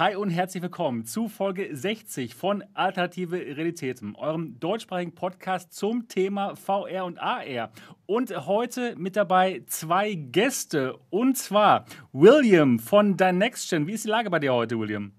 Hi 0.00 0.16
und 0.16 0.30
herzlich 0.30 0.62
willkommen 0.62 1.04
zu 1.04 1.28
Folge 1.28 1.76
60 1.76 2.34
von 2.34 2.64
Alternative 2.72 3.36
Realitäten, 3.36 4.16
eurem 4.16 4.58
deutschsprachigen 4.58 5.14
Podcast 5.14 5.74
zum 5.74 6.08
Thema 6.08 6.56
VR 6.56 7.04
und 7.04 7.18
AR. 7.18 7.70
Und 8.06 8.34
heute 8.46 8.96
mit 8.96 9.14
dabei 9.14 9.62
zwei 9.66 10.14
Gäste 10.14 10.96
und 11.10 11.36
zwar 11.36 11.84
William 12.14 12.78
von 12.78 13.18
Dynextgen. 13.18 13.86
Wie 13.86 13.92
ist 13.92 14.06
die 14.06 14.08
Lage 14.08 14.30
bei 14.30 14.38
dir 14.38 14.54
heute, 14.54 14.78
William? 14.78 15.12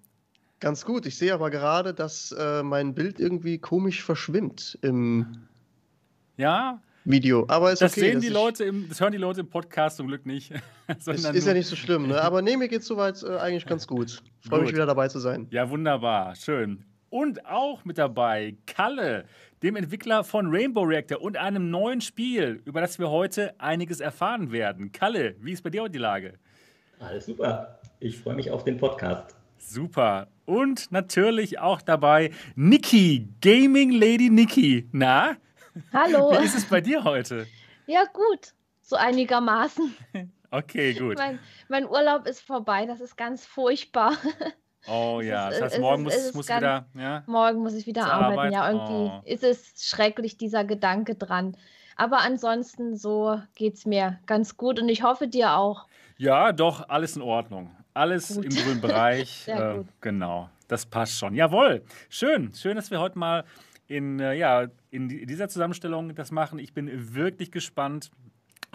Ganz 0.60 0.84
gut. 0.84 1.06
Ich 1.06 1.16
sehe 1.16 1.36
aber 1.36 1.52
gerade, 1.52 1.94
dass 1.94 2.32
äh, 2.32 2.64
mein 2.64 2.96
Bild 2.96 3.20
irgendwie 3.20 3.60
komisch 3.60 4.04
verschwimmt 4.04 4.80
im 4.82 5.44
ja, 6.38 6.82
Video. 7.04 7.46
Aber 7.48 7.72
ist 7.72 7.82
das 7.82 7.94
okay. 7.94 8.02
sehen 8.02 8.14
das 8.16 8.24
die 8.24 8.30
Leute 8.30 8.64
im, 8.64 8.88
das 8.90 9.02
hören 9.02 9.12
die 9.12 9.18
Leute 9.18 9.42
im 9.42 9.50
Podcast 9.50 9.98
zum 9.98 10.08
Glück 10.08 10.26
nicht. 10.26 10.52
ist, 10.88 11.08
ist 11.08 11.48
ja 11.48 11.54
nicht 11.54 11.68
so 11.68 11.76
schlimm, 11.76 12.08
ne? 12.08 12.22
Aber 12.22 12.42
nee, 12.42 12.58
mir 12.58 12.68
geht's 12.68 12.88
soweit 12.88 13.22
äh, 13.24 13.38
eigentlich 13.38 13.66
ganz 13.66 13.88
gut. 13.88 14.22
Freue 14.42 14.62
mich 14.62 14.74
wieder 14.74 14.86
dabei 14.86 15.08
zu 15.08 15.20
sein. 15.20 15.48
Ja, 15.52 15.70
wunderbar, 15.70 16.36
schön. 16.36 16.86
Und 17.10 17.46
auch 17.46 17.84
mit 17.84 17.98
dabei 17.98 18.56
Kalle, 18.68 19.26
dem 19.64 19.76
Entwickler 19.76 20.24
von 20.24 20.48
Rainbow 20.48 20.84
Reactor 20.84 21.22
und 21.22 21.38
einem 21.38 21.70
neuen 21.70 22.02
Spiel, 22.02 22.62
über 22.66 22.82
das 22.82 23.00
wir 23.00 23.10
heute 23.10 23.60
einiges 23.60 24.00
erfahren 24.00 24.52
werden. 24.52 24.92
Kalle, 24.92 25.36
wie 25.42 25.52
ist 25.52 25.62
bei 25.62 25.70
dir 25.70 25.82
heute 25.82 25.92
die 25.92 26.00
Lage? 26.00 26.36
Alles 27.00 27.26
super. 27.26 27.80
Ich 28.00 28.18
freue 28.18 28.36
mich 28.36 28.50
auf 28.50 28.64
den 28.64 28.78
Podcast. 28.78 29.36
Super. 29.58 30.28
Und 30.46 30.92
natürlich 30.92 31.60
auch 31.60 31.82
dabei 31.82 32.32
Niki, 32.56 33.28
Gaming 33.42 33.92
Lady 33.92 34.30
Niki. 34.30 34.88
Na? 34.92 35.38
Hallo. 35.94 36.32
Wie 36.40 36.46
ist 36.46 36.58
es 36.58 36.66
bei 36.66 36.82
dir 36.82 37.04
heute? 37.04 37.48
Ja, 37.88 38.04
gut. 38.12 38.54
So 38.82 38.96
einigermaßen. 38.96 39.96
Okay, 40.54 40.94
gut. 40.94 41.18
Mein, 41.18 41.40
mein 41.70 41.88
Urlaub 41.88 42.28
ist 42.28 42.42
vorbei. 42.42 42.86
Das 42.86 43.00
ist 43.00 43.16
ganz 43.16 43.46
furchtbar. 43.46 44.18
Oh 44.88 45.22
ja, 45.22 45.50
ist, 45.50 45.62
das 45.62 45.74
heißt, 45.74 45.82
morgen 45.82 46.06
ist, 46.08 46.26
muss, 46.28 46.34
muss 46.34 46.48
ganz, 46.48 46.62
wieder. 46.62 46.86
Ja, 46.96 47.24
morgen 47.28 47.62
muss 47.62 47.74
ich 47.74 47.86
wieder 47.86 48.12
arbeiten. 48.12 48.40
Arbeit? 48.40 48.54
Ja, 48.54 48.72
irgendwie 48.72 49.12
oh. 49.14 49.22
ist 49.26 49.44
es 49.44 49.74
schrecklich, 49.78 50.38
dieser 50.38 50.66
Gedanke 50.66 51.16
dran. 51.16 51.56
Aber 51.96 52.20
ansonsten 52.20 52.98
so 52.98 53.40
geht 53.56 53.76
es 53.76 53.86
mir 53.86 54.20
ganz 54.26 54.58
gut 54.58 54.80
und 54.80 54.90
ich 54.90 55.04
hoffe 55.04 55.28
dir 55.28 55.54
auch. 55.54 55.88
Ja, 56.18 56.52
doch, 56.52 56.90
alles 56.90 57.16
in 57.16 57.22
Ordnung. 57.22 57.76
Alles 57.94 58.36
gut. 58.36 58.46
im 58.46 58.56
grünen 58.56 58.82
Bereich. 58.82 59.48
Äh. 59.48 59.84
Genau, 60.02 60.50
das 60.68 60.86
passt 60.86 61.18
schon. 61.18 61.36
Jawohl, 61.36 61.84
schön. 62.10 62.54
Schön, 62.56 62.76
dass 62.76 62.90
wir 62.90 63.00
heute 63.00 63.20
mal 63.20 63.44
in, 63.92 64.20
äh, 64.20 64.34
ja, 64.34 64.68
in 64.90 65.10
dieser 65.10 65.50
Zusammenstellung 65.50 66.16
das 66.16 66.32
machen. 66.32 66.60
Ich 66.60 66.74
bin 66.74 67.14
wirklich 67.14 67.52
gespannt. 67.52 68.12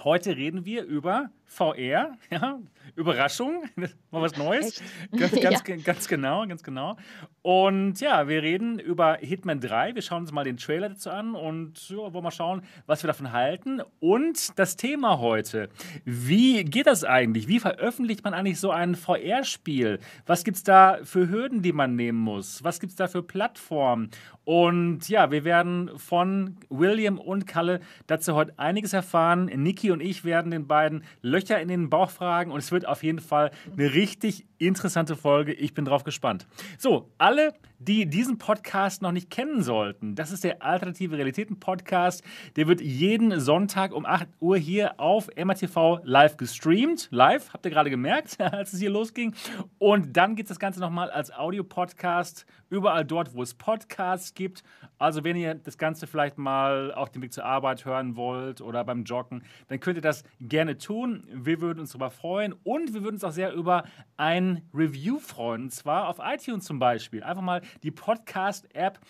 Heute 0.05 0.37
reden 0.37 0.65
wir 0.67 0.85
über 0.85 1.31
VR, 1.47 2.17
ja, 2.31 2.59
Überraschung, 2.97 3.65
mal 3.77 4.23
was 4.23 4.37
Neues. 4.37 4.83
Ganz, 5.17 5.41
ganz, 5.41 5.63
ja. 5.67 5.77
ganz 5.77 6.09
genau, 6.09 6.47
ganz 6.47 6.63
genau. 6.63 6.97
Und 7.43 8.01
ja, 8.01 8.29
wir 8.29 8.43
reden 8.43 8.79
über 8.79 9.19
Hitman 9.21 9.61
3. 9.61 9.95
Wir 9.95 10.03
schauen 10.03 10.23
uns 10.23 10.33
mal 10.33 10.45
den 10.45 10.57
Trailer 10.57 10.89
dazu 10.89 11.11
an 11.11 11.35
und 11.35 11.89
ja, 11.89 11.97
wollen 11.97 12.25
mal 12.25 12.31
schauen, 12.31 12.63
was 12.87 13.03
wir 13.03 13.09
davon 13.09 13.33
halten. 13.33 13.81
Und 14.01 14.59
das 14.59 14.77
Thema 14.77 15.19
heute: 15.19 15.69
Wie 16.05 16.65
geht 16.65 16.87
das 16.87 17.05
eigentlich? 17.05 17.49
Wie 17.49 17.61
veröffentlicht 17.61 18.25
man 18.25 18.35
eigentlich 18.35 18.59
so 18.61 18.71
ein 18.71 18.95
VR-Spiel? 18.95 20.01
Was 20.27 20.45
gibt 20.45 20.57
es 20.57 20.65
da 20.65 20.99
für 21.05 21.29
Hürden, 21.29 21.63
die 21.63 21.73
man 21.73 21.97
nehmen 21.97 22.19
muss? 22.19 22.65
Was 22.65 22.81
gibt 22.81 22.91
es 22.91 22.97
da 22.97 23.07
für 23.07 23.23
Plattformen? 23.23 24.11
Und 24.45 25.09
ja, 25.09 25.33
wir 25.33 25.45
werden 25.45 25.91
von 25.99 26.57
William 26.69 27.19
und 27.19 27.47
Kalle 27.47 27.81
dazu 28.07 28.35
heute 28.35 28.57
einiges 28.59 28.93
erfahren. 28.93 29.47
Niki 29.47 29.91
und 29.91 30.01
ich 30.01 30.25
werden 30.25 30.53
den 30.53 30.69
beiden 30.69 31.03
Löcher 31.37 31.61
in 31.61 31.69
den 31.69 31.91
Bauch 31.91 32.09
fragen 32.09 32.51
und 32.51 32.61
es 32.61 32.73
wird 32.73 32.89
auf 32.89 33.03
jeden 33.03 33.19
Fall 33.19 33.51
eine 33.71 33.93
richtig 33.93 34.47
interessante 34.57 35.17
Folge. 35.17 35.53
Ich 35.53 35.75
bin 35.75 35.85
drauf 35.85 36.03
gespannt. 36.03 36.47
So, 36.79 37.11
alle, 37.19 37.53
die 37.79 38.07
diesen 38.07 38.39
Podcast 38.39 39.03
noch 39.03 39.13
nicht 39.13 39.29
kennen 39.29 39.63
sollten, 39.63 40.15
das 40.15 40.33
ist 40.33 40.45
der 40.45 40.63
Alternative 40.63 41.19
Realitäten 41.19 41.61
Podcast. 41.61 42.25
Der 42.57 42.67
wird 42.69 42.81
jeden 42.81 43.39
Sonntag 43.39 43.93
um 43.93 44.07
8 44.07 44.29
Uhr 44.41 44.57
hier 44.57 44.99
auf 44.99 45.29
MRTV 45.37 46.01
live 46.05 46.39
gestreamt. 46.39 47.09
Live, 47.11 47.53
habt 47.53 47.67
ihr 47.67 47.71
gerade 47.71 47.91
gemerkt, 47.91 48.41
als 48.41 48.73
es 48.73 48.81
hier 48.81 48.89
losging. 48.89 49.35
Und 49.77 50.17
dann 50.17 50.37
gibt 50.37 50.47
es 50.47 50.55
das 50.55 50.59
Ganze 50.59 50.81
nochmal 50.81 51.11
als 51.11 51.31
Audio-Podcast 51.31 52.47
überall 52.71 53.05
dort, 53.05 53.35
wo 53.35 53.43
es 53.43 53.53
Podcasts 53.53 54.33
gibt. 54.33 54.63
Also, 54.99 55.23
wenn 55.23 55.37
ihr 55.37 55.55
das 55.55 55.77
Ganze 55.77 56.07
vielleicht 56.07 56.39
mal 56.39 56.95
auf 56.95 57.11
dem 57.11 57.21
Weg 57.21 57.35
zur 57.35 57.45
Arbeit 57.45 57.85
hören 57.85 58.17
wollt 58.17 58.63
oder 58.63 58.83
beim 58.85 59.05
Joggen, 59.05 59.43
dann 59.69 59.81
könnt 59.81 59.99
ihr 59.99 60.03
das 60.03 60.25
gerne 60.41 60.79
tun. 60.79 61.25
Wir 61.33 61.61
würden 61.61 61.81
uns 61.81 61.91
darüber 61.91 62.11
freuen 62.11 62.55
und 62.65 62.95
wir 62.95 63.03
würden 63.03 63.17
uns 63.17 63.25
auch 63.25 63.33
sehr 63.33 63.53
über 63.53 63.85
ein 64.17 64.63
Review 64.73 65.19
freuen. 65.19 65.65
Und 65.65 65.71
zwar 65.71 66.09
auf 66.09 66.19
iTunes 66.23 66.65
zum 66.65 66.79
Beispiel. 66.79 67.23
Einfach 67.23 67.43
mal 67.43 67.63
die 67.83 67.91
Podcast-App 67.91 69.01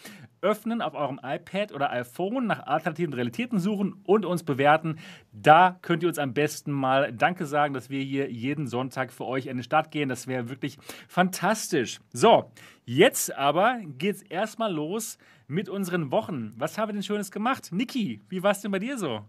öffnen 0.40 0.80
auf 0.82 0.94
eurem 0.94 1.20
iPad 1.22 1.72
oder 1.72 1.90
iPhone, 1.90 2.46
nach 2.46 2.66
alternativen 2.66 3.14
Realitäten 3.14 3.58
suchen 3.58 4.00
und 4.04 4.24
uns 4.24 4.44
bewerten. 4.44 4.98
Da 5.32 5.78
könnt 5.82 6.02
ihr 6.02 6.08
uns 6.08 6.18
am 6.18 6.34
besten 6.34 6.72
mal 6.72 7.12
Danke 7.12 7.46
sagen, 7.46 7.74
dass 7.74 7.90
wir 7.90 8.02
hier 8.02 8.30
jeden 8.30 8.66
Sonntag 8.66 9.12
für 9.12 9.24
euch 9.24 9.46
in 9.46 9.56
die 9.56 9.62
Stadt 9.62 9.90
gehen. 9.90 10.08
Das 10.08 10.26
wäre 10.26 10.48
wirklich 10.48 10.78
fantastisch. 11.08 12.00
So, 12.12 12.52
jetzt 12.84 13.34
aber 13.36 13.80
geht 13.84 14.16
es 14.16 14.22
erstmal 14.22 14.72
los 14.72 15.18
mit 15.48 15.68
unseren 15.68 16.10
Wochen. 16.10 16.52
Was 16.56 16.78
haben 16.78 16.88
wir 16.88 16.92
denn 16.94 17.02
Schönes 17.02 17.30
gemacht? 17.30 17.70
Niki, 17.72 18.22
wie 18.28 18.42
war 18.42 18.52
es 18.52 18.60
denn 18.60 18.70
bei 18.70 18.78
dir 18.78 18.98
so? 18.98 19.24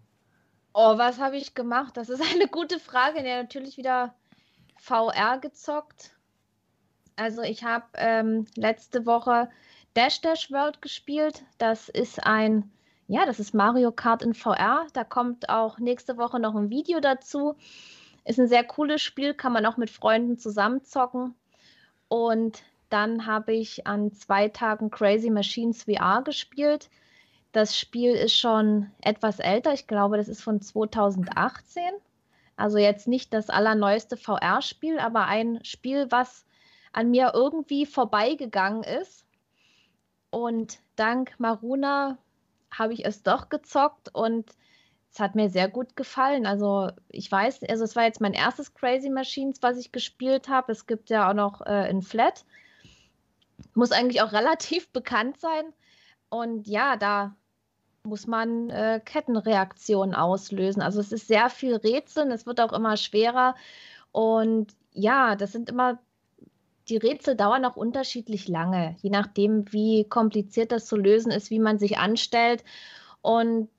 Oh, 0.79 0.95
was 0.99 1.17
habe 1.17 1.37
ich 1.37 1.55
gemacht? 1.55 1.97
Das 1.97 2.07
ist 2.07 2.21
eine 2.35 2.47
gute 2.47 2.79
Frage. 2.79 3.27
Ja, 3.27 3.41
natürlich 3.41 3.77
wieder 3.77 4.13
VR 4.75 5.39
gezockt. 5.39 6.11
Also 7.15 7.41
ich 7.41 7.63
habe 7.63 7.85
ähm, 7.95 8.45
letzte 8.55 9.07
Woche 9.07 9.49
Dash 9.95 10.21
Dash 10.21 10.51
World 10.51 10.83
gespielt. 10.83 11.43
Das 11.57 11.89
ist 11.89 12.23
ein, 12.23 12.71
ja, 13.07 13.25
das 13.25 13.39
ist 13.39 13.55
Mario 13.55 13.91
Kart 13.91 14.21
in 14.21 14.35
VR. 14.35 14.85
Da 14.93 15.03
kommt 15.03 15.49
auch 15.49 15.79
nächste 15.79 16.15
Woche 16.19 16.39
noch 16.39 16.53
ein 16.53 16.69
Video 16.69 16.99
dazu. 16.99 17.55
Ist 18.23 18.39
ein 18.39 18.47
sehr 18.47 18.63
cooles 18.63 19.01
Spiel, 19.01 19.33
kann 19.33 19.53
man 19.53 19.65
auch 19.65 19.77
mit 19.77 19.89
Freunden 19.89 20.37
zusammen 20.37 20.83
zocken. 20.83 21.33
Und 22.07 22.61
dann 22.89 23.25
habe 23.25 23.51
ich 23.53 23.87
an 23.87 24.13
zwei 24.13 24.49
Tagen 24.49 24.91
Crazy 24.91 25.31
Machines 25.31 25.85
VR 25.85 26.21
gespielt. 26.21 26.87
Das 27.57 27.75
Spiel 27.75 28.11
ist 28.11 28.37
schon 28.37 28.91
etwas 29.01 29.39
älter. 29.39 29.73
Ich 29.73 29.87
glaube, 29.87 30.17
das 30.17 30.27
ist 30.27 30.43
von 30.43 30.61
2018. 30.61 31.81
Also 32.55 32.77
jetzt 32.77 33.07
nicht 33.07 33.33
das 33.33 33.49
allerneueste 33.49 34.15
VR-Spiel, 34.15 34.99
aber 34.99 35.25
ein 35.25 35.65
Spiel, 35.65 36.05
was 36.11 36.45
an 36.93 37.09
mir 37.09 37.31
irgendwie 37.33 37.87
vorbeigegangen 37.87 38.83
ist. 38.83 39.25
Und 40.29 40.77
dank 40.97 41.33
Maruna 41.39 42.19
habe 42.69 42.93
ich 42.93 43.07
es 43.07 43.23
doch 43.23 43.49
gezockt 43.49 44.13
und 44.13 44.51
es 45.11 45.19
hat 45.19 45.33
mir 45.33 45.49
sehr 45.49 45.67
gut 45.67 45.95
gefallen. 45.95 46.45
Also 46.45 46.91
ich 47.09 47.31
weiß, 47.31 47.63
also 47.63 47.83
es 47.85 47.95
war 47.95 48.03
jetzt 48.03 48.21
mein 48.21 48.33
erstes 48.33 48.75
Crazy 48.75 49.09
Machines, 49.09 49.63
was 49.63 49.79
ich 49.79 49.91
gespielt 49.91 50.47
habe. 50.47 50.71
Es 50.71 50.85
gibt 50.85 51.09
ja 51.09 51.27
auch 51.27 51.33
noch 51.33 51.61
äh, 51.61 51.89
in 51.89 52.03
Flat. 52.03 52.45
Muss 53.73 53.91
eigentlich 53.91 54.21
auch 54.21 54.31
relativ 54.31 54.89
bekannt 54.89 55.39
sein. 55.39 55.73
Und 56.29 56.67
ja, 56.67 56.97
da 56.97 57.35
muss 58.07 58.27
man 58.27 58.69
äh, 58.69 59.01
Kettenreaktionen 59.03 60.15
auslösen. 60.15 60.81
Also 60.81 60.99
es 60.99 61.11
ist 61.11 61.27
sehr 61.27 61.49
viel 61.49 61.75
Rätseln, 61.75 62.31
es 62.31 62.45
wird 62.45 62.59
auch 62.61 62.73
immer 62.73 62.97
schwerer. 62.97 63.55
Und 64.11 64.75
ja, 64.93 65.35
das 65.35 65.51
sind 65.51 65.69
immer 65.69 65.99
die 66.89 66.97
Rätsel 66.97 67.35
dauern 67.35 67.65
auch 67.65 67.75
unterschiedlich 67.75 68.47
lange, 68.47 68.95
je 69.01 69.09
nachdem, 69.09 69.71
wie 69.73 70.05
kompliziert 70.05 70.71
das 70.71 70.85
zu 70.85 70.95
lösen 70.95 71.31
ist, 71.31 71.49
wie 71.49 71.59
man 71.59 71.79
sich 71.79 71.97
anstellt. 71.97 72.63
Und 73.21 73.69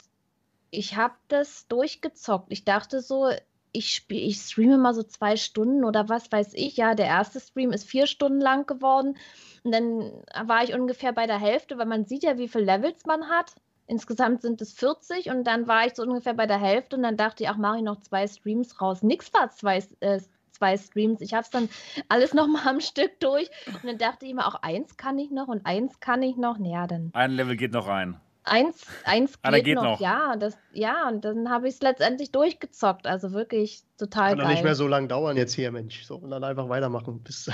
ich 0.70 0.96
habe 0.96 1.14
das 1.28 1.66
durchgezockt. 1.68 2.48
Ich 2.50 2.64
dachte 2.64 3.00
so, 3.00 3.30
ich, 3.72 3.94
spiel, 3.94 4.26
ich 4.28 4.38
streame 4.40 4.78
mal 4.78 4.94
so 4.94 5.02
zwei 5.02 5.36
Stunden 5.36 5.84
oder 5.84 6.08
was 6.08 6.30
weiß 6.30 6.52
ich. 6.54 6.76
Ja, 6.76 6.94
der 6.94 7.06
erste 7.06 7.40
Stream 7.40 7.72
ist 7.72 7.88
vier 7.88 8.06
Stunden 8.06 8.40
lang 8.40 8.66
geworden. 8.66 9.16
Und 9.64 9.72
dann 9.72 10.12
war 10.46 10.64
ich 10.64 10.74
ungefähr 10.74 11.12
bei 11.12 11.26
der 11.26 11.38
Hälfte, 11.38 11.78
weil 11.78 11.86
man 11.86 12.04
sieht 12.04 12.24
ja, 12.24 12.38
wie 12.38 12.48
viele 12.48 12.64
Levels 12.64 13.06
man 13.06 13.28
hat. 13.28 13.54
Insgesamt 13.88 14.42
sind 14.42 14.60
es 14.60 14.74
40 14.74 15.30
und 15.30 15.44
dann 15.44 15.66
war 15.66 15.86
ich 15.86 15.94
so 15.94 16.02
ungefähr 16.02 16.34
bei 16.34 16.46
der 16.46 16.60
Hälfte 16.60 16.96
und 16.96 17.02
dann 17.02 17.16
dachte 17.16 17.42
ich, 17.42 17.48
ach, 17.48 17.56
mache 17.56 17.78
ich 17.78 17.82
noch 17.82 17.98
zwei 18.00 18.26
Streams 18.28 18.80
raus. 18.80 19.02
Nix 19.02 19.32
war 19.32 19.50
zwei 19.50 19.82
äh, 20.00 20.20
zwei 20.58 20.76
Streams. 20.76 21.20
Ich 21.20 21.32
habe 21.32 21.42
es 21.42 21.50
dann 21.50 21.68
alles 22.08 22.34
nochmal 22.34 22.68
am 22.68 22.80
Stück 22.80 23.18
durch. 23.20 23.48
Und 23.66 23.84
dann 23.84 23.98
dachte 23.98 24.26
ich 24.26 24.34
mir, 24.34 24.46
auch 24.46 24.56
eins 24.62 24.96
kann 24.96 25.18
ich 25.18 25.30
noch 25.30 25.48
und 25.48 25.64
eins 25.64 26.00
kann 26.00 26.22
ich 26.22 26.36
noch. 26.36 26.58
Naja, 26.58 26.86
dann. 26.86 27.10
Ein 27.14 27.32
Level 27.32 27.56
geht 27.56 27.72
noch 27.72 27.88
rein. 27.88 28.20
Eins, 28.44 28.86
eins 29.04 29.40
geht, 29.42 29.64
geht 29.64 29.74
noch, 29.74 29.84
noch, 29.84 30.00
ja. 30.00 30.36
Das, 30.36 30.56
ja, 30.72 31.08
und 31.08 31.24
dann 31.24 31.50
habe 31.50 31.68
ich 31.68 31.74
es 31.74 31.82
letztendlich 31.82 32.32
durchgezockt. 32.32 33.06
Also 33.06 33.32
wirklich 33.32 33.82
total 33.98 34.30
kann 34.30 34.38
geil. 34.38 34.46
Kann 34.46 34.54
nicht 34.54 34.64
mehr 34.64 34.74
so 34.74 34.86
lange 34.86 35.08
dauern 35.08 35.36
jetzt 35.36 35.52
hier, 35.54 35.70
Mensch. 35.70 36.04
So, 36.04 36.16
und 36.16 36.30
dann 36.30 36.44
einfach 36.44 36.68
weitermachen. 36.68 37.22
Bis 37.22 37.50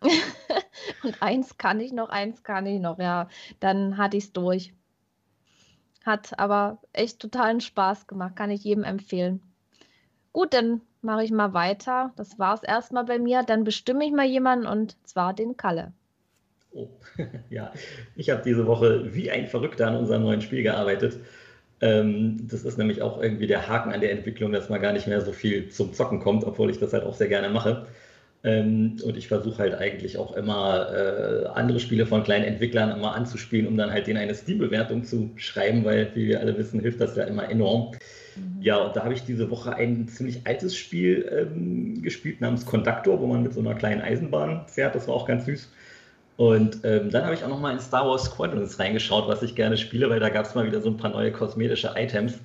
und 1.02 1.22
eins 1.22 1.58
kann 1.58 1.80
ich 1.80 1.92
noch, 1.92 2.08
eins 2.08 2.42
kann 2.42 2.66
ich 2.66 2.80
noch, 2.80 2.98
ja. 2.98 3.28
Dann 3.60 3.98
hatte 3.98 4.16
ich 4.16 4.24
es 4.24 4.32
durch. 4.32 4.72
Hat 6.08 6.38
aber 6.38 6.78
echt 6.94 7.20
totalen 7.20 7.60
Spaß 7.60 8.06
gemacht, 8.06 8.34
kann 8.34 8.50
ich 8.50 8.64
jedem 8.64 8.82
empfehlen. 8.82 9.42
Gut, 10.32 10.54
dann 10.54 10.80
mache 11.02 11.22
ich 11.22 11.30
mal 11.30 11.52
weiter. 11.52 12.14
Das 12.16 12.38
war 12.38 12.54
es 12.54 12.62
erstmal 12.62 13.04
bei 13.04 13.18
mir. 13.18 13.42
Dann 13.42 13.62
bestimme 13.62 14.06
ich 14.06 14.12
mal 14.12 14.24
jemanden 14.24 14.66
und 14.66 14.96
zwar 15.06 15.34
den 15.34 15.58
Kalle. 15.58 15.92
Oh, 16.72 16.88
ja, 17.50 17.74
ich 18.16 18.30
habe 18.30 18.40
diese 18.42 18.66
Woche 18.66 19.14
wie 19.14 19.30
ein 19.30 19.48
Verrückter 19.48 19.86
an 19.86 19.96
unserem 19.96 20.22
neuen 20.22 20.40
Spiel 20.40 20.62
gearbeitet. 20.62 21.18
Ähm, 21.82 22.48
das 22.48 22.64
ist 22.64 22.78
nämlich 22.78 23.02
auch 23.02 23.20
irgendwie 23.20 23.46
der 23.46 23.68
Haken 23.68 23.92
an 23.92 24.00
der 24.00 24.12
Entwicklung, 24.12 24.50
dass 24.50 24.70
man 24.70 24.80
gar 24.80 24.94
nicht 24.94 25.08
mehr 25.08 25.20
so 25.20 25.32
viel 25.32 25.68
zum 25.68 25.92
Zocken 25.92 26.20
kommt, 26.20 26.42
obwohl 26.44 26.70
ich 26.70 26.78
das 26.78 26.94
halt 26.94 27.04
auch 27.04 27.16
sehr 27.16 27.28
gerne 27.28 27.50
mache. 27.50 27.86
Ähm, 28.44 28.96
und 29.02 29.16
ich 29.16 29.28
versuche 29.28 29.58
halt 29.58 29.74
eigentlich 29.74 30.16
auch 30.16 30.36
immer 30.36 30.92
äh, 30.92 31.46
andere 31.48 31.80
Spiele 31.80 32.06
von 32.06 32.22
kleinen 32.22 32.44
Entwicklern 32.44 32.96
immer 32.96 33.14
anzuspielen, 33.14 33.66
um 33.66 33.76
dann 33.76 33.90
halt 33.90 34.06
denen 34.06 34.18
eine 34.18 34.34
Steam-Bewertung 34.34 35.04
zu 35.04 35.30
schreiben, 35.36 35.84
weil, 35.84 36.10
wie 36.14 36.28
wir 36.28 36.40
alle 36.40 36.56
wissen, 36.56 36.80
hilft 36.80 37.00
das 37.00 37.16
ja 37.16 37.24
immer 37.24 37.50
enorm. 37.50 37.92
Mhm. 38.36 38.62
Ja, 38.62 38.76
und 38.76 38.94
da 38.94 39.02
habe 39.02 39.14
ich 39.14 39.24
diese 39.24 39.50
Woche 39.50 39.74
ein 39.74 40.06
ziemlich 40.06 40.46
altes 40.46 40.76
Spiel 40.76 41.28
ähm, 41.32 42.00
gespielt 42.00 42.40
namens 42.40 42.64
Conductor, 42.64 43.20
wo 43.20 43.26
man 43.26 43.42
mit 43.42 43.54
so 43.54 43.60
einer 43.60 43.74
kleinen 43.74 44.02
Eisenbahn 44.02 44.66
fährt. 44.68 44.94
Das 44.94 45.08
war 45.08 45.14
auch 45.14 45.26
ganz 45.26 45.46
süß. 45.46 45.68
Und 46.36 46.84
ähm, 46.84 47.10
dann 47.10 47.24
habe 47.24 47.34
ich 47.34 47.42
auch 47.42 47.48
noch 47.48 47.58
mal 47.58 47.72
in 47.72 47.80
Star 47.80 48.06
Wars 48.06 48.26
Squadrons 48.26 48.78
reingeschaut, 48.78 49.26
was 49.26 49.42
ich 49.42 49.56
gerne 49.56 49.76
spiele, 49.76 50.08
weil 50.08 50.20
da 50.20 50.28
gab 50.28 50.46
es 50.46 50.54
mal 50.54 50.64
wieder 50.64 50.80
so 50.80 50.88
ein 50.88 50.96
paar 50.96 51.10
neue 51.10 51.32
kosmetische 51.32 51.92
Items. 51.96 52.38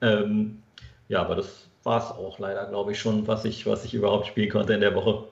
Ähm, 0.00 0.62
ja, 1.08 1.20
aber 1.20 1.34
das 1.34 1.68
war 1.84 1.98
es 1.98 2.10
auch 2.10 2.38
leider, 2.38 2.66
glaube 2.66 2.92
ich, 2.92 2.98
schon, 2.98 3.26
was 3.26 3.44
ich, 3.44 3.66
was 3.66 3.84
ich 3.84 3.94
überhaupt 3.94 4.26
spielen 4.26 4.50
konnte 4.50 4.74
in 4.74 4.80
der 4.80 4.94
Woche. 4.94 5.24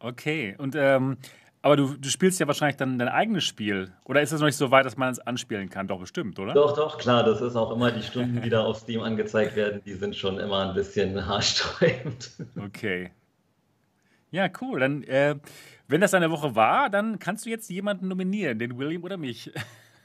Okay, 0.00 0.54
und 0.58 0.74
ähm, 0.76 1.16
aber 1.62 1.76
du, 1.76 1.94
du 1.94 2.08
spielst 2.08 2.40
ja 2.40 2.46
wahrscheinlich 2.48 2.76
dann 2.76 2.98
dein 2.98 3.08
eigenes 3.08 3.44
Spiel. 3.44 3.92
Oder 4.04 4.20
ist 4.20 4.32
es 4.32 4.40
noch 4.40 4.46
nicht 4.46 4.56
so 4.56 4.72
weit, 4.72 4.84
dass 4.84 4.96
man 4.96 5.12
es 5.12 5.20
anspielen 5.20 5.70
kann? 5.70 5.86
Doch, 5.86 6.00
bestimmt, 6.00 6.40
oder? 6.40 6.54
Doch, 6.54 6.74
doch, 6.74 6.98
klar. 6.98 7.22
Das 7.22 7.40
ist 7.40 7.54
auch 7.54 7.70
immer 7.70 7.92
die 7.92 8.02
Stunden, 8.02 8.42
die 8.42 8.50
da 8.50 8.64
auf 8.64 8.78
Steam 8.78 9.00
angezeigt 9.00 9.54
werden, 9.54 9.80
die 9.86 9.94
sind 9.94 10.16
schon 10.16 10.38
immer 10.38 10.68
ein 10.68 10.74
bisschen 10.74 11.24
haarsträubend. 11.28 12.32
Okay. 12.58 13.10
Ja, 14.32 14.48
cool. 14.60 14.80
Dann 14.80 15.04
äh, 15.04 15.36
wenn 15.92 16.00
das 16.00 16.14
eine 16.14 16.30
Woche 16.30 16.54
war, 16.54 16.88
dann 16.88 17.18
kannst 17.18 17.44
du 17.44 17.50
jetzt 17.50 17.68
jemanden 17.68 18.08
nominieren, 18.08 18.58
den 18.58 18.78
William 18.78 19.04
oder 19.04 19.18
mich. 19.18 19.52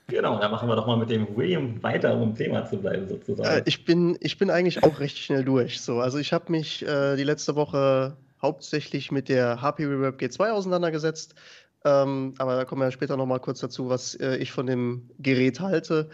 Genau, 0.08 0.40
dann 0.40 0.52
machen 0.52 0.70
wir 0.70 0.76
doch 0.76 0.88
mal 0.88 0.96
mit 0.96 1.10
dem 1.10 1.36
William 1.36 1.84
weiter, 1.84 2.16
um 2.16 2.34
Thema 2.34 2.66
zu 2.66 2.78
bleiben, 2.78 3.08
sozusagen. 3.10 3.50
Äh, 3.50 3.64
ich, 3.66 3.84
bin, 3.84 4.18
ich 4.22 4.38
bin 4.38 4.50
eigentlich 4.50 4.84
auch 4.84 5.00
recht 5.02 5.18
schnell 5.18 5.44
durch. 5.44 5.82
So. 5.82 6.00
Also 6.00 6.18
ich 6.18 6.32
habe 6.32 6.50
mich 6.52 6.86
äh, 6.88 7.18
die 7.18 7.26
letzte 7.26 7.56
Woche 7.56 8.16
hauptsächlich 8.42 9.12
mit 9.12 9.28
der 9.28 9.62
HP 9.62 9.86
Reverb 9.86 10.20
G2 10.20 10.52
auseinandergesetzt. 10.52 11.36
Ähm, 11.84 12.36
aber 12.38 12.56
da 12.56 12.66
kommen 12.66 12.82
wir 12.82 12.92
später 12.92 13.18
noch 13.18 13.26
mal 13.26 13.40
kurz 13.40 13.60
dazu, 13.60 13.90
was 13.90 14.16
äh, 14.16 14.38
ich 14.38 14.52
von 14.52 14.66
dem 14.66 15.10
Gerät 15.20 15.60
halte. 15.60 16.10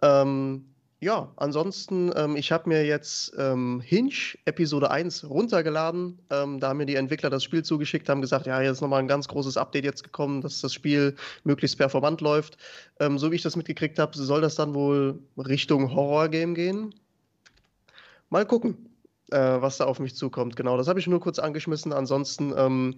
Ähm, 0.00 0.73
ja, 1.04 1.30
ansonsten, 1.36 2.10
ähm, 2.16 2.34
ich 2.34 2.50
habe 2.50 2.68
mir 2.70 2.86
jetzt 2.86 3.34
ähm, 3.36 3.82
Hinge 3.84 4.14
Episode 4.46 4.90
1 4.90 5.28
runtergeladen. 5.28 6.18
Ähm, 6.30 6.60
da 6.60 6.68
haben 6.68 6.78
mir 6.78 6.86
die 6.86 6.94
Entwickler 6.94 7.28
das 7.28 7.44
Spiel 7.44 7.62
zugeschickt, 7.62 8.08
haben 8.08 8.22
gesagt, 8.22 8.46
ja, 8.46 8.58
ist 8.62 8.80
nochmal 8.80 9.00
ein 9.00 9.08
ganz 9.08 9.28
großes 9.28 9.58
Update 9.58 9.84
jetzt 9.84 10.02
gekommen, 10.02 10.40
dass 10.40 10.62
das 10.62 10.72
Spiel 10.72 11.14
möglichst 11.44 11.76
performant 11.76 12.22
läuft. 12.22 12.56
Ähm, 13.00 13.18
so 13.18 13.30
wie 13.30 13.36
ich 13.36 13.42
das 13.42 13.54
mitgekriegt 13.54 13.98
habe, 13.98 14.16
soll 14.16 14.40
das 14.40 14.54
dann 14.54 14.72
wohl 14.72 15.18
Richtung 15.36 15.94
Horror-Game 15.94 16.54
gehen. 16.54 16.94
Mal 18.30 18.46
gucken, 18.46 18.88
äh, 19.30 19.36
was 19.38 19.76
da 19.76 19.84
auf 19.84 20.00
mich 20.00 20.16
zukommt. 20.16 20.56
Genau, 20.56 20.78
das 20.78 20.88
habe 20.88 21.00
ich 21.00 21.06
nur 21.06 21.20
kurz 21.20 21.38
angeschmissen. 21.38 21.92
Ansonsten 21.92 22.54
ähm, 22.56 22.96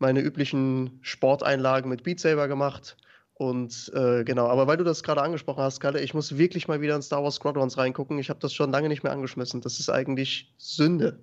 meine 0.00 0.20
üblichen 0.20 0.98
Sporteinlagen 1.02 1.88
mit 1.88 2.02
Beat 2.02 2.18
Saber 2.18 2.48
gemacht. 2.48 2.96
Und 3.36 3.90
äh, 3.94 4.22
genau, 4.22 4.46
aber 4.46 4.68
weil 4.68 4.76
du 4.76 4.84
das 4.84 5.02
gerade 5.02 5.20
angesprochen 5.20 5.62
hast, 5.62 5.80
Kalle, 5.80 6.00
ich 6.00 6.14
muss 6.14 6.38
wirklich 6.38 6.68
mal 6.68 6.80
wieder 6.80 6.94
in 6.94 7.02
Star 7.02 7.22
Wars 7.24 7.36
Squadrons 7.36 7.76
reingucken. 7.76 8.18
Ich 8.18 8.30
habe 8.30 8.38
das 8.38 8.54
schon 8.54 8.70
lange 8.70 8.88
nicht 8.88 9.02
mehr 9.02 9.12
angeschmissen. 9.12 9.60
Das 9.60 9.80
ist 9.80 9.90
eigentlich 9.90 10.52
Sünde. 10.56 11.18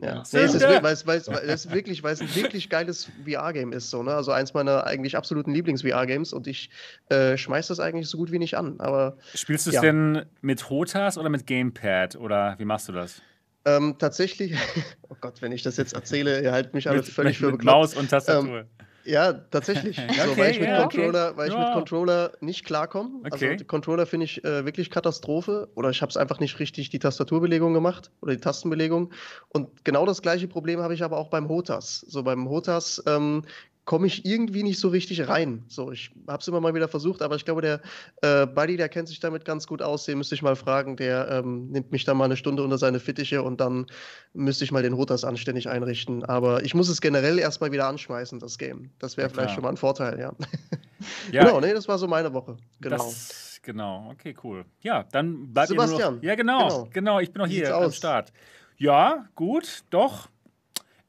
Ja, 0.00 0.24
nee, 0.32 0.40
es 0.40 0.54
ist, 0.54 0.62
weil, 0.62 0.92
es, 0.92 1.06
weil, 1.06 1.18
es 1.18 1.70
wirklich, 1.70 2.02
weil 2.02 2.14
es 2.14 2.20
ein 2.20 2.34
wirklich 2.34 2.68
geiles 2.68 3.08
VR-Game 3.24 3.72
ist, 3.72 3.90
so, 3.90 4.02
ne? 4.02 4.12
Also 4.12 4.32
eins 4.32 4.52
meiner 4.52 4.84
eigentlich 4.84 5.16
absoluten 5.16 5.52
Lieblings-VR-Games 5.52 6.32
und 6.32 6.48
ich 6.48 6.70
äh, 7.10 7.36
schmeiß 7.36 7.68
das 7.68 7.78
eigentlich 7.78 8.08
so 8.08 8.18
gut 8.18 8.32
wie 8.32 8.40
nicht 8.40 8.56
an. 8.56 8.80
Aber 8.80 9.16
spielst 9.34 9.66
du 9.66 9.70
es 9.70 9.76
ja. 9.76 9.82
denn 9.82 10.26
mit 10.40 10.68
Hotas 10.68 11.16
oder 11.16 11.28
mit 11.28 11.46
Gamepad 11.46 12.16
oder 12.16 12.56
wie 12.58 12.64
machst 12.64 12.88
du 12.88 12.92
das? 12.92 13.22
Ähm, 13.64 13.94
tatsächlich, 13.98 14.56
oh 15.08 15.16
Gott, 15.20 15.40
wenn 15.42 15.52
ich 15.52 15.62
das 15.62 15.76
jetzt 15.76 15.94
erzähle, 15.94 16.42
ihr 16.42 16.50
haltet 16.50 16.74
mich 16.74 16.88
alle 16.88 17.04
völlig 17.04 17.40
mit, 17.40 17.50
für 17.50 17.56
bekloppt. 17.56 17.64
Maus 17.64 17.94
und 17.94 18.10
Tastatur. 18.10 18.60
Ähm, 18.60 18.66
ja, 19.04 19.32
tatsächlich. 19.32 19.98
okay, 20.08 20.20
so, 20.26 20.36
weil 20.36 20.50
ich 20.50 20.60
mit, 20.60 20.68
ja, 20.68 20.82
Controller, 20.82 21.28
okay. 21.28 21.36
weil 21.36 21.48
ich 21.48 21.54
ja. 21.54 21.64
mit 21.64 21.74
Controller 21.74 22.32
nicht 22.40 22.64
klarkomme. 22.64 23.20
Also 23.22 23.36
okay. 23.36 23.52
Also 23.52 23.64
Controller 23.64 24.06
finde 24.06 24.24
ich 24.24 24.44
äh, 24.44 24.64
wirklich 24.64 24.90
Katastrophe. 24.90 25.68
Oder 25.74 25.90
ich 25.90 26.02
habe 26.02 26.10
es 26.10 26.16
einfach 26.16 26.40
nicht 26.40 26.58
richtig 26.58 26.90
die 26.90 26.98
Tastaturbelegung 26.98 27.72
gemacht 27.74 28.10
oder 28.20 28.34
die 28.34 28.40
Tastenbelegung. 28.40 29.12
Und 29.48 29.84
genau 29.84 30.06
das 30.06 30.22
gleiche 30.22 30.48
Problem 30.48 30.80
habe 30.80 30.94
ich 30.94 31.02
aber 31.02 31.18
auch 31.18 31.28
beim 31.28 31.48
Hotas. 31.48 32.04
So 32.08 32.22
beim 32.22 32.48
Hotas 32.48 33.02
ähm, 33.06 33.44
komme 33.84 34.06
ich 34.06 34.24
irgendwie 34.24 34.62
nicht 34.62 34.80
so 34.80 34.88
richtig 34.88 35.28
rein. 35.28 35.64
So, 35.68 35.92
ich 35.92 36.10
habe 36.26 36.40
es 36.40 36.48
immer 36.48 36.60
mal 36.60 36.74
wieder 36.74 36.88
versucht, 36.88 37.20
aber 37.20 37.36
ich 37.36 37.44
glaube, 37.44 37.60
der 37.60 37.80
äh, 38.22 38.46
Buddy, 38.46 38.76
der 38.76 38.88
kennt 38.88 39.08
sich 39.08 39.20
damit 39.20 39.44
ganz 39.44 39.66
gut 39.66 39.82
aus. 39.82 40.04
Den 40.04 40.18
müsste 40.18 40.34
ich 40.34 40.42
mal 40.42 40.56
fragen. 40.56 40.96
Der 40.96 41.28
ähm, 41.30 41.70
nimmt 41.70 41.92
mich 41.92 42.04
dann 42.04 42.16
mal 42.16 42.24
eine 42.24 42.36
Stunde 42.36 42.62
unter 42.62 42.78
seine 42.78 42.98
Fittiche 42.98 43.42
und 43.42 43.60
dann 43.60 43.86
müsste 44.32 44.64
ich 44.64 44.72
mal 44.72 44.82
den 44.82 44.94
Rotas 44.94 45.24
anständig 45.24 45.68
einrichten. 45.68 46.24
Aber 46.24 46.64
ich 46.64 46.74
muss 46.74 46.88
es 46.88 47.00
generell 47.00 47.38
erstmal 47.38 47.72
wieder 47.72 47.86
anschmeißen, 47.86 48.38
das 48.38 48.56
Game. 48.56 48.90
Das 48.98 49.16
wäre 49.16 49.28
ja, 49.28 49.34
vielleicht 49.34 49.54
schon 49.54 49.62
mal 49.62 49.70
ein 49.70 49.76
Vorteil, 49.76 50.18
ja. 50.18 50.32
ja. 51.32 51.44
genau, 51.44 51.60
nee, 51.60 51.74
das 51.74 51.86
war 51.86 51.98
so 51.98 52.08
meine 52.08 52.32
Woche. 52.32 52.56
Genau. 52.80 52.96
Das, 52.96 53.60
genau, 53.62 54.10
okay, 54.12 54.34
cool. 54.42 54.64
Ja, 54.80 55.04
dann 55.12 55.52
bleibt 55.52 55.68
Sebastian. 55.68 56.16
Noch, 56.16 56.22
ja, 56.22 56.34
genau, 56.34 56.68
genau, 56.68 56.88
genau, 56.90 57.20
ich 57.20 57.30
bin 57.30 57.42
noch 57.42 57.48
hier 57.48 57.74
am 57.76 57.92
Start. 57.92 58.32
Ja, 58.76 59.28
gut, 59.34 59.84
doch. 59.90 60.28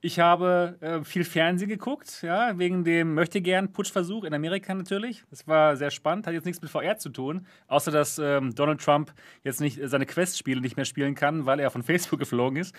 Ich 0.06 0.20
habe 0.20 0.78
äh, 0.82 1.04
viel 1.04 1.24
Fernsehen 1.24 1.68
geguckt, 1.68 2.22
ja, 2.22 2.60
wegen 2.60 2.84
dem 2.84 3.16
Möchtegern-Putschversuch 3.16 4.24
in 4.24 4.36
Amerika 4.36 4.72
natürlich. 4.76 5.24
Das 5.32 5.48
war 5.48 5.76
sehr 5.78 5.90
spannend, 5.90 6.28
hat 6.28 6.36
jetzt 6.36 6.46
nichts 6.46 6.62
mit 6.62 6.70
VR 6.70 7.00
zu 7.00 7.10
tun, 7.10 7.48
außer 7.68 7.90
dass 7.90 8.20
ähm, 8.20 8.54
Donald 8.54 8.80
Trump 8.82 9.12
jetzt 9.44 9.62
nicht 9.62 9.80
äh, 9.80 9.88
seine 9.88 10.06
Quest-Spiele 10.06 10.62
nicht 10.62 10.76
mehr 10.76 10.86
spielen 10.86 11.16
kann, 11.16 11.48
weil 11.48 11.60
er 11.60 11.72
von 11.72 11.82
Facebook 11.84 12.20
geflogen 12.20 12.58
ist. 12.58 12.76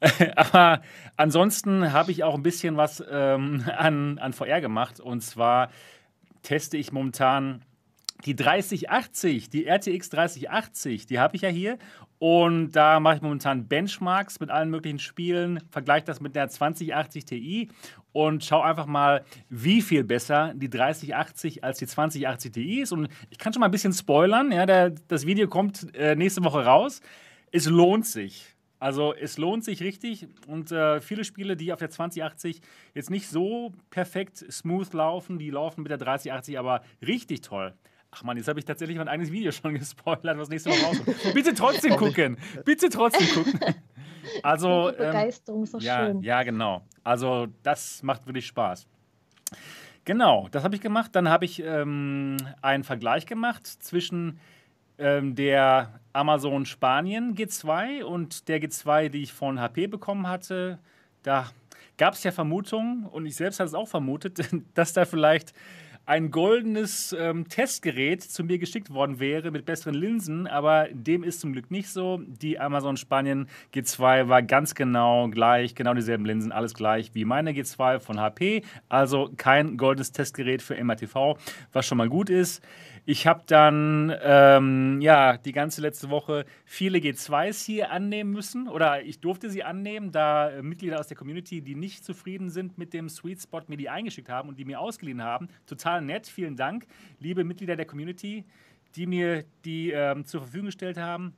Aber 0.34 0.82
ansonsten 1.16 1.92
habe 1.92 2.10
ich 2.10 2.24
auch 2.24 2.34
ein 2.34 2.42
bisschen 2.42 2.76
was 2.76 3.00
ähm, 3.08 3.62
an, 3.76 4.18
an 4.18 4.32
VR 4.32 4.60
gemacht. 4.60 4.98
Und 4.98 5.20
zwar 5.20 5.70
teste 6.42 6.76
ich 6.76 6.90
momentan 6.90 7.62
die 8.24 8.34
3080, 8.34 9.48
die 9.48 9.66
RTX 9.66 10.10
3080, 10.10 11.06
die 11.06 11.20
habe 11.20 11.36
ich 11.36 11.42
ja 11.42 11.50
hier. 11.50 11.78
Und 12.26 12.72
da 12.72 13.00
mache 13.00 13.16
ich 13.16 13.20
momentan 13.20 13.68
Benchmarks 13.68 14.40
mit 14.40 14.48
allen 14.48 14.70
möglichen 14.70 14.98
Spielen, 14.98 15.60
vergleiche 15.68 16.06
das 16.06 16.22
mit 16.22 16.34
der 16.34 16.48
2080 16.48 17.26
Ti 17.26 17.68
und 18.12 18.42
schaue 18.42 18.64
einfach 18.64 18.86
mal, 18.86 19.26
wie 19.50 19.82
viel 19.82 20.04
besser 20.04 20.54
die 20.56 20.70
3080 20.70 21.62
als 21.62 21.80
die 21.80 21.86
2080 21.86 22.52
Ti 22.52 22.80
ist. 22.80 22.92
Und 22.92 23.10
ich 23.28 23.36
kann 23.36 23.52
schon 23.52 23.60
mal 23.60 23.66
ein 23.66 23.72
bisschen 23.72 23.92
spoilern. 23.92 24.52
Ja, 24.52 24.64
der, 24.64 24.94
das 25.06 25.26
Video 25.26 25.48
kommt 25.48 25.94
äh, 25.94 26.16
nächste 26.16 26.42
Woche 26.42 26.64
raus. 26.64 27.02
Es 27.52 27.66
lohnt 27.66 28.06
sich. 28.06 28.54
Also 28.78 29.12
es 29.12 29.36
lohnt 29.36 29.62
sich 29.62 29.82
richtig 29.82 30.26
und 30.46 30.72
äh, 30.72 31.02
viele 31.02 31.24
Spiele, 31.24 31.58
die 31.58 31.74
auf 31.74 31.78
der 31.78 31.90
2080 31.90 32.62
jetzt 32.94 33.10
nicht 33.10 33.28
so 33.28 33.72
perfekt 33.90 34.38
smooth 34.50 34.94
laufen, 34.94 35.38
die 35.38 35.50
laufen 35.50 35.82
mit 35.82 35.90
der 35.90 35.98
3080 35.98 36.58
aber 36.58 36.80
richtig 37.02 37.42
toll. 37.42 37.74
Ach 38.14 38.22
man, 38.22 38.36
jetzt 38.36 38.46
habe 38.46 38.60
ich 38.60 38.64
tatsächlich 38.64 38.96
mein 38.96 39.08
eigenes 39.08 39.32
Video 39.32 39.50
schon 39.50 39.74
gespoilert, 39.78 40.38
was 40.38 40.48
nächste 40.48 40.70
Woche 40.70 40.84
rauskommt. 40.86 41.34
Bitte 41.34 41.52
trotzdem 41.54 41.96
gucken. 41.96 42.38
Bitte 42.64 42.88
trotzdem 42.88 43.28
gucken. 43.28 43.60
Also, 44.42 44.90
Die 44.90 44.96
ähm, 44.96 45.06
Begeisterung 45.08 45.58
ähm, 45.58 45.64
ist 45.64 45.72
so 45.72 45.78
ja, 45.80 46.06
schön. 46.06 46.22
Ja, 46.22 46.42
genau. 46.44 46.80
Also, 47.04 47.46
das 47.62 48.02
macht 48.02 48.26
wirklich 48.26 48.46
Spaß. 48.46 48.86
Genau, 50.06 50.48
das 50.50 50.64
habe 50.64 50.74
ich 50.74 50.80
gemacht. 50.80 51.10
Dann 51.14 51.28
habe 51.28 51.44
ich 51.44 51.62
ähm, 51.62 52.38
einen 52.62 52.84
Vergleich 52.84 53.26
gemacht 53.26 53.66
zwischen 53.66 54.40
ähm, 54.96 55.34
der 55.34 56.00
Amazon 56.14 56.64
Spanien 56.64 57.34
G2 57.34 58.02
und 58.02 58.48
der 58.48 58.62
G2, 58.62 59.10
die 59.10 59.24
ich 59.24 59.34
von 59.34 59.60
HP 59.60 59.88
bekommen 59.88 60.26
hatte. 60.26 60.78
Da 61.22 61.50
gab 61.98 62.14
es 62.14 62.24
ja 62.24 62.32
Vermutungen 62.32 63.04
und 63.04 63.26
ich 63.26 63.36
selbst 63.36 63.60
habe 63.60 63.68
es 63.68 63.74
auch 63.74 63.88
vermutet, 63.88 64.40
dass 64.74 64.94
da 64.94 65.04
vielleicht 65.04 65.52
ein 66.06 66.30
goldenes 66.30 67.14
ähm, 67.18 67.48
Testgerät 67.48 68.22
zu 68.22 68.44
mir 68.44 68.58
geschickt 68.58 68.92
worden 68.92 69.20
wäre 69.20 69.50
mit 69.50 69.64
besseren 69.64 69.94
Linsen, 69.94 70.46
aber 70.46 70.88
dem 70.92 71.24
ist 71.24 71.40
zum 71.40 71.52
Glück 71.52 71.70
nicht 71.70 71.88
so. 71.88 72.20
Die 72.26 72.58
Amazon 72.60 72.96
Spanien 72.96 73.48
G2 73.72 74.28
war 74.28 74.42
ganz 74.42 74.74
genau 74.74 75.28
gleich, 75.28 75.74
genau 75.74 75.94
dieselben 75.94 76.26
Linsen, 76.26 76.52
alles 76.52 76.74
gleich 76.74 77.14
wie 77.14 77.24
meine 77.24 77.52
G2 77.52 78.00
von 78.00 78.20
HP. 78.20 78.62
Also 78.88 79.30
kein 79.36 79.76
goldenes 79.76 80.12
Testgerät 80.12 80.60
für 80.60 80.82
MATV, 80.82 81.38
was 81.72 81.86
schon 81.86 81.98
mal 81.98 82.08
gut 82.08 82.28
ist. 82.28 82.62
Ich 83.06 83.26
habe 83.26 83.42
dann 83.46 84.16
ähm, 84.22 84.98
ja 85.02 85.36
die 85.36 85.52
ganze 85.52 85.82
letzte 85.82 86.08
Woche 86.08 86.46
viele 86.64 86.98
G2s 86.98 87.66
hier 87.66 87.90
annehmen 87.90 88.30
müssen 88.30 88.66
oder 88.66 89.02
ich 89.02 89.20
durfte 89.20 89.50
sie 89.50 89.62
annehmen, 89.62 90.10
da 90.10 90.48
äh, 90.48 90.62
Mitglieder 90.62 90.98
aus 90.98 91.08
der 91.08 91.16
Community, 91.16 91.60
die 91.60 91.74
nicht 91.74 92.02
zufrieden 92.02 92.48
sind 92.48 92.78
mit 92.78 92.94
dem 92.94 93.10
Sweet 93.10 93.42
Spot, 93.42 93.60
mir 93.68 93.76
die 93.76 93.90
eingeschickt 93.90 94.30
haben 94.30 94.48
und 94.48 94.58
die 94.58 94.64
mir 94.64 94.80
ausgeliehen 94.80 95.22
haben. 95.22 95.48
Total 95.66 96.00
nett, 96.00 96.26
vielen 96.26 96.56
Dank, 96.56 96.86
liebe 97.20 97.44
Mitglieder 97.44 97.76
der 97.76 97.84
Community, 97.84 98.44
die 98.96 99.06
mir 99.06 99.44
die 99.66 99.90
ähm, 99.90 100.24
zur 100.24 100.40
Verfügung 100.40 100.66
gestellt 100.66 100.96
haben. 100.96 101.34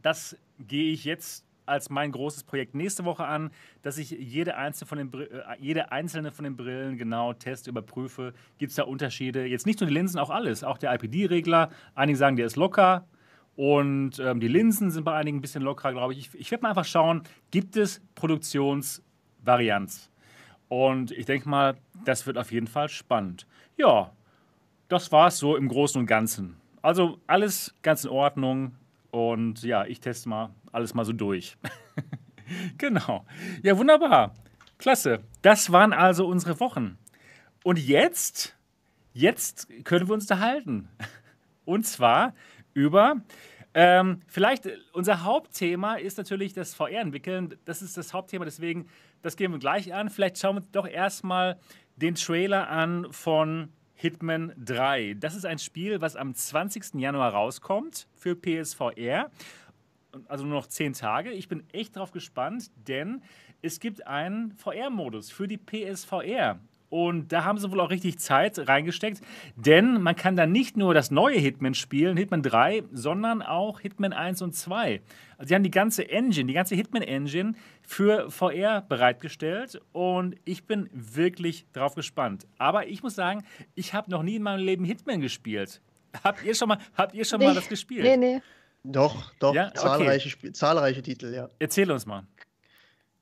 Das 0.00 0.34
gehe 0.58 0.92
ich 0.92 1.04
jetzt 1.04 1.45
als 1.66 1.90
mein 1.90 2.12
großes 2.12 2.44
Projekt 2.44 2.74
nächste 2.74 3.04
Woche 3.04 3.24
an, 3.24 3.50
dass 3.82 3.98
ich 3.98 4.10
jede 4.10 4.56
einzelne 4.56 4.88
von 4.88 4.98
den, 4.98 5.12
äh, 5.12 5.26
jede 5.58 5.92
einzelne 5.92 6.30
von 6.30 6.44
den 6.44 6.56
Brillen 6.56 6.96
genau 6.96 7.32
teste, 7.32 7.70
überprüfe. 7.70 8.32
Gibt 8.58 8.70
es 8.70 8.76
da 8.76 8.84
Unterschiede? 8.84 9.46
Jetzt 9.46 9.66
nicht 9.66 9.80
nur 9.80 9.88
die 9.88 9.94
Linsen, 9.94 10.18
auch 10.18 10.30
alles. 10.30 10.64
Auch 10.64 10.78
der 10.78 10.94
IPD-Regler. 10.94 11.70
Einige 11.94 12.16
sagen, 12.16 12.36
der 12.36 12.46
ist 12.46 12.56
locker. 12.56 13.06
Und 13.56 14.18
ähm, 14.18 14.38
die 14.40 14.48
Linsen 14.48 14.90
sind 14.90 15.04
bei 15.04 15.14
einigen 15.14 15.38
ein 15.38 15.40
bisschen 15.40 15.62
lockerer, 15.62 15.92
glaube 15.92 16.12
ich. 16.12 16.18
Ich, 16.18 16.34
ich 16.40 16.50
werde 16.50 16.62
mal 16.62 16.68
einfach 16.70 16.84
schauen, 16.84 17.22
gibt 17.50 17.76
es 17.76 18.02
Produktionsvarianz? 18.14 20.10
Und 20.68 21.10
ich 21.12 21.26
denke 21.26 21.48
mal, 21.48 21.76
das 22.04 22.26
wird 22.26 22.38
auf 22.38 22.52
jeden 22.52 22.66
Fall 22.66 22.88
spannend. 22.88 23.46
Ja, 23.76 24.12
das 24.88 25.10
war 25.10 25.28
es 25.28 25.38
so 25.38 25.56
im 25.56 25.68
Großen 25.68 26.00
und 26.00 26.06
Ganzen. 26.06 26.56
Also 26.82 27.18
alles 27.26 27.74
ganz 27.82 28.04
in 28.04 28.10
Ordnung. 28.10 28.76
Und 29.10 29.62
ja, 29.62 29.84
ich 29.84 30.00
teste 30.00 30.28
mal 30.28 30.50
alles 30.72 30.94
mal 30.94 31.04
so 31.04 31.12
durch. 31.12 31.56
genau. 32.78 33.24
Ja, 33.62 33.76
wunderbar. 33.78 34.34
Klasse. 34.78 35.20
Das 35.42 35.72
waren 35.72 35.92
also 35.92 36.26
unsere 36.26 36.60
Wochen. 36.60 36.98
Und 37.64 37.78
jetzt, 37.78 38.56
jetzt 39.12 39.68
können 39.84 40.08
wir 40.08 40.14
uns 40.14 40.24
unterhalten. 40.24 40.88
Und 41.64 41.86
zwar 41.86 42.34
über 42.74 43.16
ähm, 43.78 44.22
vielleicht 44.26 44.70
unser 44.94 45.22
Hauptthema 45.22 45.96
ist 45.96 46.16
natürlich 46.16 46.54
das 46.54 46.74
VR-Entwickeln. 46.74 47.56
Das 47.66 47.82
ist 47.82 47.98
das 47.98 48.14
Hauptthema, 48.14 48.46
deswegen, 48.46 48.88
das 49.20 49.36
gehen 49.36 49.52
wir 49.52 49.58
gleich 49.58 49.92
an. 49.92 50.08
Vielleicht 50.08 50.38
schauen 50.38 50.56
wir 50.56 50.62
doch 50.72 50.88
erstmal 50.88 51.58
den 51.96 52.14
Trailer 52.14 52.70
an 52.70 53.06
von 53.10 53.68
Hitman 53.96 54.52
3. 54.62 55.14
Das 55.14 55.34
ist 55.34 55.46
ein 55.46 55.58
Spiel, 55.58 56.02
was 56.02 56.16
am 56.16 56.34
20. 56.34 56.94
Januar 57.00 57.32
rauskommt 57.32 58.06
für 58.14 58.36
PSVR. 58.36 59.30
Also 60.28 60.44
nur 60.44 60.54
noch 60.54 60.66
10 60.66 60.92
Tage. 60.92 61.32
Ich 61.32 61.48
bin 61.48 61.64
echt 61.72 61.96
drauf 61.96 62.12
gespannt, 62.12 62.70
denn 62.86 63.22
es 63.62 63.80
gibt 63.80 64.06
einen 64.06 64.52
VR-Modus 64.52 65.30
für 65.30 65.48
die 65.48 65.56
PSVR. 65.56 66.60
Und 66.88 67.32
da 67.32 67.44
haben 67.44 67.58
sie 67.58 67.70
wohl 67.70 67.80
auch 67.80 67.90
richtig 67.90 68.18
Zeit 68.18 68.68
reingesteckt, 68.68 69.20
denn 69.56 70.00
man 70.00 70.14
kann 70.14 70.36
da 70.36 70.46
nicht 70.46 70.76
nur 70.76 70.94
das 70.94 71.10
neue 71.10 71.38
Hitman 71.38 71.74
spielen, 71.74 72.16
Hitman 72.16 72.42
3, 72.42 72.84
sondern 72.92 73.42
auch 73.42 73.80
Hitman 73.80 74.12
1 74.12 74.42
und 74.42 74.54
2. 74.54 75.00
Also 75.38 75.48
sie 75.48 75.54
haben 75.54 75.64
die 75.64 75.70
ganze 75.70 76.08
Engine, 76.08 76.46
die 76.46 76.54
ganze 76.54 76.74
Hitman-Engine 76.74 77.54
für 77.82 78.30
VR 78.30 78.82
bereitgestellt 78.82 79.80
und 79.92 80.36
ich 80.44 80.64
bin 80.64 80.88
wirklich 80.92 81.66
drauf 81.72 81.94
gespannt. 81.94 82.46
Aber 82.58 82.86
ich 82.86 83.02
muss 83.02 83.14
sagen, 83.14 83.44
ich 83.74 83.92
habe 83.92 84.10
noch 84.10 84.22
nie 84.22 84.36
in 84.36 84.42
meinem 84.42 84.64
Leben 84.64 84.84
Hitman 84.84 85.20
gespielt. 85.20 85.80
Habt 86.24 86.44
ihr 86.44 86.54
schon 86.54 86.68
mal, 86.68 86.78
habt 86.96 87.14
ihr 87.14 87.24
schon 87.24 87.40
nee, 87.40 87.46
mal 87.46 87.54
das 87.54 87.68
gespielt? 87.68 88.04
Nee, 88.04 88.16
nee. 88.16 88.42
Doch, 88.84 89.32
doch, 89.40 89.54
ja? 89.54 89.74
zahlreiche, 89.74 90.34
okay. 90.36 90.52
zahlreiche 90.52 91.02
Titel, 91.02 91.34
ja. 91.34 91.50
Erzähl 91.58 91.90
uns 91.90 92.06
mal. 92.06 92.22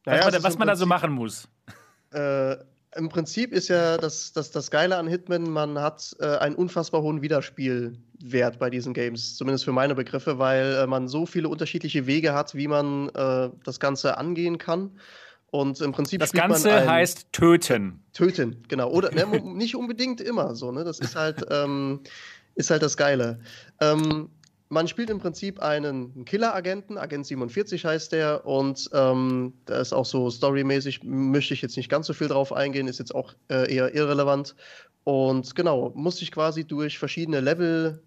Naja, 0.05 0.27
was, 0.27 0.33
man, 0.33 0.43
was 0.43 0.59
man 0.59 0.69
da 0.69 0.77
so 0.77 0.87
machen 0.87 1.11
muss. 1.11 1.49
Äh, 2.13 2.57
im 2.97 3.09
Prinzip 3.09 3.53
ist 3.53 3.69
ja 3.69 3.97
das, 3.97 4.33
das, 4.33 4.51
das 4.51 4.71
Geile 4.71 4.97
an 4.97 5.07
Hitman, 5.07 5.51
man 5.51 5.79
hat 5.79 6.15
äh, 6.21 6.37
einen 6.39 6.55
unfassbar 6.55 7.03
hohen 7.03 7.23
Wiederspielwert 7.23 8.59
bei 8.59 8.71
diesen 8.71 8.95
Games, 8.95 9.37
zumindest 9.37 9.65
für 9.65 9.73
meine 9.73 9.95
Begriffe, 9.95 10.39
weil 10.39 10.75
äh, 10.75 10.87
man 10.87 11.09
so 11.09 11.27
viele 11.27 11.49
unterschiedliche 11.49 12.07
Wege 12.07 12.35
hat, 12.35 12.55
wie 12.55 12.69
man 12.69 13.09
äh, 13.11 13.51
das 13.65 13.81
Ganze 13.81 14.19
angehen 14.19 14.59
kann. 14.59 14.99
Und 15.51 15.81
im 15.81 15.93
Prinzip 15.93 16.19
das 16.19 16.33
Ganze 16.33 16.89
heißt 16.89 17.33
töten. 17.33 18.03
Töten, 18.13 18.65
genau. 18.67 18.91
Oder 18.91 19.13
ne, 19.13 19.41
nicht 19.45 19.77
unbedingt 19.77 20.21
immer 20.21 20.55
so. 20.57 20.73
Ne? 20.73 20.83
Das 20.83 20.99
ist 20.99 21.15
halt, 21.15 21.47
ähm, 21.49 22.01
ist 22.57 22.71
halt 22.71 22.83
das 22.83 22.97
Geile. 22.97 23.39
Ähm, 23.81 24.31
man 24.69 24.89
spielt 24.89 25.11
im 25.11 25.19
Prinzip 25.19 25.61
einen 25.61 26.25
Killer-Agenten, 26.25 26.99
Agent 26.99 27.27
47 27.27 27.85
heißt 27.85 28.13
der, 28.13 28.47
und 28.47 28.89
ähm, 28.93 29.53
da 29.67 29.79
ist 29.81 29.93
auch 29.93 30.07
so 30.07 30.31
storymäßig, 30.31 31.03
möchte 31.05 31.55
ich 31.55 31.63
jetzt 31.63 31.77
nicht 31.77 31.89
ganz 31.89 32.07
so 32.07 32.13
viel 32.13 32.29
drauf 32.29 32.53
eingehen, 32.53 32.89
ist 32.89 32.99
jetzt 32.99 33.15
auch 33.15 33.35
äh, 33.49 33.73
eher 33.73 33.95
irrelevant. 33.95 34.57
Und 35.05 35.55
genau, 35.55 35.93
muss 35.95 36.23
ich 36.23 36.33
quasi 36.33 36.65
durch 36.65 36.99
verschiedene 36.99 37.41
Level 37.41 38.03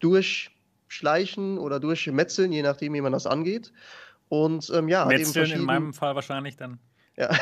durchschleichen 0.00 1.58
oder 1.58 1.80
durchmetzeln, 1.80 2.52
je 2.52 2.62
nachdem, 2.62 2.92
wie 2.92 3.00
man 3.00 3.12
das 3.12 3.26
angeht. 3.26 3.72
Und 4.28 4.70
ähm, 4.74 4.88
ja, 4.88 5.06
Metzeln 5.06 5.50
in 5.50 5.62
meinem 5.62 5.94
Fall 5.94 6.14
wahrscheinlich 6.14 6.56
dann. 6.56 6.78
Ja. 7.16 7.30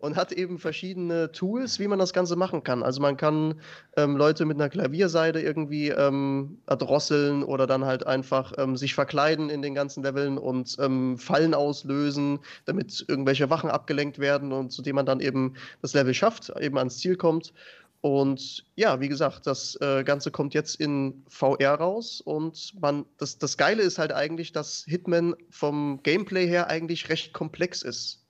und 0.00 0.16
hat 0.16 0.32
eben 0.32 0.58
verschiedene 0.58 1.30
Tools, 1.30 1.78
wie 1.78 1.86
man 1.86 1.98
das 1.98 2.12
Ganze 2.12 2.34
machen 2.34 2.62
kann. 2.62 2.82
Also 2.82 3.00
man 3.00 3.16
kann 3.16 3.60
ähm, 3.96 4.16
Leute 4.16 4.46
mit 4.46 4.56
einer 4.56 4.70
Klavierseite 4.70 5.40
irgendwie 5.40 5.88
ähm, 5.88 6.58
erdrosseln 6.66 7.44
oder 7.44 7.66
dann 7.66 7.84
halt 7.84 8.06
einfach 8.06 8.52
ähm, 8.58 8.76
sich 8.76 8.94
verkleiden 8.94 9.50
in 9.50 9.62
den 9.62 9.74
ganzen 9.74 10.02
Leveln 10.02 10.38
und 10.38 10.76
ähm, 10.80 11.18
Fallen 11.18 11.54
auslösen, 11.54 12.40
damit 12.64 13.04
irgendwelche 13.08 13.50
Wachen 13.50 13.70
abgelenkt 13.70 14.18
werden 14.18 14.52
und 14.52 14.72
zu 14.72 14.82
dem 14.82 14.96
man 14.96 15.06
dann 15.06 15.20
eben 15.20 15.54
das 15.82 15.94
Level 15.94 16.14
schafft, 16.14 16.50
eben 16.58 16.78
ans 16.78 16.98
Ziel 16.98 17.16
kommt. 17.16 17.52
Und 18.00 18.64
ja, 18.76 18.98
wie 19.00 19.08
gesagt, 19.08 19.46
das 19.46 19.76
äh, 19.82 20.02
Ganze 20.04 20.30
kommt 20.30 20.54
jetzt 20.54 20.76
in 20.80 21.22
VR 21.28 21.74
raus 21.74 22.22
und 22.22 22.72
man, 22.80 23.04
das, 23.18 23.36
das 23.36 23.58
Geile 23.58 23.82
ist 23.82 23.98
halt 23.98 24.12
eigentlich, 24.12 24.52
dass 24.52 24.84
Hitman 24.88 25.34
vom 25.50 26.00
Gameplay 26.02 26.46
her 26.46 26.68
eigentlich 26.68 27.10
recht 27.10 27.34
komplex 27.34 27.82
ist. 27.82 28.24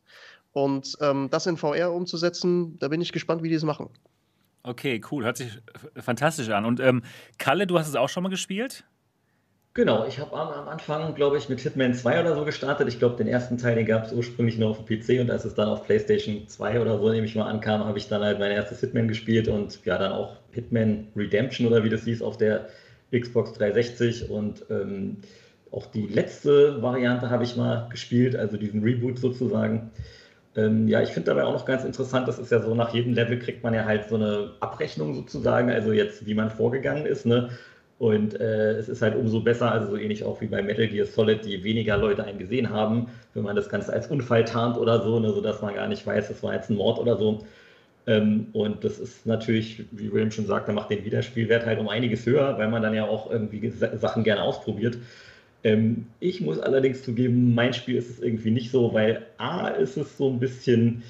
Und 0.53 0.97
ähm, 1.01 1.29
das 1.31 1.47
in 1.47 1.57
VR 1.57 1.93
umzusetzen, 1.93 2.79
da 2.79 2.89
bin 2.89 3.01
ich 3.01 3.13
gespannt, 3.13 3.43
wie 3.43 3.49
die 3.49 3.55
es 3.55 3.63
machen. 3.63 3.89
Okay, 4.63 5.01
cool. 5.11 5.25
Hört 5.25 5.37
sich 5.37 5.59
fantastisch 5.97 6.49
an. 6.51 6.65
Und 6.65 6.81
ähm, 6.81 7.03
Kalle, 7.39 7.67
du 7.67 7.79
hast 7.79 7.89
es 7.89 7.97
auch 7.97 8.09
schon 8.09 8.23
mal 8.23 8.29
gespielt? 8.29 8.85
Genau, 9.73 10.05
ich 10.05 10.19
habe 10.19 10.37
am, 10.37 10.49
am, 10.49 10.69
Anfang, 10.69 11.15
glaube 11.15 11.39
ich, 11.39 11.49
mit 11.49 11.61
Hitman 11.61 11.95
2 11.95 12.21
oder 12.21 12.35
so 12.35 12.45
gestartet. 12.45 12.89
Ich 12.89 12.99
glaube, 12.99 13.17
den 13.17 13.29
ersten 13.29 13.57
Teil, 13.57 13.77
den 13.77 13.87
gab 13.87 14.05
es 14.05 14.13
ursprünglich 14.13 14.59
nur 14.59 14.71
auf 14.71 14.85
dem 14.85 14.87
PC 14.87 15.21
und 15.21 15.31
als 15.31 15.45
es 15.45 15.55
dann 15.55 15.69
auf 15.69 15.85
PlayStation 15.85 16.49
2 16.49 16.81
oder 16.81 16.99
so, 16.99 17.09
nehme 17.09 17.25
ich 17.25 17.37
mal 17.37 17.49
ankam, 17.49 17.85
habe 17.85 17.97
ich 17.97 18.09
dann 18.09 18.21
halt 18.21 18.41
mein 18.41 18.51
erstes 18.51 18.81
Hitman 18.81 19.07
gespielt 19.07 19.47
und 19.47 19.79
ja, 19.85 19.97
dann 19.97 20.11
auch 20.11 20.37
Hitman 20.51 21.07
Redemption 21.15 21.69
oder 21.69 21.85
wie 21.85 21.89
das 21.89 22.03
hieß 22.03 22.21
auf 22.21 22.37
der 22.37 22.69
Xbox 23.17 23.53
360 23.53 24.29
und 24.29 24.65
ähm, 24.71 25.19
auch 25.71 25.87
die 25.87 26.09
letzte 26.09 26.83
Variante 26.83 27.31
habe 27.31 27.45
ich 27.45 27.57
mal 27.57 27.89
gespielt, 27.91 28.35
also 28.35 28.57
diesen 28.57 28.83
Reboot 28.83 29.21
sozusagen. 29.21 29.93
Ähm, 30.57 30.89
ja, 30.89 31.01
ich 31.01 31.11
finde 31.11 31.31
dabei 31.31 31.45
auch 31.45 31.53
noch 31.53 31.65
ganz 31.65 31.85
interessant, 31.85 32.27
das 32.27 32.39
ist 32.39 32.51
ja 32.51 32.61
so, 32.61 32.75
nach 32.75 32.93
jedem 32.93 33.13
Level 33.15 33.39
kriegt 33.39 33.63
man 33.63 33.73
ja 33.73 33.85
halt 33.85 34.09
so 34.09 34.17
eine 34.17 34.57
Abrechnung 34.61 35.15
sozusagen, 35.15 35.71
also 35.71 35.93
jetzt, 35.93 36.27
wie 36.27 36.35
man 36.35 36.51
vorgegangen 36.51 37.07
ist, 37.07 37.25
ne? 37.27 37.51
Und 37.99 38.41
äh, 38.41 38.73
es 38.79 38.89
ist 38.89 39.03
halt 39.03 39.15
umso 39.15 39.43
besser, 39.43 39.71
also 39.71 39.89
so 39.91 39.97
ähnlich 39.97 40.25
auch 40.25 40.41
wie 40.41 40.47
bei 40.47 40.63
Metal 40.63 40.89
Gear 40.89 41.05
Solid, 41.07 41.45
die 41.45 41.63
weniger 41.65 41.99
Leute 41.99 42.25
einen 42.25 42.39
gesehen 42.39 42.71
haben, 42.71 43.11
wenn 43.35 43.43
man 43.45 43.57
das 43.57 43.69
Ganze 43.69 43.93
als 43.93 44.07
Unfall 44.09 44.45
tarnt 44.45 44.79
oder 44.79 45.03
so, 45.03 45.21
ne, 45.21 45.33
sodass 45.33 45.61
man 45.61 45.75
gar 45.75 45.87
nicht 45.87 46.07
weiß, 46.07 46.31
es 46.31 46.43
war 46.43 46.55
jetzt 46.55 46.71
ein 46.71 46.77
Mord 46.77 46.99
oder 46.99 47.17
so. 47.17 47.45
Ähm, 48.07 48.49
und 48.53 48.85
das 48.85 48.99
ist 48.99 49.27
natürlich, 49.27 49.87
wie 49.93 50.13
William 50.13 50.31
schon 50.31 50.47
sagte, 50.47 50.73
macht 50.73 50.91
den 50.91 51.05
Wiederspielwert 51.05 51.67
halt 51.67 51.79
um 51.79 51.89
einiges 51.89 52.27
höher, 52.27 52.57
weil 52.59 52.69
man 52.69 52.83
dann 52.83 52.95
ja 52.95 53.05
auch 53.05 53.31
irgendwie 53.31 53.71
Sachen 53.71 54.25
gerne 54.25 54.43
ausprobiert. 54.43 54.99
Ähm, 55.63 56.07
ich 56.21 56.41
muss 56.41 56.59
allerdings 56.59 57.03
zugeben, 57.03 57.55
mein 57.55 57.75
Spiel 57.75 57.97
ist 57.97 58.11
es 58.11 58.21
irgendwie 58.21 58.51
nicht 58.51 58.71
so, 58.71 58.95
weil 58.95 59.27
A 59.39 59.69
ist 59.69 59.97
es 59.97 60.17
so 60.17 60.31
ein 60.31 60.39
bisschen, 60.39 61.03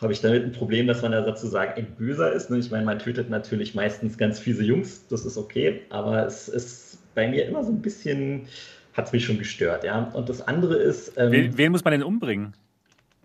habe 0.00 0.12
ich 0.12 0.20
damit 0.20 0.44
ein 0.44 0.52
Problem, 0.52 0.86
dass 0.86 1.02
man 1.02 1.12
da 1.12 1.24
sozusagen 1.24 1.72
ein 1.74 1.86
Böser 1.96 2.32
ist. 2.32 2.50
Ne? 2.50 2.58
Ich 2.58 2.70
meine, 2.70 2.84
man 2.84 2.98
tötet 2.98 3.30
natürlich 3.30 3.74
meistens 3.74 4.18
ganz 4.18 4.38
fiese 4.38 4.64
Jungs, 4.64 5.06
das 5.08 5.24
ist 5.24 5.36
okay, 5.36 5.80
aber 5.88 6.26
es 6.26 6.48
ist 6.48 6.98
bei 7.14 7.28
mir 7.28 7.46
immer 7.46 7.64
so 7.64 7.72
ein 7.72 7.80
bisschen, 7.80 8.42
hat 8.92 9.06
es 9.06 9.12
mich 9.12 9.24
schon 9.24 9.38
gestört. 9.38 9.84
Ja? 9.84 10.10
Und 10.12 10.28
das 10.28 10.46
andere 10.46 10.76
ist. 10.76 11.12
Ähm, 11.16 11.32
wen, 11.32 11.58
wen 11.58 11.72
muss 11.72 11.84
man 11.84 11.92
denn 11.92 12.02
umbringen? 12.02 12.54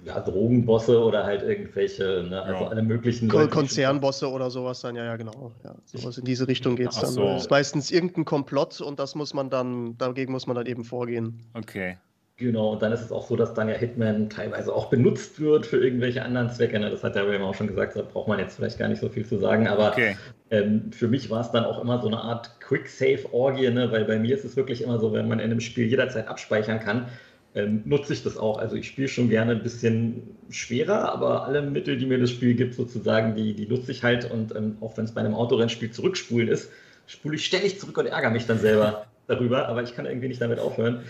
Ja, 0.06 0.20
Drogenbosse 0.20 1.04
oder 1.04 1.24
halt 1.24 1.42
irgendwelche, 1.42 2.26
ne, 2.30 2.42
also 2.42 2.66
alle 2.66 2.84
möglichen 2.84 3.28
Kon 3.28 3.50
Konzernbosse 3.50 4.30
oder 4.30 4.52
sowas 4.52 4.82
dann, 4.82 4.96
ja, 4.96 5.04
ja, 5.04 5.16
genau. 5.16 5.52
Ja, 5.64 5.76
sowas 5.86 6.18
in 6.20 6.26
diese 6.26 6.48
Richtung 6.48 6.76
geht 6.76 6.90
es 6.90 7.00
dann. 7.00 7.12
So. 7.12 7.24
Das 7.24 7.44
ist 7.44 7.50
meistens 7.50 7.92
irgendein 7.92 8.24
Komplott 8.26 8.82
und 8.82 9.00
das 9.00 9.16
muss 9.16 9.34
man 9.34 9.50
dann, 9.50 9.98
dagegen 9.98 10.32
muss 10.32 10.46
man 10.46 10.56
dann 10.56 10.68
eben 10.68 10.84
vorgehen. 10.84 11.40
Okay. 11.54 11.98
Genau, 12.38 12.74
und 12.74 12.82
dann 12.82 12.92
ist 12.92 13.02
es 13.02 13.14
auch 13.14 13.26
so, 13.26 13.38
dass 13.38 13.54
dann 13.54 13.70
ja 13.70 13.76
Hitman 13.76 14.30
teilweise 14.30 14.76
auch 14.76 14.90
benutzt 14.90 15.40
wird 15.40 15.66
für 15.66 15.78
irgendwelche 15.78 16.22
anderen 16.22 16.50
Zwecke. 16.50 16.78
Ne? 16.78 16.90
Das 16.90 17.02
hat 17.02 17.16
der 17.16 17.26
William 17.26 17.44
auch 17.44 17.56
schon 17.56 17.68
gesagt, 17.68 17.96
da 17.96 18.02
braucht 18.02 18.28
man 18.28 18.40
jetzt 18.40 18.58
vielleicht 18.58 18.78
gar 18.78 18.90
nicht 18.90 19.00
so 19.00 19.08
viel 19.08 19.26
zu 19.26 19.38
sagen. 19.38 19.70
Aber 19.70 19.92
okay. 19.92 20.18
ähm, 20.52 20.92
für 20.92 21.08
mich 21.08 21.30
war 21.30 21.40
es 21.40 21.52
dann 21.52 21.64
auch 21.64 21.82
immer 21.82 22.02
so 22.02 22.08
eine 22.08 22.20
Art 22.20 22.60
Quick-Save-Orgie, 22.60 23.70
ne? 23.70 23.90
weil 23.90 24.04
bei 24.04 24.20
mir 24.20 24.36
ist 24.36 24.44
es 24.44 24.58
wirklich 24.58 24.84
immer 24.84 25.00
so, 25.00 25.14
wenn 25.14 25.30
man 25.30 25.40
in 25.40 25.50
einem 25.50 25.62
Spiel 25.62 25.88
jederzeit 25.88 26.28
abspeichern 26.28 26.82
kann, 26.82 27.08
ähm, 27.56 27.84
nutze 27.86 28.14
ich 28.14 28.22
das 28.22 28.38
auch. 28.38 28.58
Also 28.58 28.76
ich 28.76 28.88
spiele 28.88 29.08
schon 29.08 29.30
gerne 29.30 29.54
ein 29.54 29.64
bisschen 29.64 30.38
schwerer, 30.50 31.12
aber 31.12 31.46
alle 31.46 31.62
Mittel, 31.62 31.98
die 31.98 32.06
mir 32.06 32.20
das 32.20 32.30
Spiel 32.30 32.54
gibt, 32.54 32.76
sozusagen, 32.76 33.34
die, 33.36 33.54
die 33.54 33.66
nutze 33.66 33.92
ich 33.92 34.04
halt. 34.04 34.30
Und 34.30 34.54
ähm, 34.54 34.78
auch 34.82 34.98
wenn 34.98 35.06
es 35.06 35.14
bei 35.14 35.22
einem 35.22 35.34
Autorennspiel 35.34 35.90
zurückspulen 35.90 36.50
ist, 36.50 36.70
spule 37.08 37.36
ich 37.36 37.46
ständig 37.46 37.80
zurück 37.80 37.98
und 37.98 38.08
ärgere 38.08 38.32
mich 38.32 38.46
dann 38.46 38.60
selber 38.60 39.08
darüber, 39.28 39.70
aber 39.70 39.84
ich 39.84 39.96
kann 39.96 40.06
irgendwie 40.06 40.28
nicht 40.28 40.42
damit 40.42 40.60
aufhören. 40.60 41.04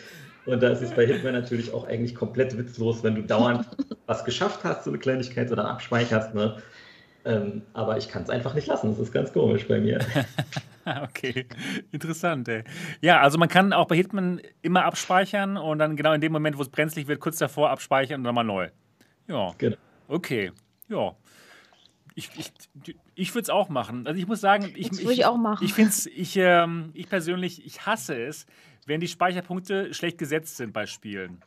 Und 0.46 0.62
da 0.62 0.70
ist 0.70 0.84
es 0.84 0.92
bei 0.92 1.08
Hitman 1.08 1.34
natürlich 1.34 1.74
auch 1.74 1.88
eigentlich 1.88 2.14
komplett 2.14 2.56
witzlos, 2.56 3.04
wenn 3.04 3.16
du 3.16 3.24
dauernd 3.24 3.68
was 4.06 4.24
geschafft 4.24 4.64
hast, 4.64 4.84
so 4.84 4.92
eine 4.92 5.00
Kleinigkeit 5.00 5.52
oder 5.52 5.68
abspeicherst. 5.68 6.36
Ne? 6.36 6.58
Ähm, 7.26 7.64
aber 7.74 7.98
ich 7.98 8.08
kann 8.08 8.22
es 8.22 8.30
einfach 8.30 8.54
nicht 8.54 8.68
lassen. 8.68 8.92
Das 8.92 9.00
ist 9.00 9.12
ganz 9.12 9.34
komisch 9.34 9.68
bei 9.68 9.80
mir. 9.80 10.00
okay, 11.04 11.48
interessant. 11.92 12.48
Ey. 12.48 12.64
Ja, 13.02 13.22
also 13.22 13.38
man 13.38 13.50
kann 13.50 13.74
auch 13.74 13.88
bei 13.88 13.96
Hitman 13.96 14.42
immer 14.62 14.86
abspeichern 14.86 15.58
und 15.58 15.80
dann 15.80 15.96
genau 15.96 16.14
in 16.14 16.22
dem 16.22 16.32
Moment, 16.32 16.58
wo 16.58 16.62
es 16.62 16.70
brenzlig 16.70 17.08
wird, 17.08 17.20
kurz 17.20 17.38
davor 17.38 17.72
abspeichern 17.72 18.22
und 18.22 18.24
dann 18.26 18.36
mal 18.36 18.44
neu. 18.44 18.70
Ja. 19.28 19.54
Genau. 19.58 19.78
Okay. 20.08 20.52
Ja. 20.88 21.16
Ich, 22.14 22.30
ich, 22.38 22.52
ich 23.16 23.34
würde 23.34 23.44
es 23.44 23.50
auch 23.50 23.68
machen. 23.68 24.08
Also 24.08 24.20
ich 24.20 24.28
muss 24.28 24.40
sagen, 24.40 24.72
ich, 24.76 24.92
ich, 24.92 25.10
ich 25.10 25.26
auch 25.26 25.38
machen. 25.38 25.66
Ich 25.66 25.74
finde 25.74 25.92
ich, 26.16 26.38
ähm, 26.38 26.92
ich 26.94 27.10
persönlich, 27.10 27.66
ich 27.66 27.86
hasse 27.86 28.16
es, 28.16 28.46
wenn 28.86 29.02
die 29.02 29.08
Speicherpunkte 29.08 29.94
schlecht 29.94 30.18
gesetzt 30.18 30.56
sind 30.58 30.72
bei 30.72 30.86
Spielen. 30.86 31.42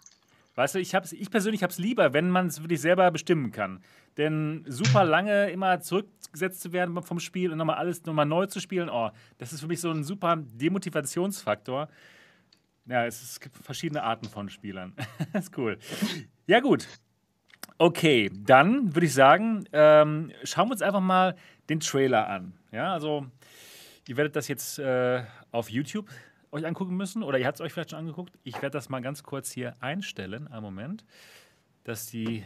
Weißt 0.57 0.75
du, 0.75 0.81
ich, 0.81 0.95
hab's, 0.95 1.13
ich 1.13 1.31
persönlich 1.31 1.63
habe 1.63 1.71
es 1.71 1.79
lieber, 1.79 2.13
wenn 2.13 2.31
man 2.31 2.49
es 2.49 2.61
wirklich 2.61 2.81
selber 2.81 3.11
bestimmen 3.13 3.53
kann. 3.53 3.81
Denn 4.19 4.65
super 4.67 5.05
lange 5.05 5.51
immer 5.51 5.81
zurückgesetzt 5.81 6.61
zu 6.61 6.73
werden 6.73 7.01
vom 7.03 7.21
Spiel 7.21 7.53
und 7.53 7.59
nochmal 7.59 7.77
alles 7.77 8.05
nochmal 8.05 8.27
neu 8.27 8.47
zu 8.47 8.61
spielen, 8.61 8.91
oh, 8.91 9.11
das 9.39 9.53
ist 9.53 9.61
für 9.61 9.69
mich 9.69 9.81
so 9.81 9.91
ein 9.91 10.03
super 10.03 10.37
Demotivationsfaktor. 10.37 11.89
Ja, 12.87 13.07
es, 13.07 13.39
gibt 13.39 13.57
verschiedene 13.57 14.03
Arten 14.03 14.27
von 14.27 14.49
Spielern. 14.49 14.95
das 15.33 15.45
ist 15.47 15.59
cool. 15.59 15.79
Ja, 16.47 16.61
gut. 16.61 16.89
Okay, 17.77 18.31
dann 18.35 18.95
würde 18.95 19.07
ich 19.07 19.15
sagen, 19.15 19.65
ähm, 19.73 20.33
schauen 20.43 20.69
wir 20.69 20.73
uns 20.73 20.83
einfach 20.83 21.01
mal 21.01 21.37
den 21.69 21.79
Trailer 21.79 22.29
an. 22.29 22.55
Ja, 22.73 22.93
also 22.93 23.27
ihr 24.09 24.17
werdet 24.17 24.35
das 24.35 24.49
jetzt 24.49 24.81
äh, 24.81 25.23
auf 25.53 25.71
YouTube 25.71 26.09
euch 26.51 26.67
angucken 26.67 26.97
müssen 26.97 27.23
oder 27.23 27.39
ihr 27.39 27.47
habt 27.47 27.57
es 27.57 27.61
euch 27.61 27.73
vielleicht 27.73 27.91
schon 27.91 28.01
angeguckt. 28.01 28.33
Ich 28.43 28.55
werde 28.55 28.71
das 28.71 28.89
mal 28.89 29.01
ganz 29.01 29.23
kurz 29.23 29.53
hier 29.53 29.77
einstellen, 29.81 30.49
einen 30.49 30.63
Moment, 30.63 31.05
dass 31.85 32.07
die 32.07 32.45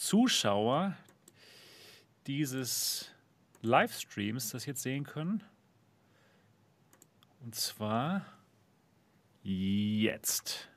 Zuschauer 0.00 0.96
dieses 2.26 3.10
Livestreams 3.60 4.48
das 4.48 4.64
jetzt 4.64 4.80
sehen 4.80 5.04
können. 5.04 5.44
Und 7.44 7.54
zwar 7.54 8.24
jetzt. 9.42 10.70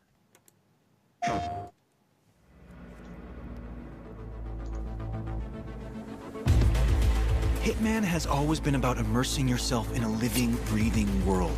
Hitman 7.61 8.03
has 8.03 8.27
always 8.27 8.59
been 8.59 8.75
about 8.75 8.99
immersing 8.99 9.47
yourself 9.47 9.89
in 9.95 10.03
a 10.03 10.09
living, 10.09 10.57
breathing 10.69 11.07
world. 11.25 11.57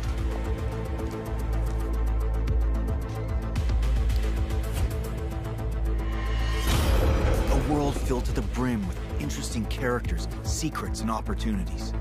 Filled 8.06 8.24
to 8.24 8.32
the 8.32 8.42
brim 8.54 8.86
with 8.86 8.96
interesting 9.20 9.64
characters, 9.66 10.28
secrets 10.44 11.00
and 11.00 11.10
opportunities. 11.10 11.92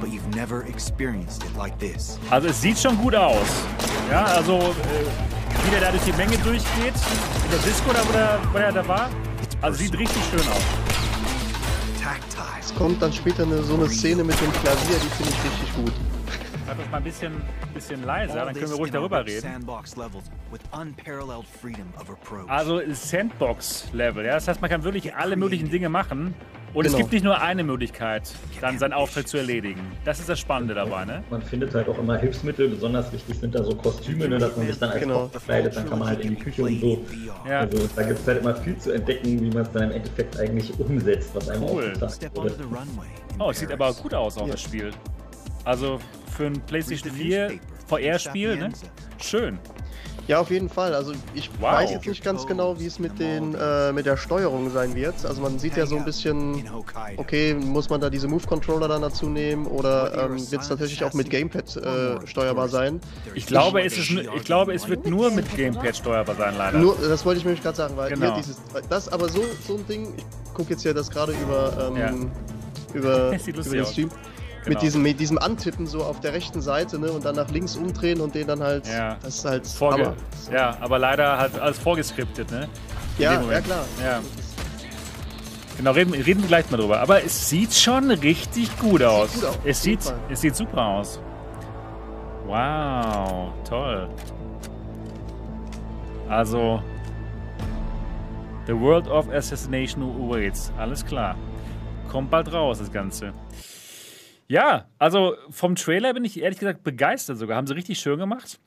But 0.00 0.10
you've 0.10 0.34
never 0.34 0.64
experienced 0.64 1.44
it 1.44 1.54
like 1.56 1.78
this. 1.78 2.18
Also 2.30 2.48
es 2.48 2.60
sieht 2.62 2.78
schon 2.78 2.96
gut 2.96 3.14
aus. 3.14 3.46
Ja, 4.10 4.24
also 4.24 4.56
äh, 4.56 5.64
wie 5.64 5.70
der 5.70 5.80
da 5.80 5.90
durch 5.90 6.04
die 6.04 6.12
Menge 6.12 6.38
durchgeht, 6.38 6.94
in 7.44 7.50
der 7.50 7.58
Disco 7.58 7.92
da, 7.92 8.00
wo 8.08 8.12
der, 8.12 8.40
wo 8.52 8.58
der 8.58 8.72
da 8.72 8.88
war. 8.88 9.10
Also 9.60 9.78
sieht 9.78 9.98
richtig 9.98 10.22
schön 10.30 10.40
aus. 10.40 10.64
Es 12.60 12.74
kommt 12.74 13.00
dann 13.00 13.12
später 13.12 13.42
eine, 13.42 13.62
so 13.62 13.74
eine 13.74 13.88
Szene 13.88 14.24
mit 14.24 14.40
dem 14.40 14.52
Klavier, 14.52 14.96
die 15.02 15.08
finde 15.16 15.32
ich 15.32 15.44
richtig 15.44 15.76
gut. 15.76 15.92
Schreib 16.66 16.78
das 16.78 16.90
mal 16.90 16.96
ein 16.96 17.04
bisschen, 17.04 17.32
bisschen 17.74 18.04
leiser, 18.04 18.44
dann 18.44 18.54
können 18.54 18.68
wir 18.68 18.76
ruhig 18.76 18.90
darüber 18.90 19.24
reden. 19.24 19.68
Also 22.48 22.80
Sandbox-Level, 22.90 24.24
ja? 24.24 24.34
das 24.34 24.48
heißt, 24.48 24.60
man 24.60 24.68
kann 24.68 24.82
wirklich 24.82 25.14
alle 25.14 25.36
möglichen 25.36 25.70
Dinge 25.70 25.88
machen. 25.88 26.34
Und 26.74 26.82
genau. 26.82 26.96
es 26.96 27.00
gibt 27.00 27.12
nicht 27.12 27.22
nur 27.22 27.40
eine 27.40 27.62
Möglichkeit, 27.62 28.34
dann 28.60 28.78
seinen 28.80 28.92
Auftritt 28.92 29.28
zu 29.28 29.36
erledigen. 29.38 29.80
Das 30.04 30.18
ist 30.18 30.28
das 30.28 30.40
Spannende 30.40 30.74
dabei, 30.74 31.04
ne? 31.04 31.22
Man 31.30 31.40
findet 31.40 31.72
halt 31.72 31.88
auch 31.88 31.98
immer 31.98 32.18
Hilfsmittel, 32.18 32.68
besonders 32.68 33.12
wichtig 33.12 33.38
sind 33.38 33.54
da 33.54 33.62
so 33.62 33.74
Kostüme, 33.76 34.28
ne, 34.28 34.38
dass 34.38 34.56
man 34.56 34.66
sich 34.66 34.78
dann 34.78 34.90
als 34.90 35.00
genau. 35.00 35.28
verkleidet, 35.28 35.76
dann 35.76 35.88
kann 35.88 36.00
man 36.00 36.08
halt 36.08 36.20
in 36.20 36.34
die 36.34 36.42
Küche 36.42 36.64
und 36.64 36.80
so. 36.80 37.04
Ja. 37.48 37.60
Also 37.60 37.88
da 37.94 38.02
gibt 38.02 38.18
es 38.18 38.26
halt 38.26 38.40
immer 38.40 38.56
viel 38.56 38.76
zu 38.76 38.90
entdecken, 38.90 39.40
wie 39.40 39.50
man 39.50 39.62
es 39.62 39.70
dann 39.70 39.84
im 39.84 39.92
Endeffekt 39.92 40.38
eigentlich 40.38 40.78
umsetzt, 40.80 41.30
was 41.32 41.48
einem 41.48 41.62
cool. 41.62 41.70
wurde. 41.70 41.92
Oh, 43.38 43.50
es 43.50 43.60
sieht 43.60 43.70
aber 43.70 43.94
gut 43.94 44.12
aus, 44.12 44.36
auch 44.36 44.46
ja. 44.46 44.52
das 44.52 44.62
Spiel. 44.62 44.90
Also 45.64 45.98
für 46.36 46.46
ein 46.46 46.60
PlayStation 46.66 47.12
4 47.12 47.58
VR-Spiel, 47.88 48.56
ne? 48.56 48.70
Schön. 49.18 49.58
Ja, 50.28 50.40
auf 50.40 50.50
jeden 50.50 50.68
Fall. 50.68 50.92
Also 50.92 51.12
ich 51.34 51.50
wow. 51.60 51.74
weiß 51.74 51.90
jetzt 51.92 52.06
nicht 52.06 52.24
ganz 52.24 52.46
genau, 52.46 52.80
wie 52.80 52.86
es 52.86 52.98
mit, 52.98 53.18
den, 53.20 53.54
äh, 53.54 53.92
mit 53.92 54.06
der 54.06 54.16
Steuerung 54.16 54.70
sein 54.70 54.94
wird. 54.96 55.24
Also 55.24 55.40
man 55.40 55.58
sieht 55.60 55.76
ja 55.76 55.86
so 55.86 55.96
ein 55.96 56.04
bisschen, 56.04 56.64
okay, 57.16 57.54
muss 57.54 57.88
man 57.88 58.00
da 58.00 58.10
diese 58.10 58.26
Move-Controller 58.26 58.88
dann 58.88 59.02
dazu 59.02 59.28
nehmen 59.28 59.66
oder 59.66 60.24
ähm, 60.24 60.50
wird 60.50 60.62
es 60.62 60.68
tatsächlich 60.68 61.04
auch 61.04 61.12
mit 61.12 61.30
Gamepad 61.30 61.76
äh, 61.76 62.26
steuerbar 62.26 62.68
sein? 62.68 63.00
Ich 63.34 63.46
glaube, 63.46 63.82
es 63.82 63.96
ist, 63.96 64.10
ich 64.10 64.44
glaube, 64.44 64.74
es 64.74 64.88
wird 64.88 65.06
nur 65.06 65.30
mit 65.30 65.54
Gamepad 65.54 65.96
steuerbar 65.96 66.34
sein, 66.34 66.54
leider. 66.58 66.78
Nur, 66.78 66.96
das 66.96 67.24
wollte 67.24 67.38
ich 67.38 67.46
mir 67.46 67.54
gerade 67.54 67.76
sagen, 67.76 67.96
weil 67.96 68.10
genau. 68.10 68.36
dieses, 68.36 68.60
das 68.88 69.08
aber 69.08 69.28
so, 69.28 69.44
so 69.64 69.76
ein 69.76 69.86
Ding, 69.86 70.12
ich 70.16 70.24
gucke 70.54 70.70
jetzt 70.70 70.84
ja 70.84 70.92
das 70.92 71.08
gerade 71.08 71.32
über, 71.40 71.88
ähm, 71.88 71.96
ja. 71.96 72.12
über, 72.94 73.32
über 73.46 73.62
den 73.62 73.86
Stream. 73.86 74.08
Aus. 74.08 74.35
Genau. 74.66 74.74
Mit, 74.74 74.82
diesem, 74.82 75.02
mit 75.02 75.20
diesem 75.20 75.38
Antippen 75.38 75.86
so 75.86 76.02
auf 76.02 76.18
der 76.18 76.32
rechten 76.32 76.60
Seite 76.60 76.98
ne, 76.98 77.12
und 77.12 77.24
dann 77.24 77.36
nach 77.36 77.48
links 77.50 77.76
umdrehen 77.76 78.20
und 78.20 78.34
den 78.34 78.48
dann 78.48 78.60
halt. 78.60 78.88
Ja. 78.88 79.16
Das 79.22 79.36
ist 79.36 79.44
halt. 79.44 79.64
Vorge 79.64 80.06
Hammer. 80.06 80.16
Ja, 80.52 80.76
aber 80.80 80.98
leider 80.98 81.38
halt 81.38 81.56
alles 81.56 81.78
vorgeskriptet, 81.78 82.50
ne? 82.50 82.68
In 83.16 83.22
ja, 83.22 83.40
ja, 83.40 83.60
klar. 83.60 83.84
Ja. 84.04 84.20
Genau, 85.76 85.92
reden, 85.92 86.12
reden 86.14 86.40
wir 86.40 86.48
gleich 86.48 86.68
mal 86.68 86.78
drüber. 86.78 86.98
Aber 87.00 87.22
es 87.22 87.48
sieht 87.48 87.74
schon 87.74 88.10
richtig 88.10 88.76
gut 88.78 89.04
aus. 89.04 89.32
Sieht 89.32 89.40
gut 89.42 89.50
aus. 89.50 89.58
Es, 89.64 89.82
sieht, 89.82 90.14
es 90.30 90.40
sieht 90.40 90.56
super 90.56 90.84
aus. 90.84 91.20
Wow, 92.46 93.52
toll. 93.68 94.08
Also, 96.28 96.82
The 98.66 98.74
World 98.74 99.06
of 99.06 99.28
Assassination 99.30 100.02
awaits. 100.02 100.72
Alles 100.76 101.06
klar. 101.06 101.36
Kommt 102.10 102.30
bald 102.32 102.52
raus, 102.52 102.80
das 102.80 102.90
Ganze. 102.90 103.32
Ja, 104.48 104.88
also 104.98 105.36
vom 105.50 105.74
Trailer 105.74 106.14
bin 106.14 106.24
ich 106.24 106.40
ehrlich 106.40 106.58
gesagt 106.58 106.84
begeistert 106.84 107.38
sogar. 107.38 107.56
Haben 107.56 107.66
sie 107.66 107.74
richtig 107.74 107.98
schön 107.98 108.18
gemacht. 108.18 108.60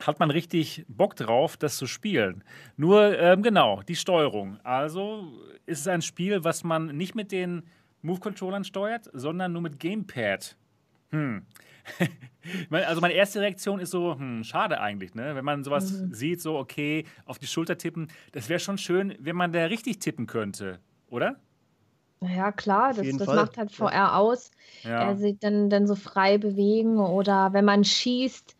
Hat 0.00 0.20
man 0.20 0.30
richtig 0.30 0.84
Bock 0.88 1.16
drauf, 1.16 1.56
das 1.56 1.76
zu 1.76 1.86
spielen. 1.86 2.44
Nur, 2.76 3.18
ähm, 3.18 3.42
genau, 3.42 3.82
die 3.82 3.96
Steuerung. 3.96 4.58
Also 4.62 5.32
ist 5.66 5.80
es 5.80 5.88
ein 5.88 6.02
Spiel, 6.02 6.44
was 6.44 6.62
man 6.62 6.96
nicht 6.96 7.14
mit 7.14 7.32
den 7.32 7.64
Move-Controllern 8.02 8.64
steuert, 8.64 9.10
sondern 9.12 9.52
nur 9.52 9.62
mit 9.62 9.80
Gamepad. 9.80 10.56
Hm. 11.10 11.46
also 12.70 13.00
meine 13.00 13.14
erste 13.14 13.40
Reaktion 13.40 13.80
ist 13.80 13.90
so, 13.90 14.16
hm, 14.16 14.44
schade 14.44 14.80
eigentlich, 14.80 15.14
ne? 15.14 15.34
Wenn 15.34 15.44
man 15.44 15.64
sowas 15.64 15.90
mhm. 15.90 16.12
sieht, 16.12 16.40
so, 16.40 16.56
okay, 16.58 17.04
auf 17.24 17.38
die 17.38 17.46
Schulter 17.46 17.78
tippen, 17.78 18.08
das 18.32 18.48
wäre 18.48 18.60
schon 18.60 18.78
schön, 18.78 19.14
wenn 19.18 19.36
man 19.36 19.52
da 19.52 19.64
richtig 19.64 19.98
tippen 19.98 20.26
könnte, 20.26 20.80
oder? 21.08 21.40
Ja, 22.20 22.50
klar, 22.52 22.94
das, 22.94 23.06
das 23.16 23.28
macht 23.28 23.56
halt 23.56 23.70
VR 23.72 23.92
ja. 23.92 24.14
aus. 24.16 24.50
Ja. 24.82 25.08
Er 25.08 25.16
sich 25.16 25.38
dann, 25.38 25.70
dann 25.70 25.86
so 25.86 25.94
frei 25.94 26.38
bewegen 26.38 26.98
oder 26.98 27.52
wenn 27.52 27.64
man 27.64 27.84
schießt, 27.84 28.56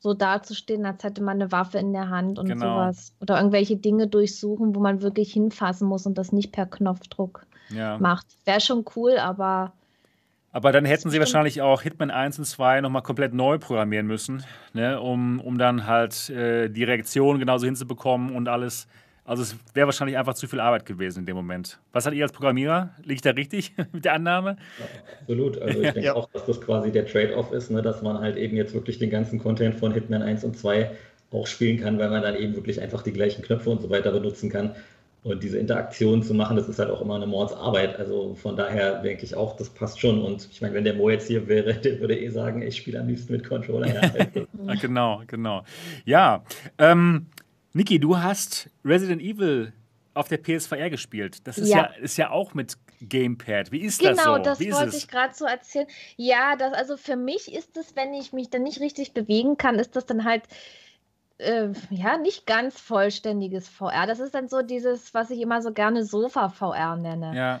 so 0.00 0.14
dazustehen, 0.14 0.86
als 0.86 1.04
hätte 1.04 1.22
man 1.22 1.40
eine 1.40 1.52
Waffe 1.52 1.78
in 1.78 1.92
der 1.92 2.08
Hand 2.08 2.38
und 2.38 2.48
genau. 2.48 2.74
sowas. 2.74 3.12
Oder 3.20 3.36
irgendwelche 3.36 3.76
Dinge 3.76 4.06
durchsuchen, 4.06 4.74
wo 4.74 4.80
man 4.80 5.02
wirklich 5.02 5.32
hinfassen 5.32 5.86
muss 5.86 6.06
und 6.06 6.16
das 6.16 6.32
nicht 6.32 6.52
per 6.52 6.66
Knopfdruck 6.66 7.46
ja. 7.68 7.98
macht. 7.98 8.26
Wäre 8.46 8.60
schon 8.60 8.84
cool, 8.96 9.18
aber. 9.18 9.72
Aber 10.52 10.72
dann 10.72 10.84
hätten 10.84 11.10
sie 11.10 11.20
wahrscheinlich 11.20 11.62
auch 11.62 11.82
Hitman 11.82 12.10
1 12.10 12.38
und 12.38 12.44
2 12.44 12.80
nochmal 12.80 13.02
komplett 13.02 13.34
neu 13.34 13.58
programmieren 13.58 14.06
müssen, 14.06 14.42
ne, 14.72 15.00
um, 15.00 15.38
um 15.38 15.58
dann 15.58 15.86
halt 15.86 16.28
äh, 16.30 16.68
die 16.68 16.82
Reaktion 16.82 17.38
genauso 17.38 17.66
hinzubekommen 17.66 18.34
und 18.34 18.48
alles 18.48 18.88
also 19.30 19.44
es 19.44 19.54
wäre 19.74 19.86
wahrscheinlich 19.86 20.18
einfach 20.18 20.34
zu 20.34 20.48
viel 20.48 20.58
Arbeit 20.58 20.84
gewesen 20.84 21.20
in 21.20 21.26
dem 21.26 21.36
Moment. 21.36 21.78
Was 21.92 22.04
hat 22.04 22.14
ihr 22.14 22.24
als 22.24 22.32
Programmierer? 22.32 22.90
Liegt 23.04 23.24
da 23.24 23.30
richtig 23.30 23.72
mit 23.92 24.04
der 24.04 24.14
Annahme? 24.14 24.56
Ja, 24.80 24.86
absolut. 25.20 25.62
Also 25.62 25.80
ich 25.80 25.84
denke 25.94 26.00
ja. 26.00 26.16
auch, 26.16 26.28
dass 26.32 26.46
das 26.46 26.60
quasi 26.60 26.90
der 26.90 27.06
Trade-off 27.06 27.52
ist, 27.52 27.70
ne, 27.70 27.80
dass 27.80 28.02
man 28.02 28.18
halt 28.18 28.36
eben 28.36 28.56
jetzt 28.56 28.74
wirklich 28.74 28.98
den 28.98 29.08
ganzen 29.08 29.38
Content 29.38 29.76
von 29.76 29.92
Hitman 29.92 30.22
1 30.22 30.42
und 30.42 30.58
2 30.58 30.90
auch 31.30 31.46
spielen 31.46 31.78
kann, 31.78 31.96
weil 32.00 32.10
man 32.10 32.22
dann 32.22 32.34
eben 32.34 32.56
wirklich 32.56 32.80
einfach 32.80 33.02
die 33.02 33.12
gleichen 33.12 33.42
Knöpfe 33.42 33.70
und 33.70 33.80
so 33.80 33.88
weiter 33.88 34.10
benutzen 34.10 34.50
kann. 34.50 34.74
Und 35.22 35.44
diese 35.44 35.58
Interaktion 35.58 36.24
zu 36.24 36.34
machen, 36.34 36.56
das 36.56 36.68
ist 36.68 36.80
halt 36.80 36.90
auch 36.90 37.00
immer 37.00 37.14
eine 37.14 37.28
Mordsarbeit. 37.28 38.00
Also 38.00 38.34
von 38.34 38.56
daher 38.56 39.00
denke 39.00 39.24
ich 39.24 39.36
auch, 39.36 39.54
das 39.56 39.68
passt 39.68 40.00
schon. 40.00 40.22
Und 40.22 40.48
ich 40.50 40.60
meine, 40.60 40.74
wenn 40.74 40.82
der 40.82 40.94
Mo 40.94 41.08
jetzt 41.08 41.28
hier 41.28 41.46
wäre, 41.46 41.74
der 41.84 42.00
würde 42.00 42.18
eh 42.18 42.30
sagen, 42.30 42.62
ich 42.62 42.78
spiele 42.78 42.98
am 42.98 43.06
liebsten 43.06 43.34
mit 43.34 43.48
Controller. 43.48 43.86
Ja, 43.94 44.74
genau, 44.80 45.22
genau. 45.28 45.62
Ja, 46.04 46.42
ähm, 46.78 47.26
Niki, 47.72 48.00
du 48.00 48.18
hast 48.18 48.68
Resident 48.84 49.22
Evil 49.22 49.72
auf 50.14 50.28
der 50.28 50.38
PSVR 50.38 50.90
gespielt. 50.90 51.46
Das 51.46 51.56
ist 51.56 51.68
ja, 51.68 51.78
ja 51.78 51.84
ist 52.02 52.16
ja 52.16 52.30
auch 52.30 52.54
mit 52.54 52.76
Gamepad. 53.00 53.70
Wie 53.70 53.80
ist 53.80 54.00
genau, 54.00 54.38
das 54.38 54.58
so? 54.58 54.64
Genau, 54.64 54.76
das 54.76 54.80
wollte 54.82 54.96
ich 54.96 55.08
gerade 55.08 55.34
so 55.34 55.44
erzählen. 55.44 55.86
Ja, 56.16 56.56
das, 56.56 56.72
also 56.72 56.96
für 56.96 57.16
mich 57.16 57.52
ist 57.52 57.76
es, 57.76 57.94
wenn 57.96 58.12
ich 58.12 58.32
mich 58.32 58.50
dann 58.50 58.62
nicht 58.62 58.80
richtig 58.80 59.14
bewegen 59.14 59.56
kann, 59.56 59.78
ist 59.78 59.94
das 59.96 60.06
dann 60.06 60.24
halt 60.24 60.42
äh, 61.38 61.68
ja 61.90 62.18
nicht 62.18 62.46
ganz 62.46 62.78
vollständiges 62.78 63.68
VR. 63.68 64.06
Das 64.06 64.20
ist 64.20 64.34
dann 64.34 64.48
so 64.48 64.62
dieses, 64.62 65.14
was 65.14 65.30
ich 65.30 65.40
immer 65.40 65.62
so 65.62 65.72
gerne 65.72 66.04
Sofa-VR 66.04 66.96
nenne. 66.96 67.34
Ja. 67.34 67.60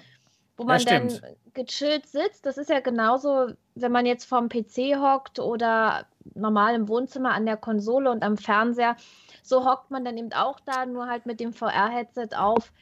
wo 0.56 0.64
man 0.64 0.80
ja, 0.80 0.98
dann 0.98 1.20
gechillt 1.54 2.06
sitzt. 2.06 2.44
Das 2.44 2.58
ist 2.58 2.68
ja 2.68 2.80
genauso, 2.80 3.52
wenn 3.76 3.92
man 3.92 4.06
jetzt 4.06 4.24
vorm 4.24 4.48
PC 4.48 4.98
hockt 4.98 5.38
oder 5.38 6.06
normal 6.34 6.74
im 6.74 6.88
Wohnzimmer 6.88 7.32
an 7.32 7.46
der 7.46 7.56
Konsole 7.56 8.10
und 8.10 8.22
am 8.22 8.36
Fernseher. 8.36 8.96
So 9.42 9.64
hockt 9.64 9.90
man 9.90 10.04
dann 10.04 10.16
eben 10.16 10.32
auch 10.32 10.60
da, 10.60 10.86
nur 10.86 11.06
halt 11.06 11.26
mit 11.26 11.40
dem 11.40 11.52
VR-Headset 11.52 12.36
auf. 12.36 12.72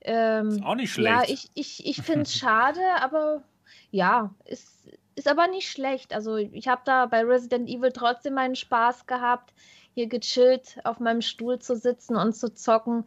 Ähm, 0.00 0.48
ist 0.48 0.64
auch 0.64 0.74
nicht 0.74 0.92
schlecht. 0.92 1.08
Ja, 1.08 1.22
ich, 1.26 1.50
ich, 1.54 1.86
ich 1.86 2.02
finde 2.02 2.22
es 2.22 2.34
schade, 2.34 2.80
aber 3.00 3.42
ja, 3.90 4.34
ist, 4.44 4.88
ist 5.14 5.28
aber 5.28 5.48
nicht 5.48 5.68
schlecht. 5.68 6.14
Also 6.14 6.36
ich 6.36 6.68
habe 6.68 6.82
da 6.84 7.06
bei 7.06 7.22
Resident 7.24 7.68
Evil 7.68 7.92
trotzdem 7.92 8.34
meinen 8.34 8.56
Spaß 8.56 9.06
gehabt, 9.06 9.52
hier 9.94 10.06
gechillt 10.06 10.78
auf 10.84 11.00
meinem 11.00 11.22
Stuhl 11.22 11.58
zu 11.58 11.76
sitzen 11.76 12.16
und 12.16 12.34
zu 12.34 12.54
zocken 12.54 13.04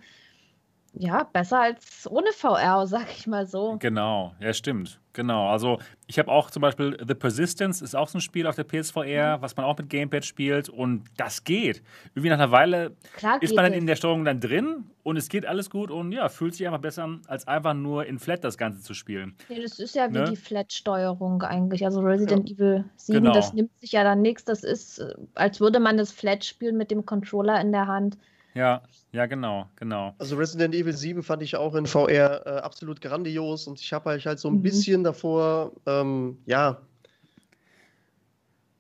ja, 0.94 1.24
besser 1.24 1.62
als 1.62 2.10
ohne 2.10 2.32
VR, 2.34 2.86
sag 2.86 3.08
ich 3.18 3.28
mal 3.28 3.48
so. 3.48 3.78
Genau, 3.80 4.34
ja, 4.40 4.54
stimmt. 4.54 5.00
Genau. 5.14 5.50
Also, 5.50 5.80
ich 6.08 6.20
habe 6.20 6.32
auch 6.32 6.52
zum 6.52 6.62
Beispiel 6.62 6.98
The 7.06 7.16
Persistence, 7.16 7.82
ist 7.82 7.96
auch 7.96 8.08
so 8.08 8.18
ein 8.18 8.22
Spiel 8.22 8.48
auf 8.48 8.56
der 8.56 8.64
PSVR, 8.64 9.38
mhm. 9.38 9.42
was 9.42 9.56
man 9.58 9.66
auch 9.66 9.78
mit 9.78 9.90
Gamepad 9.90 10.24
spielt 10.26 10.70
und 10.70 11.04
das 11.18 11.44
geht. 11.44 11.82
Irgendwie 12.14 12.30
nach 12.30 12.38
einer 12.38 12.52
Weile 12.52 12.96
Klar 13.16 13.42
ist 13.42 13.56
man 13.56 13.66
dann 13.66 13.74
es. 13.74 13.80
in 13.80 13.88
der 13.88 13.96
Steuerung 13.96 14.24
dann 14.26 14.40
drin 14.40 14.86
und 15.04 15.18
es 15.18 15.30
geht 15.30 15.46
alles 15.46 15.70
gut 15.70 15.92
und 15.92 16.12
ja, 16.12 16.30
fühlt 16.30 16.56
sich 16.56 16.66
einfach 16.66 16.82
besser 16.82 17.04
an, 17.04 17.22
als 17.28 17.48
einfach 17.48 17.74
nur 17.74 18.06
in 18.06 18.20
Flat 18.20 18.44
das 18.44 18.58
Ganze 18.58 18.82
zu 18.82 18.94
spielen. 18.94 19.36
Ja, 19.50 19.62
das 19.62 19.80
ist 19.80 19.96
ja 19.96 20.10
wie 20.10 20.20
ne? 20.20 20.26
die 20.26 20.38
Flat-Steuerung 20.38 21.42
eigentlich. 21.42 21.86
Also, 21.86 22.02
Resident 22.02 22.50
ja. 22.50 22.56
Evil 22.56 22.86
7, 22.96 23.20
genau. 23.20 23.34
das 23.34 23.54
nimmt 23.54 23.72
sich 23.80 23.94
ja 23.94 24.04
dann 24.04 24.22
nichts. 24.22 24.46
Das 24.46 24.64
ist, 24.64 25.00
äh, 25.00 25.14
als 25.36 25.60
würde 25.60 25.80
man 25.80 25.98
das 25.98 26.12
Flat 26.12 26.46
spielen 26.46 26.78
mit 26.78 26.92
dem 26.92 27.06
Controller 27.06 27.60
in 27.60 27.72
der 27.72 27.88
Hand. 27.88 28.18
Ja, 28.54 28.82
ja, 29.14 29.26
genau, 29.26 29.68
genau. 29.78 30.14
Also 30.18 30.36
Resident 30.36 30.76
Evil 30.76 30.94
7 30.94 31.24
fand 31.24 31.42
ich 31.42 31.56
auch 31.56 31.76
in 31.76 31.86
VR 31.86 32.46
äh, 32.46 32.50
absolut 32.60 33.02
grandios 33.02 33.68
und 33.68 33.80
ich 33.80 33.94
habe 33.94 34.10
halt, 34.10 34.26
halt 34.26 34.40
so 34.40 34.50
ein 34.50 34.56
mhm. 34.56 34.62
bisschen 34.62 35.04
davor, 35.04 35.72
ähm, 35.86 36.38
ja, 36.46 36.82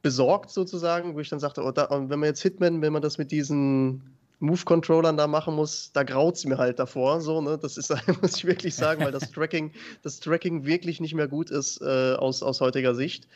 besorgt 0.01 0.49
sozusagen, 0.49 1.15
wo 1.15 1.19
ich 1.19 1.29
dann 1.29 1.39
sagte, 1.39 1.63
oh, 1.63 1.71
da, 1.71 1.87
wenn 1.89 2.19
man 2.19 2.23
jetzt 2.23 2.41
Hitman, 2.41 2.81
wenn 2.81 2.93
man 2.93 3.01
das 3.01 3.17
mit 3.17 3.31
diesen 3.31 4.01
Move-Controllern 4.39 5.17
da 5.17 5.27
machen 5.27 5.55
muss, 5.55 5.91
da 5.93 6.03
graut 6.03 6.35
es 6.35 6.45
mir 6.45 6.57
halt 6.57 6.79
davor. 6.79 7.21
So, 7.21 7.41
ne? 7.41 7.57
Das 7.57 7.77
ist, 7.77 7.89
muss 8.21 8.35
ich 8.37 8.45
wirklich 8.45 8.75
sagen, 8.75 9.03
weil 9.03 9.11
das 9.11 9.31
Tracking, 9.31 9.71
das 10.01 10.19
Tracking 10.19 10.65
wirklich 10.65 10.99
nicht 10.99 11.13
mehr 11.13 11.27
gut 11.27 11.51
ist 11.51 11.79
äh, 11.81 12.15
aus, 12.15 12.41
aus 12.41 12.59
heutiger 12.59 12.95
Sicht. 12.95 13.27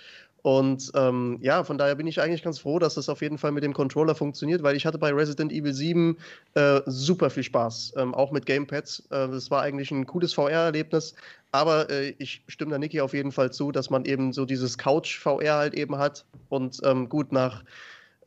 Und 0.45 0.91
ähm, 0.93 1.39
ja, 1.41 1.63
von 1.63 1.79
daher 1.79 1.95
bin 1.95 2.05
ich 2.05 2.21
eigentlich 2.21 2.43
ganz 2.43 2.59
froh, 2.59 2.77
dass 2.77 2.93
das 2.93 3.09
auf 3.09 3.23
jeden 3.23 3.39
Fall 3.39 3.51
mit 3.51 3.63
dem 3.63 3.73
Controller 3.73 4.13
funktioniert, 4.13 4.61
weil 4.61 4.75
ich 4.75 4.85
hatte 4.85 4.99
bei 4.99 5.11
Resident 5.11 5.51
Evil 5.51 5.73
7 5.73 6.17
äh, 6.53 6.81
super 6.85 7.31
viel 7.31 7.41
Spaß, 7.41 7.93
ähm, 7.97 8.13
auch 8.13 8.29
mit 8.29 8.45
Gamepads. 8.45 9.07
Äh, 9.09 9.27
war 9.49 9.63
eigentlich 9.63 9.89
ein 9.89 10.05
cooles 10.05 10.35
VR-Erlebnis, 10.35 11.15
aber 11.51 11.89
äh, 11.89 12.13
ich 12.19 12.43
stimme 12.47 12.69
da 12.69 12.77
Niki 12.77 13.01
auf 13.01 13.15
jeden 13.15 13.31
Fall 13.31 13.51
zu, 13.51 13.71
dass 13.71 13.89
man 13.89 14.05
eben 14.05 14.33
so 14.33 14.45
dieses 14.45 14.77
Couch-VR 14.77 15.55
halt 15.55 15.73
eben 15.73 15.97
hat. 15.97 16.25
Und 16.49 16.79
ähm, 16.83 17.09
gut, 17.09 17.31
nach 17.31 17.63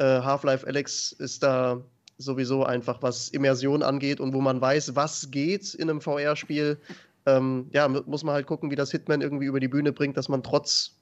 äh, 0.01 0.05
Half-Life 0.05 0.67
Alex 0.67 1.13
ist 1.13 1.45
da 1.45 1.81
sowieso 2.17 2.65
einfach, 2.65 3.01
was 3.01 3.29
Immersion 3.29 3.85
angeht 3.85 4.19
und 4.19 4.35
wo 4.35 4.41
man 4.41 4.61
weiß, 4.61 4.97
was 4.97 5.31
geht 5.31 5.73
in 5.73 5.89
einem 5.89 6.01
VR-Spiel. 6.01 6.79
Ähm, 7.27 7.69
ja, 7.71 7.87
muss 7.87 8.25
man 8.25 8.35
halt 8.35 8.49
gucken, 8.49 8.73
wie 8.73 8.77
das 8.77 8.91
Hitman 8.91 9.21
irgendwie 9.21 9.47
über 9.47 9.61
die 9.61 9.69
Bühne 9.69 9.93
bringt, 9.93 10.17
dass 10.17 10.29
man 10.29 10.43
trotz 10.43 10.98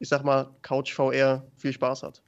ich 0.00 0.08
sag 0.08 0.24
mal, 0.24 0.50
Couch 0.62 0.92
VR 0.92 1.44
viel 1.56 1.72
Spaß 1.72 2.02
hat. 2.02 2.22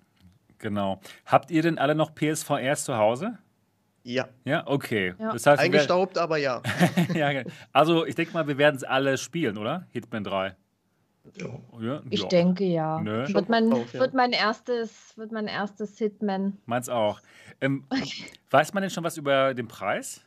Genau. 0.58 1.00
Habt 1.26 1.50
ihr 1.50 1.62
denn 1.62 1.78
alle 1.78 1.96
noch 1.96 2.14
PSVRs 2.14 2.84
zu 2.84 2.96
Hause? 2.96 3.38
Ja. 4.04 4.28
Ja, 4.44 4.64
okay. 4.66 5.14
Ja. 5.18 5.32
Das 5.32 5.46
heißt, 5.46 5.60
Eingestaubt, 5.60 6.18
aber 6.18 6.36
ja. 6.36 6.62
ja. 7.14 7.42
Also, 7.72 8.06
ich 8.06 8.14
denke 8.14 8.32
mal, 8.34 8.46
wir 8.46 8.58
werden 8.58 8.76
es 8.76 8.84
alle 8.84 9.18
spielen, 9.18 9.58
oder? 9.58 9.86
Hitman 9.90 10.22
3. 10.22 10.56
Ja. 11.80 12.02
Ich 12.10 12.22
ja. 12.22 12.28
denke 12.28 12.64
ja. 12.64 13.00
Nö. 13.00 13.32
Wird, 13.32 13.48
mein, 13.48 13.72
auch, 13.72 13.92
wird, 13.92 14.12
mein 14.12 14.32
erstes, 14.32 15.16
wird 15.16 15.32
mein 15.32 15.46
erstes 15.46 15.96
Hitman. 15.98 16.58
Meins 16.66 16.88
auch. 16.88 17.20
Ähm, 17.60 17.84
weiß 18.50 18.74
man 18.74 18.82
denn 18.82 18.90
schon 18.90 19.04
was 19.04 19.16
über 19.16 19.54
den 19.54 19.68
Preis? 19.68 20.20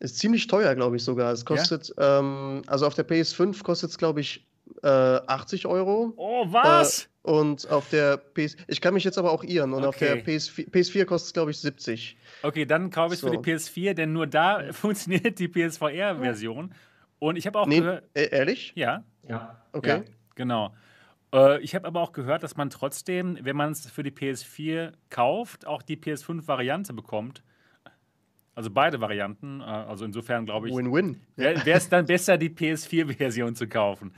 Ist 0.00 0.18
ziemlich 0.18 0.46
teuer, 0.46 0.74
glaube 0.74 0.96
ich 0.96 1.04
sogar. 1.04 1.32
Es 1.32 1.44
kostet, 1.44 1.92
ähm, 1.98 2.62
also 2.66 2.86
auf 2.86 2.94
der 2.94 3.06
PS5 3.06 3.62
kostet 3.62 3.90
es, 3.90 3.98
glaube 3.98 4.20
ich, 4.20 4.46
äh, 4.82 4.86
80 4.86 5.66
Euro. 5.66 6.12
Oh, 6.16 6.46
was? 6.48 7.04
Äh, 7.04 7.30
und 7.30 7.70
auf 7.70 7.90
der 7.90 8.16
PS, 8.16 8.56
ich 8.68 8.80
kann 8.80 8.94
mich 8.94 9.04
jetzt 9.04 9.18
aber 9.18 9.32
auch 9.32 9.44
irren, 9.44 9.74
und 9.74 9.84
okay. 9.84 9.88
auf 9.88 9.98
der 9.98 10.24
PS4, 10.24 10.70
PS4 10.70 11.04
kostet 11.04 11.26
es, 11.26 11.32
glaube 11.34 11.50
ich, 11.50 11.58
70. 11.58 12.16
Okay, 12.42 12.64
dann 12.64 12.90
kaufe 12.90 13.14
ich 13.14 13.20
so. 13.20 13.28
für 13.28 13.36
die 13.36 13.38
PS4, 13.38 13.94
denn 13.94 14.12
nur 14.12 14.26
da 14.26 14.62
funktioniert 14.72 15.38
die 15.38 15.48
PSVR-Version. 15.48 16.74
Und 17.18 17.36
ich 17.36 17.46
habe 17.46 17.58
auch 17.58 17.66
nee, 17.66 17.80
gehört. 17.80 18.04
E 18.14 18.28
ehrlich? 18.30 18.72
Ja. 18.76 19.04
Ja. 19.28 19.62
Okay. 19.72 19.88
Ja, 19.88 20.02
genau. 20.36 20.74
Äh, 21.32 21.60
ich 21.60 21.74
habe 21.74 21.86
aber 21.86 22.00
auch 22.00 22.12
gehört, 22.12 22.42
dass 22.42 22.56
man 22.56 22.70
trotzdem, 22.70 23.38
wenn 23.42 23.56
man 23.56 23.72
es 23.72 23.90
für 23.90 24.02
die 24.02 24.10
PS4 24.10 24.92
kauft, 25.10 25.66
auch 25.66 25.82
die 25.82 25.96
PS5-Variante 25.96 26.92
bekommt. 26.92 27.42
Also 28.58 28.70
beide 28.70 29.00
Varianten. 29.00 29.60
Äh, 29.60 29.64
also 29.66 30.04
insofern 30.04 30.44
glaube 30.44 30.68
ich, 30.68 30.74
Win-win. 30.74 31.20
wäre 31.36 31.70
es 31.70 31.88
dann 31.88 32.06
besser, 32.06 32.36
die 32.36 32.48
PS4-Version 32.48 33.54
zu 33.54 33.68
kaufen. 33.68 34.12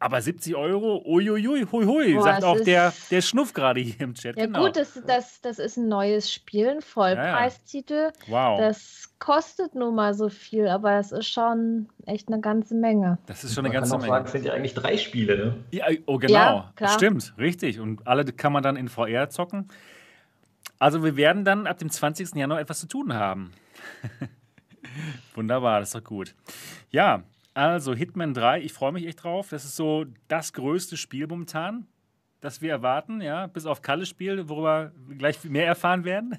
Aber 0.00 0.20
70 0.20 0.56
Euro, 0.56 1.00
uiuiui, 1.06 1.64
hui, 1.70 1.84
hui, 1.84 2.14
Boah, 2.14 2.22
sagt 2.24 2.42
auch 2.42 2.60
der, 2.60 2.92
der 3.12 3.22
Schnuff 3.22 3.52
gerade 3.52 3.80
hier 3.80 4.00
im 4.00 4.14
Chat. 4.14 4.36
Ja 4.36 4.46
genau. 4.46 4.64
gut, 4.64 4.76
das, 4.76 5.00
das, 5.06 5.40
das 5.42 5.60
ist 5.60 5.76
ein 5.76 5.86
neues 5.86 6.32
Spiel, 6.32 6.68
ein 6.70 6.80
Vollpreistitel. 6.80 8.10
Ja, 8.26 8.26
ja. 8.26 8.50
Wow. 8.50 8.58
Das 8.58 9.14
kostet 9.20 9.76
nun 9.76 9.94
mal 9.94 10.12
so 10.12 10.28
viel, 10.28 10.66
aber 10.66 10.96
das 10.96 11.12
ist 11.12 11.28
schon 11.28 11.88
echt 12.04 12.26
eine 12.26 12.40
ganze 12.40 12.74
Menge. 12.74 13.18
Das 13.26 13.44
ist 13.44 13.54
schon 13.54 13.64
eine 13.64 13.72
man 13.72 13.82
ganze 13.82 13.96
Menge. 13.98 14.22
Das 14.22 14.32
sind 14.32 14.44
ja 14.44 14.54
eigentlich 14.54 14.74
drei 14.74 14.96
Spiele, 14.96 15.36
ne? 15.36 15.54
Ja, 15.70 15.86
oh 16.06 16.18
genau, 16.18 16.64
ja, 16.80 16.88
stimmt, 16.88 17.32
richtig. 17.38 17.78
Und 17.78 18.04
alle 18.08 18.24
kann 18.24 18.52
man 18.52 18.64
dann 18.64 18.74
in 18.74 18.88
VR 18.88 19.30
zocken. 19.30 19.68
Also 20.78 21.02
wir 21.02 21.16
werden 21.16 21.44
dann 21.44 21.66
ab 21.66 21.78
dem 21.78 21.90
20. 21.90 22.34
Januar 22.34 22.60
etwas 22.60 22.80
zu 22.80 22.86
tun 22.86 23.14
haben. 23.14 23.52
Wunderbar, 25.34 25.80
das 25.80 25.88
ist 25.88 25.94
doch 25.94 26.04
gut. 26.04 26.34
Ja, 26.90 27.24
also 27.54 27.94
Hitman 27.94 28.34
3, 28.34 28.60
ich 28.62 28.72
freue 28.72 28.92
mich 28.92 29.06
echt 29.06 29.24
drauf. 29.24 29.48
Das 29.50 29.64
ist 29.64 29.76
so 29.76 30.06
das 30.28 30.52
größte 30.52 30.96
Spiel 30.96 31.26
momentan, 31.26 31.86
das 32.40 32.62
wir 32.62 32.70
erwarten, 32.70 33.20
ja, 33.20 33.48
bis 33.48 33.66
auf 33.66 33.82
Kalles 33.82 34.08
Spiel, 34.08 34.48
worüber 34.48 34.92
wir 35.06 35.16
gleich 35.16 35.42
mehr 35.44 35.66
erfahren 35.66 36.04
werden. 36.04 36.38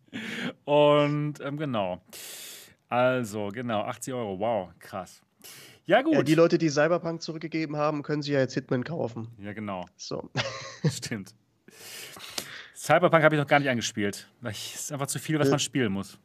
Und 0.64 1.40
ähm, 1.40 1.58
genau. 1.58 2.00
Also, 2.88 3.48
genau, 3.48 3.82
80 3.82 4.14
Euro, 4.14 4.38
wow, 4.38 4.70
krass. 4.78 5.22
Ja, 5.86 6.00
gut. 6.00 6.14
Ja, 6.14 6.22
die 6.22 6.34
Leute, 6.34 6.56
die 6.56 6.70
Cyberpunk 6.70 7.20
zurückgegeben 7.20 7.76
haben, 7.76 8.02
können 8.02 8.22
sich 8.22 8.32
ja 8.32 8.40
jetzt 8.40 8.54
Hitman 8.54 8.84
kaufen. 8.84 9.28
Ja, 9.38 9.52
genau. 9.52 9.84
So. 9.96 10.30
Stimmt. 10.90 11.34
Cyberpunk 12.84 13.24
habe 13.24 13.34
ich 13.34 13.40
noch 13.40 13.48
gar 13.48 13.60
nicht 13.60 13.70
angespielt. 13.70 14.28
Es 14.42 14.74
ist 14.74 14.92
einfach 14.92 15.06
zu 15.06 15.18
viel, 15.18 15.38
was 15.38 15.48
äh, 15.48 15.52
man 15.52 15.58
spielen 15.58 15.90
muss. 15.90 16.18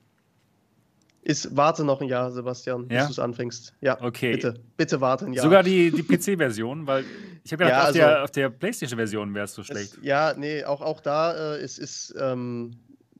Ist, 1.21 1.55
warte 1.55 1.85
noch 1.85 2.01
ein 2.01 2.09
Jahr, 2.09 2.31
Sebastian, 2.31 2.85
ja? 2.89 2.97
bis 2.97 3.05
du 3.05 3.11
es 3.13 3.19
anfängst. 3.19 3.73
Ja, 3.79 4.01
okay. 4.01 4.33
Bitte, 4.33 4.59
bitte 4.75 4.99
warte 4.99 5.25
ein 5.25 5.33
Jahr. 5.33 5.43
Sogar 5.43 5.63
die, 5.63 5.89
die 5.89 6.03
PC-Version, 6.03 6.85
weil 6.85 7.05
ich 7.45 7.53
habe 7.53 7.63
gedacht, 7.63 7.71
ja, 7.71 7.79
auf, 7.79 7.85
also, 7.85 7.99
der, 7.99 8.23
auf 8.23 8.31
der 8.31 8.49
PlayStation-Version 8.49 9.33
wäre 9.33 9.45
es 9.45 9.53
so 9.53 9.63
schlecht. 9.63 9.93
Es, 9.93 9.99
ja, 10.01 10.33
nee, 10.35 10.65
auch, 10.65 10.81
auch 10.81 10.99
da 10.99 11.55
äh, 11.55 11.63
ist, 11.63 11.77
ist 11.77 12.13
ähm, 12.19 12.71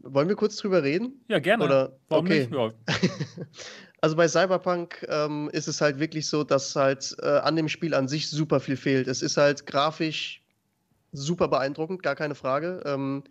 wollen 0.02 0.28
wir 0.28 0.36
kurz 0.36 0.58
drüber 0.58 0.84
reden? 0.84 1.22
Ja, 1.30 1.40
gerne. 1.40 1.64
Oder, 1.64 1.94
Warum 2.10 2.26
okay. 2.26 2.40
nicht? 2.42 2.54
Ja. 2.54 2.72
also 4.02 4.18
bei 4.18 4.28
Cyberpunk 4.28 5.06
ähm, 5.08 5.50
ist 5.54 5.70
es 5.70 5.80
halt 5.80 6.00
wirklich 6.00 6.28
so, 6.28 6.44
dass 6.44 6.76
halt 6.76 7.16
äh, 7.22 7.26
an 7.26 7.56
dem 7.56 7.70
Spiel 7.70 7.94
an 7.94 8.10
sich 8.10 8.30
super 8.30 8.60
viel 8.60 8.76
fehlt. 8.76 9.08
Es 9.08 9.22
ist 9.22 9.38
halt 9.38 9.66
grafisch 9.66 10.42
super 11.12 11.48
beeindruckend, 11.48 12.04
gar 12.04 12.16
keine 12.16 12.36
Frage. 12.36 12.82
Ähm, 12.86 13.24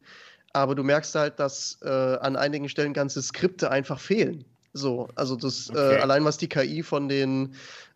aber 0.52 0.74
du 0.74 0.82
merkst 0.82 1.14
halt, 1.14 1.38
dass 1.38 1.78
äh, 1.82 1.88
an 1.88 2.36
einigen 2.36 2.68
Stellen 2.68 2.92
ganze 2.92 3.22
Skripte 3.22 3.70
einfach 3.70 4.00
fehlen. 4.00 4.44
So, 4.72 5.08
also 5.14 5.36
das 5.36 5.68
äh, 5.68 5.72
okay. 5.72 5.96
äh, 5.96 5.98
allein 5.98 6.24
was 6.24 6.38
die 6.38 6.48
KI 6.48 6.82
von 6.82 7.08
den 7.08 7.54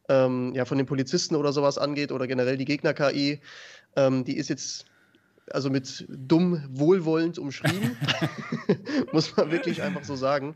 ähm, 0.08 0.52
ja 0.54 0.64
von 0.64 0.78
den 0.78 0.86
Polizisten 0.86 1.36
oder 1.36 1.52
sowas 1.52 1.78
angeht 1.78 2.12
oder 2.12 2.26
generell 2.26 2.56
die 2.56 2.64
Gegner-KI, 2.64 3.40
ähm, 3.96 4.24
die 4.24 4.36
ist 4.36 4.48
jetzt 4.48 4.86
also 5.50 5.70
mit 5.70 6.06
dumm 6.08 6.62
wohlwollend 6.70 7.38
umschrieben, 7.38 7.96
muss 9.12 9.36
man 9.36 9.50
wirklich 9.50 9.82
einfach 9.82 10.04
so 10.04 10.16
sagen. 10.16 10.54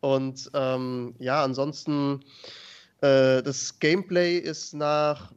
Und 0.00 0.50
ähm, 0.54 1.14
ja, 1.18 1.42
ansonsten 1.42 2.20
äh, 3.00 3.42
das 3.42 3.78
Gameplay 3.78 4.38
ist 4.38 4.74
nach 4.74 5.32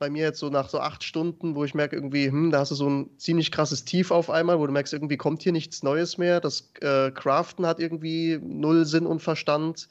bei 0.00 0.10
mir 0.10 0.24
jetzt 0.24 0.40
so 0.40 0.48
nach 0.48 0.70
so 0.70 0.80
acht 0.80 1.04
Stunden, 1.04 1.54
wo 1.54 1.62
ich 1.62 1.74
merke 1.74 1.94
irgendwie, 1.94 2.26
hm, 2.26 2.50
da 2.50 2.60
hast 2.60 2.70
du 2.70 2.74
so 2.74 2.88
ein 2.88 3.10
ziemlich 3.18 3.52
krasses 3.52 3.84
Tief 3.84 4.10
auf 4.10 4.30
einmal, 4.30 4.58
wo 4.58 4.66
du 4.66 4.72
merkst, 4.72 4.94
irgendwie 4.94 5.18
kommt 5.18 5.42
hier 5.42 5.52
nichts 5.52 5.82
Neues 5.82 6.16
mehr. 6.18 6.40
Das 6.40 6.72
äh, 6.80 7.10
Craften 7.10 7.66
hat 7.66 7.78
irgendwie 7.78 8.40
null 8.42 8.86
Sinn 8.86 9.06
und 9.06 9.20
Verstand. 9.20 9.88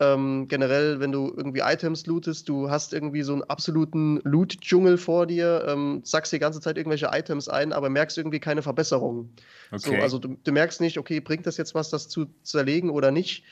Ähm, 0.00 0.48
generell, 0.48 0.98
wenn 0.98 1.12
du 1.12 1.32
irgendwie 1.36 1.60
Items 1.60 2.04
lootest, 2.06 2.48
du 2.48 2.68
hast 2.68 2.92
irgendwie 2.92 3.22
so 3.22 3.32
einen 3.32 3.44
absoluten 3.44 4.20
Loot-Dschungel 4.24 4.98
vor 4.98 5.26
dir, 5.26 5.64
ähm, 5.68 6.00
sagst 6.02 6.32
die 6.32 6.40
ganze 6.40 6.60
Zeit 6.60 6.76
irgendwelche 6.76 7.10
Items 7.12 7.48
ein, 7.48 7.72
aber 7.72 7.88
merkst 7.90 8.18
irgendwie 8.18 8.40
keine 8.40 8.62
Verbesserungen. 8.62 9.30
Okay. 9.70 9.96
So, 9.96 10.02
also 10.02 10.18
du, 10.18 10.36
du 10.42 10.50
merkst 10.50 10.80
nicht, 10.80 10.98
okay, 10.98 11.20
bringt 11.20 11.46
das 11.46 11.58
jetzt 11.58 11.76
was, 11.76 11.90
das 11.90 12.08
zu 12.08 12.26
zerlegen 12.42 12.90
oder 12.90 13.12
nicht? 13.12 13.44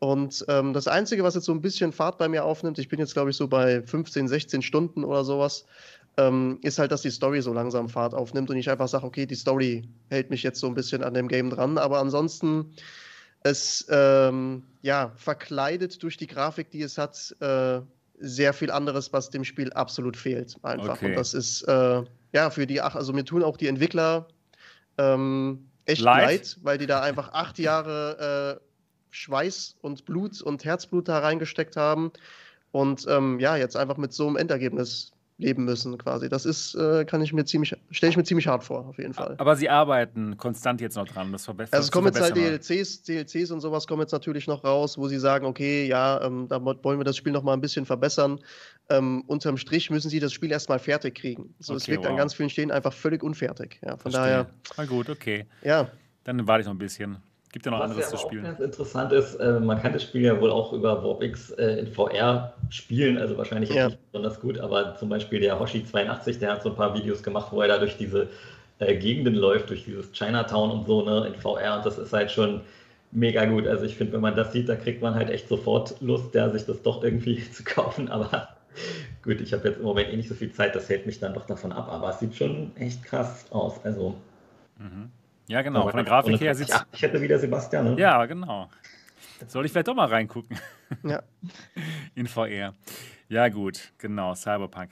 Und 0.00 0.44
ähm, 0.48 0.72
das 0.72 0.88
Einzige, 0.88 1.22
was 1.22 1.34
jetzt 1.34 1.44
so 1.44 1.52
ein 1.52 1.60
bisschen 1.60 1.92
Fahrt 1.92 2.16
bei 2.16 2.26
mir 2.26 2.44
aufnimmt, 2.44 2.78
ich 2.78 2.88
bin 2.88 2.98
jetzt, 2.98 3.12
glaube 3.12 3.30
ich, 3.30 3.36
so 3.36 3.46
bei 3.46 3.82
15, 3.82 4.28
16 4.28 4.62
Stunden 4.62 5.04
oder 5.04 5.24
sowas, 5.24 5.66
ähm, 6.16 6.58
ist 6.62 6.78
halt, 6.78 6.90
dass 6.90 7.02
die 7.02 7.10
Story 7.10 7.42
so 7.42 7.52
langsam 7.52 7.88
Fahrt 7.88 8.14
aufnimmt 8.14 8.48
und 8.50 8.56
ich 8.56 8.70
einfach 8.70 8.88
sage, 8.88 9.04
okay, 9.04 9.26
die 9.26 9.34
Story 9.34 9.84
hält 10.08 10.30
mich 10.30 10.42
jetzt 10.42 10.58
so 10.58 10.66
ein 10.66 10.74
bisschen 10.74 11.04
an 11.04 11.12
dem 11.12 11.28
Game 11.28 11.50
dran. 11.50 11.76
Aber 11.76 11.98
ansonsten, 11.98 12.74
es 13.42 13.86
ähm, 13.90 14.62
ja, 14.80 15.12
verkleidet 15.16 16.02
durch 16.02 16.16
die 16.16 16.26
Grafik, 16.26 16.70
die 16.70 16.82
es 16.82 16.96
hat, 16.96 17.36
äh, 17.40 17.80
sehr 18.18 18.52
viel 18.54 18.70
anderes, 18.70 19.12
was 19.12 19.30
dem 19.30 19.44
Spiel 19.44 19.72
absolut 19.72 20.16
fehlt. 20.16 20.56
Einfach. 20.62 20.96
Okay. 20.96 21.06
Und 21.06 21.14
das 21.14 21.34
ist 21.34 21.62
äh, 21.62 22.02
ja 22.32 22.50
für 22.50 22.66
die, 22.66 22.80
also 22.80 23.12
mir 23.12 23.24
tun 23.24 23.42
auch 23.42 23.56
die 23.56 23.66
Entwickler 23.66 24.28
ähm, 24.98 25.70
echt 25.84 26.02
leid. 26.02 26.24
leid. 26.24 26.58
weil 26.62 26.78
die 26.78 26.86
da 26.86 27.00
einfach 27.00 27.32
acht 27.32 27.58
Jahre 27.58 28.60
äh, 28.60 28.69
Schweiß 29.10 29.76
und 29.80 30.04
Blut 30.04 30.40
und 30.42 30.64
Herzblut 30.64 31.08
da 31.08 31.18
reingesteckt 31.18 31.76
haben 31.76 32.12
und 32.72 33.06
ähm, 33.08 33.40
ja, 33.40 33.56
jetzt 33.56 33.76
einfach 33.76 33.96
mit 33.96 34.12
so 34.12 34.26
einem 34.26 34.36
Endergebnis 34.36 35.12
leben 35.40 35.64
müssen, 35.64 35.98
quasi. 35.98 36.28
Das 36.28 36.44
ist, 36.44 36.74
äh, 36.74 37.04
kann 37.04 37.22
ich 37.22 37.32
mir 37.32 37.44
ziemlich, 37.44 37.74
stelle 37.90 38.10
ich 38.10 38.16
mir 38.16 38.24
ziemlich 38.24 38.46
hart 38.46 38.62
vor, 38.62 38.86
auf 38.86 38.98
jeden 38.98 39.14
Fall. 39.14 39.34
Aber 39.38 39.56
sie 39.56 39.68
arbeiten 39.68 40.36
konstant 40.36 40.80
jetzt 40.80 40.96
noch 40.96 41.06
dran, 41.06 41.32
das 41.32 41.44
verbessert. 41.44 41.74
Also 41.74 41.86
es 41.86 41.90
kommen 41.90 42.08
jetzt 42.08 42.20
halt 42.20 42.36
DLCs, 42.36 43.02
DLCs 43.02 43.50
und 43.50 43.60
sowas 43.60 43.86
kommen 43.86 44.02
jetzt 44.02 44.12
natürlich 44.12 44.46
noch 44.46 44.64
raus, 44.64 44.98
wo 44.98 45.08
sie 45.08 45.18
sagen, 45.18 45.46
okay, 45.46 45.86
ja, 45.86 46.22
ähm, 46.22 46.46
da 46.48 46.62
wollen 46.62 47.00
wir 47.00 47.04
das 47.04 47.16
Spiel 47.16 47.32
noch 47.32 47.42
mal 47.42 47.54
ein 47.54 47.60
bisschen 47.60 47.86
verbessern. 47.86 48.38
Ähm, 48.88 49.24
unterm 49.26 49.56
Strich 49.56 49.90
müssen 49.90 50.10
sie 50.10 50.20
das 50.20 50.32
Spiel 50.32 50.52
erstmal 50.52 50.78
fertig 50.78 51.16
kriegen. 51.16 51.54
So, 51.58 51.72
okay, 51.72 51.78
es 51.78 51.88
wirkt 51.88 52.04
wow. 52.04 52.10
an 52.10 52.16
ganz 52.16 52.34
vielen 52.34 52.50
Stellen 52.50 52.70
einfach 52.70 52.92
völlig 52.92 53.22
unfertig. 53.22 53.80
Ja, 53.82 53.96
von 53.96 54.12
Verstehe. 54.12 54.22
daher. 54.22 54.50
Na 54.76 54.84
gut, 54.84 55.08
okay. 55.08 55.46
Ja. 55.62 55.90
Dann 56.24 56.46
warte 56.46 56.60
ich 56.60 56.66
noch 56.66 56.74
ein 56.74 56.78
bisschen. 56.78 57.18
Gibt 57.52 57.66
ja 57.66 57.72
noch 57.72 57.80
Was 57.80 57.90
anderes 57.90 58.12
ja 58.12 58.16
zu 58.16 58.22
spielen. 58.24 58.44
Was 58.44 58.50
ganz 58.50 58.60
interessant 58.60 59.12
ist, 59.12 59.34
äh, 59.36 59.58
man 59.58 59.80
kann 59.80 59.92
das 59.92 60.04
Spiel 60.04 60.22
ja 60.22 60.40
wohl 60.40 60.50
auch 60.50 60.72
über 60.72 61.02
WarpX 61.02 61.50
äh, 61.52 61.80
in 61.80 61.86
VR 61.88 62.52
spielen, 62.68 63.18
also 63.18 63.36
wahrscheinlich 63.36 63.70
ja. 63.70 63.88
nicht 63.88 63.98
besonders 64.12 64.40
gut, 64.40 64.58
aber 64.60 64.94
zum 64.96 65.08
Beispiel 65.08 65.40
der 65.40 65.60
Hoshi82, 65.60 66.38
der 66.38 66.52
hat 66.52 66.62
so 66.62 66.68
ein 66.70 66.76
paar 66.76 66.94
Videos 66.94 67.22
gemacht, 67.24 67.48
wo 67.50 67.60
er 67.60 67.68
da 67.68 67.78
durch 67.78 67.96
diese 67.96 68.28
äh, 68.78 68.96
Gegenden 68.96 69.34
läuft, 69.34 69.70
durch 69.70 69.84
dieses 69.84 70.12
Chinatown 70.12 70.70
und 70.70 70.86
so, 70.86 71.02
ne, 71.02 71.26
in 71.26 71.34
VR 71.34 71.78
und 71.78 71.86
das 71.86 71.98
ist 71.98 72.12
halt 72.12 72.30
schon 72.30 72.60
mega 73.10 73.44
gut. 73.46 73.66
Also 73.66 73.84
ich 73.84 73.96
finde, 73.96 74.12
wenn 74.12 74.20
man 74.20 74.36
das 74.36 74.52
sieht, 74.52 74.68
da 74.68 74.76
kriegt 74.76 75.02
man 75.02 75.16
halt 75.16 75.28
echt 75.28 75.48
sofort 75.48 76.00
Lust, 76.00 76.32
ja, 76.36 76.50
sich 76.50 76.66
das 76.66 76.82
doch 76.82 77.02
irgendwie 77.02 77.42
zu 77.52 77.64
kaufen, 77.64 78.08
aber 78.10 78.48
gut, 79.24 79.40
ich 79.40 79.52
habe 79.52 79.66
jetzt 79.66 79.78
im 79.78 79.84
Moment 79.86 80.08
eh 80.10 80.16
nicht 80.16 80.28
so 80.28 80.36
viel 80.36 80.52
Zeit, 80.52 80.76
das 80.76 80.88
hält 80.88 81.04
mich 81.04 81.18
dann 81.18 81.34
doch 81.34 81.46
davon 81.46 81.72
ab, 81.72 81.88
aber 81.90 82.10
es 82.10 82.20
sieht 82.20 82.36
schon 82.36 82.70
echt 82.76 83.02
krass 83.02 83.46
aus, 83.50 83.84
also 83.84 84.14
mhm. 84.78 85.10
Ja, 85.50 85.62
genau. 85.62 85.82
Von 85.82 85.96
der 85.96 86.04
Grafik 86.04 86.40
her 86.40 86.54
sieht 86.54 86.70
ich 86.92 87.02
hätte 87.02 87.20
wieder 87.20 87.36
Sebastian. 87.36 87.96
Ne? 87.96 88.00
Ja, 88.00 88.24
genau. 88.26 88.70
Soll 89.48 89.66
ich 89.66 89.72
vielleicht 89.72 89.88
doch 89.88 89.96
mal 89.96 90.06
reingucken? 90.06 90.56
Ja. 91.02 91.22
In 92.14 92.28
VR. 92.28 92.72
Ja, 93.28 93.48
gut, 93.48 93.92
genau, 93.98 94.36
Cyberpunk. 94.36 94.90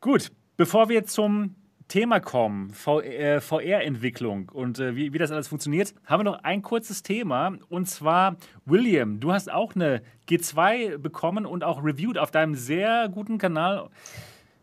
Gut, 0.00 0.30
bevor 0.56 0.88
wir 0.88 1.06
zum 1.06 1.56
Thema 1.88 2.20
kommen, 2.20 2.70
VR-Entwicklung 2.70 4.50
äh, 4.50 4.56
und 4.56 4.78
äh, 4.78 4.94
wie, 4.94 5.12
wie 5.12 5.18
das 5.18 5.32
alles 5.32 5.48
funktioniert, 5.48 5.92
haben 6.06 6.20
wir 6.20 6.24
noch 6.30 6.44
ein 6.44 6.62
kurzes 6.62 7.02
Thema 7.02 7.56
und 7.68 7.86
zwar 7.86 8.36
William, 8.64 9.18
du 9.18 9.32
hast 9.32 9.50
auch 9.50 9.74
eine 9.74 10.02
G2 10.28 10.98
bekommen 10.98 11.46
und 11.46 11.64
auch 11.64 11.82
reviewed 11.82 12.16
auf 12.16 12.30
deinem 12.30 12.54
sehr 12.54 13.08
guten 13.08 13.38
Kanal 13.38 13.90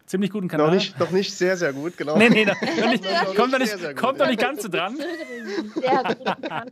ziemlich 0.07 0.31
guten 0.31 0.47
Kanal. 0.47 0.67
Noch 0.67 0.73
nicht, 0.73 0.99
noch 0.99 1.11
nicht 1.11 1.33
sehr, 1.33 1.55
sehr 1.57 1.73
gut, 1.73 1.95
genau. 1.97 2.17
Nee, 2.17 2.29
nee, 2.29 2.45
noch 2.45 2.59
nicht, 2.89 3.03
kommt 3.35 3.53
doch 3.53 3.59
nicht, 3.59 3.95
kommt 3.95 4.19
doch 4.19 4.27
nicht 4.27 4.39
ganz 4.39 4.63
so 4.63 4.69
dran. 4.69 4.97
Sehr 5.75 6.03
guten 6.03 6.23
Kanal. 6.23 6.67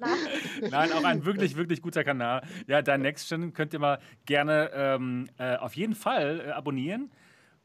Nein, 0.72 0.92
auch 0.94 1.04
ein 1.04 1.26
wirklich, 1.26 1.56
wirklich 1.56 1.82
guter 1.82 2.04
Kanal. 2.04 2.42
Ja, 2.68 2.82
dein 2.82 3.02
Nextgen 3.02 3.54
könnt 3.54 3.74
ihr 3.74 3.80
mal 3.80 4.00
gerne 4.26 4.72
ähm, 4.74 5.30
äh, 5.38 5.58
auf 5.58 5.76
jeden 5.76 5.96
Fall 5.96 6.46
äh, 6.48 6.52
abonnieren. 6.52 7.12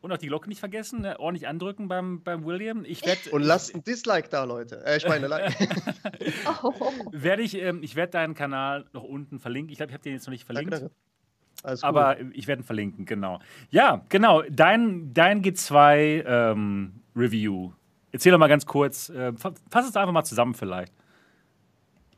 Und 0.02 0.12
auch 0.12 0.16
die 0.16 0.28
Glocke 0.28 0.48
nicht 0.48 0.61
vergessen, 0.61 1.02
ne? 1.02 1.20
ordentlich 1.20 1.46
andrücken 1.46 1.87
beim, 1.87 2.22
beim 2.22 2.46
William. 2.46 2.87
Ich 2.87 3.04
werd, 3.04 3.26
Und 3.28 3.42
lasst 3.42 3.74
ein 3.74 3.85
Dislike 3.85 4.30
da, 4.30 4.44
Leute. 4.44 4.83
Äh, 4.87 4.96
ich 4.96 5.06
meine, 5.06 5.26
like. 5.26 5.54
oh. 6.62 6.72
werde 7.12 7.42
ich, 7.42 7.54
ähm, 7.56 7.83
ich 7.83 7.96
werde 7.96 8.12
deinen 8.12 8.35
Kanal 8.35 8.87
noch 8.94 9.04
unten 9.04 9.38
verlinken. 9.38 9.70
Ich 9.70 9.76
glaube, 9.76 9.90
ich 9.90 9.94
habe 9.94 10.02
den 10.02 10.14
jetzt 10.14 10.26
noch 10.26 10.33
nicht 10.33 10.46
verlinkt. 10.46 10.72
Danke, 10.72 10.87
danke. 10.87 11.10
Alles 11.62 11.83
Aber 11.83 12.16
cool. 12.18 12.31
ich 12.35 12.46
werde 12.46 12.62
ihn 12.62 12.64
verlinken, 12.64 13.05
genau. 13.05 13.40
Ja, 13.70 14.05
genau. 14.09 14.42
Dein, 14.51 15.12
dein 15.12 15.42
G2-Review. 15.42 17.64
Ähm, 17.64 17.73
Erzähl 18.12 18.33
doch 18.33 18.38
mal 18.38 18.49
ganz 18.49 18.66
kurz. 18.66 19.09
Äh, 19.11 19.33
fass 19.35 19.88
es 19.88 19.96
einfach 19.96 20.12
mal 20.12 20.25
zusammen, 20.25 20.55
vielleicht. 20.55 20.92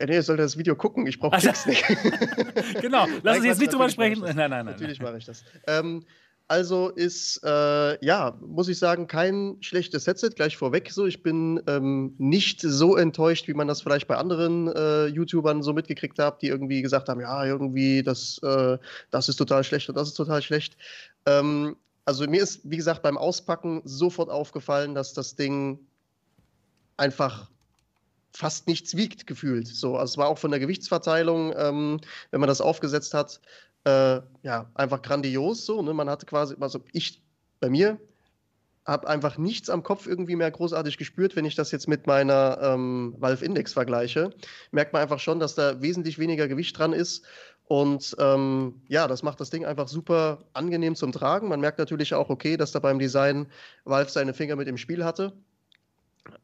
Ja, 0.01 0.07
nee, 0.07 0.15
ihr 0.15 0.23
sollt 0.23 0.41
das 0.41 0.59
Video 0.59 0.75
gucken. 0.75 1.07
Ich 1.07 1.19
brauche 1.19 1.37
nichts 1.37 1.67
nicht. 1.67 1.85
genau. 2.81 3.07
Lass 3.23 3.37
uns 3.37 3.47
jetzt 3.47 3.61
nicht 3.61 3.73
drüber 3.73 3.89
sprechen. 3.89 4.23
Nein, 4.23 4.37
nein, 4.37 4.51
nein. 4.51 4.67
Natürlich 4.67 5.01
mache 5.01 5.19
ich 5.19 5.27
das. 5.27 5.45
Ähm, 5.67 6.05
also 6.53 6.91
ist, 6.91 7.41
äh, 7.45 8.05
ja, 8.05 8.39
muss 8.43 8.69
ich 8.69 8.79
sagen, 8.79 9.07
kein 9.07 9.57
schlechtes 9.63 10.07
Headset, 10.07 10.33
gleich 10.37 10.59
vorweg 10.59 10.91
so. 10.91 11.07
Ich 11.07 11.23
bin 11.23 11.63
ähm, 11.67 12.15
nicht 12.19 12.61
so 12.61 12.95
enttäuscht, 12.95 13.49
wie 13.49 13.55
man 13.55 13.69
das 13.69 13.81
vielleicht 13.81 14.07
bei 14.07 14.19
anderen 14.19 14.69
äh, 14.69 15.07
YouTubern 15.07 15.63
so 15.63 15.73
mitgekriegt 15.73 16.19
hat, 16.19 16.43
die 16.43 16.49
irgendwie 16.49 16.83
gesagt 16.83 17.09
haben, 17.09 17.23
ja, 17.23 17.43
irgendwie, 17.47 18.03
das, 18.03 18.39
äh, 18.43 18.77
das 19.11 19.31
ist 19.31 19.37
total 19.37 19.65
schlecht 19.65 19.89
und 19.89 19.95
das 19.95 20.09
ist 20.09 20.15
total 20.15 20.43
schlecht. 20.43 20.77
Ähm, 21.25 21.75
also 22.05 22.27
mir 22.27 22.43
ist, 22.43 22.61
wie 22.65 22.77
gesagt, 22.77 23.01
beim 23.01 23.17
Auspacken 23.17 23.81
sofort 23.87 24.29
aufgefallen, 24.29 24.95
dass 24.95 25.15
das 25.15 25.35
Ding 25.35 25.79
einfach 26.99 27.49
fast 28.35 28.69
nichts 28.69 28.95
wiegt, 28.95 29.27
gefühlt. 29.27 29.69
So, 29.69 29.97
also 29.97 30.13
es 30.13 30.19
war 30.19 30.29
auch 30.29 30.39
von 30.39 30.51
der 30.51 30.61
Gewichtsverteilung, 30.61 31.55
ähm, 31.57 32.01
wenn 32.31 32.41
man 32.41 32.49
das 32.49 32.61
aufgesetzt 32.61 33.15
hat, 33.15 33.41
äh, 33.85 34.21
ja, 34.43 34.71
einfach 34.75 35.03
grandios 35.03 35.67
so. 35.67 35.83
Ne? 35.83 35.95
Man 35.95 36.09
hatte 36.09 36.27
quasi, 36.27 36.55
also 36.61 36.81
ich 36.93 37.23
bei 37.61 37.71
mir 37.71 37.99
habe 38.85 39.09
einfach 39.09 39.39
nichts 39.39 39.71
am 39.71 39.83
Kopf 39.83 40.07
irgendwie 40.07 40.35
mehr 40.35 40.51
großartig 40.51 40.99
gespürt, 40.99 41.37
wenn 41.37 41.45
ich 41.45 41.55
das 41.55 41.71
jetzt 41.71 41.87
mit 41.87 42.07
meiner 42.07 42.59
ähm, 42.61 43.15
Valve 43.19 43.45
Index 43.45 43.73
vergleiche. 43.73 44.31
Merkt 44.73 44.93
man 44.93 45.03
einfach 45.03 45.21
schon, 45.21 45.39
dass 45.39 45.55
da 45.55 45.81
wesentlich 45.81 46.19
weniger 46.19 46.49
Gewicht 46.49 46.77
dran 46.77 46.93
ist. 46.93 47.25
Und 47.69 48.17
ähm, 48.19 48.83
ja, 48.89 49.07
das 49.07 49.23
macht 49.23 49.41
das 49.41 49.51
Ding 49.51 49.65
einfach 49.65 49.87
super 49.87 50.41
angenehm 50.53 50.97
zum 50.97 51.13
Tragen. 51.13 51.49
Man 51.49 51.61
merkt 51.61 51.79
natürlich 51.79 52.13
auch, 52.15 52.29
okay, 52.29 52.57
dass 52.57 52.73
da 52.73 52.81
beim 52.81 52.99
Design 52.99 53.47
Valve 53.85 54.11
seine 54.11 54.35
Finger 54.35 54.57
mit 54.57 54.67
im 54.67 54.77
Spiel 54.77 55.05
hatte. 55.05 55.33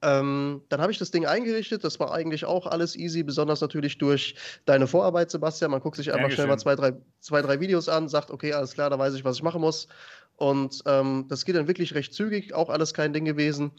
Ähm, 0.03 0.63
dann 0.69 0.81
habe 0.81 0.93
ich 0.93 0.99
das 0.99 1.11
Ding 1.11 1.27
eingerichtet. 1.27 1.85
Das 1.85 2.01
war 2.01 2.13
eigentlich 2.13 2.45
auch 2.45 2.67
alles 2.67 2.97
easy, 2.97 3.23
besonders 3.23 3.61
natürlich 3.61 3.99
durch 3.99 4.35
deine 4.65 4.87
Vorarbeit, 4.87 5.31
Sebastian. 5.31 5.71
Man 5.71 5.81
guckt 5.81 5.97
sich 5.97 6.13
einfach 6.13 6.31
schnell 6.31 6.47
mal 6.47 6.59
zwei 6.59 6.75
drei, 6.75 6.93
zwei, 7.21 7.43
drei 7.43 7.61
Videos 7.61 7.89
an, 7.89 8.09
sagt, 8.09 8.31
okay, 8.31 8.53
alles 8.53 8.75
klar, 8.75 8.91
da 8.91 8.99
weiß 8.99 9.15
ich, 9.15 9.25
was 9.25 9.37
ich 9.37 9.43
machen 9.43 9.61
muss. 9.61 9.89
Und 10.37 10.83
ähm, 10.87 11.27
das 11.29 11.45
geht 11.45 11.57
dann 11.57 11.67
wirklich 11.67 11.95
recht 11.95 12.15
zügig, 12.15 12.55
auch 12.55 12.71
alles 12.71 12.95
kein 12.95 13.13
Ding 13.13 13.25
gewesen. 13.25 13.73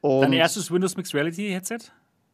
Und 0.00 0.22
Dein 0.22 0.32
erstes 0.32 0.70
Windows 0.70 0.96
Mixed 0.96 1.14
Reality 1.14 1.50
Headset? 1.50 1.78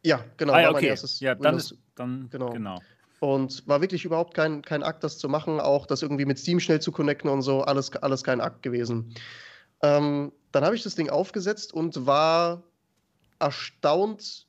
Ja, 0.02 0.24
genau. 0.36 0.52
Ah, 0.52 0.60
ja, 0.60 0.70
okay. 0.70 0.94
ja, 1.18 1.34
dann 1.34 1.54
Windows, 1.54 1.72
ist, 1.72 1.80
dann, 1.96 2.28
genau. 2.30 2.50
genau. 2.50 2.80
Und 3.20 3.66
war 3.66 3.80
wirklich 3.80 4.04
überhaupt 4.04 4.34
kein, 4.34 4.62
kein 4.62 4.82
Akt, 4.82 5.02
das 5.02 5.18
zu 5.18 5.28
machen, 5.28 5.58
auch 5.58 5.86
das 5.86 6.02
irgendwie 6.02 6.26
mit 6.26 6.38
Steam 6.38 6.60
schnell 6.60 6.80
zu 6.80 6.92
connecten 6.92 7.30
und 7.30 7.42
so, 7.42 7.62
alles, 7.62 7.90
alles 7.96 8.22
kein 8.22 8.40
Akt 8.40 8.62
gewesen. 8.62 9.14
Ähm, 9.82 10.32
dann 10.52 10.64
habe 10.64 10.76
ich 10.76 10.82
das 10.82 10.94
Ding 10.94 11.10
aufgesetzt 11.10 11.72
und 11.72 12.06
war 12.06 12.62
erstaunt 13.38 14.46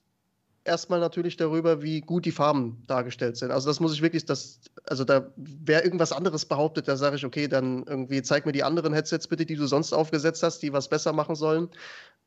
erstmal 0.67 1.00
natürlich 1.00 1.38
darüber, 1.38 1.82
wie 1.82 2.02
gut 2.02 2.26
die 2.26 2.32
Farben 2.32 2.84
dargestellt 2.88 3.38
sind. 3.38 3.52
Also 3.52 3.69
das 3.69 3.80
muss 3.80 3.93
ich 3.93 4.02
wirklich, 4.02 4.26
das, 4.26 4.60
also 4.84 5.04
da, 5.04 5.32
wer 5.38 5.84
irgendwas 5.84 6.12
anderes 6.12 6.45
behauptet, 6.45 6.88
da 6.88 6.97
sage 6.97 7.15
ich, 7.15 7.26
okay, 7.26 7.47
dann 7.47 7.84
irgendwie 7.88 8.21
zeig 8.21 8.45
mir 8.45 8.52
die 8.52 8.63
anderen 8.63 8.93
Headsets 8.93 9.28
bitte, 9.28 9.45
die 9.45 9.56
du 9.56 9.65
sonst 9.65 9.93
aufgesetzt 9.93 10.43
hast, 10.43 10.60
die 10.60 10.73
was 10.73 10.89
besser 10.89 11.13
machen 11.13 11.36
sollen. 11.36 11.69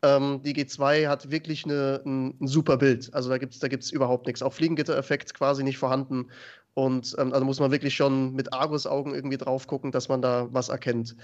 Ähm, 0.03 0.41
die 0.43 0.55
G2 0.55 1.09
hat 1.09 1.31
wirklich 1.31 1.65
eine, 1.65 2.03
ein, 2.05 2.35
ein, 2.41 2.47
super 2.47 2.79
Bild. 2.79 3.13
Also 3.13 3.29
da 3.29 3.39
gibt 3.39 3.53
es 3.53 3.61
da 3.61 3.69
gibt's 3.69 3.91
überhaupt 3.91 4.27
nichts. 4.27 4.43
Auch 4.43 4.55
Fliegengitter-Effekt 4.55 5.35
quasi 5.35 5.63
nicht 5.63 5.79
vorhanden. 5.79 6.31
Und 6.75 7.15
ähm, 7.19 7.33
also 7.33 7.45
muss 7.45 7.61
man 7.61 7.71
wirklich 7.71 7.95
schon 7.95 8.33
mit 8.35 8.53
Argus-Augen 8.53 9.15
irgendwie 9.15 9.37
drauf 9.37 9.67
gucken, 9.67 9.93
dass 9.93 10.09
man 10.09 10.23
da 10.23 10.49
was 10.51 10.71
erkennt. 10.71 11.17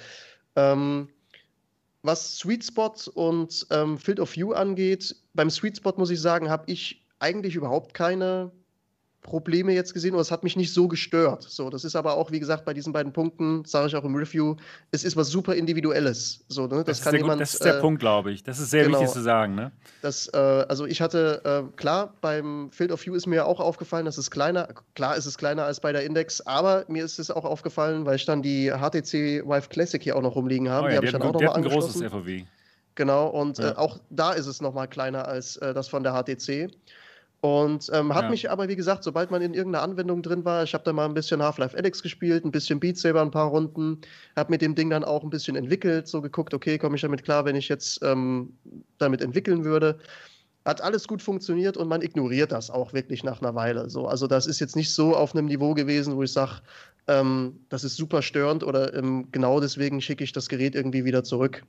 Ähm, 0.55 1.09
was 2.03 2.39
Sweet 2.39 2.65
Spot 2.65 2.95
und 3.15 3.67
ähm, 3.71 3.99
Field 3.99 4.21
of 4.21 4.37
View 4.37 4.53
angeht, 4.53 5.17
beim 5.37 5.51
Sweet 5.51 5.77
Spot 5.77 5.95
muss 5.97 6.11
ich 6.11 6.21
sagen, 6.21 6.51
habe 6.51 6.65
ich 6.67 7.07
eigentlich 7.19 7.55
überhaupt 7.55 7.95
keine 7.95 8.51
Probleme 9.27 9.73
jetzt 9.73 9.93
gesehen 9.93 10.15
oder 10.15 10.23
es 10.23 10.31
hat 10.31 10.45
mich 10.45 10.57
nicht 10.57 10.73
so 10.73 10.87
gestört. 10.89 11.43
So, 11.43 11.69
das 11.69 11.85
ist 11.85 11.97
aber 11.97 12.15
auch, 12.15 12.31
wie 12.31 12.39
gesagt, 12.39 12.65
bei 12.65 12.73
diesen 12.73 12.93
beiden 12.93 13.13
Punkten, 13.13 13.65
sage 13.65 13.89
ich 13.89 13.97
auch 13.97 14.05
im 14.05 14.15
Review, 14.15 14.55
es 14.93 15.05
ist 15.05 15.17
was 15.17 15.29
super 15.29 15.55
Individuelles. 15.55 16.45
So, 16.49 16.63
ne? 16.69 16.85
das, 16.85 16.85
das, 16.85 17.03
kann 17.03 17.17
jemand, 17.17 17.41
das 17.41 17.55
ist 17.55 17.65
der 17.65 17.79
äh, 17.79 17.81
Punkt, 17.81 17.99
glaube 17.99 18.31
ich. 18.31 18.45
Das 18.45 18.61
ist 18.61 18.71
sehr 18.71 18.85
genau, 18.85 19.01
wichtig 19.01 19.13
zu 19.13 19.23
sagen. 19.23 19.57
Ne? 19.57 19.73
Das, 20.01 20.29
äh, 20.29 20.37
also 20.37 20.87
ich 20.87 21.01
hatte, 21.03 21.43
äh, 21.45 21.77
klar, 21.77 22.15
beim 22.21 22.71
Field 22.71 22.93
of 22.93 23.05
View 23.05 23.15
ist 23.15 23.27
mir 23.27 23.47
auch 23.47 23.59
aufgefallen, 23.59 24.07
dass 24.07 24.17
es 24.17 24.31
kleiner, 24.31 24.69
klar 24.95 25.17
ist 25.17 25.27
es 25.27 25.37
kleiner 25.37 25.65
als 25.65 25.81
bei 25.81 25.93
der 25.93 26.05
Index, 26.05 26.41
aber 26.43 26.85
mir 26.89 27.05
ist 27.05 27.19
es 27.19 27.31
auch 27.31 27.45
aufgefallen, 27.45 28.07
weil 28.07 28.17
ich 28.17 28.27
dann 28.27 28.43
die 28.43 28.71
HTC 28.71 29.45
Vive 29.45 29.69
Classic 29.69 30.03
hier 30.03 30.17
auch 30.17 30.23
noch 30.23 30.37
rumliegen 30.37 30.69
habe. 30.69 30.87
Oh 30.87 30.91
ja, 30.91 30.93
die 30.93 30.97
habe 30.99 31.07
ich 31.07 31.13
dann 31.13 31.23
auch 31.23 31.33
nochmal 31.33 31.57
angeschlossen. 31.57 32.05
ein 32.05 32.11
großes 32.11 32.27
FOV. 32.27 32.47
Genau, 32.97 33.29
und 33.29 33.59
äh, 33.59 33.67
ja. 33.69 33.79
auch 33.79 33.99
da 34.11 34.33
ist 34.33 34.47
es 34.47 34.61
nochmal 34.61 34.89
kleiner 34.89 35.29
als 35.29 35.57
äh, 35.59 35.73
das 35.73 35.87
von 35.87 36.03
der 36.03 36.13
HTC. 36.13 36.71
Und 37.43 37.91
ähm, 37.93 38.15
hat 38.15 38.25
ja. 38.25 38.31
mich 38.31 38.51
aber, 38.51 38.67
wie 38.69 38.75
gesagt, 38.75 39.05
sobald 39.05 39.31
man 39.31 39.43
in 39.43 39.55
irgendeiner 39.55 39.85
Anwendung 39.85 40.23
drin 40.23 40.45
war, 40.45 40.65
ich 40.65 40.73
habe 40.73 40.83
da 40.85 40.93
mal 40.93 41.05
ein 41.05 41.15
bisschen 41.15 41.43
Half-Life 41.43 41.77
Alyx 41.77 42.03
gespielt, 42.03 42.45
ein 42.45 42.51
bisschen 42.51 42.81
Beat 42.81 42.97
Saber, 42.97 43.21
ein 43.21 43.31
paar 43.31 43.49
Runden, 43.49 44.01
habe 44.35 44.51
mit 44.51 44.63
dem 44.63 44.75
Ding 44.75 44.89
dann 44.91 45.05
auch 45.05 45.23
ein 45.23 45.31
bisschen 45.31 45.55
entwickelt, 45.55 46.09
so 46.09 46.23
geguckt, 46.23 46.55
okay, 46.55 46.79
komme 46.79 46.97
ich 46.97 47.03
damit 47.03 47.23
klar, 47.23 47.45
wenn 47.45 47.55
ich 47.55 47.69
jetzt 47.69 48.03
ähm, 48.03 48.57
damit 48.99 49.21
entwickeln 49.21 49.65
würde. 49.65 49.99
Hat 50.65 50.81
alles 50.81 51.07
gut 51.07 51.23
funktioniert 51.23 51.77
und 51.77 51.87
man 51.87 52.03
ignoriert 52.03 52.51
das 52.51 52.71
auch 52.71 52.93
wirklich 52.93 53.23
nach 53.23 53.41
einer 53.41 53.55
Weile. 53.55 53.91
So, 53.91 54.09
also 54.09 54.27
das 54.27 54.47
ist 54.47 54.59
jetzt 54.59 54.75
nicht 54.75 54.93
so 54.93 55.15
auf 55.15 55.35
einem 55.35 55.47
Niveau 55.47 55.75
gewesen, 55.75 56.17
wo 56.17 56.23
ich 56.25 56.33
sage, 56.33 56.63
ähm, 57.07 57.61
das 57.69 57.85
ist 57.85 57.97
super 57.97 58.23
störend 58.23 58.65
oder 58.65 58.95
ähm, 58.95 59.29
genau 59.31 59.61
deswegen 59.61 60.01
schicke 60.01 60.25
ich 60.25 60.33
das 60.33 60.49
Gerät 60.49 60.75
irgendwie 60.75 61.05
wieder 61.05 61.23
zurück. 61.23 61.63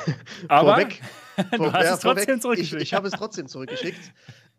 Aber 0.48 0.74
vorweg, 0.74 1.00
du 1.52 1.56
vor, 1.56 1.72
hast 1.72 1.84
ja, 1.84 1.94
es 1.94 2.00
trotzdem 2.00 2.40
zurückgeschickt. 2.40 2.82
Ich, 2.82 2.88
ich 2.88 2.94
habe 2.94 3.08
es 3.08 3.14
trotzdem 3.14 3.46
zurückgeschickt. 3.48 4.00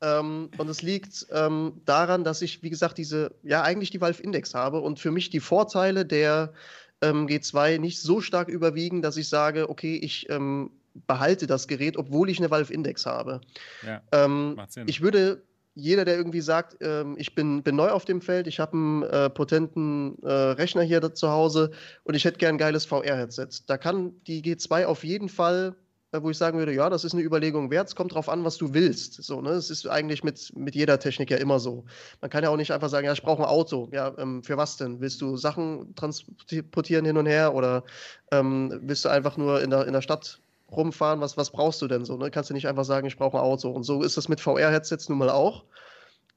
ähm, 0.01 0.49
und 0.57 0.69
es 0.69 0.81
liegt 0.81 1.27
ähm, 1.31 1.81
daran, 1.85 2.23
dass 2.23 2.41
ich, 2.41 2.63
wie 2.63 2.69
gesagt, 2.69 2.97
diese, 2.97 3.35
ja, 3.43 3.63
eigentlich 3.63 3.89
die 3.89 4.01
Valve 4.01 4.21
Index 4.21 4.53
habe 4.53 4.79
und 4.81 4.99
für 4.99 5.11
mich 5.11 5.29
die 5.29 5.39
Vorteile 5.39 6.05
der 6.05 6.53
ähm, 7.01 7.27
G2 7.27 7.79
nicht 7.79 8.01
so 8.01 8.21
stark 8.21 8.47
überwiegen, 8.47 9.01
dass 9.01 9.17
ich 9.17 9.29
sage, 9.29 9.69
okay, 9.69 9.95
ich 9.95 10.29
ähm, 10.29 10.71
behalte 11.07 11.47
das 11.47 11.67
Gerät, 11.67 11.97
obwohl 11.97 12.29
ich 12.29 12.39
eine 12.39 12.51
Valve 12.51 12.73
Index 12.73 13.05
habe. 13.05 13.41
Ja, 13.85 14.01
ähm, 14.11 14.55
macht 14.55 14.71
Sinn. 14.71 14.87
Ich 14.87 15.01
würde 15.01 15.43
jeder, 15.75 16.05
der 16.05 16.17
irgendwie 16.17 16.41
sagt, 16.41 16.77
ähm, 16.81 17.15
ich 17.17 17.35
bin, 17.35 17.63
bin 17.63 17.75
neu 17.75 17.89
auf 17.89 18.05
dem 18.05 18.21
Feld, 18.21 18.47
ich 18.47 18.59
habe 18.59 18.73
einen 18.73 19.03
äh, 19.03 19.29
potenten 19.29 20.21
äh, 20.23 20.31
Rechner 20.31 20.83
hier 20.83 21.13
zu 21.13 21.29
Hause 21.29 21.71
und 22.03 22.13
ich 22.15 22.25
hätte 22.25 22.37
gern 22.37 22.55
ein 22.55 22.59
geiles 22.59 22.85
VR-Headset. 22.85 23.47
Da 23.65 23.77
kann 23.77 24.13
die 24.27 24.43
G2 24.43 24.85
auf 24.85 25.03
jeden 25.03 25.29
Fall, 25.29 25.75
äh, 26.11 26.21
wo 26.21 26.29
ich 26.29 26.37
sagen 26.37 26.59
würde, 26.59 26.73
ja, 26.73 26.89
das 26.91 27.03
ist 27.03 27.13
eine 27.13 27.23
Überlegung 27.23 27.71
wert, 27.71 27.87
es 27.87 27.95
kommt 27.95 28.13
drauf 28.13 28.29
an, 28.29 28.43
was 28.43 28.57
du 28.57 28.73
willst. 28.75 29.23
So, 29.23 29.41
ne? 29.41 29.51
Es 29.51 29.71
ist 29.71 29.87
eigentlich 29.87 30.23
mit, 30.23 30.55
mit 30.55 30.75
jeder 30.75 30.99
Technik 30.99 31.31
ja 31.31 31.37
immer 31.37 31.59
so. 31.59 31.85
Man 32.21 32.29
kann 32.29 32.43
ja 32.43 32.49
auch 32.49 32.57
nicht 32.57 32.71
einfach 32.71 32.89
sagen, 32.89 33.05
ja, 33.05 33.13
ich 33.13 33.23
brauche 33.23 33.41
ein 33.41 33.49
Auto. 33.49 33.89
Ja, 33.91 34.13
ähm, 34.19 34.43
für 34.43 34.57
was 34.57 34.77
denn? 34.77 35.01
Willst 35.01 35.21
du 35.21 35.37
Sachen 35.37 35.95
transportieren 35.95 37.05
hin 37.05 37.17
und 37.17 37.25
her 37.25 37.55
oder 37.55 37.83
ähm, 38.31 38.79
willst 38.83 39.05
du 39.05 39.09
einfach 39.09 39.37
nur 39.37 39.61
in 39.61 39.71
der, 39.71 39.87
in 39.87 39.93
der 39.93 40.01
Stadt 40.01 40.42
rumfahren, 40.75 41.21
was, 41.21 41.37
was 41.37 41.51
brauchst 41.51 41.81
du 41.81 41.87
denn 41.87 42.05
so? 42.05 42.17
Ne? 42.17 42.31
Kannst 42.31 42.49
du 42.49 42.53
nicht 42.53 42.67
einfach 42.67 42.85
sagen, 42.85 43.07
ich 43.07 43.17
brauche 43.17 43.37
ein 43.37 43.43
Auto. 43.43 43.69
Und 43.69 43.83
so 43.83 44.03
ist 44.03 44.17
es 44.17 44.29
mit 44.29 44.41
VR-Headsets 44.41 45.09
nun 45.09 45.17
mal 45.17 45.29
auch. 45.29 45.65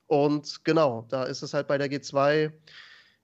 Und 0.07 0.65
genau, 0.65 1.07
da 1.09 1.25
ist 1.25 1.43
es 1.43 1.55
halt 1.55 1.67
bei 1.67 1.79
der 1.79 1.91
G2, 1.91 2.53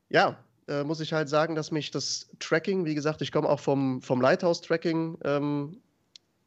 ja, 0.09 0.37
äh, 0.69 0.85
muss 0.85 1.01
ich 1.01 1.13
halt 1.13 1.29
sagen, 1.29 1.55
dass 1.55 1.71
mich 1.71 1.91
das 1.91 2.29
Tracking, 2.39 2.85
wie 2.85 2.95
gesagt, 2.95 3.23
ich 3.23 3.33
komme 3.33 3.49
auch 3.49 3.61
vom, 3.61 4.03
vom 4.03 4.21
Lighthouse-Tracking, 4.21 5.19
ähm, 5.25 5.81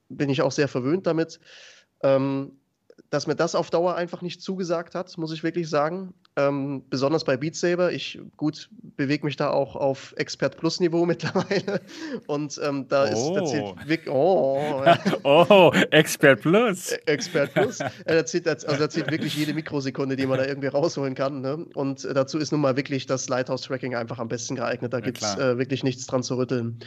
bin 0.10 0.30
ich 0.30 0.42
auch 0.42 0.52
sehr 0.52 0.68
verwöhnt 0.68 1.08
damit. 1.08 1.40
Ähm, 2.04 2.60
dass 3.16 3.28
mir 3.28 3.36
das 3.36 3.56
auf 3.56 3.70
Dauer 3.70 3.96
einfach 3.96 4.22
nicht 4.22 4.42
zugesagt 4.42 4.94
hat, 4.94 5.18
muss 5.18 5.32
ich 5.32 5.42
wirklich 5.42 5.70
sagen. 5.70 6.14
Ähm, 6.36 6.84
besonders 6.90 7.24
bei 7.24 7.38
Beat 7.38 7.56
Saber. 7.56 7.94
Ich 7.94 8.20
gut 8.36 8.70
bewege 8.98 9.26
mich 9.26 9.38
da 9.38 9.52
auch 9.52 9.78
auf 9.78 10.14
Expert 10.18 10.58
Plus 10.58 10.82
Niveau 10.82 11.06
mittlerweile. 11.06 11.80
Und 12.28 12.60
ähm, 12.62 12.90
da 12.90 13.06
oh. 13.06 13.38
ist 13.38 13.38
erzählt 13.38 14.08
oh, 14.10 14.84
oh, 15.24 15.72
Expert 15.92 16.42
Plus. 16.42 16.92
E-, 16.92 17.00
Expert 17.06 17.54
Plus. 17.54 17.80
Er 18.04 18.26
zählt, 18.26 18.48
also 18.48 18.76
da 18.76 18.90
zählt 18.90 19.10
wirklich 19.10 19.38
jede 19.38 19.54
Mikrosekunde, 19.54 20.18
die 20.18 20.26
man 20.26 20.38
da 20.38 20.46
irgendwie 20.46 20.68
rausholen 20.68 21.16
kann. 21.16 21.40
Ne? 21.40 21.66
Und 21.74 22.04
dazu 22.04 22.38
ist 22.38 22.52
nun 22.52 22.60
mal 22.60 22.76
wirklich 22.76 23.06
das 23.06 23.30
Lighthouse 23.30 23.62
Tracking 23.62 23.96
einfach 23.96 24.20
am 24.20 24.28
besten 24.28 24.58
geeignet. 24.58 24.92
Da 24.92 24.98
ja, 24.98 25.06
gibt 25.06 25.22
es 25.22 25.38
äh, 25.38 25.58
wirklich 25.58 25.86
nichts 25.86 26.06
dran 26.06 26.22
zu 26.22 26.36
rütteln. 26.36 26.80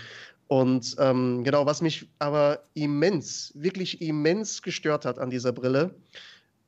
Und 0.48 0.96
ähm, 0.98 1.44
genau, 1.44 1.66
was 1.66 1.82
mich 1.82 2.08
aber 2.18 2.62
immens, 2.74 3.52
wirklich 3.54 4.00
immens 4.00 4.62
gestört 4.62 5.04
hat 5.04 5.18
an 5.18 5.28
dieser 5.28 5.52
Brille, 5.52 5.94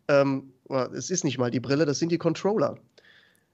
ähm, 0.08 0.52
es 0.94 1.10
ist 1.10 1.24
nicht 1.24 1.38
mal 1.38 1.50
die 1.50 1.60
Brille, 1.60 1.86
das 1.86 1.98
sind 1.98 2.12
die 2.12 2.18
Controller. 2.18 2.78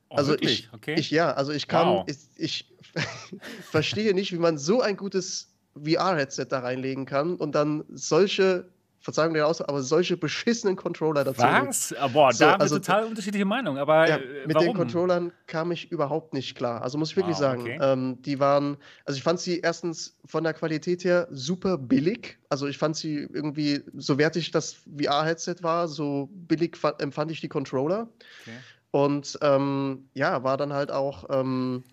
Oh, 0.08 0.16
also 0.16 0.32
wirklich? 0.32 0.64
ich, 0.64 0.72
okay. 0.72 0.94
ich, 0.98 1.10
ja, 1.10 1.32
also 1.32 1.52
ich 1.52 1.68
kann, 1.68 1.88
wow. 1.88 2.04
ich, 2.08 2.18
ich 2.36 2.74
verstehe 3.70 4.14
nicht, 4.14 4.32
wie 4.32 4.38
man 4.38 4.58
so 4.58 4.80
ein 4.80 4.96
gutes 4.96 5.48
VR-Headset 5.74 6.46
da 6.48 6.60
reinlegen 6.60 7.06
kann 7.06 7.36
und 7.36 7.54
dann 7.54 7.84
solche 7.88 8.68
Verzeihung 9.06 9.34
der 9.34 9.46
Ausdruck, 9.46 9.68
aber 9.68 9.84
solche 9.84 10.16
beschissenen 10.16 10.74
Controller 10.74 11.22
dazu. 11.22 11.40
Was? 11.40 11.94
Ah, 11.96 12.08
boah, 12.08 12.32
so, 12.32 12.44
da 12.44 12.52
haben 12.54 12.60
also, 12.60 12.74
wir 12.74 12.82
total 12.82 13.04
unterschiedliche 13.04 13.44
Meinungen. 13.44 13.78
Aber 13.78 14.08
ja, 14.08 14.16
äh, 14.16 14.48
mit 14.48 14.56
warum? 14.56 14.66
den 14.66 14.76
Controllern 14.76 15.32
kam 15.46 15.70
ich 15.70 15.92
überhaupt 15.92 16.34
nicht 16.34 16.56
klar. 16.56 16.82
Also 16.82 16.98
muss 16.98 17.10
ich 17.10 17.16
wirklich 17.16 17.36
ah, 17.36 17.38
sagen, 17.38 17.60
okay. 17.60 17.78
ähm, 17.80 18.20
die 18.22 18.40
waren, 18.40 18.76
also 19.04 19.16
ich 19.16 19.22
fand 19.22 19.38
sie 19.38 19.60
erstens 19.60 20.16
von 20.24 20.42
der 20.42 20.54
Qualität 20.54 21.04
her 21.04 21.28
super 21.30 21.78
billig. 21.78 22.36
Also 22.48 22.66
ich 22.66 22.78
fand 22.78 22.96
sie 22.96 23.28
irgendwie, 23.32 23.84
so 23.96 24.18
wertig 24.18 24.50
das 24.50 24.74
VR-Headset 24.98 25.58
war, 25.60 25.86
so 25.86 26.28
billig 26.32 26.76
empfand 26.98 27.30
ich 27.30 27.40
die 27.40 27.48
Controller. 27.48 28.08
Okay. 28.42 28.56
Und 28.90 29.38
ähm, 29.40 30.08
ja, 30.14 30.42
war 30.42 30.56
dann 30.56 30.72
halt 30.72 30.90
auch 30.90 31.26
ähm, 31.30 31.84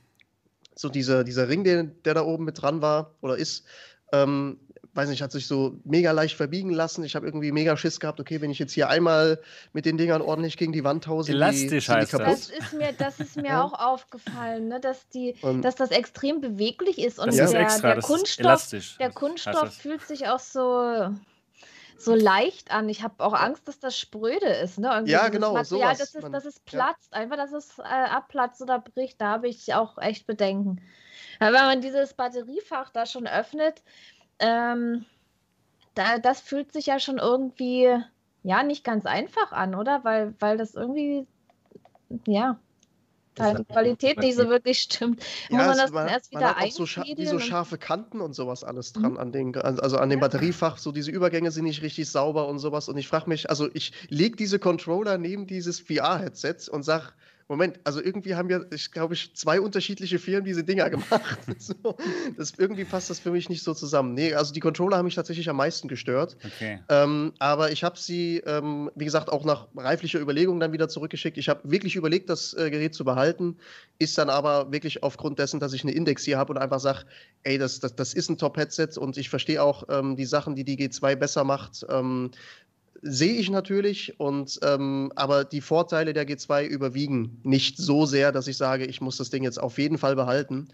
so 0.73 0.89
dieser, 0.89 1.23
dieser 1.23 1.47
Ring, 1.47 1.63
der, 1.63 1.84
der 1.84 2.15
da 2.15 2.23
oben 2.23 2.45
mit 2.45 2.60
dran 2.60 2.82
war 2.82 3.12
oder 3.21 3.38
ist, 3.38 3.65
ähm, 4.12 4.58
weiß 4.93 5.10
nicht, 5.10 5.21
hat 5.21 5.32
sich 5.32 5.47
so 5.47 5.79
mega 5.84 6.12
leicht 6.12 6.36
verbiegen 6.36 6.69
lassen. 6.69 7.03
Ich 7.03 7.15
habe 7.15 7.25
irgendwie 7.25 7.51
mega 7.51 7.75
Schiss 7.75 7.99
gehabt, 7.99 8.19
okay, 8.19 8.41
wenn 8.41 8.51
ich 8.51 8.60
jetzt 8.60 8.73
hier 8.73 8.89
einmal 8.89 9.39
mit 9.73 9.86
den 9.86 9.97
Dingern 9.97 10.21
ordentlich 10.21 10.58
gegen 10.58 10.71
die 10.71 10.84
Wand 10.84 11.08
hause, 11.08 11.32
Elastisch 11.32 11.86
die, 11.86 11.91
heißt 11.91 12.13
die 12.13 12.17
das. 12.17 12.47
Das 12.47 12.49
ist 12.49 12.73
mir, 12.73 12.93
das 12.97 13.19
ist 13.19 13.36
mir 13.36 13.49
ja. 13.49 13.63
auch 13.63 13.73
aufgefallen, 13.73 14.67
ne, 14.67 14.79
dass, 14.79 15.08
die, 15.10 15.36
dass 15.62 15.75
das 15.75 15.91
extrem 15.91 16.41
beweglich 16.41 16.99
ist 16.99 17.19
und 17.19 17.34
der, 17.34 17.51
extra, 17.53 17.93
der 17.93 18.03
Kunststoff, 18.03 18.69
der 18.99 19.12
Kunststoff 19.12 19.73
fühlt 19.73 20.01
sich 20.01 20.27
auch 20.27 20.39
so 20.39 21.10
so 21.97 22.15
leicht 22.15 22.71
an. 22.71 22.89
Ich 22.89 23.01
habe 23.01 23.23
auch 23.23 23.34
Angst, 23.34 23.67
dass 23.67 23.79
das 23.79 23.97
spröde 23.97 24.47
ist. 24.47 24.77
Ne? 24.77 24.89
Irgendwie 24.89 25.13
ja, 25.13 25.29
genau. 25.29 25.53
Material, 25.53 25.95
sowas. 25.95 26.12
dass, 26.12 26.23
es, 26.23 26.32
dass 26.32 26.45
es 26.45 26.60
platzt, 26.60 27.13
ja. 27.13 27.19
einfach, 27.19 27.38
dass 27.38 27.53
es 27.53 27.79
äh, 27.79 27.84
abplatzt 27.84 28.62
oder 28.62 28.79
bricht. 28.79 29.21
Da 29.21 29.29
habe 29.29 29.47
ich 29.47 29.73
auch 29.73 29.97
echt 29.97 30.27
Bedenken. 30.27 30.82
Aber 31.39 31.53
wenn 31.53 31.62
man 31.62 31.82
dieses 31.82 32.13
Batteriefach 32.13 32.89
da 32.89 33.06
schon 33.06 33.27
öffnet, 33.27 33.84
ähm, 34.43 35.06
da, 35.95 36.17
das 36.19 36.41
fühlt 36.41 36.73
sich 36.73 36.88
ja 36.88 36.99
schon 36.99 37.17
irgendwie, 37.17 37.89
ja, 38.43 38.63
nicht 38.63 38.84
ganz 38.84 39.06
einfach 39.06 39.51
an, 39.51 39.75
oder? 39.75 40.03
Weil, 40.03 40.34
weil 40.39 40.58
das 40.58 40.75
irgendwie, 40.75 41.25
ja, 42.27 42.60
halt 43.39 43.60
die 43.60 43.65
Qualität 43.65 44.19
nicht 44.19 44.36
so 44.36 44.49
wirklich 44.49 44.79
stimmt. 44.79 45.23
Ja, 45.49 45.58
Muss 45.58 45.67
man 45.67 45.77
das 45.77 45.91
man, 45.91 46.08
erst 46.08 46.32
wieder 46.32 46.41
man 46.41 46.56
hat 46.56 46.65
auch 46.65 46.71
so, 46.71 46.84
wie 46.86 47.25
so 47.25 47.39
scharfe 47.39 47.77
Kanten 47.77 48.21
und 48.21 48.34
sowas 48.34 48.63
alles 48.63 48.93
dran 48.93 49.13
mhm. 49.13 49.17
an 49.17 49.32
den, 49.32 49.56
also 49.56 49.97
an 49.97 50.10
dem 50.10 50.19
ja. 50.19 50.27
Batteriefach, 50.27 50.77
so 50.77 50.91
diese 50.91 51.12
Übergänge 51.12 51.51
sind 51.51 51.63
nicht 51.63 51.82
richtig 51.82 52.10
sauber 52.10 52.47
und 52.47 52.60
sowas. 52.60 52.89
Und 52.89 52.97
ich 52.97 53.08
frage 53.08 53.29
mich, 53.29 53.49
also 53.49 53.69
ich 53.73 53.93
lege 54.10 54.36
diese 54.36 54.60
Controller 54.60 55.17
neben 55.17 55.47
dieses 55.47 55.79
VR-Headset 55.79 56.69
und 56.69 56.84
sage, 56.84 57.13
Moment, 57.53 57.79
also 57.83 58.01
irgendwie 58.01 58.33
haben 58.33 58.49
ja, 58.49 58.61
ich 58.71 58.91
glaube 58.91 59.13
ich, 59.13 59.35
zwei 59.35 59.61
unterschiedliche 59.61 60.17
Firmen 60.17 60.43
diese 60.43 60.63
Dinger 60.63 60.89
gemacht. 60.89 61.39
so, 61.59 61.95
das, 62.35 62.53
irgendwie 62.57 62.83
passt 62.83 63.11
das 63.11 63.19
für 63.19 63.29
mich 63.29 63.47
nicht 63.47 63.63
so 63.63 63.75
zusammen. 63.75 64.15
Nee, 64.15 64.33
also 64.33 64.51
die 64.53 64.59
Controller 64.59 64.97
haben 64.97 65.05
mich 65.05 65.13
tatsächlich 65.13 65.47
am 65.49 65.57
meisten 65.57 65.87
gestört. 65.87 66.35
Okay. 66.43 66.79
Ähm, 66.89 67.33
aber 67.37 67.71
ich 67.71 67.83
habe 67.83 67.99
sie, 67.99 68.41
ähm, 68.47 68.89
wie 68.95 69.05
gesagt, 69.05 69.31
auch 69.31 69.45
nach 69.45 69.67
reiflicher 69.75 70.19
Überlegung 70.19 70.59
dann 70.59 70.73
wieder 70.73 70.89
zurückgeschickt. 70.89 71.37
Ich 71.37 71.47
habe 71.47 71.69
wirklich 71.69 71.95
überlegt, 71.95 72.27
das 72.29 72.55
äh, 72.55 72.71
Gerät 72.71 72.95
zu 72.95 73.05
behalten, 73.05 73.57
ist 73.99 74.17
dann 74.17 74.31
aber 74.31 74.71
wirklich 74.71 75.03
aufgrund 75.03 75.37
dessen, 75.37 75.59
dass 75.59 75.73
ich 75.73 75.83
eine 75.83 75.91
Index 75.91 76.23
hier 76.23 76.39
habe 76.39 76.53
und 76.53 76.57
einfach 76.57 76.79
sage, 76.79 77.05
ey, 77.43 77.59
das, 77.59 77.79
das, 77.79 77.95
das 77.95 78.15
ist 78.15 78.29
ein 78.29 78.39
Top-Headset 78.39 78.97
und 78.97 79.15
ich 79.17 79.29
verstehe 79.29 79.61
auch 79.61 79.83
ähm, 79.89 80.15
die 80.15 80.25
Sachen, 80.25 80.55
die 80.55 80.63
die 80.63 80.77
G2 80.77 81.15
besser 81.15 81.43
macht. 81.43 81.85
Sehe 83.05 83.33
ich 83.33 83.49
natürlich, 83.49 84.17
und, 84.17 84.59
ähm, 84.63 85.11
aber 85.15 85.43
die 85.43 85.59
Vorteile 85.59 86.13
der 86.13 86.25
G2 86.25 86.65
überwiegen 86.65 87.39
nicht 87.43 87.77
so 87.77 88.05
sehr, 88.05 88.31
dass 88.31 88.47
ich 88.47 88.55
sage, 88.55 88.85
ich 88.85 89.01
muss 89.01 89.17
das 89.17 89.29
Ding 89.29 89.43
jetzt 89.43 89.61
auf 89.61 89.77
jeden 89.77 89.97
Fall 89.97 90.15
behalten. 90.15 90.69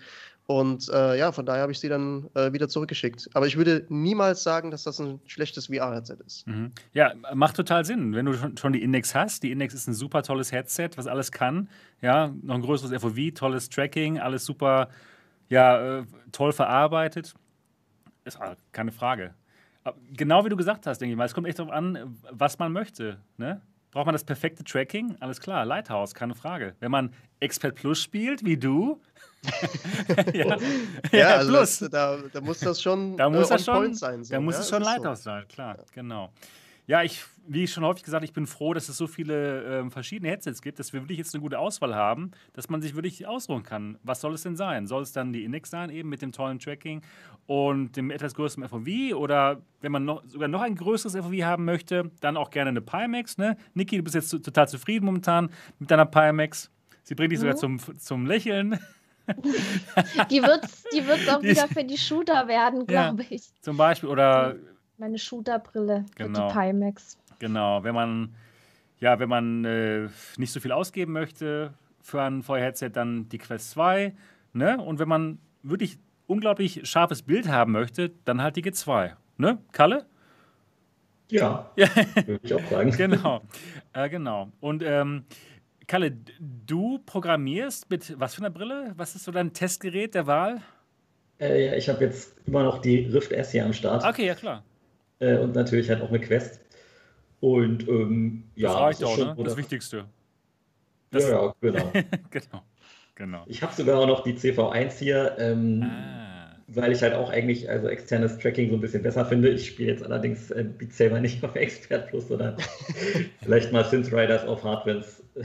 Und 0.45 0.89
äh, 0.89 1.15
ja, 1.15 1.31
von 1.31 1.45
daher 1.45 1.61
habe 1.61 1.71
ich 1.71 1.79
sie 1.79 1.89
dann 1.89 2.27
äh, 2.33 2.51
wieder 2.53 2.67
zurückgeschickt. 2.67 3.29
Aber 3.35 3.45
ich 3.45 3.55
würde 3.55 3.85
niemals 3.89 4.41
sagen, 4.41 4.71
dass 4.71 4.83
das 4.83 4.99
ein 4.99 5.19
schlechtes 5.27 5.67
VR-Headset 5.67 6.17
ist. 6.25 6.47
Mhm. 6.47 6.71
Ja, 6.91 7.13
macht 7.35 7.55
total 7.55 7.85
Sinn. 7.85 8.15
Wenn 8.15 8.25
du 8.25 8.33
schon 8.57 8.73
die 8.73 8.81
Index 8.81 9.13
hast, 9.13 9.43
die 9.43 9.51
Index 9.51 9.75
ist 9.75 9.87
ein 9.87 9.93
super 9.93 10.23
tolles 10.23 10.51
Headset, 10.51 10.89
was 10.95 11.05
alles 11.05 11.31
kann. 11.31 11.69
Ja, 12.01 12.33
noch 12.41 12.55
ein 12.55 12.61
größeres 12.61 12.99
FOV, 12.99 13.31
tolles 13.35 13.69
Tracking, 13.69 14.17
alles 14.17 14.43
super, 14.43 14.89
ja, 15.49 15.99
äh, 15.99 16.03
toll 16.31 16.51
verarbeitet. 16.51 17.35
Ist 18.23 18.39
keine 18.71 18.91
Frage. 18.91 19.35
Genau 20.11 20.45
wie 20.45 20.49
du 20.49 20.57
gesagt 20.57 20.85
hast, 20.87 20.99
denke 20.99 21.13
ich 21.13 21.17
mal. 21.17 21.25
Es 21.25 21.33
kommt 21.33 21.47
echt 21.47 21.59
darauf 21.59 21.71
an, 21.71 22.17
was 22.29 22.59
man 22.59 22.71
möchte. 22.71 23.19
Ne? 23.37 23.61
Braucht 23.91 24.05
man 24.05 24.13
das 24.13 24.23
perfekte 24.23 24.63
Tracking? 24.63 25.15
Alles 25.19 25.39
klar, 25.39 25.65
Lighthouse, 25.65 26.13
keine 26.13 26.35
Frage. 26.35 26.75
Wenn 26.79 26.91
man 26.91 27.11
Expert 27.39 27.75
Plus 27.75 27.99
spielt, 28.01 28.45
wie 28.45 28.57
du. 28.57 29.01
ja, 30.33 30.57
ja, 31.11 31.27
also 31.37 31.51
Plus. 31.51 31.79
Das, 31.79 31.89
da, 31.89 32.17
da, 32.31 32.41
muss 32.41 32.59
das 32.59 32.81
schon 32.81 33.17
da 33.17 33.29
muss 33.29 33.49
äh, 33.49 33.53
das 33.53 33.65
schon, 33.65 33.93
sein. 33.95 34.23
So. 34.23 34.33
Da 34.33 34.39
muss 34.41 34.55
ja, 34.55 34.61
es 34.61 34.69
schon 34.69 34.83
Lighthouse 34.83 35.23
so. 35.23 35.31
sein, 35.31 35.47
klar, 35.47 35.77
genau. 35.93 36.31
Ja, 36.89 37.03
ich, 37.03 37.23
wie 37.47 37.67
schon 37.67 37.83
häufig 37.83 38.01
gesagt, 38.01 38.23
ich 38.23 38.33
bin 38.33 38.47
froh, 38.47 38.73
dass 38.73 38.89
es 38.89 38.97
so 38.97 39.05
viele 39.05 39.63
ähm, 39.63 39.91
verschiedene 39.91 40.31
Headsets 40.31 40.59
gibt, 40.59 40.79
dass 40.79 40.91
wir 40.91 41.01
wirklich 41.01 41.19
jetzt 41.19 41.35
eine 41.35 41.41
gute 41.43 41.59
Auswahl 41.59 41.93
haben, 41.93 42.31
dass 42.53 42.67
man 42.67 42.81
sich 42.81 42.95
wirklich 42.95 43.27
ausruhen 43.27 43.61
kann. 43.61 43.99
Was 44.01 44.21
soll 44.21 44.33
es 44.33 44.41
denn 44.41 44.55
sein? 44.55 44.87
Soll 44.87 45.03
es 45.03 45.11
dann 45.11 45.31
die 45.31 45.43
Index 45.43 45.69
sein, 45.69 45.91
eben 45.91 46.09
mit 46.09 46.23
dem 46.23 46.31
tollen 46.31 46.57
Tracking 46.57 47.03
und 47.45 47.95
dem 47.95 48.09
etwas 48.09 48.33
größeren 48.33 48.67
FOV? 48.67 49.13
Oder 49.15 49.61
wenn 49.81 49.91
man 49.91 50.03
noch, 50.03 50.23
sogar 50.25 50.47
noch 50.47 50.61
ein 50.61 50.73
größeres 50.73 51.15
FOV 51.15 51.43
haben 51.43 51.63
möchte, 51.63 52.09
dann 52.21 52.35
auch 52.35 52.49
gerne 52.49 52.69
eine 52.69 52.81
Pimax. 52.81 53.37
Ne? 53.37 53.55
Niki, 53.75 53.97
du 53.97 54.01
bist 54.01 54.15
jetzt 54.15 54.31
total 54.31 54.67
zufrieden 54.67 55.05
momentan 55.05 55.51
mit 55.77 55.91
deiner 55.91 56.07
Pimax. 56.07 56.71
Sie 57.03 57.13
bringt 57.13 57.31
dich 57.31 57.37
mhm. 57.37 57.41
sogar 57.41 57.55
zum, 57.55 57.99
zum 57.99 58.25
Lächeln. 58.25 58.79
Die 60.31 60.41
wird 60.41 60.63
es 60.63 60.83
die 60.91 61.05
wird's 61.05 61.29
auch 61.29 61.39
die, 61.39 61.49
wieder 61.49 61.67
für 61.67 61.83
die 61.83 61.99
Shooter 61.99 62.47
werden, 62.47 62.87
glaube 62.87 63.21
ja, 63.21 63.29
ich. 63.29 63.43
Zum 63.61 63.77
Beispiel, 63.77 64.09
oder 64.09 64.55
meine 64.99 65.17
Shooterbrille 65.17 66.05
genau. 66.15 66.47
die 66.47 66.53
Pimax. 66.53 67.17
Genau, 67.39 67.83
wenn 67.83 67.95
man 67.95 68.35
ja, 68.99 69.19
wenn 69.19 69.29
man 69.29 69.65
äh, 69.65 70.09
nicht 70.37 70.51
so 70.51 70.59
viel 70.59 70.71
ausgeben 70.71 71.13
möchte 71.13 71.73
für 72.01 72.21
ein 72.21 72.43
VR-Headset, 72.43 72.89
dann 72.89 73.29
die 73.29 73.37
Quest 73.37 73.71
2. 73.71 74.13
Ne? 74.53 74.81
Und 74.81 74.99
wenn 74.99 75.07
man 75.07 75.39
wirklich 75.63 75.99
unglaublich 76.27 76.81
scharfes 76.87 77.21
Bild 77.21 77.47
haben 77.47 77.71
möchte, 77.71 78.11
dann 78.25 78.41
halt 78.41 78.55
die 78.55 78.63
G2. 78.63 79.13
Ne, 79.37 79.57
Kalle? 79.71 80.05
Ja, 81.29 81.71
ja. 81.75 81.87
würde 82.25 82.39
ich 82.43 82.53
auch 82.53 82.69
sagen. 82.69 82.91
genau, 82.91 83.41
äh, 83.93 84.09
genau. 84.09 84.49
Und 84.59 84.83
ähm, 84.83 85.23
Kalle, 85.87 86.11
du 86.39 86.99
programmierst 87.05 87.89
mit 87.89 88.19
was 88.19 88.35
für 88.35 88.41
einer 88.41 88.49
Brille? 88.49 88.93
Was 88.97 89.15
ist 89.15 89.23
so 89.23 89.31
dein 89.31 89.53
Testgerät 89.53 90.13
der 90.13 90.27
Wahl? 90.27 90.61
Äh, 91.39 91.67
ja, 91.67 91.73
ich 91.73 91.87
habe 91.87 92.03
jetzt 92.03 92.35
immer 92.45 92.63
noch 92.63 92.79
die 92.79 93.05
Rift 93.05 93.31
S 93.31 93.51
hier 93.51 93.63
am 93.65 93.73
Start. 93.73 94.03
Okay, 94.03 94.25
ja 94.25 94.35
klar. 94.35 94.63
Äh, 95.19 95.37
und 95.37 95.55
natürlich 95.55 95.89
halt 95.89 96.01
auch 96.01 96.09
eine 96.09 96.19
Quest. 96.19 96.61
Und 97.41 97.87
ähm, 97.87 98.43
ja, 98.55 98.69
das 98.69 98.79
reicht 98.79 99.03
auch, 99.03 99.17
ne? 99.17 99.35
Das 99.43 99.57
Wichtigste. 99.57 100.05
Das 101.11 101.23
ja, 101.23 101.45
ja, 101.45 101.55
genau. 101.61 101.91
genau. 102.29 102.63
genau. 103.15 103.43
Ich 103.47 103.61
habe 103.61 103.73
sogar 103.73 103.99
auch 103.99 104.07
noch 104.07 104.23
die 104.23 104.33
CV1 104.33 104.97
hier, 104.99 105.35
ähm, 105.39 105.83
ah. 105.83 106.55
weil 106.67 106.91
ich 106.91 107.01
halt 107.01 107.13
auch 107.13 107.29
eigentlich 107.29 107.69
also 107.69 107.87
externes 107.87 108.37
Tracking 108.37 108.69
so 108.69 108.75
ein 108.75 108.81
bisschen 108.81 109.03
besser 109.03 109.25
finde. 109.25 109.49
Ich 109.49 109.67
spiele 109.67 109.91
jetzt 109.91 110.03
allerdings 110.03 110.51
äh, 110.51 110.65
Beat 110.65 110.93
Saber 110.93 111.19
nicht 111.19 111.43
auf 111.43 111.55
Expert 111.55 112.09
Plus, 112.09 112.27
sondern 112.27 112.57
vielleicht 113.41 113.71
mal 113.71 113.85
Synth 113.85 114.11
Riders 114.11 114.45
auf 114.45 114.63
Hard, 114.63 114.85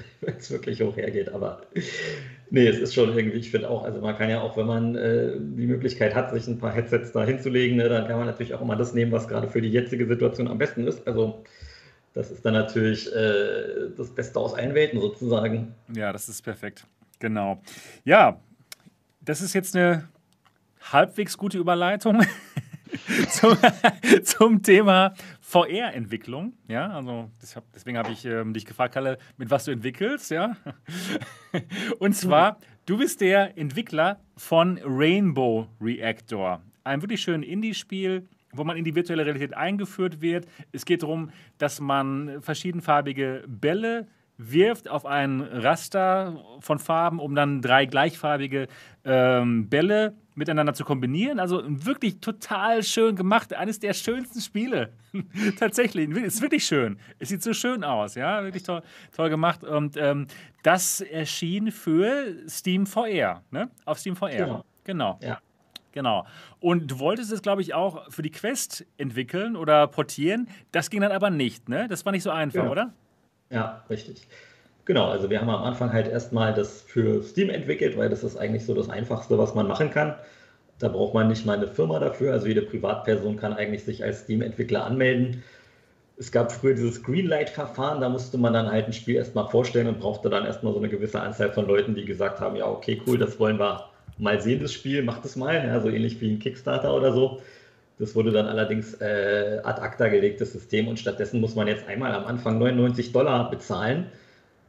wenn 0.20 0.36
es 0.36 0.50
wirklich 0.50 0.82
hoch 0.82 0.96
hergeht. 0.96 1.30
Aber 1.30 1.62
Nee, 2.50 2.68
es 2.68 2.78
ist 2.78 2.94
schon 2.94 3.16
irgendwie, 3.16 3.38
ich 3.38 3.50
finde 3.50 3.68
auch, 3.68 3.84
also 3.84 4.00
man 4.00 4.16
kann 4.16 4.30
ja 4.30 4.40
auch, 4.40 4.56
wenn 4.56 4.66
man 4.66 4.94
äh, 4.94 5.32
die 5.38 5.66
Möglichkeit 5.66 6.14
hat, 6.14 6.32
sich 6.32 6.46
ein 6.46 6.58
paar 6.58 6.72
Headsets 6.72 7.10
da 7.10 7.24
hinzulegen, 7.24 7.78
ne, 7.78 7.88
dann 7.88 8.06
kann 8.06 8.16
man 8.16 8.26
natürlich 8.26 8.54
auch 8.54 8.60
immer 8.60 8.76
das 8.76 8.94
nehmen, 8.94 9.10
was 9.10 9.26
gerade 9.26 9.48
für 9.48 9.60
die 9.60 9.70
jetzige 9.70 10.06
Situation 10.06 10.46
am 10.46 10.58
besten 10.58 10.86
ist. 10.86 11.04
Also 11.04 11.42
das 12.12 12.30
ist 12.30 12.44
dann 12.44 12.54
natürlich 12.54 13.12
äh, 13.12 13.90
das 13.96 14.10
Beste 14.10 14.38
aus 14.38 14.54
allen 14.54 14.74
Welten 14.74 15.00
sozusagen. 15.00 15.74
Ja, 15.92 16.12
das 16.12 16.28
ist 16.28 16.42
perfekt. 16.42 16.86
Genau. 17.18 17.60
Ja, 18.04 18.38
das 19.20 19.40
ist 19.40 19.52
jetzt 19.54 19.74
eine 19.74 20.08
halbwegs 20.92 21.36
gute 21.36 21.58
Überleitung 21.58 22.24
zum, 23.30 23.56
zum, 24.22 24.62
Thema 24.62 25.14
VR-Entwicklung. 25.54 26.54
Ja, 26.66 26.88
also 26.88 27.30
hab, 27.54 27.72
deswegen 27.72 27.96
habe 27.96 28.10
ich 28.10 28.24
ähm, 28.24 28.52
dich 28.52 28.66
gefragt, 28.66 28.94
Kalle, 28.94 29.18
mit 29.36 29.50
was 29.50 29.64
du 29.66 29.70
entwickelst. 29.70 30.32
Ja, 30.32 30.56
und 32.00 32.14
zwar, 32.14 32.58
du 32.86 32.98
bist 32.98 33.20
der 33.20 33.56
Entwickler 33.56 34.18
von 34.36 34.80
Rainbow 34.84 35.68
Reactor, 35.80 36.60
einem 36.82 37.02
wirklich 37.02 37.22
schönen 37.22 37.44
Indie-Spiel 37.44 38.28
wo 38.56 38.62
man 38.62 38.76
in 38.76 38.84
die 38.84 38.94
virtuelle 38.94 39.26
Realität 39.26 39.52
eingeführt 39.52 40.20
wird. 40.20 40.46
Es 40.70 40.84
geht 40.84 41.02
darum, 41.02 41.30
dass 41.58 41.80
man 41.80 42.40
verschiedenfarbige 42.40 43.42
Bälle 43.48 44.06
wirft 44.36 44.88
auf 44.88 45.06
ein 45.06 45.40
Raster 45.40 46.44
von 46.60 46.78
Farben, 46.78 47.20
um 47.20 47.34
dann 47.34 47.62
drei 47.62 47.86
gleichfarbige 47.86 48.68
ähm, 49.04 49.68
Bälle 49.68 50.14
miteinander 50.34 50.74
zu 50.74 50.84
kombinieren. 50.84 51.38
Also 51.38 51.62
wirklich 51.64 52.20
total 52.20 52.82
schön 52.82 53.14
gemacht. 53.14 53.54
Eines 53.54 53.78
der 53.78 53.92
schönsten 53.92 54.40
Spiele. 54.40 54.92
Tatsächlich. 55.58 56.10
Es 56.10 56.34
ist 56.34 56.42
wirklich 56.42 56.66
schön. 56.66 56.98
Es 57.18 57.28
sieht 57.28 57.42
so 57.42 57.52
schön 57.52 57.84
aus. 57.84 58.16
Ja, 58.16 58.42
wirklich 58.42 58.64
toll, 58.64 58.82
toll 59.14 59.30
gemacht. 59.30 59.62
Und 59.62 59.96
ähm, 59.96 60.26
das 60.62 61.00
erschien 61.00 61.70
für 61.70 62.34
Steam 62.48 62.86
VR. 62.86 63.42
Ne? 63.50 63.70
Auf 63.84 63.98
Steam 63.98 64.16
VR. 64.16 64.30
Genau. 64.30 64.64
genau. 64.82 65.18
Ja. 65.22 65.38
Genau. 65.92 66.26
Und 66.58 66.90
du 66.90 66.98
wolltest 66.98 67.30
es, 67.30 67.40
glaube 67.40 67.62
ich, 67.62 67.72
auch 67.72 68.10
für 68.10 68.22
die 68.22 68.32
Quest 68.32 68.84
entwickeln 68.98 69.54
oder 69.54 69.86
portieren. 69.86 70.48
Das 70.72 70.90
ging 70.90 71.02
dann 71.02 71.12
aber 71.12 71.30
nicht, 71.30 71.68
ne? 71.68 71.86
Das 71.86 72.04
war 72.04 72.10
nicht 72.10 72.24
so 72.24 72.32
einfach, 72.32 72.64
ja. 72.64 72.68
oder? 72.68 72.92
Ja, 73.54 73.84
richtig. 73.88 74.26
Genau, 74.84 75.08
also 75.08 75.30
wir 75.30 75.40
haben 75.40 75.48
am 75.48 75.62
Anfang 75.62 75.92
halt 75.92 76.08
erstmal 76.08 76.52
das 76.54 76.82
für 76.82 77.22
Steam 77.22 77.50
entwickelt, 77.50 77.96
weil 77.96 78.10
das 78.10 78.24
ist 78.24 78.36
eigentlich 78.36 78.66
so 78.66 78.74
das 78.74 78.90
Einfachste, 78.90 79.38
was 79.38 79.54
man 79.54 79.68
machen 79.68 79.90
kann. 79.90 80.16
Da 80.80 80.88
braucht 80.88 81.14
man 81.14 81.28
nicht 81.28 81.46
mal 81.46 81.56
eine 81.56 81.68
Firma 81.68 82.00
dafür, 82.00 82.32
also 82.32 82.48
jede 82.48 82.62
Privatperson 82.62 83.36
kann 83.36 83.52
eigentlich 83.54 83.84
sich 83.84 84.02
als 84.02 84.22
Steam-Entwickler 84.22 84.84
anmelden. 84.84 85.44
Es 86.18 86.32
gab 86.32 86.50
früher 86.52 86.74
dieses 86.74 87.02
Greenlight-Verfahren, 87.04 88.00
da 88.00 88.08
musste 88.08 88.38
man 88.38 88.52
dann 88.52 88.70
halt 88.70 88.86
ein 88.86 88.92
Spiel 88.92 89.16
erstmal 89.16 89.48
vorstellen 89.48 89.86
und 89.86 90.00
brauchte 90.00 90.30
dann 90.30 90.44
erstmal 90.44 90.72
so 90.72 90.80
eine 90.80 90.88
gewisse 90.88 91.20
Anzahl 91.20 91.52
von 91.52 91.66
Leuten, 91.66 91.94
die 91.94 92.04
gesagt 92.04 92.40
haben, 92.40 92.56
ja, 92.56 92.66
okay, 92.68 93.00
cool, 93.06 93.18
das 93.18 93.38
wollen 93.38 93.58
wir 93.58 93.84
mal 94.18 94.40
sehen, 94.40 94.60
das 94.60 94.72
Spiel, 94.72 95.02
macht 95.02 95.24
es 95.24 95.36
mal, 95.36 95.54
ja, 95.54 95.80
so 95.80 95.88
ähnlich 95.88 96.20
wie 96.20 96.32
ein 96.32 96.40
Kickstarter 96.40 96.94
oder 96.94 97.12
so. 97.12 97.40
Das 97.98 98.16
wurde 98.16 98.32
dann 98.32 98.46
allerdings 98.46 98.94
äh, 98.94 99.60
ad 99.62 99.80
acta 99.80 100.08
gelegt, 100.08 100.40
das 100.40 100.52
System, 100.52 100.88
und 100.88 100.98
stattdessen 100.98 101.40
muss 101.40 101.54
man 101.54 101.68
jetzt 101.68 101.86
einmal 101.86 102.12
am 102.12 102.24
Anfang 102.24 102.58
99 102.58 103.12
Dollar 103.12 103.50
bezahlen, 103.50 104.06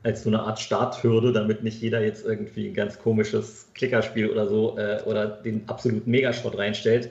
als 0.03 0.23
so 0.23 0.30
eine 0.30 0.41
Art 0.41 0.59
Starthürde, 0.59 1.34
damit 1.34 1.63
nicht 1.63 1.82
jeder 1.82 2.01
jetzt 2.01 2.26
irgendwie 2.26 2.67
ein 2.67 2.76
ganz 2.76 2.99
komisches 2.99 3.71
Klickerspiel 3.73 4.30
oder 4.30 4.47
so 4.47 4.78
äh, 4.78 5.01
oder 5.05 5.26
den 5.26 5.67
absoluten 5.67 6.11
Megaschrott 6.11 6.57
reinstellt. 6.57 7.09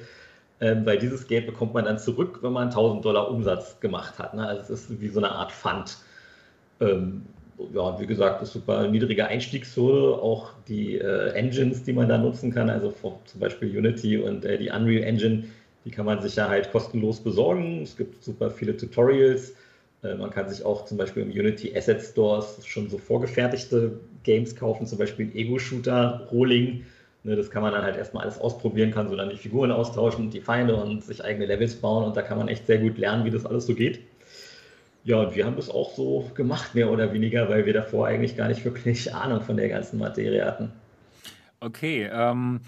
Ähm, 0.60 0.86
weil 0.86 0.98
dieses 0.98 1.26
Geld 1.26 1.46
bekommt 1.46 1.74
man 1.74 1.84
dann 1.84 1.98
zurück, 1.98 2.38
wenn 2.42 2.52
man 2.52 2.68
1000 2.68 3.04
Dollar 3.04 3.28
Umsatz 3.28 3.80
gemacht 3.80 4.18
hat. 4.20 4.34
Ne? 4.34 4.46
Also 4.46 4.72
es 4.72 4.88
ist 4.88 5.00
wie 5.00 5.08
so 5.08 5.18
eine 5.18 5.32
Art 5.32 5.50
Fund. 5.50 5.98
Ähm, 6.80 7.22
ja, 7.72 7.98
wie 8.00 8.06
gesagt, 8.06 8.42
ist 8.42 8.52
super 8.52 8.86
niedrige 8.86 9.26
Einstiegshürde. 9.26 10.22
Auch 10.22 10.52
die 10.68 10.98
äh, 10.98 11.30
Engines, 11.32 11.82
die 11.82 11.92
man 11.92 12.08
da 12.08 12.18
nutzen 12.18 12.54
kann, 12.54 12.70
also 12.70 12.94
zum 13.24 13.40
Beispiel 13.40 13.76
Unity 13.76 14.18
und 14.18 14.44
äh, 14.44 14.58
die 14.58 14.70
Unreal 14.70 15.02
Engine, 15.02 15.44
die 15.84 15.90
kann 15.90 16.06
man 16.06 16.20
sich 16.22 16.36
ja 16.36 16.48
halt 16.48 16.70
kostenlos 16.72 17.20
besorgen. 17.20 17.82
Es 17.82 17.96
gibt 17.96 18.22
super 18.22 18.50
viele 18.50 18.76
Tutorials. 18.76 19.54
Äh, 20.02 20.14
man 20.14 20.30
kann 20.30 20.48
sich 20.48 20.64
auch 20.64 20.84
zum 20.84 20.98
Beispiel 20.98 21.22
im 21.22 21.30
Unity 21.30 21.76
Asset 21.76 22.02
Stores 22.02 22.66
schon 22.66 22.88
so 22.88 22.98
vorgefertigte 22.98 23.98
Games 24.22 24.54
kaufen, 24.56 24.86
zum 24.86 24.98
Beispiel 24.98 25.30
Ego-Shooter, 25.34 26.28
Rolling. 26.30 26.84
Ne, 27.24 27.36
das 27.36 27.50
kann 27.50 27.62
man 27.62 27.72
dann 27.72 27.82
halt 27.82 27.96
erstmal 27.96 28.24
alles 28.24 28.38
ausprobieren, 28.38 28.90
kann 28.90 29.08
so 29.08 29.16
dann 29.16 29.30
die 29.30 29.36
Figuren 29.36 29.72
austauschen 29.72 30.28
die 30.28 30.42
Feinde 30.42 30.76
und 30.76 31.02
sich 31.02 31.24
eigene 31.24 31.46
Levels 31.46 31.74
bauen 31.76 32.04
und 32.04 32.16
da 32.16 32.22
kann 32.22 32.36
man 32.36 32.48
echt 32.48 32.66
sehr 32.66 32.76
gut 32.76 32.98
lernen, 32.98 33.24
wie 33.24 33.30
das 33.30 33.46
alles 33.46 33.66
so 33.66 33.74
geht. 33.74 34.00
Ja, 35.04 35.20
und 35.20 35.34
wir 35.34 35.46
haben 35.46 35.56
das 35.56 35.70
auch 35.70 35.94
so 35.94 36.30
gemacht, 36.34 36.74
mehr 36.74 36.90
oder 36.90 37.12
weniger, 37.12 37.48
weil 37.48 37.64
wir 37.64 37.72
davor 37.72 38.06
eigentlich 38.06 38.36
gar 38.36 38.48
nicht 38.48 38.64
wirklich 38.64 39.14
Ahnung 39.14 39.40
von 39.40 39.56
der 39.56 39.70
ganzen 39.70 39.98
Materie 39.98 40.44
hatten. 40.44 40.72
Okay, 41.60 42.10
ähm, 42.12 42.60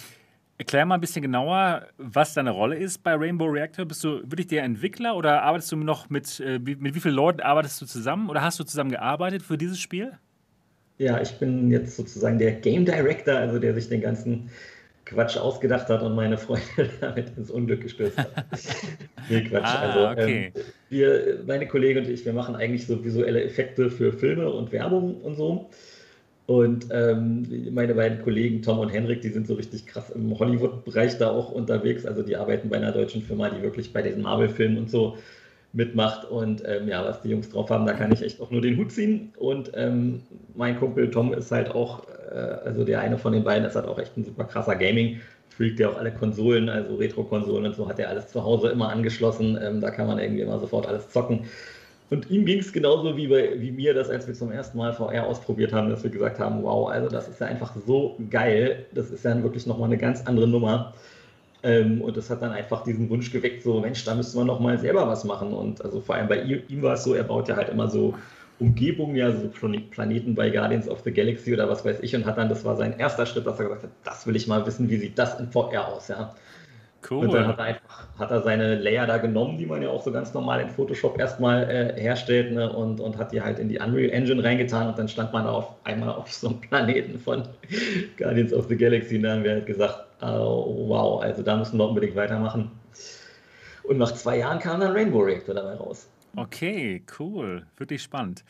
Erklär 0.58 0.86
mal 0.86 0.94
ein 0.94 1.00
bisschen 1.02 1.20
genauer, 1.20 1.86
was 1.98 2.32
deine 2.32 2.50
Rolle 2.50 2.76
ist 2.76 3.02
bei 3.02 3.14
Rainbow 3.14 3.44
Reactor. 3.44 3.84
Bist 3.84 4.02
du 4.02 4.22
wirklich 4.22 4.46
der 4.46 4.62
Entwickler 4.62 5.14
oder 5.14 5.42
arbeitest 5.42 5.70
du 5.72 5.76
noch 5.76 6.08
mit, 6.08 6.40
äh, 6.40 6.58
mit 6.58 6.94
wie 6.94 7.00
vielen 7.00 7.14
Leuten 7.14 7.40
arbeitest 7.40 7.80
du 7.82 7.86
zusammen 7.86 8.30
oder 8.30 8.40
hast 8.40 8.58
du 8.58 8.64
zusammen 8.64 8.90
gearbeitet 8.90 9.42
für 9.42 9.58
dieses 9.58 9.78
Spiel? 9.78 10.12
Ja, 10.98 11.20
ich 11.20 11.38
bin 11.38 11.70
jetzt 11.70 11.96
sozusagen 11.96 12.38
der 12.38 12.52
Game 12.52 12.86
Director, 12.86 13.34
also 13.34 13.58
der 13.58 13.74
sich 13.74 13.90
den 13.90 14.00
ganzen 14.00 14.48
Quatsch 15.04 15.36
ausgedacht 15.36 15.88
hat 15.88 16.02
und 16.02 16.14
meine 16.14 16.38
Freunde 16.38 16.64
damit 17.00 17.36
ins 17.36 17.50
Unglück 17.50 17.82
gestürzt 17.82 18.16
hat. 18.16 18.32
nee, 19.28 19.44
Quatsch. 19.44 19.62
Ah, 19.62 19.80
also, 19.80 20.08
okay. 20.08 20.52
ähm, 20.54 20.62
wir, 20.88 21.42
meine 21.46 21.68
Kollegen 21.68 22.00
und 22.00 22.08
ich, 22.08 22.24
wir 22.24 22.32
machen 22.32 22.56
eigentlich 22.56 22.86
so 22.86 23.04
visuelle 23.04 23.44
Effekte 23.44 23.90
für 23.90 24.12
Filme 24.12 24.50
und 24.50 24.72
Werbung 24.72 25.20
und 25.20 25.36
so. 25.36 25.70
Und 26.46 26.86
ähm, 26.92 27.44
meine 27.72 27.94
beiden 27.94 28.22
Kollegen 28.22 28.62
Tom 28.62 28.78
und 28.78 28.90
Henrik, 28.90 29.20
die 29.20 29.30
sind 29.30 29.48
so 29.48 29.54
richtig 29.54 29.84
krass 29.86 30.10
im 30.10 30.38
Hollywood-Bereich 30.38 31.18
da 31.18 31.30
auch 31.30 31.50
unterwegs. 31.50 32.06
Also 32.06 32.22
die 32.22 32.36
arbeiten 32.36 32.68
bei 32.68 32.76
einer 32.76 32.92
deutschen 32.92 33.22
Firma, 33.22 33.50
die 33.50 33.62
wirklich 33.62 33.92
bei 33.92 34.02
diesen 34.02 34.22
Marvel-Filmen 34.22 34.78
und 34.78 34.88
so 34.88 35.16
mitmacht. 35.72 36.24
Und 36.30 36.62
ähm, 36.64 36.88
ja, 36.88 37.04
was 37.04 37.20
die 37.22 37.30
Jungs 37.30 37.50
drauf 37.50 37.68
haben, 37.70 37.84
da 37.84 37.94
kann 37.94 38.12
ich 38.12 38.22
echt 38.22 38.40
auch 38.40 38.50
nur 38.52 38.60
den 38.60 38.76
Hut 38.76 38.92
ziehen. 38.92 39.32
Und 39.38 39.72
ähm, 39.74 40.22
mein 40.54 40.78
Kumpel 40.78 41.10
Tom 41.10 41.34
ist 41.34 41.50
halt 41.50 41.70
auch, 41.70 42.06
äh, 42.30 42.34
also 42.34 42.84
der 42.84 43.00
eine 43.00 43.18
von 43.18 43.32
den 43.32 43.42
beiden 43.42 43.66
ist 43.66 43.74
halt 43.74 43.86
auch 43.86 43.98
echt 43.98 44.16
ein 44.16 44.24
super 44.24 44.44
krasser 44.44 44.76
Gaming-Freak, 44.76 45.76
der 45.76 45.90
auch 45.90 45.98
alle 45.98 46.12
Konsolen, 46.12 46.68
also 46.68 46.94
Retro-Konsolen 46.94 47.66
und 47.66 47.74
so, 47.74 47.88
hat 47.88 47.98
er 47.98 48.08
alles 48.08 48.28
zu 48.28 48.44
Hause 48.44 48.68
immer 48.68 48.90
angeschlossen. 48.90 49.58
Ähm, 49.60 49.80
da 49.80 49.90
kann 49.90 50.06
man 50.06 50.20
irgendwie 50.20 50.42
immer 50.42 50.60
sofort 50.60 50.86
alles 50.86 51.10
zocken. 51.10 51.40
Und 52.08 52.30
ihm 52.30 52.44
ging 52.44 52.60
es 52.60 52.72
genauso 52.72 53.16
wie, 53.16 53.26
bei, 53.26 53.60
wie 53.60 53.72
mir, 53.72 53.92
das 53.92 54.10
als 54.10 54.28
wir 54.28 54.34
zum 54.34 54.52
ersten 54.52 54.78
Mal 54.78 54.92
VR 54.92 55.26
ausprobiert 55.26 55.72
haben, 55.72 55.90
dass 55.90 56.04
wir 56.04 56.10
gesagt 56.10 56.38
haben, 56.38 56.62
wow, 56.62 56.88
also 56.88 57.08
das 57.08 57.28
ist 57.28 57.40
ja 57.40 57.48
einfach 57.48 57.74
so 57.86 58.16
geil. 58.30 58.86
Das 58.92 59.10
ist 59.10 59.24
ja 59.24 59.42
wirklich 59.42 59.66
nochmal 59.66 59.88
eine 59.88 59.98
ganz 59.98 60.24
andere 60.24 60.46
Nummer. 60.46 60.94
Ähm, 61.64 62.00
und 62.00 62.16
das 62.16 62.30
hat 62.30 62.42
dann 62.42 62.52
einfach 62.52 62.84
diesen 62.84 63.10
Wunsch 63.10 63.32
geweckt, 63.32 63.64
so 63.64 63.80
Mensch, 63.80 64.04
da 64.04 64.14
müsste 64.14 64.36
man 64.36 64.46
noch 64.46 64.60
mal 64.60 64.78
selber 64.78 65.08
was 65.08 65.24
machen. 65.24 65.52
Und 65.52 65.84
also 65.84 66.00
vor 66.00 66.14
allem 66.14 66.28
bei 66.28 66.42
ihm, 66.42 66.62
ihm 66.68 66.82
war 66.82 66.94
es 66.94 67.02
so, 67.02 67.14
er 67.14 67.24
baut 67.24 67.48
ja 67.48 67.56
halt 67.56 67.70
immer 67.70 67.88
so 67.88 68.14
Umgebungen, 68.60 69.16
ja, 69.16 69.32
so 69.32 69.48
Planeten 69.48 70.34
bei 70.34 70.50
Guardians 70.50 70.88
of 70.88 71.00
the 71.04 71.12
Galaxy 71.12 71.52
oder 71.52 71.68
was 71.68 71.84
weiß 71.84 71.98
ich 72.00 72.14
und 72.14 72.24
hat 72.24 72.38
dann, 72.38 72.48
das 72.48 72.64
war 72.64 72.76
sein 72.76 72.98
erster 72.98 73.26
Schritt, 73.26 73.46
dass 73.46 73.58
er 73.58 73.66
gesagt 73.66 73.82
hat, 73.82 73.90
das 74.04 74.26
will 74.26 74.36
ich 74.36 74.46
mal 74.46 74.64
wissen, 74.66 74.88
wie 74.88 74.96
sieht 74.96 75.18
das 75.18 75.38
in 75.40 75.50
VR 75.50 75.88
aus, 75.88 76.08
ja. 76.08 76.34
Cool. 77.08 77.26
Und 77.26 77.34
dann 77.34 77.46
hat 77.46 77.58
er 77.58 77.64
einfach 77.64 78.08
hat 78.18 78.30
er 78.30 78.42
seine 78.42 78.76
Layer 78.76 79.06
da 79.06 79.18
genommen, 79.18 79.58
die 79.58 79.66
man 79.66 79.82
ja 79.82 79.90
auch 79.90 80.02
so 80.02 80.10
ganz 80.10 80.32
normal 80.34 80.60
in 80.60 80.70
Photoshop 80.70 81.18
erstmal 81.18 81.68
äh, 81.70 82.00
herstellt, 82.00 82.52
ne, 82.52 82.72
und, 82.72 83.00
und 83.00 83.16
hat 83.18 83.32
die 83.32 83.40
halt 83.40 83.58
in 83.58 83.68
die 83.68 83.78
Unreal 83.78 84.10
Engine 84.10 84.42
reingetan 84.42 84.88
und 84.88 84.98
dann 84.98 85.08
stand 85.08 85.32
man 85.32 85.44
da 85.44 85.52
auf 85.52 85.74
einmal 85.84 86.10
auf 86.10 86.32
so 86.32 86.48
einem 86.48 86.60
Planeten 86.60 87.18
von 87.18 87.42
Guardians 88.16 88.52
of 88.52 88.66
the 88.68 88.76
Galaxy 88.76 89.16
und 89.16 89.22
dann 89.22 89.38
haben 89.38 89.44
wir 89.44 89.52
halt 89.52 89.66
gesagt, 89.66 90.04
oh, 90.22 90.88
wow, 90.88 91.22
also 91.22 91.42
da 91.42 91.56
müssen 91.56 91.78
wir 91.78 91.88
unbedingt 91.88 92.16
weitermachen. 92.16 92.70
Und 93.84 93.98
nach 93.98 94.12
zwei 94.12 94.38
Jahren 94.38 94.58
kam 94.58 94.80
dann 94.80 94.92
Rainbow 94.92 95.20
Reactor 95.20 95.54
dabei 95.54 95.74
raus. 95.74 96.08
Okay, 96.34 97.02
cool. 97.18 97.66
Wirklich 97.76 98.02
spannend. 98.02 98.44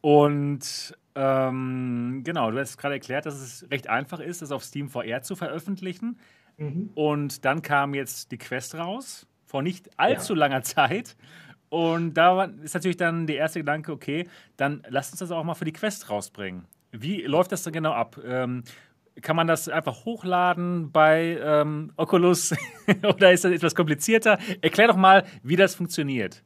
Und 0.00 0.94
ähm, 1.14 2.22
genau, 2.24 2.50
du 2.50 2.58
hast 2.58 2.76
gerade 2.76 2.94
erklärt, 2.94 3.26
dass 3.26 3.34
es 3.34 3.70
recht 3.70 3.88
einfach 3.88 4.20
ist, 4.20 4.42
das 4.42 4.52
auf 4.52 4.64
Steam 4.64 4.88
VR 4.88 5.22
zu 5.22 5.36
veröffentlichen. 5.36 6.18
Mhm. 6.62 6.90
Und 6.94 7.44
dann 7.44 7.62
kam 7.62 7.94
jetzt 7.94 8.32
die 8.32 8.38
Quest 8.38 8.74
raus, 8.74 9.26
vor 9.44 9.62
nicht 9.62 9.90
allzu 9.98 10.34
ja. 10.34 10.40
langer 10.40 10.62
Zeit. 10.62 11.16
Und 11.68 12.14
da 12.14 12.44
ist 12.44 12.74
natürlich 12.74 12.98
dann 12.98 13.26
der 13.26 13.36
erste 13.36 13.60
Gedanke, 13.60 13.92
okay, 13.92 14.28
dann 14.56 14.82
lass 14.88 15.10
uns 15.10 15.20
das 15.20 15.30
auch 15.30 15.42
mal 15.42 15.54
für 15.54 15.64
die 15.64 15.72
Quest 15.72 16.10
rausbringen. 16.10 16.66
Wie 16.90 17.22
läuft 17.22 17.52
das 17.52 17.62
dann 17.62 17.72
genau 17.72 17.92
ab? 17.92 18.20
Ähm, 18.24 18.64
kann 19.20 19.36
man 19.36 19.46
das 19.46 19.68
einfach 19.68 20.04
hochladen 20.04 20.90
bei 20.90 21.38
ähm, 21.42 21.92
Oculus 21.96 22.54
oder 23.02 23.32
ist 23.32 23.44
das 23.44 23.52
etwas 23.52 23.74
komplizierter? 23.74 24.38
Erklär 24.60 24.88
doch 24.88 24.96
mal, 24.96 25.24
wie 25.42 25.56
das 25.56 25.74
funktioniert. 25.74 26.42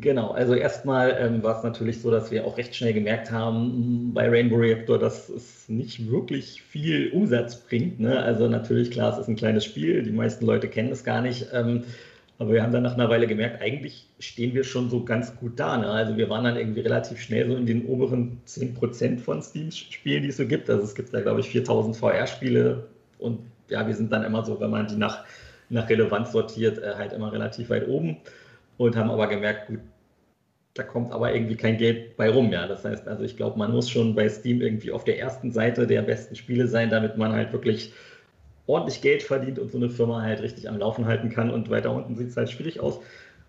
Genau, 0.00 0.30
also 0.30 0.54
erstmal 0.54 1.14
ähm, 1.20 1.42
war 1.42 1.58
es 1.58 1.64
natürlich 1.64 2.00
so, 2.00 2.10
dass 2.10 2.30
wir 2.30 2.46
auch 2.46 2.56
recht 2.56 2.74
schnell 2.74 2.94
gemerkt 2.94 3.30
haben 3.30 4.14
bei 4.14 4.26
Rainbow 4.26 4.56
Reactor, 4.56 4.98
dass 4.98 5.28
es 5.28 5.68
nicht 5.68 6.10
wirklich 6.10 6.62
viel 6.62 7.10
Umsatz 7.10 7.56
bringt. 7.56 8.00
Ne? 8.00 8.18
Also 8.18 8.48
natürlich, 8.48 8.90
klar, 8.90 9.12
es 9.12 9.18
ist 9.18 9.28
ein 9.28 9.36
kleines 9.36 9.66
Spiel, 9.66 10.02
die 10.02 10.10
meisten 10.10 10.46
Leute 10.46 10.68
kennen 10.68 10.90
es 10.92 11.04
gar 11.04 11.20
nicht. 11.20 11.48
Ähm, 11.52 11.84
aber 12.38 12.54
wir 12.54 12.62
haben 12.62 12.72
dann 12.72 12.84
nach 12.84 12.94
einer 12.94 13.10
Weile 13.10 13.26
gemerkt, 13.26 13.60
eigentlich 13.60 14.06
stehen 14.18 14.54
wir 14.54 14.64
schon 14.64 14.88
so 14.88 15.04
ganz 15.04 15.36
gut 15.36 15.60
da. 15.60 15.76
Ne? 15.76 15.88
Also 15.88 16.16
wir 16.16 16.30
waren 16.30 16.44
dann 16.44 16.56
irgendwie 16.56 16.80
relativ 16.80 17.20
schnell 17.20 17.46
so 17.46 17.54
in 17.54 17.66
den 17.66 17.84
oberen 17.84 18.40
10% 18.48 19.18
von 19.18 19.42
Steam-Spielen, 19.42 20.22
die 20.22 20.30
es 20.30 20.38
so 20.38 20.46
gibt. 20.46 20.70
Also 20.70 20.84
es 20.84 20.94
gibt 20.94 21.12
da, 21.12 21.20
glaube 21.20 21.40
ich, 21.40 21.50
4000 21.50 21.98
VR-Spiele 21.98 22.88
und 23.18 23.40
ja, 23.68 23.86
wir 23.86 23.94
sind 23.94 24.10
dann 24.10 24.24
immer 24.24 24.42
so, 24.42 24.58
wenn 24.58 24.70
man 24.70 24.86
die 24.86 24.96
nach, 24.96 25.24
nach 25.68 25.90
Relevanz 25.90 26.32
sortiert, 26.32 26.78
äh, 26.78 26.94
halt 26.94 27.12
immer 27.12 27.30
relativ 27.30 27.68
weit 27.68 27.86
oben 27.88 28.16
und 28.86 28.96
haben 28.96 29.10
aber 29.10 29.26
gemerkt, 29.28 29.68
gut, 29.68 29.80
da 30.74 30.82
kommt 30.82 31.12
aber 31.12 31.34
irgendwie 31.34 31.56
kein 31.56 31.76
Geld 31.76 32.16
bei 32.16 32.30
rum, 32.30 32.50
ja. 32.50 32.66
Das 32.66 32.84
heißt, 32.84 33.06
also 33.06 33.24
ich 33.24 33.36
glaube, 33.36 33.58
man 33.58 33.72
muss 33.72 33.90
schon 33.90 34.14
bei 34.14 34.28
Steam 34.28 34.60
irgendwie 34.60 34.90
auf 34.90 35.04
der 35.04 35.18
ersten 35.18 35.52
Seite 35.52 35.86
der 35.86 36.02
besten 36.02 36.34
Spiele 36.34 36.66
sein, 36.66 36.90
damit 36.90 37.16
man 37.16 37.32
halt 37.32 37.52
wirklich 37.52 37.92
ordentlich 38.66 39.02
Geld 39.02 39.22
verdient 39.22 39.58
und 39.58 39.70
so 39.70 39.76
eine 39.76 39.90
Firma 39.90 40.22
halt 40.22 40.40
richtig 40.40 40.68
am 40.68 40.78
Laufen 40.78 41.06
halten 41.06 41.28
kann. 41.28 41.50
Und 41.50 41.68
weiter 41.68 41.92
unten 41.92 42.16
sieht 42.16 42.28
es 42.28 42.36
halt 42.36 42.50
schwierig 42.50 42.80
aus. 42.80 43.00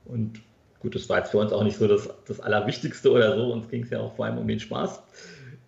Und 0.06 0.42
gut, 0.80 0.96
das 0.96 1.08
war 1.08 1.20
jetzt 1.20 1.32
für 1.32 1.38
uns 1.38 1.54
auch 1.54 1.64
nicht 1.64 1.78
so 1.78 1.88
das, 1.88 2.10
das 2.28 2.42
Allerwichtigste 2.42 3.10
oder 3.12 3.38
so. 3.38 3.54
Uns 3.54 3.70
ging 3.70 3.84
es 3.84 3.90
ja 3.90 4.00
auch 4.00 4.16
vor 4.16 4.26
allem 4.26 4.38
um 4.38 4.48
den 4.48 4.60
Spaß. 4.60 5.02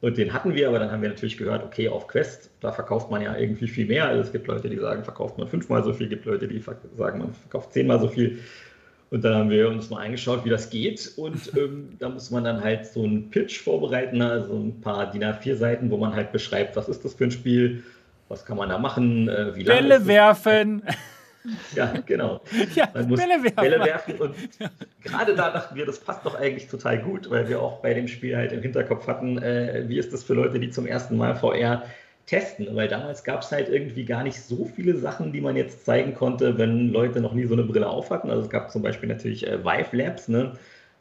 Und 0.02 0.18
den 0.18 0.34
hatten 0.34 0.54
wir, 0.54 0.68
aber 0.68 0.80
dann 0.80 0.92
haben 0.92 1.02
wir 1.02 1.10
natürlich 1.10 1.38
gehört, 1.38 1.64
okay, 1.64 1.88
auf 1.88 2.08
Quest, 2.08 2.52
da 2.60 2.72
verkauft 2.72 3.10
man 3.10 3.22
ja 3.22 3.36
irgendwie 3.38 3.68
viel 3.68 3.86
mehr. 3.86 4.08
Also 4.08 4.24
es 4.24 4.32
gibt 4.32 4.46
Leute, 4.48 4.70
die 4.70 4.78
sagen, 4.78 5.04
verkauft 5.04 5.38
man 5.38 5.48
fünfmal 5.48 5.84
so 5.84 5.94
viel, 5.94 6.10
gibt 6.10 6.26
Leute, 6.26 6.48
die 6.48 6.62
sagen, 6.98 7.20
man 7.20 7.34
verkauft 7.34 7.72
zehnmal 7.72 8.00
so 8.00 8.10
viel. 8.10 8.40
Und 9.16 9.24
dann 9.24 9.34
haben 9.34 9.50
wir 9.50 9.70
uns 9.70 9.90
mal 9.90 10.00
eingeschaut, 10.00 10.44
wie 10.44 10.50
das 10.50 10.70
geht. 10.70 11.14
Und 11.16 11.56
ähm, 11.56 11.96
da 12.00 12.10
muss 12.10 12.32
man 12.32 12.44
dann 12.44 12.62
halt 12.62 12.86
so 12.86 13.02
einen 13.02 13.30
Pitch 13.30 13.62
vorbereiten, 13.62 14.22
also 14.22 14.58
ein 14.58 14.82
paar 14.82 15.10
DIN 15.10 15.24
A4-Seiten, 15.24 15.90
wo 15.90 15.96
man 15.96 16.14
halt 16.14 16.34
beschreibt, 16.34 16.76
was 16.76 16.90
ist 16.90 17.06
das 17.06 17.14
für 17.14 17.24
ein 17.24 17.32
Spiel, 17.32 17.82
was 18.28 18.44
kann 18.44 18.58
man 18.58 18.68
da 18.68 18.78
machen, 18.78 19.30
äh, 19.30 19.56
wie 19.56 19.64
lange. 19.64 19.82
Bälle 19.84 20.06
werfen. 20.06 20.84
Ja, 21.76 21.94
genau. 22.06 22.42
Ja, 22.74 22.90
man 22.94 23.08
muss 23.08 23.22
Bälle 23.22 23.42
werfen. 23.42 23.56
Bälle 23.56 23.86
werfen. 23.86 24.16
Und 24.16 24.36
gerade 25.02 25.34
da 25.34 25.52
dachten 25.52 25.76
wir, 25.76 25.86
das 25.86 26.00
passt 26.00 26.26
doch 26.26 26.36
eigentlich 26.36 26.68
total 26.68 26.98
gut, 26.98 27.30
weil 27.30 27.48
wir 27.48 27.62
auch 27.62 27.82
bei 27.82 27.94
dem 27.94 28.10
Spiel 28.10 28.36
halt 28.36 28.52
im 28.52 28.64
Hinterkopf 28.64 29.08
hatten, 29.08 29.38
äh, 29.38 29.86
wie 29.88 29.98
ist 29.98 30.12
das 30.12 30.24
für 30.24 30.34
Leute, 30.34 30.60
die 30.60 30.72
zum 30.72 30.88
ersten 30.88 31.16
Mal 31.16 31.36
VR 31.36 31.84
testen, 32.26 32.68
weil 32.76 32.88
damals 32.88 33.24
gab 33.24 33.42
es 33.42 33.52
halt 33.52 33.70
irgendwie 33.70 34.06
gar 34.06 34.24
nicht 34.24 34.42
so 34.42 34.66
viele 34.66 34.98
Sachen, 34.98 35.32
die 35.32 35.42
man 35.42 35.56
jetzt 35.56 35.86
zeigen 35.86 36.16
konnte, 36.16 36.58
wenn 36.58 36.90
Leute 36.90 37.22
noch 37.22 37.34
nie 37.34 37.46
so 37.46 37.54
eine 37.54 37.64
Brille 37.64 37.88
auf 37.88 38.10
hatten. 38.10 38.30
Also 38.30 38.44
es 38.44 38.50
gab 38.50 38.72
zum 38.72 38.82
Beispiel 38.82 39.10
natürlich 39.10 39.46
äh, 39.46 39.64
Vive 39.64 39.96
Labs, 39.96 40.28
ne? 40.28 40.54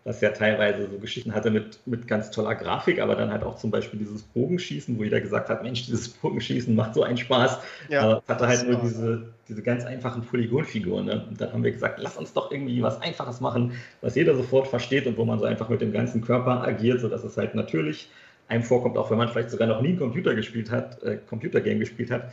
was 0.05 0.21
ja 0.21 0.31
teilweise 0.31 0.87
so 0.91 0.99
Geschichten 0.99 1.35
hatte 1.35 1.51
mit, 1.51 1.79
mit 1.87 2.07
ganz 2.07 2.31
toller 2.31 2.55
Grafik, 2.55 3.01
aber 3.01 3.15
dann 3.15 3.33
halt 3.33 3.43
auch 3.43 3.57
zum 3.57 3.71
Beispiel 3.71 3.99
dieses 3.99 4.23
Bogenschießen, 4.23 4.99
wo 4.99 5.03
jeder 5.03 5.21
gesagt 5.21 5.49
hat, 5.49 5.63
Mensch, 5.63 5.87
dieses 5.87 6.11
Bogenschießen 6.11 6.75
macht 6.75 6.93
so 6.93 7.03
einen 7.03 7.17
Spaß. 7.17 7.59
Ja, 7.89 8.03
aber 8.03 8.23
es 8.23 8.29
hatte 8.29 8.47
halt 8.47 8.69
nur 8.69 8.81
diese, 8.81 9.29
diese 9.49 9.63
ganz 9.63 9.85
einfachen 9.85 10.23
Polygonfiguren. 10.23 11.07
Ne? 11.07 11.25
Und 11.27 11.41
dann 11.41 11.55
haben 11.55 11.65
wir 11.65 11.73
gesagt, 11.73 11.99
lass 12.03 12.19
uns 12.19 12.35
doch 12.35 12.51
irgendwie 12.53 12.83
was 12.83 13.01
Einfaches 13.01 13.41
machen, 13.41 13.73
was 14.03 14.15
jeder 14.15 14.35
sofort 14.37 14.69
versteht 14.69 15.07
und 15.07 15.17
wo 15.17 15.25
man 15.25 15.39
so 15.39 15.47
einfach 15.47 15.71
mit 15.71 15.81
dem 15.81 15.93
ganzen 15.93 16.21
Körper 16.21 16.63
agiert, 16.63 17.01
sodass 17.01 17.25
es 17.25 17.39
halt 17.39 17.55
natürlich 17.55 18.11
einem 18.49 18.63
vorkommt, 18.63 18.97
auch 18.97 19.11
wenn 19.11 19.19
man 19.19 19.29
vielleicht 19.29 19.51
sogar 19.51 19.69
noch 19.69 19.81
nie 19.81 19.91
ein 19.91 19.99
Computer 19.99 20.35
gespielt 20.35 20.71
hat, 20.71 21.03
äh, 21.03 21.19
Computergame 21.29 21.79
gespielt 21.79 22.11
hat. 22.11 22.33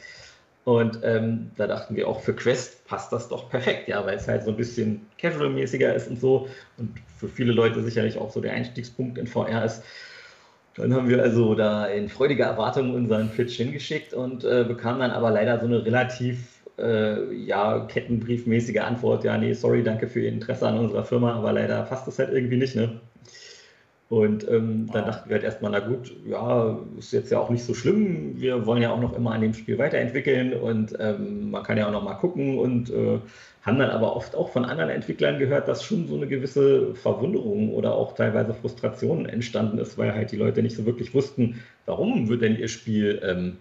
Und 0.63 0.99
ähm, 1.03 1.49
da 1.57 1.65
dachten 1.65 1.95
wir 1.95 2.07
auch, 2.07 2.21
für 2.21 2.35
Quest 2.35 2.85
passt 2.85 3.11
das 3.11 3.29
doch 3.29 3.49
perfekt, 3.49 3.87
ja, 3.87 4.05
weil 4.05 4.17
es 4.17 4.27
halt 4.27 4.43
so 4.43 4.51
ein 4.51 4.57
bisschen 4.57 5.07
casual-mäßiger 5.19 5.93
ist 5.93 6.07
und 6.07 6.19
so 6.19 6.47
und 6.77 6.91
für 7.17 7.27
viele 7.27 7.51
Leute 7.51 7.81
sicherlich 7.81 8.17
auch 8.17 8.31
so 8.31 8.41
der 8.41 8.53
Einstiegspunkt 8.53 9.17
in 9.17 9.25
VR 9.25 9.65
ist. 9.65 9.83
Dann 10.75 10.93
haben 10.93 11.09
wir 11.09 11.21
also 11.21 11.55
da 11.55 11.87
in 11.87 12.07
freudiger 12.09 12.45
Erwartung 12.45 12.93
unseren 12.93 13.29
Pitch 13.29 13.57
hingeschickt 13.57 14.13
und 14.13 14.43
äh, 14.43 14.63
bekamen 14.65 15.01
dann 15.01 15.11
aber 15.11 15.31
leider 15.31 15.59
so 15.59 15.65
eine 15.65 15.83
relativ 15.83 16.61
äh, 16.77 17.33
ja, 17.33 17.79
kettenbriefmäßige 17.85 18.79
Antwort, 18.79 19.23
ja, 19.23 19.37
nee, 19.37 19.53
sorry, 19.53 19.83
danke 19.83 20.07
für 20.07 20.21
Ihr 20.21 20.29
Interesse 20.29 20.67
an 20.67 20.77
unserer 20.77 21.03
Firma, 21.03 21.33
aber 21.33 21.53
leider 21.53 21.81
passt 21.83 22.07
das 22.07 22.19
halt 22.19 22.31
irgendwie 22.31 22.57
nicht, 22.57 22.75
ne? 22.75 23.01
Und 24.11 24.45
ähm, 24.49 24.89
dann 24.91 25.05
dachten 25.05 25.29
wir 25.29 25.35
halt 25.35 25.45
erstmal, 25.45 25.71
na 25.71 25.79
gut, 25.79 26.11
ja, 26.27 26.77
ist 26.97 27.13
jetzt 27.13 27.31
ja 27.31 27.39
auch 27.39 27.49
nicht 27.49 27.63
so 27.63 27.73
schlimm. 27.73 28.33
Wir 28.41 28.65
wollen 28.65 28.81
ja 28.81 28.91
auch 28.91 28.99
noch 28.99 29.15
immer 29.15 29.31
an 29.31 29.39
dem 29.39 29.53
Spiel 29.53 29.77
weiterentwickeln 29.77 30.51
und 30.51 30.93
ähm, 30.99 31.51
man 31.51 31.63
kann 31.63 31.77
ja 31.77 31.87
auch 31.87 31.93
noch 31.93 32.03
mal 32.03 32.15
gucken 32.15 32.59
und 32.59 32.89
äh, 32.89 33.19
haben 33.61 33.79
dann 33.79 33.89
aber 33.89 34.13
oft 34.13 34.35
auch 34.35 34.49
von 34.49 34.65
anderen 34.65 34.89
Entwicklern 34.89 35.39
gehört, 35.39 35.69
dass 35.69 35.85
schon 35.85 36.09
so 36.09 36.17
eine 36.17 36.27
gewisse 36.27 36.93
Verwunderung 36.93 37.73
oder 37.73 37.93
auch 37.93 38.13
teilweise 38.13 38.53
Frustration 38.53 39.27
entstanden 39.27 39.77
ist, 39.77 39.97
weil 39.97 40.13
halt 40.13 40.33
die 40.33 40.35
Leute 40.35 40.61
nicht 40.61 40.75
so 40.75 40.85
wirklich 40.85 41.13
wussten, 41.13 41.61
warum 41.85 42.27
wird 42.27 42.41
denn 42.41 42.57
ihr 42.57 42.67
Spiel 42.67 43.21
ähm, 43.23 43.59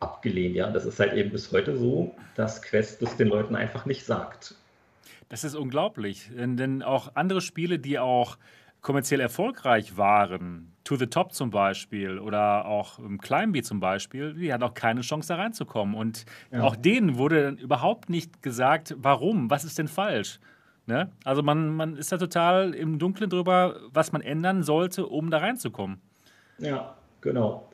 abgelehnt. 0.00 0.54
Ja, 0.54 0.68
das 0.68 0.84
ist 0.84 1.00
halt 1.00 1.14
eben 1.14 1.30
bis 1.30 1.50
heute 1.50 1.78
so, 1.78 2.14
dass 2.34 2.60
Quest 2.60 3.00
das 3.00 3.16
den 3.16 3.28
Leuten 3.28 3.56
einfach 3.56 3.86
nicht 3.86 4.04
sagt. 4.04 4.54
Das 5.30 5.44
ist 5.44 5.54
unglaublich, 5.54 6.30
denn, 6.36 6.58
denn 6.58 6.82
auch 6.82 7.12
andere 7.14 7.40
Spiele, 7.40 7.78
die 7.78 7.98
auch 7.98 8.36
kommerziell 8.88 9.20
erfolgreich 9.20 9.98
waren, 9.98 10.72
To 10.84 10.96
the 10.96 11.08
Top 11.08 11.34
zum 11.34 11.50
Beispiel 11.50 12.18
oder 12.18 12.64
auch 12.64 12.98
Climbee 13.20 13.60
zum 13.60 13.80
Beispiel, 13.80 14.32
die 14.32 14.50
hatten 14.50 14.62
auch 14.62 14.72
keine 14.72 15.02
Chance 15.02 15.28
da 15.28 15.34
reinzukommen. 15.34 15.94
Und 15.94 16.24
ja. 16.50 16.62
auch 16.62 16.74
denen 16.74 17.18
wurde 17.18 17.50
überhaupt 17.60 18.08
nicht 18.08 18.42
gesagt, 18.42 18.94
warum, 18.96 19.50
was 19.50 19.64
ist 19.64 19.78
denn 19.78 19.88
falsch. 19.88 20.40
Ne? 20.86 21.12
Also 21.22 21.42
man, 21.42 21.76
man 21.76 21.96
ist 21.98 22.12
da 22.12 22.16
total 22.16 22.72
im 22.72 22.98
Dunkeln 22.98 23.28
drüber, 23.28 23.78
was 23.92 24.12
man 24.12 24.22
ändern 24.22 24.62
sollte, 24.62 25.06
um 25.06 25.30
da 25.30 25.36
reinzukommen. 25.36 26.00
Ja, 26.58 26.96
genau. 27.20 27.68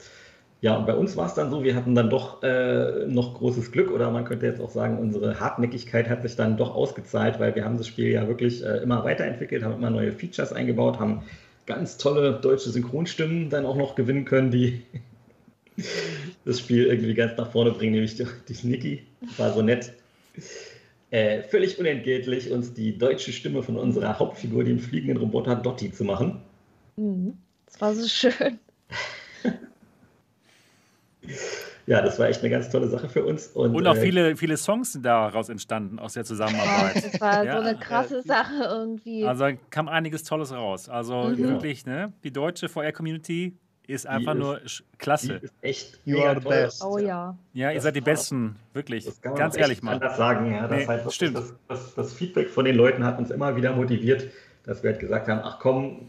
Ja, 0.65 0.79
und 0.79 0.87
bei 0.87 0.95
uns 0.95 1.15
war 1.15 1.27
es 1.27 1.35
dann 1.35 1.51
so, 1.51 1.63
wir 1.63 1.75
hatten 1.75 1.95
dann 1.95 2.09
doch 2.09 2.43
äh, 2.43 3.05
noch 3.07 3.35
großes 3.35 3.71
Glück 3.71 3.91
oder 3.91 4.11
man 4.11 4.25
könnte 4.25 4.47
jetzt 4.47 4.63
auch 4.63 4.71
sagen, 4.71 4.99
unsere 4.99 5.39
Hartnäckigkeit 5.39 6.09
hat 6.09 6.23
sich 6.23 6.37
dann 6.37 6.57
doch 6.57 6.75
ausgezahlt, 6.75 7.39
weil 7.39 7.55
wir 7.55 7.67
haben 7.67 7.77
das 7.77 7.87
Spiel 7.87 8.09
ja 8.09 8.27
wirklich 8.29 8.65
äh, 8.65 8.79
immer 8.79 9.05
weiterentwickelt, 9.05 9.63
haben 9.63 9.75
immer 9.75 9.91
neue 9.91 10.11
Features 10.11 10.55
eingebaut, 10.55 10.99
haben 10.99 11.21
ganz 11.67 11.99
tolle 11.99 12.41
deutsche 12.41 12.71
Synchronstimmen 12.71 13.51
dann 13.51 13.67
auch 13.67 13.77
noch 13.77 13.95
gewinnen 13.95 14.25
können, 14.25 14.51
die 14.51 14.81
das 16.47 16.61
Spiel 16.61 16.87
irgendwie 16.87 17.13
ganz 17.13 17.37
nach 17.37 17.53
vorne 17.53 17.73
bringen, 17.73 17.93
nämlich 17.93 18.17
die, 18.17 18.27
die 18.49 18.67
Niki, 18.67 19.03
war 19.37 19.53
so 19.53 19.61
nett. 19.61 19.93
Äh, 21.11 21.43
völlig 21.43 21.79
unentgeltlich 21.79 22.51
uns 22.51 22.73
die 22.73 22.97
deutsche 22.97 23.33
Stimme 23.33 23.63
von 23.63 23.77
unserer 23.77 24.19
Hauptfigur, 24.19 24.65
dem 24.65 24.79
fliegenden 24.79 25.19
Roboter 25.19 25.57
Dotti, 25.57 25.93
zu 25.93 26.05
machen. 26.05 26.41
Mhm. 26.97 27.35
Das 27.67 27.83
war 27.83 27.95
so 27.95 28.09
schön. 28.09 28.59
ja, 31.87 32.01
das 32.01 32.19
war 32.19 32.29
echt 32.29 32.41
eine 32.41 32.51
ganz 32.51 32.71
tolle 32.71 32.89
Sache 32.89 33.09
für 33.09 33.25
uns. 33.25 33.49
Und, 33.49 33.75
und 33.75 33.87
auch 33.87 33.97
äh, 33.97 34.01
viele, 34.01 34.37
viele 34.37 34.57
Songs 34.57 34.93
sind 34.93 35.05
daraus 35.05 35.49
entstanden, 35.49 35.99
aus 35.99 36.15
der 36.15 36.25
Zusammenarbeit. 36.25 37.05
das 37.13 37.21
war 37.21 37.45
ja, 37.45 37.61
so 37.61 37.69
eine 37.69 37.79
krasse 37.79 38.23
Sache 38.23 38.65
irgendwie. 38.65 39.25
Also 39.27 39.47
kam 39.71 39.89
einiges 39.89 40.25
Tolles 40.25 40.53
raus. 40.53 40.89
Also 40.89 41.25
mhm. 41.25 41.39
wirklich, 41.39 41.85
ne? 41.85 42.13
Die 42.23 42.33
deutsche 42.33 42.69
VR-Community 42.69 43.57
ist 43.87 44.07
einfach 44.07 44.35
ist, 44.35 44.39
nur 44.39 44.61
klasse. 44.99 45.41
Die 45.41 45.45
ist 45.45 45.55
echt 45.61 46.01
you 46.05 46.23
are 46.23 46.41
the 46.41 46.49
best. 46.49 46.83
Oh 46.83 46.99
ja. 46.99 47.37
Ja, 47.53 47.71
ihr 47.71 47.81
seid 47.81 47.97
die 47.97 48.01
Besten, 48.01 48.57
wirklich. 48.73 49.05
Das 49.05 49.21
kann 49.21 49.33
man 49.33 49.39
Ganz 49.39 49.57
ehrlich 49.57 49.83
mal. 49.83 49.99
Das 49.99 50.17
sagen, 50.17 50.53
ja. 50.53 50.67
Das, 50.67 50.71
nee, 50.79 50.87
heißt, 50.87 51.07
das, 51.07 51.15
stimmt. 51.15 51.37
Das, 51.37 51.55
das, 51.69 51.95
das, 51.95 52.13
Feedback 52.15 52.49
von 52.49 52.65
den 52.65 52.77
Leuten 52.77 53.05
hat 53.05 53.19
uns 53.19 53.31
immer 53.31 53.57
wieder 53.57 53.73
motiviert, 53.73 54.31
dass 54.65 54.83
wir 54.83 54.93
halt 54.93 55.01
gesagt 55.01 55.29
haben, 55.29 55.41
ach 55.45 55.59
komm, 55.59 56.09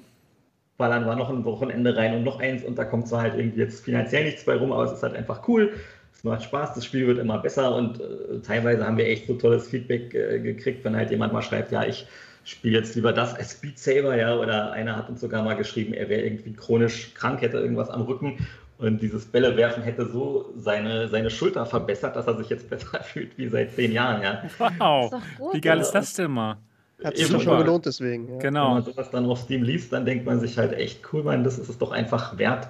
ballern 0.77 1.05
wir 1.05 1.15
noch 1.15 1.29
ein 1.29 1.45
Wochenende 1.45 1.95
rein 1.95 2.15
und 2.15 2.23
noch 2.23 2.39
eins 2.39 2.63
und 2.63 2.77
da 2.77 2.85
kommt 2.85 3.07
zwar 3.07 3.21
halt 3.21 3.35
irgendwie 3.35 3.59
jetzt 3.59 3.83
finanziell 3.83 4.25
nichts 4.25 4.43
bei 4.43 4.55
rum, 4.55 4.71
aber 4.71 4.83
es 4.83 4.91
ist 4.91 5.03
halt 5.03 5.15
einfach 5.15 5.47
cool. 5.47 5.73
Es 6.13 6.23
macht 6.23 6.43
Spaß, 6.43 6.73
das 6.73 6.85
Spiel 6.85 7.07
wird 7.07 7.19
immer 7.19 7.39
besser 7.39 7.75
und 7.75 7.99
äh, 7.99 8.39
teilweise 8.45 8.85
haben 8.85 8.97
wir 8.97 9.07
echt 9.07 9.27
so 9.27 9.35
tolles 9.35 9.67
Feedback 9.67 10.13
äh, 10.13 10.39
gekriegt, 10.39 10.83
wenn 10.83 10.95
halt 10.95 11.11
jemand 11.11 11.33
mal 11.33 11.41
schreibt, 11.41 11.71
ja, 11.71 11.85
ich 11.85 12.07
spiele 12.43 12.77
jetzt 12.77 12.95
lieber 12.95 13.11
das 13.11 13.33
als 13.35 13.53
Speed 13.53 13.79
Saber, 13.79 14.15
ja, 14.15 14.35
oder 14.35 14.71
einer 14.71 14.95
hat 14.95 15.09
uns 15.09 15.21
sogar 15.21 15.43
mal 15.43 15.55
geschrieben, 15.55 15.93
er 15.93 16.09
wäre 16.09 16.21
irgendwie 16.21 16.53
chronisch 16.53 17.13
krank, 17.13 17.41
hätte 17.41 17.57
irgendwas 17.57 17.89
am 17.89 18.01
Rücken 18.01 18.37
und 18.77 19.01
dieses 19.01 19.25
Bällewerfen 19.25 19.83
hätte 19.83 20.05
so 20.05 20.53
seine, 20.57 21.07
seine 21.07 21.29
Schulter 21.29 21.65
verbessert, 21.65 22.15
dass 22.15 22.27
er 22.27 22.37
sich 22.37 22.49
jetzt 22.49 22.69
besser 22.69 23.01
fühlt 23.01 23.37
wie 23.37 23.47
seit 23.47 23.73
zehn 23.73 23.91
Jahren, 23.91 24.21
ja. 24.21 24.43
Wow, 24.77 25.13
wie 25.53 25.61
geil 25.61 25.79
ist 25.79 25.91
das 25.91 26.13
denn 26.13 26.31
mal? 26.31 26.57
Hat 27.03 27.17
sich 27.17 27.27
schon 27.27 27.45
gelohnt 27.45 27.85
deswegen. 27.85 28.29
Ja. 28.29 28.37
Genau. 28.39 28.67
Wenn 28.67 28.73
man 28.73 28.83
sowas 28.83 29.11
dann 29.11 29.25
auf 29.25 29.39
Steam 29.39 29.63
liest, 29.63 29.91
dann 29.91 30.05
denkt 30.05 30.25
man 30.25 30.39
sich 30.39 30.57
halt 30.57 30.73
echt 30.73 31.01
cool, 31.11 31.23
man, 31.23 31.43
das 31.43 31.59
ist 31.59 31.69
es 31.69 31.77
doch 31.77 31.91
einfach 31.91 32.37
wert. 32.37 32.69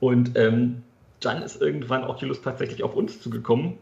Und 0.00 0.36
ähm, 0.36 0.82
dann 1.20 1.42
ist 1.42 1.60
irgendwann 1.60 2.04
Oculus 2.04 2.42
tatsächlich 2.42 2.82
auf 2.82 2.94
uns 2.94 3.20
zugekommen 3.20 3.78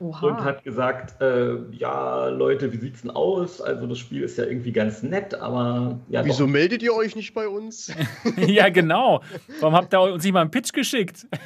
Oha. 0.00 0.26
und 0.26 0.44
hat 0.44 0.64
gesagt, 0.64 1.20
äh, 1.20 1.56
ja, 1.72 2.28
Leute, 2.28 2.72
wie 2.72 2.78
sieht's 2.78 3.02
denn 3.02 3.10
aus? 3.10 3.60
Also 3.60 3.86
das 3.86 3.98
Spiel 3.98 4.22
ist 4.22 4.38
ja 4.38 4.44
irgendwie 4.44 4.72
ganz 4.72 5.02
nett, 5.02 5.34
aber 5.34 5.98
ja. 6.08 6.24
Wieso 6.24 6.44
doch. 6.44 6.52
meldet 6.52 6.82
ihr 6.82 6.94
euch 6.94 7.16
nicht 7.16 7.34
bei 7.34 7.48
uns? 7.48 7.92
ja, 8.36 8.68
genau. 8.68 9.22
Warum 9.60 9.74
habt 9.74 9.92
ihr 9.92 10.00
uns 10.00 10.22
nicht 10.22 10.32
mal 10.32 10.42
einen 10.42 10.50
Pitch 10.50 10.72
geschickt? 10.72 11.26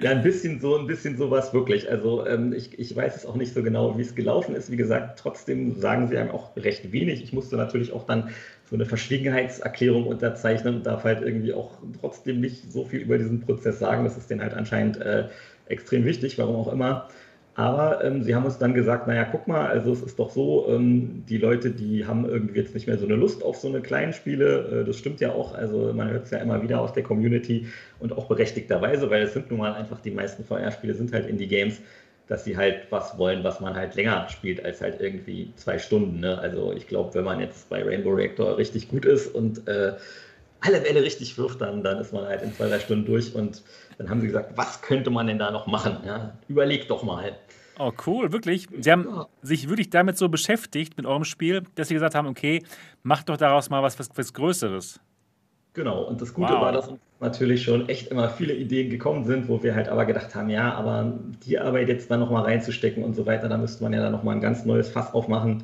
ja, 0.00 0.10
ein 0.10 0.22
bisschen 0.22 0.60
so, 0.60 0.76
ein 0.76 0.86
bisschen 0.86 1.16
sowas 1.16 1.54
wirklich. 1.54 1.88
Also 1.90 2.26
ähm, 2.26 2.52
ich, 2.52 2.78
ich 2.78 2.94
weiß 2.94 3.16
es 3.16 3.26
auch 3.26 3.36
nicht 3.36 3.54
so 3.54 3.62
genau, 3.62 3.96
wie 3.96 4.02
es 4.02 4.14
gelaufen 4.14 4.54
ist. 4.54 4.70
Wie 4.70 4.76
gesagt, 4.76 5.18
trotzdem 5.18 5.80
sagen 5.80 6.08
sie 6.08 6.16
einem 6.16 6.30
auch 6.30 6.56
recht 6.56 6.92
wenig. 6.92 7.22
Ich 7.22 7.32
musste 7.32 7.56
natürlich 7.56 7.92
auch 7.92 8.04
dann 8.04 8.30
so 8.68 8.74
eine 8.74 8.86
Verschwiegenheitserklärung 8.86 10.06
unterzeichnen 10.06 10.76
und 10.76 10.86
darf 10.86 11.04
halt 11.04 11.22
irgendwie 11.22 11.52
auch 11.52 11.78
trotzdem 12.00 12.40
nicht 12.40 12.72
so 12.72 12.84
viel 12.84 13.00
über 13.00 13.18
diesen 13.18 13.40
Prozess 13.40 13.78
sagen. 13.78 14.04
Das 14.04 14.16
ist 14.16 14.30
denen 14.30 14.42
halt 14.42 14.54
anscheinend 14.54 14.96
äh, 15.00 15.28
extrem 15.66 16.04
wichtig, 16.04 16.38
warum 16.38 16.56
auch 16.56 16.72
immer. 16.72 17.08
Aber 17.54 18.02
ähm, 18.02 18.22
sie 18.22 18.34
haben 18.34 18.46
uns 18.46 18.56
dann 18.56 18.72
gesagt, 18.72 19.06
naja, 19.06 19.24
guck 19.30 19.46
mal, 19.46 19.66
also 19.66 19.92
es 19.92 20.00
ist 20.00 20.18
doch 20.18 20.30
so, 20.30 20.66
ähm, 20.70 21.24
die 21.28 21.36
Leute, 21.36 21.70
die 21.70 22.06
haben 22.06 22.24
irgendwie 22.24 22.58
jetzt 22.58 22.74
nicht 22.74 22.86
mehr 22.86 22.96
so 22.96 23.04
eine 23.04 23.14
Lust 23.14 23.42
auf 23.42 23.58
so 23.58 23.68
eine 23.68 23.82
kleinen 23.82 24.14
Spiele. 24.14 24.80
Äh, 24.80 24.84
das 24.86 24.96
stimmt 24.96 25.20
ja 25.20 25.32
auch, 25.32 25.54
also 25.54 25.92
man 25.92 26.10
hört 26.10 26.24
es 26.24 26.30
ja 26.30 26.38
immer 26.38 26.62
wieder 26.62 26.80
aus 26.80 26.94
der 26.94 27.02
Community 27.02 27.66
und 28.00 28.16
auch 28.16 28.26
berechtigterweise, 28.26 29.10
weil 29.10 29.22
es 29.22 29.34
sind 29.34 29.50
nun 29.50 29.58
mal 29.58 29.74
einfach 29.74 30.00
die 30.00 30.10
meisten 30.10 30.44
VR-Spiele 30.44 30.94
sind 30.94 31.12
halt 31.12 31.26
Indie-Games, 31.26 31.82
dass 32.26 32.44
sie 32.44 32.56
halt 32.56 32.86
was 32.88 33.18
wollen, 33.18 33.44
was 33.44 33.60
man 33.60 33.74
halt 33.74 33.96
länger 33.96 34.26
spielt 34.30 34.64
als 34.64 34.80
halt 34.80 35.02
irgendwie 35.02 35.52
zwei 35.56 35.78
Stunden. 35.78 36.20
Ne? 36.20 36.38
Also 36.38 36.72
ich 36.72 36.86
glaube, 36.86 37.14
wenn 37.14 37.24
man 37.24 37.38
jetzt 37.38 37.68
bei 37.68 37.82
Rainbow 37.82 38.12
Reactor 38.12 38.56
richtig 38.56 38.88
gut 38.88 39.04
ist 39.04 39.26
und 39.34 39.68
äh, 39.68 39.92
alle 40.62 40.80
Bälle 40.80 41.02
richtig 41.02 41.36
wirft, 41.36 41.60
dann, 41.60 41.82
dann 41.82 41.98
ist 41.98 42.12
man 42.12 42.24
halt 42.24 42.42
in 42.42 42.54
zwei, 42.54 42.68
drei 42.68 42.78
Stunden 42.78 43.04
durch 43.04 43.34
und 43.34 43.62
dann 44.02 44.10
haben 44.10 44.20
sie 44.20 44.26
gesagt, 44.26 44.56
was 44.56 44.82
könnte 44.82 45.10
man 45.10 45.26
denn 45.28 45.38
da 45.38 45.50
noch 45.50 45.66
machen? 45.66 45.98
Ja, 46.04 46.32
überleg 46.48 46.88
doch 46.88 47.02
mal. 47.02 47.36
Oh, 47.78 47.92
cool, 48.06 48.32
wirklich. 48.32 48.68
Sie 48.78 48.90
haben 48.90 49.06
ja. 49.08 49.26
sich 49.42 49.68
wirklich 49.68 49.90
damit 49.90 50.18
so 50.18 50.28
beschäftigt, 50.28 50.96
mit 50.96 51.06
eurem 51.06 51.24
Spiel, 51.24 51.62
dass 51.74 51.88
sie 51.88 51.94
gesagt 51.94 52.14
haben, 52.14 52.26
okay, 52.26 52.62
macht 53.02 53.28
doch 53.28 53.36
daraus 53.36 53.70
mal 53.70 53.82
was, 53.82 53.98
was, 53.98 54.10
was 54.14 54.32
Größeres. 54.32 55.00
Genau, 55.74 56.02
und 56.02 56.20
das 56.20 56.34
Gute 56.34 56.52
wow. 56.52 56.60
war, 56.60 56.72
dass 56.72 56.88
uns 56.88 57.00
natürlich 57.20 57.62
schon 57.62 57.88
echt 57.88 58.08
immer 58.08 58.28
viele 58.28 58.54
Ideen 58.54 58.90
gekommen 58.90 59.24
sind, 59.24 59.48
wo 59.48 59.62
wir 59.62 59.74
halt 59.74 59.88
aber 59.88 60.04
gedacht 60.04 60.34
haben, 60.34 60.50
ja, 60.50 60.74
aber 60.74 61.18
die 61.46 61.58
Arbeit 61.58 61.88
jetzt 61.88 62.10
dann 62.10 62.20
nochmal 62.20 62.42
reinzustecken 62.42 63.02
und 63.02 63.14
so 63.14 63.24
weiter, 63.24 63.48
da 63.48 63.56
müsste 63.56 63.82
man 63.82 63.94
ja 63.94 64.02
dann 64.02 64.12
nochmal 64.12 64.34
ein 64.34 64.42
ganz 64.42 64.66
neues 64.66 64.90
Fass 64.90 65.14
aufmachen. 65.14 65.62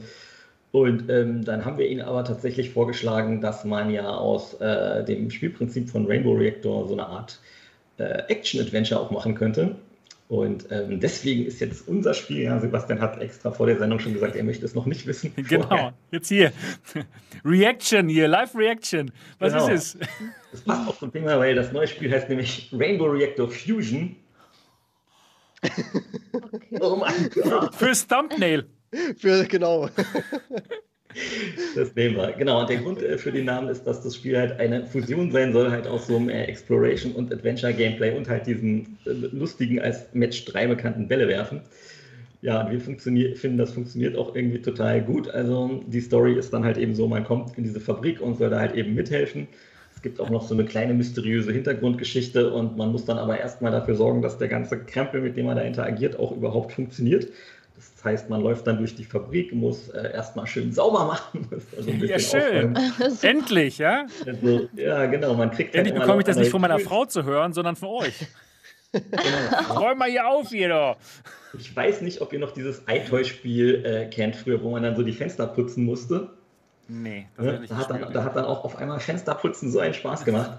Und 0.70 1.10
ähm, 1.10 1.44
dann 1.44 1.64
haben 1.64 1.78
wir 1.78 1.88
ihnen 1.88 2.02
aber 2.02 2.24
tatsächlich 2.24 2.70
vorgeschlagen, 2.70 3.40
dass 3.40 3.64
man 3.64 3.90
ja 3.90 4.08
aus 4.08 4.54
äh, 4.60 5.04
dem 5.04 5.30
Spielprinzip 5.30 5.90
von 5.90 6.06
Rainbow 6.06 6.34
Reactor 6.34 6.86
so 6.86 6.94
eine 6.94 7.06
Art 7.06 7.40
äh, 7.98 8.22
Action-Adventure 8.28 9.00
auch 9.00 9.10
machen 9.10 9.34
könnte. 9.34 9.76
Und 10.28 10.70
ähm, 10.70 11.00
deswegen 11.00 11.46
ist 11.46 11.60
jetzt 11.60 11.88
unser 11.88 12.12
Spiel, 12.12 12.42
ja, 12.42 12.60
Sebastian 12.60 13.00
hat 13.00 13.18
extra 13.22 13.50
vor 13.50 13.66
der 13.66 13.78
Sendung 13.78 13.98
schon 13.98 14.12
gesagt, 14.12 14.36
er 14.36 14.44
möchte 14.44 14.66
es 14.66 14.74
noch 14.74 14.84
nicht 14.84 15.06
wissen. 15.06 15.32
Genau, 15.48 15.66
vorher. 15.66 15.94
jetzt 16.10 16.28
hier. 16.28 16.52
Reaction 17.44 18.08
hier, 18.10 18.28
Live-Reaction. 18.28 19.10
Was 19.38 19.54
genau. 19.54 19.68
ist 19.68 19.96
es? 19.96 19.98
Das 20.50 20.62
passt 20.62 20.88
auch 20.88 20.98
zum 20.98 21.12
Thema, 21.12 21.38
weil 21.38 21.54
das 21.54 21.72
neue 21.72 21.86
Spiel 21.86 22.10
heißt 22.10 22.30
nämlich 22.30 22.70
Rainbow 22.72 23.04
Reactor 23.04 23.50
Fusion. 23.50 24.16
Okay. 26.32 26.78
Oh 26.80 26.96
mein 26.96 27.28
Gott. 27.28 27.74
Fürs 27.74 28.06
Thumbnail. 28.06 28.64
Für, 29.18 29.44
genau. 29.44 29.90
Das 31.74 31.94
nehmen 31.94 32.16
wir. 32.16 32.32
Genau, 32.32 32.60
und 32.60 32.70
der 32.70 32.78
Grund 32.78 33.02
äh, 33.02 33.18
für 33.18 33.32
den 33.32 33.44
Namen 33.44 33.68
ist, 33.68 33.84
dass 33.84 34.02
das 34.02 34.16
Spiel 34.16 34.38
halt 34.38 34.58
eine 34.58 34.86
Fusion 34.86 35.30
sein 35.30 35.52
soll, 35.52 35.70
halt 35.70 35.86
aus 35.86 36.06
so 36.06 36.16
einem 36.16 36.28
äh, 36.28 36.44
Exploration- 36.44 37.12
und 37.12 37.32
Adventure-Gameplay 37.32 38.16
und 38.16 38.28
halt 38.28 38.46
diesen 38.46 38.98
äh, 39.06 39.10
lustigen, 39.10 39.80
als 39.80 40.06
Match 40.12 40.44
3 40.46 40.66
bekannten 40.68 41.08
Bälle 41.08 41.28
werfen. 41.28 41.62
Ja, 42.40 42.62
und 42.64 42.70
wir 42.70 42.80
finden, 43.36 43.58
das 43.58 43.72
funktioniert 43.72 44.16
auch 44.16 44.36
irgendwie 44.36 44.62
total 44.62 45.02
gut. 45.02 45.28
Also 45.28 45.82
die 45.86 46.00
Story 46.00 46.34
ist 46.34 46.52
dann 46.52 46.64
halt 46.64 46.78
eben 46.78 46.94
so, 46.94 47.08
man 47.08 47.24
kommt 47.24 47.58
in 47.58 47.64
diese 47.64 47.80
Fabrik 47.80 48.20
und 48.20 48.38
soll 48.38 48.50
da 48.50 48.60
halt 48.60 48.74
eben 48.74 48.94
mithelfen. 48.94 49.48
Es 49.94 50.02
gibt 50.02 50.20
auch 50.20 50.30
noch 50.30 50.46
so 50.46 50.54
eine 50.54 50.64
kleine 50.64 50.94
mysteriöse 50.94 51.50
Hintergrundgeschichte 51.50 52.52
und 52.52 52.76
man 52.76 52.92
muss 52.92 53.04
dann 53.04 53.18
aber 53.18 53.40
erstmal 53.40 53.72
dafür 53.72 53.96
sorgen, 53.96 54.22
dass 54.22 54.38
der 54.38 54.46
ganze 54.46 54.78
Krempel, 54.78 55.20
mit 55.20 55.36
dem 55.36 55.46
man 55.46 55.56
da 55.56 55.62
interagiert, 55.62 56.16
auch 56.20 56.30
überhaupt 56.30 56.70
funktioniert. 56.70 57.26
Das 57.98 58.04
heißt, 58.04 58.30
man 58.30 58.42
läuft 58.42 58.64
dann 58.68 58.78
durch 58.78 58.94
die 58.94 59.02
Fabrik, 59.02 59.52
muss 59.52 59.88
äh, 59.88 60.12
erstmal 60.12 60.46
schön 60.46 60.72
sauber 60.72 61.04
machen. 61.06 61.48
Also 61.76 61.90
ja, 61.90 62.18
schön. 62.20 62.78
Endlich, 63.22 63.78
ja? 63.78 64.06
Also, 64.24 64.68
ja, 64.76 65.06
genau. 65.06 65.34
Man 65.34 65.50
kriegt 65.50 65.74
Endlich 65.74 65.94
halt 65.94 66.02
bekomme 66.02 66.20
ich 66.20 66.26
das 66.26 66.36
nicht 66.36 66.50
von 66.50 66.60
meiner 66.60 66.78
Frau 66.78 67.06
zu 67.06 67.24
hören, 67.24 67.52
sondern 67.52 67.74
von 67.74 67.88
euch. 67.88 68.14
genau. 68.92 69.80
Räum 69.80 69.98
mal 69.98 70.08
hier 70.08 70.28
auf, 70.28 70.52
jeder. 70.52 70.96
Ich 71.58 71.74
weiß 71.74 72.02
nicht, 72.02 72.20
ob 72.20 72.32
ihr 72.32 72.38
noch 72.38 72.52
dieses 72.52 72.84
iToy-Spiel 72.88 73.84
äh, 73.84 74.06
kennt 74.06 74.36
früher, 74.36 74.62
wo 74.62 74.70
man 74.70 74.84
dann 74.84 74.94
so 74.94 75.02
die 75.02 75.12
Fenster 75.12 75.48
putzen 75.48 75.84
musste. 75.84 76.30
Nee, 76.90 77.26
das 77.36 77.46
ja, 77.46 77.60
da, 77.68 77.76
hat 77.76 77.90
dann, 77.90 78.12
da 78.14 78.24
hat 78.24 78.36
dann 78.36 78.46
auch 78.46 78.64
auf 78.64 78.76
einmal 78.76 78.98
Fensterputzen 78.98 79.70
so 79.70 79.78
einen 79.78 79.92
Spaß 79.92 80.24
gemacht. 80.24 80.58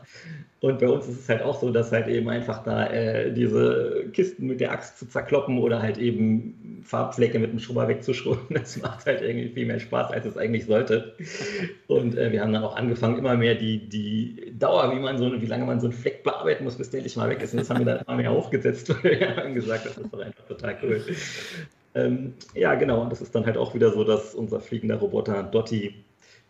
Und 0.62 0.80
bei 0.80 0.88
uns 0.88 1.08
ist 1.08 1.22
es 1.22 1.30
halt 1.30 1.42
auch 1.42 1.60
so, 1.60 1.72
dass 1.72 1.92
halt 1.92 2.08
eben 2.08 2.30
einfach 2.30 2.64
da 2.64 2.86
äh, 2.88 3.34
diese 3.34 4.06
Kisten 4.14 4.46
mit 4.46 4.60
der 4.60 4.72
Axt 4.72 5.00
zu 5.00 5.08
zerkloppen 5.08 5.58
oder 5.58 5.82
halt 5.82 5.98
eben 5.98 6.82
Farbflecke 6.84 7.40
mit 7.40 7.52
dem 7.52 7.60
Schrubber 7.60 7.88
wegzuschrubben, 7.88 8.48
das 8.56 8.80
macht 8.80 9.08
halt 9.08 9.22
irgendwie 9.22 9.50
viel 9.50 9.66
mehr 9.66 9.80
Spaß, 9.80 10.12
als 10.12 10.26
es 10.26 10.38
eigentlich 10.38 10.66
sollte. 10.66 11.16
Und 11.88 12.16
äh, 12.16 12.32
wir 12.32 12.42
haben 12.42 12.54
dann 12.54 12.64
auch 12.64 12.76
angefangen, 12.76 13.18
immer 13.18 13.36
mehr 13.36 13.56
die, 13.56 13.90
die 13.90 14.54
Dauer, 14.60 14.94
wie 14.96 15.00
man 15.00 15.18
so 15.18 15.42
wie 15.42 15.46
lange 15.46 15.66
man 15.66 15.80
so 15.80 15.88
einen 15.88 15.96
Fleck 15.96 16.24
bearbeiten 16.24 16.64
muss, 16.64 16.78
bis 16.78 16.92
der 16.92 17.00
endlich 17.00 17.16
mal 17.16 17.30
weg 17.30 17.42
ist. 17.42 17.54
Und 17.54 17.62
das 17.62 17.70
haben 17.70 17.80
wir 17.80 17.86
dann 17.86 18.06
immer 18.06 18.18
mehr 18.18 18.32
aufgesetzt, 18.32 18.90
weil 19.04 19.20
wir 19.20 19.36
haben 19.36 19.56
gesagt, 19.56 19.86
das 19.86 19.98
ist 19.98 20.14
doch 20.14 20.20
einfach 20.20 20.46
total 20.46 20.78
cool. 20.84 21.04
Ähm, 21.96 22.34
ja, 22.54 22.76
genau, 22.76 23.02
und 23.02 23.12
das 23.12 23.22
ist 23.22 23.34
dann 23.34 23.46
halt 23.46 23.58
auch 23.58 23.74
wieder 23.74 23.92
so, 23.92 24.04
dass 24.04 24.36
unser 24.36 24.60
fliegender 24.60 24.98
Roboter 24.98 25.42
Dotti 25.42 25.96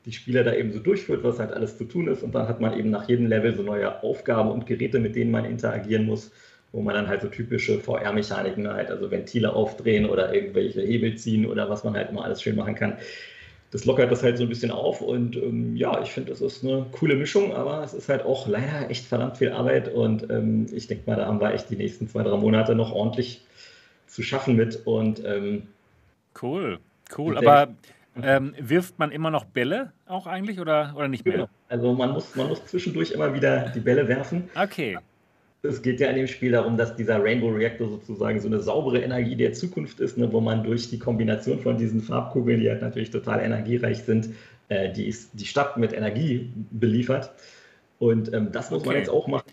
die 0.10 0.16
Spieler 0.16 0.44
da 0.44 0.56
eben 0.56 0.74
so 0.74 0.80
durchführt, 0.80 1.24
was 1.24 1.38
halt 1.38 1.54
alles 1.54 1.78
zu 1.78 1.86
tun 1.86 2.08
ist. 2.08 2.24
Und 2.24 2.34
dann 2.34 2.48
hat 2.48 2.60
man 2.60 2.78
eben 2.78 2.90
nach 2.90 3.08
jedem 3.08 3.28
Level 3.28 3.56
so 3.56 3.62
neue 3.62 4.02
Aufgaben 4.02 4.50
und 4.50 4.66
Geräte, 4.66 5.00
mit 5.00 5.16
denen 5.16 5.30
man 5.30 5.46
interagieren 5.46 6.08
muss, 6.08 6.32
wo 6.72 6.82
man 6.82 6.96
dann 6.96 7.08
halt 7.08 7.22
so 7.22 7.28
typische 7.28 7.80
VR-Mechaniken 7.80 8.68
halt, 8.68 8.90
also 8.90 9.12
Ventile 9.12 9.54
aufdrehen 9.54 10.08
oder 10.08 10.34
irgendwelche 10.34 10.82
Hebel 10.82 11.16
ziehen 11.16 11.46
oder 11.46 11.70
was 11.70 11.84
man 11.84 11.94
halt 11.94 12.10
immer 12.10 12.24
alles 12.24 12.42
schön 12.42 12.56
machen 12.56 12.74
kann. 12.74 12.98
Das 13.70 13.86
lockert 13.86 14.12
das 14.12 14.24
halt 14.24 14.40
so 14.40 14.44
ein 14.46 14.50
bisschen 14.50 14.72
auf 14.72 15.00
und 15.00 15.36
ähm, 15.36 15.76
ja, 15.76 16.02
ich 16.02 16.10
finde, 16.10 16.32
das 16.32 16.42
ist 16.42 16.64
eine 16.64 16.88
coole 16.92 17.16
Mischung, 17.16 17.54
aber 17.54 17.84
es 17.84 17.94
ist 17.94 18.10
halt 18.10 18.26
auch 18.26 18.48
leider 18.48 18.90
echt 18.90 19.06
verdammt 19.06 19.38
viel 19.38 19.52
Arbeit 19.52 19.94
und 19.94 20.28
ähm, 20.32 20.66
ich 20.74 20.88
denke 20.88 21.08
mal, 21.08 21.18
da 21.18 21.28
haben 21.28 21.40
wir 21.40 21.54
echt 21.54 21.70
die 21.70 21.76
nächsten 21.76 22.08
zwei, 22.08 22.24
drei 22.24 22.36
Monate 22.36 22.74
noch 22.74 22.92
ordentlich 22.92 23.42
zu 24.08 24.24
schaffen 24.24 24.56
mit 24.56 24.88
und 24.88 25.24
ähm, 25.24 25.68
cool, 26.42 26.80
cool, 27.16 27.38
aber 27.38 27.68
ähm, 28.22 28.54
wirft 28.60 29.00
man 29.00 29.12
immer 29.12 29.32
noch 29.32 29.46
Bälle 29.46 29.94
auch 30.06 30.28
eigentlich 30.28 30.60
oder, 30.60 30.94
oder 30.96 31.08
nicht 31.08 31.26
mehr? 31.26 31.34
Genau. 31.34 31.50
Also 31.68 31.94
man 31.94 32.12
muss, 32.12 32.36
man 32.36 32.48
muss 32.48 32.66
zwischendurch 32.66 33.12
immer 33.12 33.34
wieder 33.34 33.70
die 33.70 33.80
Bälle 33.80 34.08
werfen. 34.08 34.50
Okay. 34.56 34.98
Es 35.62 35.82
geht 35.82 36.00
ja 36.00 36.10
in 36.10 36.16
dem 36.16 36.28
Spiel 36.28 36.52
darum, 36.52 36.78
dass 36.78 36.96
dieser 36.96 37.22
Rainbow 37.22 37.50
Reactor 37.50 37.90
sozusagen 37.90 38.40
so 38.40 38.48
eine 38.48 38.60
saubere 38.60 39.02
Energie 39.02 39.36
der 39.36 39.52
Zukunft 39.54 40.00
ist, 40.00 40.18
ne, 40.18 40.32
wo 40.32 40.40
man 40.40 40.64
durch 40.64 40.90
die 40.90 41.00
Kombination 41.00 41.60
von 41.60 41.78
diesen 41.78 42.02
Farbkugeln, 42.02 42.62
die 42.62 42.70
halt 42.70 42.82
natürlich 42.82 43.12
total 43.12 43.42
energiereich 43.42 44.04
sind, 44.04 44.30
äh, 44.70 44.92
die, 44.94 45.08
ist, 45.08 45.32
die 45.34 45.46
Stadt 45.46 45.76
mit 45.76 45.92
Energie 45.92 46.50
beliefert. 46.72 47.32
Und 48.00 48.34
ähm, 48.34 48.54
das 48.54 48.72
muss 48.72 48.82
okay. 48.82 48.90
man 48.90 48.98
jetzt 48.98 49.10
auch 49.10 49.28
machen. 49.28 49.52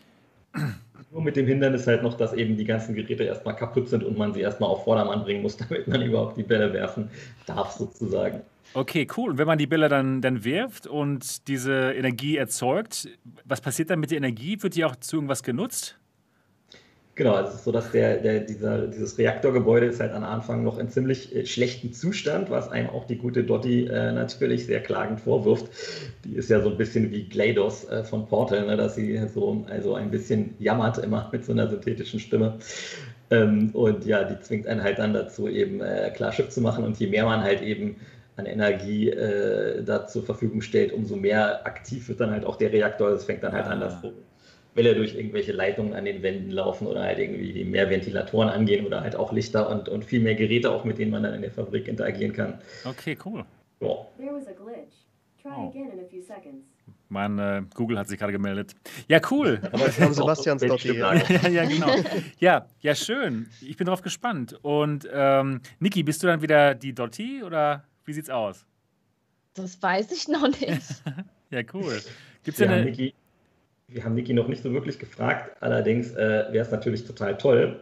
Nur 1.10 1.22
mit 1.22 1.36
dem 1.36 1.46
Hindernis 1.46 1.86
halt 1.86 2.02
noch, 2.02 2.14
dass 2.14 2.32
eben 2.32 2.56
die 2.56 2.64
ganzen 2.64 2.94
Geräte 2.94 3.24
erstmal 3.24 3.56
kaputt 3.56 3.88
sind 3.88 4.04
und 4.04 4.18
man 4.18 4.34
sie 4.34 4.40
erstmal 4.40 4.68
auf 4.68 4.84
Vordermann 4.84 5.22
bringen 5.22 5.42
muss, 5.42 5.56
damit 5.68 5.86
man 5.86 6.02
überhaupt 6.02 6.36
die 6.36 6.42
Bälle 6.42 6.72
werfen 6.72 7.10
darf, 7.46 7.72
sozusagen. 7.72 8.42
Okay, 8.74 9.06
cool. 9.16 9.30
Und 9.30 9.38
wenn 9.38 9.46
man 9.46 9.58
die 9.58 9.66
Bälle 9.66 9.88
dann, 9.88 10.20
dann 10.20 10.44
wirft 10.44 10.86
und 10.86 11.48
diese 11.48 11.92
Energie 11.92 12.36
erzeugt, 12.36 13.08
was 13.44 13.60
passiert 13.60 13.90
dann 13.90 14.00
mit 14.00 14.10
der 14.10 14.18
Energie? 14.18 14.60
Wird 14.60 14.74
die 14.74 14.84
auch 14.84 14.96
zu 14.96 15.16
irgendwas 15.16 15.42
genutzt? 15.42 15.98
Genau, 17.16 17.32
also 17.32 17.48
es 17.48 17.54
ist 17.56 17.64
so, 17.64 17.72
dass 17.72 17.92
der, 17.92 18.18
der, 18.18 18.40
dieser, 18.40 18.88
dieses 18.88 19.16
Reaktorgebäude 19.16 19.86
ist 19.86 20.00
halt 20.00 20.12
am 20.12 20.22
Anfang 20.22 20.62
noch 20.62 20.76
in 20.76 20.90
ziemlich 20.90 21.34
äh, 21.34 21.46
schlechtem 21.46 21.94
Zustand, 21.94 22.50
was 22.50 22.68
einem 22.68 22.90
auch 22.90 23.06
die 23.06 23.16
gute 23.16 23.42
Dotti 23.42 23.86
äh, 23.86 24.12
natürlich 24.12 24.66
sehr 24.66 24.82
klagend 24.82 25.22
vorwirft. 25.22 25.66
Die 26.26 26.36
ist 26.36 26.50
ja 26.50 26.60
so 26.60 26.68
ein 26.68 26.76
bisschen 26.76 27.10
wie 27.10 27.24
GLaDOS 27.24 27.84
äh, 27.88 28.04
von 28.04 28.26
Portal, 28.26 28.66
ne, 28.66 28.76
dass 28.76 28.96
sie 28.96 29.18
so 29.28 29.64
also 29.70 29.94
ein 29.94 30.10
bisschen 30.10 30.56
jammert 30.58 30.98
immer 30.98 31.30
mit 31.32 31.46
so 31.46 31.52
einer 31.52 31.70
synthetischen 31.70 32.20
Stimme. 32.20 32.58
Ähm, 33.30 33.70
und 33.72 34.04
ja, 34.04 34.24
die 34.24 34.38
zwingt 34.40 34.66
einen 34.66 34.82
halt 34.82 34.98
dann 34.98 35.14
dazu, 35.14 35.48
eben 35.48 35.80
äh, 35.80 36.12
klar 36.14 36.32
Schiff 36.32 36.50
zu 36.50 36.60
machen. 36.60 36.84
Und 36.84 36.98
je 37.00 37.06
mehr 37.06 37.24
man 37.24 37.42
halt 37.42 37.62
eben 37.62 37.96
an 38.36 38.44
Energie 38.44 39.08
äh, 39.08 39.82
da 39.82 40.06
zur 40.06 40.22
Verfügung 40.22 40.60
stellt, 40.60 40.92
umso 40.92 41.16
mehr 41.16 41.66
aktiv 41.66 42.10
wird 42.10 42.20
dann 42.20 42.30
halt 42.30 42.44
auch 42.44 42.56
der 42.56 42.72
Reaktor. 42.72 43.08
Das 43.08 43.24
fängt 43.24 43.42
dann 43.42 43.52
halt 43.52 43.64
ah. 43.64 43.70
an, 43.70 43.80
dass 44.76 44.84
Welle 44.84 44.94
durch 44.94 45.14
irgendwelche 45.14 45.52
Leitungen 45.52 45.94
an 45.94 46.04
den 46.04 46.22
Wänden 46.22 46.50
laufen 46.50 46.86
oder 46.86 47.02
halt 47.02 47.18
irgendwie 47.18 47.64
mehr 47.64 47.88
Ventilatoren 47.90 48.48
angehen 48.48 48.86
oder 48.86 49.00
halt 49.00 49.16
auch 49.16 49.32
Lichter 49.32 49.68
und, 49.70 49.88
und 49.88 50.04
viel 50.04 50.20
mehr 50.20 50.34
Geräte 50.34 50.70
auch, 50.70 50.84
mit 50.84 50.98
denen 50.98 51.10
man 51.10 51.22
dann 51.22 51.34
in 51.34 51.42
der 51.42 51.50
Fabrik 51.50 51.88
interagieren 51.88 52.32
kann. 52.32 52.60
Okay, 52.84 53.16
cool. 53.24 53.44
Ja. 53.80 53.88
Oh. 53.88 54.06
Mein 57.08 57.38
äh, 57.38 57.62
Google 57.72 57.98
hat 57.98 58.08
sich 58.08 58.18
gerade 58.18 58.32
gemeldet. 58.32 58.74
Ja, 59.08 59.20
cool. 59.30 59.60
Aber 59.72 59.86
haben 59.86 60.12
Sebastians 60.12 60.62
Dotti. 60.62 60.88
Ja, 60.96 61.14
ja, 61.14 61.64
genau. 61.64 61.94
Ja, 62.40 62.66
ja, 62.80 62.94
schön. 62.96 63.48
Ich 63.60 63.76
bin 63.76 63.86
drauf 63.86 64.02
gespannt. 64.02 64.58
Und 64.62 65.08
ähm, 65.12 65.60
Niki, 65.78 66.02
bist 66.02 66.22
du 66.22 66.26
dann 66.26 66.42
wieder 66.42 66.74
die 66.74 66.92
Dotti 66.92 67.44
oder 67.44 67.84
wie 68.04 68.12
sieht's 68.12 68.30
aus? 68.30 68.66
Das 69.54 69.80
weiß 69.80 70.10
ich 70.10 70.26
noch 70.26 70.48
nicht. 70.48 71.02
ja, 71.50 71.60
cool. 71.72 72.02
Gibt's 72.42 72.58
ja, 72.58 72.68
eine... 72.68 72.86
Niki, 72.86 73.14
wir 73.88 74.04
haben 74.04 74.14
Niki 74.14 74.32
noch 74.32 74.48
nicht 74.48 74.62
so 74.62 74.72
wirklich 74.72 74.98
gefragt, 74.98 75.56
allerdings 75.60 76.12
äh, 76.12 76.46
wäre 76.50 76.64
es 76.64 76.70
natürlich 76.70 77.04
total 77.04 77.36
toll. 77.36 77.80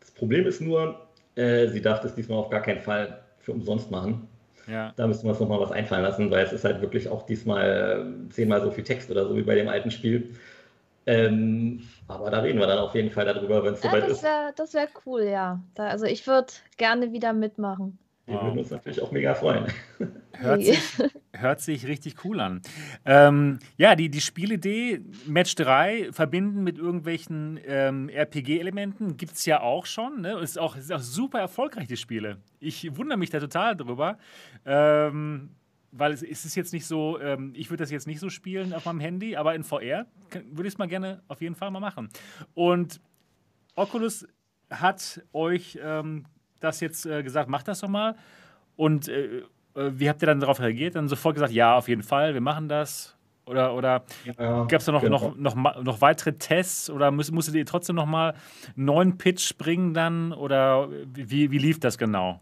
Das 0.00 0.10
Problem 0.10 0.46
ist 0.46 0.60
nur, 0.60 1.06
äh, 1.36 1.68
sie 1.68 1.80
darf 1.80 2.00
das 2.00 2.14
diesmal 2.14 2.38
auf 2.38 2.50
gar 2.50 2.62
keinen 2.62 2.80
Fall 2.80 3.20
für 3.38 3.52
umsonst 3.52 3.90
machen. 3.90 4.28
Ja. 4.66 4.92
Da 4.96 5.06
müssen 5.06 5.24
wir 5.24 5.30
uns 5.30 5.40
nochmal 5.40 5.60
was 5.60 5.70
einfallen 5.70 6.02
lassen, 6.02 6.30
weil 6.30 6.44
es 6.44 6.52
ist 6.52 6.64
halt 6.64 6.80
wirklich 6.80 7.08
auch 7.08 7.24
diesmal 7.24 8.26
äh, 8.26 8.30
zehnmal 8.30 8.60
so 8.62 8.70
viel 8.72 8.82
Text 8.82 9.10
oder 9.10 9.28
so 9.28 9.36
wie 9.36 9.42
bei 9.42 9.54
dem 9.54 9.68
alten 9.68 9.92
Spiel. 9.92 10.34
Ähm, 11.08 11.82
aber 12.08 12.30
da 12.30 12.40
reden 12.40 12.58
wir 12.58 12.66
dann 12.66 12.78
auf 12.78 12.96
jeden 12.96 13.12
Fall 13.12 13.26
darüber, 13.26 13.62
wenn 13.62 13.74
es 13.74 13.82
ja, 13.84 13.90
soweit 13.90 14.08
ist. 14.08 14.24
das 14.56 14.74
wäre 14.74 14.88
cool, 15.06 15.22
ja. 15.22 15.60
Da, 15.76 15.86
also 15.86 16.04
ich 16.04 16.26
würde 16.26 16.52
gerne 16.78 17.12
wieder 17.12 17.32
mitmachen. 17.32 17.98
Wir 18.26 18.42
würden 18.42 18.58
uns 18.58 18.70
natürlich 18.70 19.00
auch 19.00 19.12
mega 19.12 19.34
freuen. 19.34 19.66
Hört 20.32 20.62
sich, 20.62 20.78
hört 21.32 21.60
sich 21.62 21.86
richtig 21.86 22.22
cool 22.24 22.40
an. 22.40 22.60
Ähm, 23.06 23.58
ja, 23.78 23.94
die, 23.94 24.10
die 24.10 24.20
Spielidee 24.20 25.00
Match 25.26 25.54
3 25.54 26.12
verbinden 26.12 26.62
mit 26.62 26.76
irgendwelchen 26.76 27.58
ähm, 27.64 28.10
RPG-Elementen 28.10 29.16
gibt 29.16 29.32
es 29.32 29.46
ja 29.46 29.62
auch 29.62 29.86
schon. 29.86 30.20
Ne? 30.20 30.38
Ist, 30.40 30.58
auch, 30.58 30.76
ist 30.76 30.92
auch 30.92 31.00
super 31.00 31.38
erfolgreich, 31.38 31.88
die 31.88 31.96
Spiele. 31.96 32.36
Ich 32.60 32.94
wundere 32.98 33.16
mich 33.16 33.30
da 33.30 33.40
total 33.40 33.76
drüber. 33.76 34.18
Ähm, 34.66 35.52
weil 35.92 36.12
es, 36.12 36.22
es, 36.22 36.44
ist 36.44 36.54
jetzt 36.54 36.74
nicht 36.74 36.84
so, 36.84 37.18
ähm, 37.18 37.52
ich 37.56 37.70
würde 37.70 37.82
das 37.82 37.90
jetzt 37.90 38.06
nicht 38.06 38.20
so 38.20 38.28
spielen 38.28 38.74
auf 38.74 38.84
meinem 38.84 39.00
Handy, 39.00 39.36
aber 39.36 39.54
in 39.54 39.64
VR 39.64 40.04
würde 40.50 40.68
ich 40.68 40.74
es 40.74 40.78
mal 40.78 40.88
gerne 40.88 41.22
auf 41.28 41.40
jeden 41.40 41.54
Fall 41.54 41.70
mal 41.70 41.80
machen. 41.80 42.10
Und 42.52 43.00
Oculus 43.74 44.26
hat 44.68 45.22
euch 45.32 45.78
ähm, 45.82 46.26
das 46.66 46.80
jetzt 46.80 47.06
äh, 47.06 47.22
gesagt, 47.22 47.48
mach 47.48 47.62
das 47.62 47.80
doch 47.80 47.88
mal. 47.88 48.16
Und 48.76 49.08
äh, 49.08 49.38
äh, 49.38 49.42
wie 49.74 50.08
habt 50.08 50.22
ihr 50.22 50.26
dann 50.26 50.40
darauf 50.40 50.60
reagiert? 50.60 50.96
Dann 50.96 51.08
sofort 51.08 51.34
gesagt, 51.34 51.52
ja, 51.52 51.76
auf 51.76 51.88
jeden 51.88 52.02
Fall, 52.02 52.34
wir 52.34 52.40
machen 52.40 52.68
das? 52.68 53.14
Oder, 53.46 53.74
oder 53.74 54.02
ja, 54.24 54.64
gab 54.64 54.80
es 54.80 54.86
da 54.86 54.92
noch, 54.92 55.02
genau. 55.02 55.34
noch, 55.36 55.54
noch, 55.54 55.82
noch 55.82 56.00
weitere 56.00 56.32
Tests? 56.32 56.90
Oder 56.90 57.10
müsst, 57.10 57.32
musstet 57.32 57.54
ihr 57.54 57.64
trotzdem 57.64 57.96
noch 57.96 58.06
mal 58.06 58.34
einen 58.76 58.84
neuen 58.84 59.18
Pitch 59.18 59.56
bringen 59.56 59.94
dann? 59.94 60.32
Oder 60.32 60.88
wie, 61.14 61.50
wie 61.50 61.58
lief 61.58 61.78
das 61.78 61.96
genau? 61.96 62.40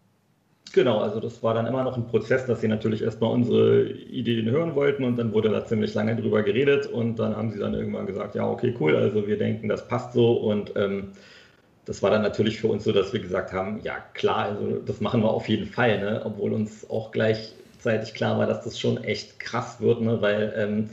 Genau, 0.73 0.99
also 0.99 1.21
das 1.21 1.41
war 1.43 1.55
dann 1.55 1.67
immer 1.67 1.85
noch 1.85 1.97
ein 1.97 2.07
Prozess, 2.07 2.47
dass 2.47 2.61
sie 2.61 2.69
natürlich 2.69 3.03
erstmal 3.03 3.31
unsere 3.31 3.91
Ideen 3.91 4.51
hören 4.51 4.75
wollten 4.75 5.05
und 5.05 5.17
dann 5.17 5.33
wurde 5.33 5.51
da 5.51 5.65
ziemlich 5.65 5.95
lange 5.95 6.17
drüber 6.17 6.43
geredet 6.43 6.87
und 6.87 7.19
dann 7.19 7.37
haben 7.37 7.53
sie 7.53 7.61
dann 7.61 7.75
irgendwann 7.75 8.07
gesagt, 8.07 8.35
ja, 8.35 8.49
okay, 8.49 8.75
cool, 8.81 8.97
also 8.97 9.25
wir 9.27 9.39
denken, 9.39 9.69
das 9.69 9.87
passt 9.87 10.15
so 10.15 10.33
und 10.33 10.73
ähm, 10.75 11.13
das 11.85 12.03
war 12.03 12.11
dann 12.11 12.23
natürlich 12.23 12.61
für 12.61 12.69
uns 12.69 12.85
so, 12.85 12.93
dass 12.93 13.13
wir 13.13 13.21
gesagt 13.21 13.53
haben, 13.53 13.81
ja 13.83 13.97
klar, 14.15 14.47
also 14.47 14.79
das 14.79 15.01
machen 15.01 15.23
wir 15.23 15.31
auf 15.31 15.49
jeden 15.49 15.67
Fall, 15.67 16.01
ne? 16.01 16.23
obwohl 16.25 16.53
uns 16.53 16.89
auch 16.89 17.11
gleichzeitig 17.11 18.15
klar 18.15 18.39
war, 18.39 18.47
dass 18.47 18.65
das 18.65 18.79
schon 18.79 19.03
echt 19.05 19.39
krass 19.39 19.81
wird, 19.81 20.01
ne? 20.01 20.21
weil 20.23 20.55
ähm, 20.57 20.91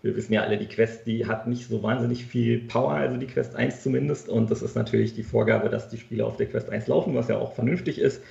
wir 0.00 0.16
wissen 0.16 0.32
ja 0.32 0.42
alle, 0.42 0.58
die 0.58 0.66
Quest, 0.66 1.06
die 1.06 1.26
hat 1.26 1.46
nicht 1.46 1.68
so 1.68 1.82
wahnsinnig 1.82 2.24
viel 2.24 2.60
Power, 2.60 2.92
also 2.92 3.16
die 3.16 3.26
Quest 3.26 3.54
1 3.54 3.82
zumindest 3.82 4.28
und 4.28 4.50
das 4.50 4.62
ist 4.62 4.74
natürlich 4.74 5.14
die 5.14 5.22
Vorgabe, 5.22 5.68
dass 5.68 5.88
die 5.88 5.98
Spiele 5.98 6.24
auf 6.24 6.36
der 6.36 6.46
Quest 6.46 6.70
1 6.70 6.86
laufen, 6.86 7.14
was 7.14 7.28
ja 7.28 7.38
auch 7.38 7.54
vernünftig 7.54 7.98
ist. 7.98 8.22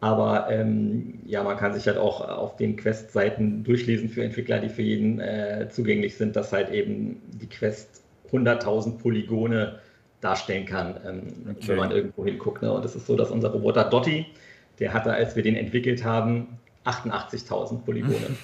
Aber 0.00 0.50
ähm, 0.50 1.20
ja, 1.26 1.44
man 1.44 1.56
kann 1.56 1.74
sich 1.74 1.86
halt 1.86 1.96
auch 1.96 2.28
auf 2.28 2.56
den 2.56 2.74
Quest-Seiten 2.74 3.62
durchlesen 3.62 4.08
für 4.08 4.24
Entwickler, 4.24 4.58
die 4.58 4.68
für 4.68 4.82
jeden 4.82 5.20
äh, 5.20 5.68
zugänglich 5.70 6.16
sind, 6.16 6.34
dass 6.34 6.52
halt 6.52 6.70
eben 6.70 7.22
die 7.40 7.46
Quest 7.48 8.02
100.000 8.32 8.98
Polygone 8.98 9.78
darstellen 10.22 10.64
kann, 10.64 10.98
ähm, 11.04 11.22
okay. 11.50 11.68
wenn 11.68 11.76
man 11.76 11.90
irgendwo 11.90 12.24
hinguckt. 12.24 12.62
Ne? 12.62 12.72
Und 12.72 12.84
es 12.84 12.96
ist 12.96 13.06
so, 13.06 13.16
dass 13.16 13.30
unser 13.30 13.50
Roboter 13.50 13.84
Dotti, 13.84 14.26
der 14.78 14.94
hatte, 14.94 15.12
als 15.12 15.36
wir 15.36 15.42
den 15.42 15.56
entwickelt 15.56 16.04
haben, 16.04 16.58
88.000 16.84 17.82
Polygone. 17.84 18.36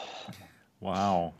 wow. 0.80 1.32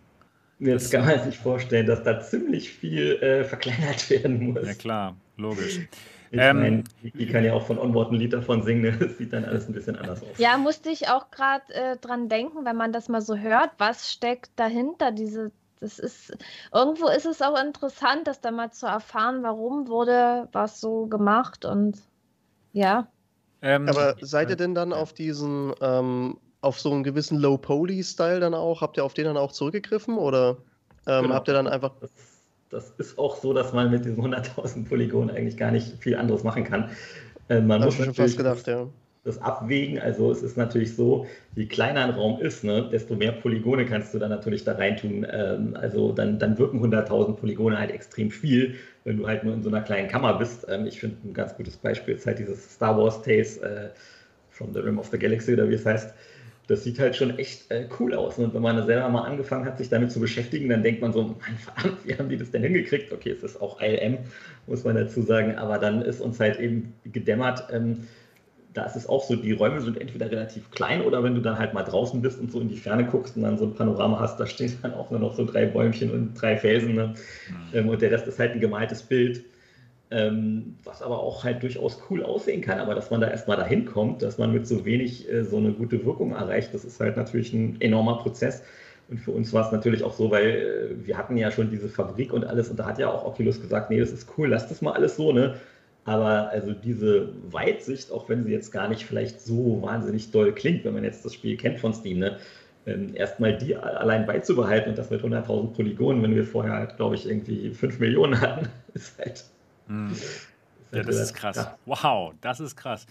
Jetzt 0.58 0.90
kann 0.90 1.06
man 1.06 1.22
sich 1.22 1.38
vorstellen, 1.38 1.86
dass 1.86 2.02
da 2.02 2.20
ziemlich 2.20 2.70
viel 2.70 3.22
äh, 3.22 3.44
verkleinert 3.44 4.10
werden 4.10 4.52
muss. 4.52 4.66
Ja 4.66 4.74
klar, 4.74 5.16
logisch. 5.36 5.80
Ich 6.30 6.38
ähm, 6.38 6.58
meine, 6.58 6.84
die 7.02 7.26
kann 7.26 7.44
ja 7.44 7.54
auch 7.54 7.66
von 7.66 7.78
Onboard 7.78 8.12
ein 8.12 8.16
Lied 8.16 8.32
davon 8.32 8.62
singen, 8.62 8.98
das 9.00 9.16
sieht 9.16 9.32
dann 9.32 9.44
alles 9.44 9.68
ein 9.68 9.72
bisschen 9.72 9.96
anders 9.96 10.22
aus. 10.22 10.36
Ja, 10.36 10.58
musste 10.58 10.90
ich 10.90 11.08
auch 11.08 11.30
gerade 11.30 11.72
äh, 11.72 11.96
dran 11.96 12.28
denken, 12.28 12.64
wenn 12.64 12.76
man 12.76 12.92
das 12.92 13.08
mal 13.08 13.22
so 13.22 13.36
hört, 13.36 13.70
was 13.78 14.12
steckt 14.12 14.50
dahinter, 14.56 15.10
diese 15.12 15.52
das 15.80 15.98
ist, 15.98 16.36
irgendwo 16.72 17.08
ist 17.08 17.26
es 17.26 17.42
auch 17.42 17.60
interessant, 17.60 18.26
das 18.26 18.40
da 18.40 18.50
mal 18.50 18.70
zu 18.70 18.86
erfahren, 18.86 19.42
warum 19.42 19.88
wurde 19.88 20.48
was 20.52 20.80
so 20.80 21.06
gemacht 21.06 21.64
und 21.64 21.98
ja. 22.72 23.08
Ähm, 23.62 23.88
Aber 23.88 24.16
seid 24.20 24.50
ihr 24.50 24.56
denn 24.56 24.74
dann 24.74 24.92
auf 24.92 25.12
diesen, 25.12 25.74
ähm, 25.80 26.38
auf 26.60 26.80
so 26.80 26.92
einen 26.92 27.02
gewissen 27.02 27.38
Low-Poly-Style 27.38 28.40
dann 28.40 28.54
auch, 28.54 28.80
habt 28.80 28.96
ihr 28.96 29.04
auf 29.04 29.14
den 29.14 29.24
dann 29.24 29.36
auch 29.36 29.52
zurückgegriffen 29.52 30.16
oder 30.16 30.58
ähm, 31.06 31.22
genau. 31.22 31.34
habt 31.34 31.48
ihr 31.48 31.54
dann 31.54 31.66
einfach. 31.66 31.92
Das, 32.00 32.10
das, 32.70 32.90
ist 32.98 33.18
auch 33.18 33.36
so, 33.36 33.52
dass 33.52 33.72
man 33.72 33.90
mit 33.90 34.04
diesen 34.04 34.22
100.000 34.22 34.88
Polygonen 34.88 35.34
eigentlich 35.34 35.56
gar 35.56 35.70
nicht 35.70 35.98
viel 36.02 36.16
anderes 36.16 36.44
machen 36.44 36.64
kann. 36.64 36.90
Äh, 37.48 37.60
man 37.60 37.80
Hab 37.80 37.86
muss 37.86 37.96
schon 37.96 38.14
fast 38.14 38.36
gedacht, 38.36 38.66
ja 38.66 38.86
das 39.28 39.40
abwägen. 39.40 40.00
Also 40.00 40.32
es 40.32 40.42
ist 40.42 40.56
natürlich 40.56 40.96
so, 40.96 41.26
je 41.54 41.66
kleiner 41.66 42.04
ein 42.04 42.10
Raum 42.10 42.40
ist, 42.40 42.64
ne, 42.64 42.88
desto 42.90 43.14
mehr 43.14 43.32
Polygone 43.32 43.86
kannst 43.86 44.14
du 44.14 44.18
dann 44.18 44.30
natürlich 44.30 44.64
da 44.64 44.72
reintun. 44.72 45.26
Ähm, 45.30 45.76
also 45.80 46.12
dann, 46.12 46.38
dann 46.38 46.58
wirken 46.58 46.82
100.000 46.82 47.34
Polygone 47.34 47.78
halt 47.78 47.90
extrem 47.90 48.30
viel, 48.30 48.74
wenn 49.04 49.18
du 49.18 49.26
halt 49.26 49.44
nur 49.44 49.54
in 49.54 49.62
so 49.62 49.68
einer 49.68 49.82
kleinen 49.82 50.08
Kammer 50.08 50.34
bist. 50.38 50.66
Ähm, 50.68 50.86
ich 50.86 50.98
finde 50.98 51.16
ein 51.24 51.34
ganz 51.34 51.56
gutes 51.56 51.76
Beispiel 51.76 52.14
ist 52.14 52.26
halt 52.26 52.38
dieses 52.38 52.74
Star 52.74 52.96
Wars 52.96 53.22
Tales 53.22 53.58
äh, 53.58 53.90
from 54.50 54.72
the 54.72 54.80
Rim 54.80 54.98
of 54.98 55.08
the 55.08 55.18
Galaxy 55.18 55.52
oder 55.52 55.68
wie 55.68 55.74
es 55.74 55.86
heißt. 55.86 56.12
Das 56.66 56.84
sieht 56.84 56.98
halt 56.98 57.16
schon 57.16 57.38
echt 57.38 57.70
äh, 57.70 57.86
cool 57.98 58.14
aus. 58.14 58.38
Und 58.38 58.52
wenn 58.52 58.60
man 58.60 58.84
selber 58.84 59.08
mal 59.08 59.22
angefangen 59.22 59.64
hat, 59.64 59.78
sich 59.78 59.88
damit 59.88 60.12
zu 60.12 60.20
beschäftigen, 60.20 60.68
dann 60.68 60.82
denkt 60.82 61.00
man 61.00 61.12
so, 61.14 61.22
mein 61.40 61.56
verdammt, 61.56 62.06
wie 62.06 62.14
haben 62.14 62.28
die 62.28 62.36
das 62.36 62.50
denn 62.50 62.62
hingekriegt? 62.62 63.10
Okay, 63.10 63.30
es 63.30 63.42
ist 63.42 63.60
auch 63.60 63.80
ILM, 63.80 64.18
muss 64.66 64.84
man 64.84 64.94
dazu 64.94 65.22
sagen, 65.22 65.56
aber 65.56 65.78
dann 65.78 66.02
ist 66.02 66.20
uns 66.20 66.40
halt 66.40 66.60
eben 66.60 66.92
gedämmert, 67.04 67.68
ähm, 67.72 68.06
da 68.74 68.84
ist 68.84 68.96
es 68.96 69.08
auch 69.08 69.24
so, 69.24 69.34
die 69.36 69.52
Räume 69.52 69.80
sind 69.80 70.00
entweder 70.00 70.30
relativ 70.30 70.70
klein 70.70 71.02
oder 71.02 71.22
wenn 71.22 71.34
du 71.34 71.40
dann 71.40 71.58
halt 71.58 71.74
mal 71.74 71.82
draußen 71.82 72.20
bist 72.20 72.38
und 72.38 72.52
so 72.52 72.60
in 72.60 72.68
die 72.68 72.76
Ferne 72.76 73.06
guckst 73.06 73.36
und 73.36 73.42
dann 73.42 73.58
so 73.58 73.64
ein 73.64 73.74
Panorama 73.74 74.20
hast, 74.20 74.38
da 74.38 74.46
stehen 74.46 74.72
dann 74.82 74.94
auch 74.94 75.10
nur 75.10 75.20
noch 75.20 75.34
so 75.34 75.44
drei 75.44 75.66
Bäumchen 75.66 76.10
und 76.10 76.34
drei 76.34 76.56
Felsen. 76.56 76.94
Ne? 76.94 77.14
Mhm. 77.72 77.88
und 77.88 78.02
der 78.02 78.10
Rest 78.10 78.26
ist 78.26 78.38
halt 78.38 78.52
ein 78.52 78.60
gemaltes 78.60 79.02
Bild, 79.02 79.44
ähm, 80.10 80.76
was 80.84 81.02
aber 81.02 81.18
auch 81.18 81.44
halt 81.44 81.62
durchaus 81.62 82.00
cool 82.08 82.22
aussehen 82.22 82.60
kann. 82.60 82.78
Aber 82.78 82.94
dass 82.94 83.10
man 83.10 83.20
da 83.20 83.28
erstmal 83.28 83.56
dahin 83.56 83.84
kommt, 83.86 84.22
dass 84.22 84.38
man 84.38 84.52
mit 84.52 84.66
so 84.66 84.84
wenig 84.84 85.30
äh, 85.30 85.44
so 85.44 85.56
eine 85.56 85.72
gute 85.72 86.04
Wirkung 86.04 86.32
erreicht, 86.32 86.72
das 86.74 86.84
ist 86.84 87.00
halt 87.00 87.16
natürlich 87.16 87.52
ein 87.52 87.80
enormer 87.80 88.18
Prozess. 88.18 88.62
Und 89.08 89.18
für 89.18 89.30
uns 89.30 89.52
war 89.54 89.64
es 89.64 89.72
natürlich 89.72 90.02
auch 90.04 90.12
so, 90.12 90.30
weil 90.30 90.46
äh, 90.46 91.06
wir 91.06 91.16
hatten 91.16 91.36
ja 91.36 91.50
schon 91.50 91.70
diese 91.70 91.88
Fabrik 91.88 92.32
und 92.32 92.44
alles 92.44 92.68
und 92.68 92.78
da 92.78 92.86
hat 92.86 92.98
ja 92.98 93.10
auch 93.10 93.24
Oculus 93.24 93.60
gesagt, 93.60 93.90
nee, 93.90 93.98
das 93.98 94.12
ist 94.12 94.28
cool, 94.36 94.48
lass 94.48 94.68
das 94.68 94.82
mal 94.82 94.92
alles 94.92 95.16
so, 95.16 95.32
ne? 95.32 95.56
Aber 96.08 96.48
also 96.48 96.72
diese 96.72 97.28
Weitsicht, 97.52 98.10
auch 98.10 98.30
wenn 98.30 98.42
sie 98.42 98.50
jetzt 98.50 98.70
gar 98.72 98.88
nicht 98.88 99.04
vielleicht 99.04 99.42
so 99.42 99.82
wahnsinnig 99.82 100.30
doll 100.30 100.54
klingt, 100.54 100.84
wenn 100.84 100.94
man 100.94 101.04
jetzt 101.04 101.22
das 101.22 101.34
Spiel 101.34 101.56
kennt 101.58 101.78
von 101.80 101.92
Steam, 101.92 102.18
ne? 102.20 102.38
ähm, 102.86 103.14
erstmal 103.14 103.58
die 103.58 103.76
allein 103.76 104.24
beizubehalten 104.24 104.88
und 104.88 104.96
das 104.96 105.10
mit 105.10 105.22
100.000 105.22 105.74
Polygonen, 105.74 106.22
wenn 106.22 106.34
wir 106.34 106.44
vorher 106.44 106.72
halt, 106.72 106.96
glaube 106.96 107.14
ich, 107.14 107.28
irgendwie 107.28 107.70
5 107.74 107.98
Millionen 107.98 108.40
hatten, 108.40 108.68
ist 108.94 109.18
halt. 109.18 109.44
Hm. 109.86 110.16
Ja, 110.92 111.02
das 111.02 111.16
ist 111.16 111.34
krass. 111.34 111.56
krass. 111.56 111.74
Wow, 111.84 112.32
das 112.40 112.60
ist 112.60 112.74
krass. 112.74 113.04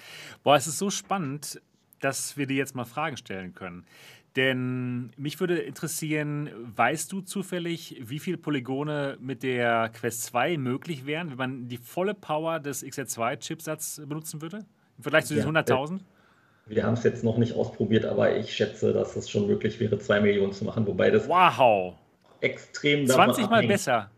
Boah, 0.43 0.56
es 0.56 0.66
ist 0.66 0.80
so 0.80 0.89
spannend, 0.89 1.62
dass 2.00 2.36
wir 2.36 2.48
dir 2.48 2.58
jetzt 2.58 2.76
mal 2.76 2.86
Fragen 2.86 3.18
stellen 3.18 3.54
können. 3.54 3.86
Denn 4.38 5.10
mich 5.18 5.40
würde 5.40 5.58
interessieren, 5.58 6.52
weißt 6.76 7.12
du 7.12 7.22
zufällig, 7.22 8.00
wie 8.06 8.20
viele 8.20 8.38
Polygone 8.38 9.18
mit 9.20 9.42
der 9.42 9.90
Quest 9.90 10.26
2 10.26 10.60
möglich 10.60 11.08
wären, 11.08 11.32
wenn 11.32 11.38
man 11.38 11.68
die 11.68 11.78
volle 11.78 12.14
Power 12.14 12.60
des 12.60 12.86
XR2-Chipsatz 12.86 14.00
benutzen 14.08 14.40
würde? 14.44 14.60
Im 14.98 15.02
Vergleich 15.02 15.26
zu 15.26 15.34
diesen 15.34 15.56
ja, 15.56 15.62
100.000? 15.62 16.02
Wir 16.68 16.84
haben 16.84 16.94
es 16.94 17.04
jetzt 17.04 17.24
noch 17.24 17.40
nicht 17.40 17.56
ausprobiert, 17.56 18.06
aber 18.06 18.38
ich 18.38 18.54
schätze, 18.54 18.94
dass 18.94 19.16
es 19.16 19.28
schon 19.28 19.48
möglich 19.48 19.80
wäre, 19.80 19.98
2 19.98 20.22
Millionen 20.22 20.54
zu 20.54 20.66
machen, 20.66 20.86
wobei 20.86 21.10
das 21.10 21.28
wow. 21.28 21.96
extrem 22.42 23.08
20 23.08 23.50
Mal 23.50 23.66
besser. 23.66 24.12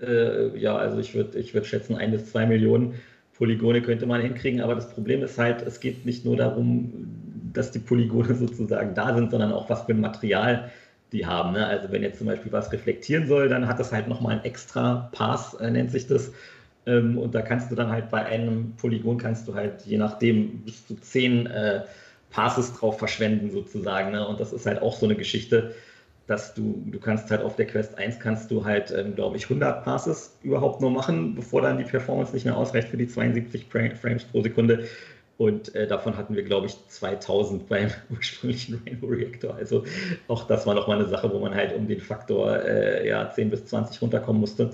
Äh, 0.00 0.58
ja, 0.58 0.78
also 0.78 0.98
ich 0.98 1.14
würde 1.14 1.38
ich 1.38 1.52
würd 1.52 1.66
schätzen, 1.66 1.94
1 1.94 2.12
bis 2.12 2.30
2 2.32 2.46
Millionen 2.46 2.94
Polygone 3.36 3.82
könnte 3.82 4.06
man 4.06 4.22
hinkriegen, 4.22 4.62
aber 4.62 4.74
das 4.74 4.90
Problem 4.90 5.22
ist 5.22 5.38
halt, 5.38 5.60
es 5.62 5.78
geht 5.78 6.06
nicht 6.06 6.24
nur 6.24 6.36
darum, 6.36 7.27
dass 7.58 7.70
die 7.70 7.78
Polygone 7.80 8.34
sozusagen 8.34 8.94
da 8.94 9.14
sind, 9.14 9.30
sondern 9.30 9.52
auch 9.52 9.68
was 9.68 9.82
für 9.82 9.92
ein 9.92 10.00
Material 10.00 10.70
die 11.12 11.26
haben. 11.26 11.52
Ne? 11.52 11.66
Also 11.66 11.90
wenn 11.90 12.02
jetzt 12.02 12.18
zum 12.18 12.26
Beispiel 12.26 12.52
was 12.52 12.72
reflektieren 12.72 13.26
soll, 13.26 13.48
dann 13.48 13.66
hat 13.66 13.80
das 13.80 13.92
halt 13.92 14.08
nochmal 14.08 14.36
ein 14.36 14.44
extra 14.44 15.08
Pass, 15.12 15.54
äh, 15.54 15.70
nennt 15.70 15.90
sich 15.90 16.06
das. 16.06 16.32
Ähm, 16.86 17.18
und 17.18 17.34
da 17.34 17.42
kannst 17.42 17.70
du 17.70 17.74
dann 17.74 17.90
halt 17.90 18.10
bei 18.10 18.24
einem 18.24 18.74
Polygon 18.76 19.18
kannst 19.18 19.48
du 19.48 19.54
halt 19.54 19.82
je 19.82 19.98
nachdem 19.98 20.60
bis 20.60 20.86
zu 20.86 20.94
zehn 20.96 21.46
äh, 21.46 21.82
Passes 22.30 22.74
drauf 22.74 22.98
verschwenden 22.98 23.50
sozusagen. 23.50 24.12
Ne? 24.12 24.26
Und 24.26 24.38
das 24.38 24.52
ist 24.52 24.66
halt 24.66 24.82
auch 24.82 24.96
so 24.96 25.06
eine 25.06 25.16
Geschichte, 25.16 25.74
dass 26.26 26.52
du, 26.52 26.82
du 26.86 27.00
kannst 27.00 27.30
halt 27.30 27.40
auf 27.42 27.56
der 27.56 27.66
Quest 27.66 27.96
1 27.96 28.20
kannst 28.20 28.50
du 28.50 28.64
halt, 28.64 28.90
ähm, 28.90 29.14
glaube 29.14 29.38
ich, 29.38 29.44
100 29.44 29.82
Passes 29.82 30.36
überhaupt 30.42 30.82
nur 30.82 30.90
machen, 30.90 31.34
bevor 31.34 31.62
dann 31.62 31.78
die 31.78 31.84
Performance 31.84 32.34
nicht 32.34 32.44
mehr 32.44 32.56
ausreicht 32.56 32.88
für 32.88 32.98
die 32.98 33.08
72 33.08 33.66
Frames 33.70 34.24
pro 34.24 34.42
Sekunde. 34.42 34.84
Und 35.38 35.72
äh, 35.76 35.86
davon 35.86 36.16
hatten 36.16 36.34
wir, 36.34 36.42
glaube 36.42 36.66
ich, 36.66 36.76
2000 36.88 37.68
beim 37.68 37.90
ursprünglichen 38.10 38.82
Rainbow 38.84 39.06
Reactor. 39.06 39.54
Also 39.54 39.84
auch 40.26 40.44
das 40.48 40.66
war 40.66 40.74
nochmal 40.74 40.98
eine 40.98 41.08
Sache, 41.08 41.32
wo 41.32 41.38
man 41.38 41.54
halt 41.54 41.72
um 41.74 41.86
den 41.86 42.00
Faktor 42.00 42.60
äh, 42.64 43.08
ja, 43.08 43.30
10 43.30 43.50
bis 43.50 43.64
20 43.66 44.02
runterkommen 44.02 44.40
musste. 44.40 44.72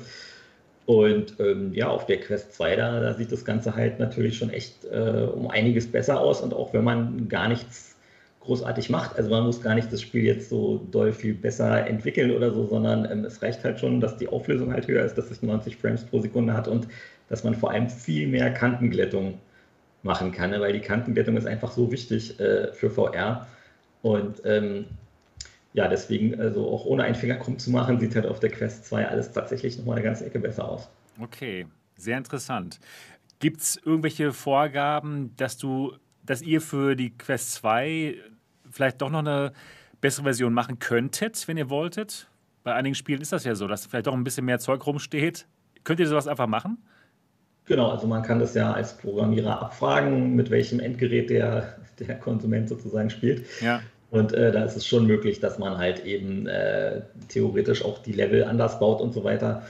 Und 0.87 1.39
ähm, 1.39 1.73
ja, 1.75 1.89
auf 1.89 2.07
der 2.07 2.19
Quest 2.19 2.55
2, 2.55 2.77
da, 2.77 3.01
da, 3.01 3.13
sieht 3.13 3.31
das 3.31 3.45
Ganze 3.45 3.75
halt 3.75 3.99
natürlich 3.99 4.39
schon 4.39 4.51
echt 4.51 4.85
äh, 4.87 5.29
um 5.35 5.51
einiges 5.51 5.87
besser 5.91 6.19
aus. 6.19 6.41
Und 6.41 6.55
auch 6.55 6.73
wenn 6.73 6.85
man 6.85 7.29
gar 7.29 7.49
nichts 7.49 7.97
großartig 8.41 8.89
macht, 8.89 9.17
also 9.17 9.31
man 9.31 9.45
muss 9.45 9.61
gar 9.61 9.75
nicht 9.75 9.93
das 9.93 10.01
Spiel 10.01 10.25
jetzt 10.25 10.49
so 10.49 10.87
doll 10.91 11.13
viel 11.13 11.35
besser 11.35 11.87
entwickeln 11.87 12.31
oder 12.31 12.53
so, 12.53 12.67
sondern 12.67 13.11
ähm, 13.11 13.25
es 13.27 13.43
reicht 13.43 13.65
halt 13.65 13.81
schon, 13.81 14.01
dass 14.01 14.17
die 14.17 14.29
Auflösung 14.29 14.73
halt 14.73 14.87
höher 14.89 15.05
ist, 15.05 15.17
dass 15.17 15.31
es 15.31 15.43
90 15.43 15.77
Frames 15.77 16.05
pro 16.05 16.21
Sekunde 16.21 16.55
hat 16.55 16.69
und 16.69 16.89
dass 17.29 17.45
man 17.45 17.55
vor 17.55 17.71
allem 17.71 17.89
viel 17.91 18.29
mehr 18.29 18.51
Kantenglättung 18.51 19.39
machen 20.05 20.33
kann, 20.33 20.51
ne? 20.51 20.61
weil 20.61 20.73
die 20.73 20.81
Kantenglättung 20.81 21.37
ist 21.37 21.47
einfach 21.47 21.73
so 21.73 21.91
wichtig 21.91 22.39
äh, 22.39 22.73
für 22.73 22.91
VR. 22.91 23.47
Und 24.03 24.43
ähm, 24.45 24.87
ja, 25.73 25.89
deswegen, 25.89 26.41
also 26.41 26.69
auch 26.69 26.85
ohne 26.85 27.03
einen 27.03 27.15
Finger 27.15 27.37
krumm 27.37 27.59
zu 27.59 27.71
machen, 27.71 27.99
sieht 27.99 28.15
halt 28.15 28.27
auf 28.27 28.39
der 28.39 28.51
Quest 28.51 28.87
2 28.87 29.09
alles 29.09 29.33
tatsächlich 29.33 29.77
nochmal 29.79 29.97
eine 29.97 30.05
ganze 30.05 30.27
Ecke 30.27 30.39
besser 30.39 30.69
aus. 30.69 30.89
Okay, 31.19 31.67
sehr 31.97 32.19
interessant. 32.19 32.79
Gibt 33.41 33.61
es 33.61 33.77
irgendwelche 33.77 34.33
Vorgaben, 34.33 35.35
dass 35.37 35.57
du, 35.59 35.95
dass 36.23 36.43
ihr 36.43 36.61
für 36.61 36.95
die 36.95 37.17
Quest 37.17 37.55
2 37.55 38.17
vielleicht 38.71 39.03
doch 39.03 39.11
noch 39.11 39.21
eine 39.21 39.53
bessere 40.01 40.25
Version 40.25 40.53
machen 40.53 40.79
könntet, 40.79 41.49
wenn 41.49 41.57
ihr 41.57 41.71
wolltet? 41.71 42.29
Bei 42.63 42.75
einigen 42.75 42.95
Spielen 42.95 43.21
ist 43.21 43.33
das 43.33 43.45
ja 43.45 43.55
so, 43.55 43.67
dass 43.67 43.87
vielleicht 43.87 44.07
doch 44.07 44.15
ein 44.15 44.25
bisschen 44.25 44.45
mehr 44.45 44.59
Zeug 44.59 44.87
rumsteht. 44.87 45.47
Könnt 45.83 46.01
ihr 46.01 46.07
sowas 46.07 46.29
einfach 46.29 46.47
machen? 46.47 46.79
Genau, 47.67 47.91
also 47.91 48.07
man 48.07 48.23
kann 48.23 48.39
das 48.39 48.55
ja 48.55 48.73
als 48.73 48.97
Programmierer 48.97 49.63
abfragen, 49.63 50.35
mit 50.37 50.51
welchem 50.51 50.81
Endgerät 50.81 51.31
der, 51.31 51.77
der 51.99 52.17
Konsument 52.17 52.69
sozusagen 52.69 53.09
spielt. 53.09 53.45
Ja. 53.61 53.81
Und 54.11 54.33
äh, 54.33 54.53
da 54.53 54.65
ist 54.65 54.77
es 54.77 54.87
schon 54.87 55.07
möglich, 55.07 55.41
dass 55.41 55.59
man 55.59 55.79
halt 55.79 56.05
eben 56.05 56.47
äh, 56.47 57.03
theoretisch 57.29 57.85
auch 57.85 57.99
die 57.99 58.13
Level 58.13 58.45
anders 58.45 58.79
baut 58.79 59.01
und 59.01 59.15
so 59.15 59.25
weiter. 59.25 59.63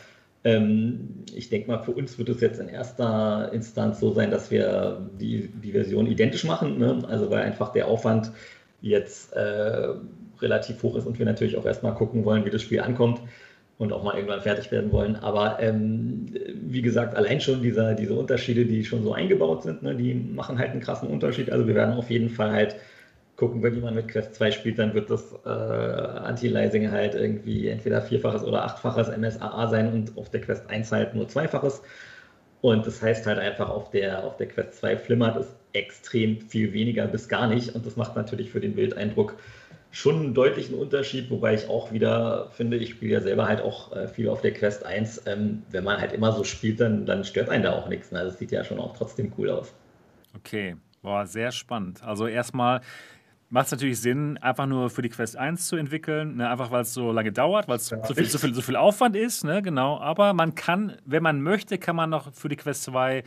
Ähm, 0.43 1.25
ich 1.33 1.49
denke 1.49 1.71
mal, 1.71 1.79
für 1.79 1.93
uns 1.93 2.19
wird 2.19 2.29
es 2.29 2.41
jetzt 2.41 2.61
in 2.61 2.69
erster 2.69 3.51
Instanz 3.53 4.01
so 4.01 4.13
sein, 4.13 4.31
dass 4.31 4.51
wir 4.51 5.09
die, 5.19 5.49
die 5.49 5.73
Version 5.73 6.07
identisch 6.07 6.45
machen. 6.45 6.79
Ne? 6.79 7.03
Also 7.09 7.31
weil 7.31 7.43
einfach 7.43 7.73
der 7.73 7.87
Aufwand 7.87 8.33
jetzt 8.83 9.33
äh, 9.33 9.95
relativ 10.41 10.83
hoch 10.83 10.97
ist 10.97 11.07
und 11.07 11.19
wir 11.19 11.27
natürlich 11.27 11.57
auch 11.57 11.65
erstmal 11.65 11.95
gucken 11.95 12.25
wollen, 12.25 12.45
wie 12.45 12.51
das 12.51 12.61
Spiel 12.61 12.81
ankommt 12.81 13.23
und 13.79 13.93
auch 13.93 14.05
mal 14.05 14.15
irgendwann 14.15 14.41
fertig 14.41 14.71
werden 14.71 14.93
wollen. 14.93 15.17
Aber 15.17 15.59
ähm, 15.61 16.27
wie 16.55 16.83
gesagt, 16.83 17.17
allein 17.17 17.41
schon 17.41 17.63
dieser, 17.63 17.95
diese 17.95 18.15
Unterschiede, 18.15 18.65
die 18.65 18.85
schon 18.85 19.03
so 19.03 19.13
eingebaut 19.13 19.65
sind, 19.65 19.83
ne, 19.83 19.95
die 19.95 20.15
machen 20.15 20.59
halt 20.59 20.71
einen 20.71 20.81
krassen 20.81 21.09
Unterschied. 21.09 21.51
Also 21.51 21.67
wir 21.67 21.75
werden 21.75 21.95
auf 21.95 22.11
jeden 22.11 22.29
Fall 22.29 22.53
halt 22.53 22.77
gucken, 23.37 23.63
wenn 23.63 23.75
jemand 23.75 23.97
mit 23.97 24.09
Quest 24.09 24.37
2 24.37 24.53
spielt, 24.53 24.79
dann 24.79 24.95
wird 24.95 25.11
das 25.11 25.35
äh, 25.45 25.49
Anti-Liasing 25.49 26.91
halt 26.93 27.15
irgendwie 27.15 27.69
entweder 27.69 28.01
vierfaches 28.01 28.45
oder 28.45 28.65
achtfaches 28.65 29.09
MSAA 29.17 29.69
sein 29.69 29.93
und 29.93 30.17
auf 30.17 30.31
der 30.31 30.41
Quest 30.41 30.71
1 30.71 30.93
halt 30.93 31.15
nur 31.15 31.29
zweifaches. 31.29 31.83
Und 32.61 32.87
das 32.87 33.03
heißt 33.03 33.27
halt 33.27 33.39
einfach, 33.39 33.69
auf 33.69 33.91
der, 33.91 34.25
auf 34.25 34.37
der 34.37 34.47
Quest 34.49 34.75
2 34.75 34.97
flimmert 34.97 35.37
es 35.37 35.55
extrem 35.73 36.41
viel 36.41 36.73
weniger 36.73 37.07
bis 37.07 37.29
gar 37.29 37.49
nicht. 37.49 37.75
Und 37.75 37.85
das 37.85 37.97
macht 37.97 38.15
natürlich 38.17 38.51
für 38.51 38.61
den 38.61 38.75
Bildeindruck 38.75 39.37
schon 39.95 40.17
einen 40.17 40.35
deutlichen 40.35 40.75
Unterschied, 40.75 41.31
wobei 41.31 41.55
ich 41.55 41.69
auch 41.69 41.93
wieder 41.93 42.49
finde, 42.51 42.77
ich 42.77 42.91
spiele 42.91 43.13
ja 43.13 43.21
selber 43.21 43.47
halt 43.47 43.61
auch 43.61 43.95
äh, 43.95 44.09
viel 44.09 44.29
auf 44.29 44.41
der 44.41 44.53
Quest 44.53 44.85
1. 44.85 45.23
Ähm, 45.27 45.63
wenn 45.71 45.85
man 45.85 46.01
halt 46.01 46.13
immer 46.13 46.33
so 46.33 46.43
spielt, 46.43 46.81
dann, 46.81 47.07
dann 47.07 47.23
stört 47.23 47.49
einen 47.49 47.63
da 47.63 47.75
auch 47.75 47.89
nichts. 47.89 48.11
Ne? 48.11 48.19
Also 48.19 48.33
es 48.33 48.39
sieht 48.39 48.51
ja 48.51 48.65
schon 48.65 48.81
auch 48.81 48.97
trotzdem 48.97 49.33
cool 49.39 49.51
aus. 49.51 49.73
Okay, 50.37 50.75
boah, 51.01 51.27
sehr 51.27 51.53
spannend. 51.53 52.03
Also 52.03 52.27
erstmal 52.27 52.81
macht 53.51 53.67
es 53.67 53.73
natürlich 53.73 54.01
Sinn, 54.01 54.37
einfach 54.39 54.67
nur 54.67 54.91
für 54.91 55.01
die 55.01 55.11
Quest 55.11 55.37
1 55.37 55.69
zu 55.69 55.77
entwickeln, 55.77 56.39
ne? 56.39 56.51
einfach 56.51 56.73
weil 56.73 56.83
es 56.83 56.93
so 56.93 57.13
lange 57.13 57.31
dauert, 57.31 57.69
weil 57.69 57.77
es 57.77 57.89
ja, 57.91 58.05
so, 58.05 58.15
viel, 58.15 58.27
so, 58.27 58.39
viel, 58.39 58.53
so 58.53 58.63
viel 58.63 58.75
Aufwand 58.75 59.15
ist, 59.15 59.45
ne? 59.45 59.63
genau. 59.63 60.01
Aber 60.01 60.35
man 60.35 60.57
kann, 60.57 60.97
wenn 61.05 61.23
man 61.23 61.41
möchte, 61.41 61.79
kann 61.79 61.95
man 61.95 62.11
noch 62.11 62.35
für 62.35 62.49
die 62.49 62.57
Quest 62.57 62.83
2 62.83 63.23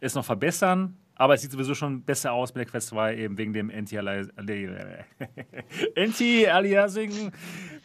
es 0.00 0.16
noch 0.16 0.24
verbessern. 0.24 0.96
Aber 1.20 1.34
es 1.34 1.42
sieht 1.42 1.52
sowieso 1.52 1.74
schon 1.74 2.02
besser 2.02 2.32
aus 2.32 2.54
mit 2.54 2.64
der 2.64 2.70
Quest 2.70 2.88
2, 2.88 3.14
eben 3.14 3.36
wegen 3.36 3.52
dem 3.52 3.70
Anti-Aliasing. 3.70 4.40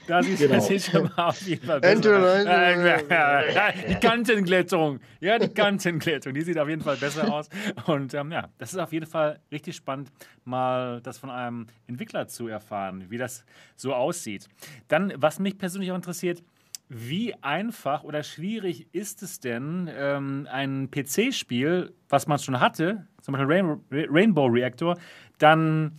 Da 0.08 0.22
sieht 0.22 0.38
genau. 0.38 0.56
es 0.56 0.86
schon 0.86 1.04
mal 1.04 1.30
auf 1.30 1.42
jeden 1.42 1.66
Fall 1.66 1.82
besser 1.82 2.16
aus. 2.16 2.44
die 3.90 3.96
Kantenglättung. 3.96 5.00
Ja, 5.20 5.40
die 5.40 5.50
Kantenglättung. 5.50 6.34
Die 6.34 6.44
sieht 6.44 6.60
auf 6.60 6.70
jeden 6.70 6.84
Fall 6.84 6.96
besser 6.96 7.34
aus. 7.34 7.50
Und 7.88 8.14
ähm, 8.14 8.32
ja, 8.32 8.50
das 8.60 8.72
ist 8.72 8.80
auf 8.80 8.94
jeden 8.94 9.08
Fall 9.08 9.40
richtig 9.52 9.76
spannend, 9.76 10.12
mal 10.44 11.02
das 11.02 11.18
von 11.18 11.32
einem 11.32 11.66
Entwickler 11.88 12.28
zu 12.28 12.48
erfahren, 12.48 13.06
wie 13.10 13.18
das 13.18 13.44
so 13.76 13.96
aussieht. 13.96 14.48
Dann, 14.88 15.12
was 15.18 15.40
mich 15.40 15.58
persönlich 15.58 15.92
auch 15.92 15.96
interessiert, 15.96 16.44
wie 16.88 17.34
einfach 17.42 18.04
oder 18.04 18.22
schwierig 18.24 18.88
ist 18.94 19.24
es 19.24 19.40
denn, 19.40 19.90
ähm, 19.92 20.48
ein 20.52 20.92
PC-Spiel, 20.92 21.94
was 22.08 22.28
man 22.28 22.38
schon 22.38 22.60
hatte, 22.60 23.08
zum 23.26 23.34
Beispiel 23.34 23.52
Rainbow, 23.52 23.80
Rainbow 23.92 24.46
Reactor, 24.46 24.98
dann 25.40 25.94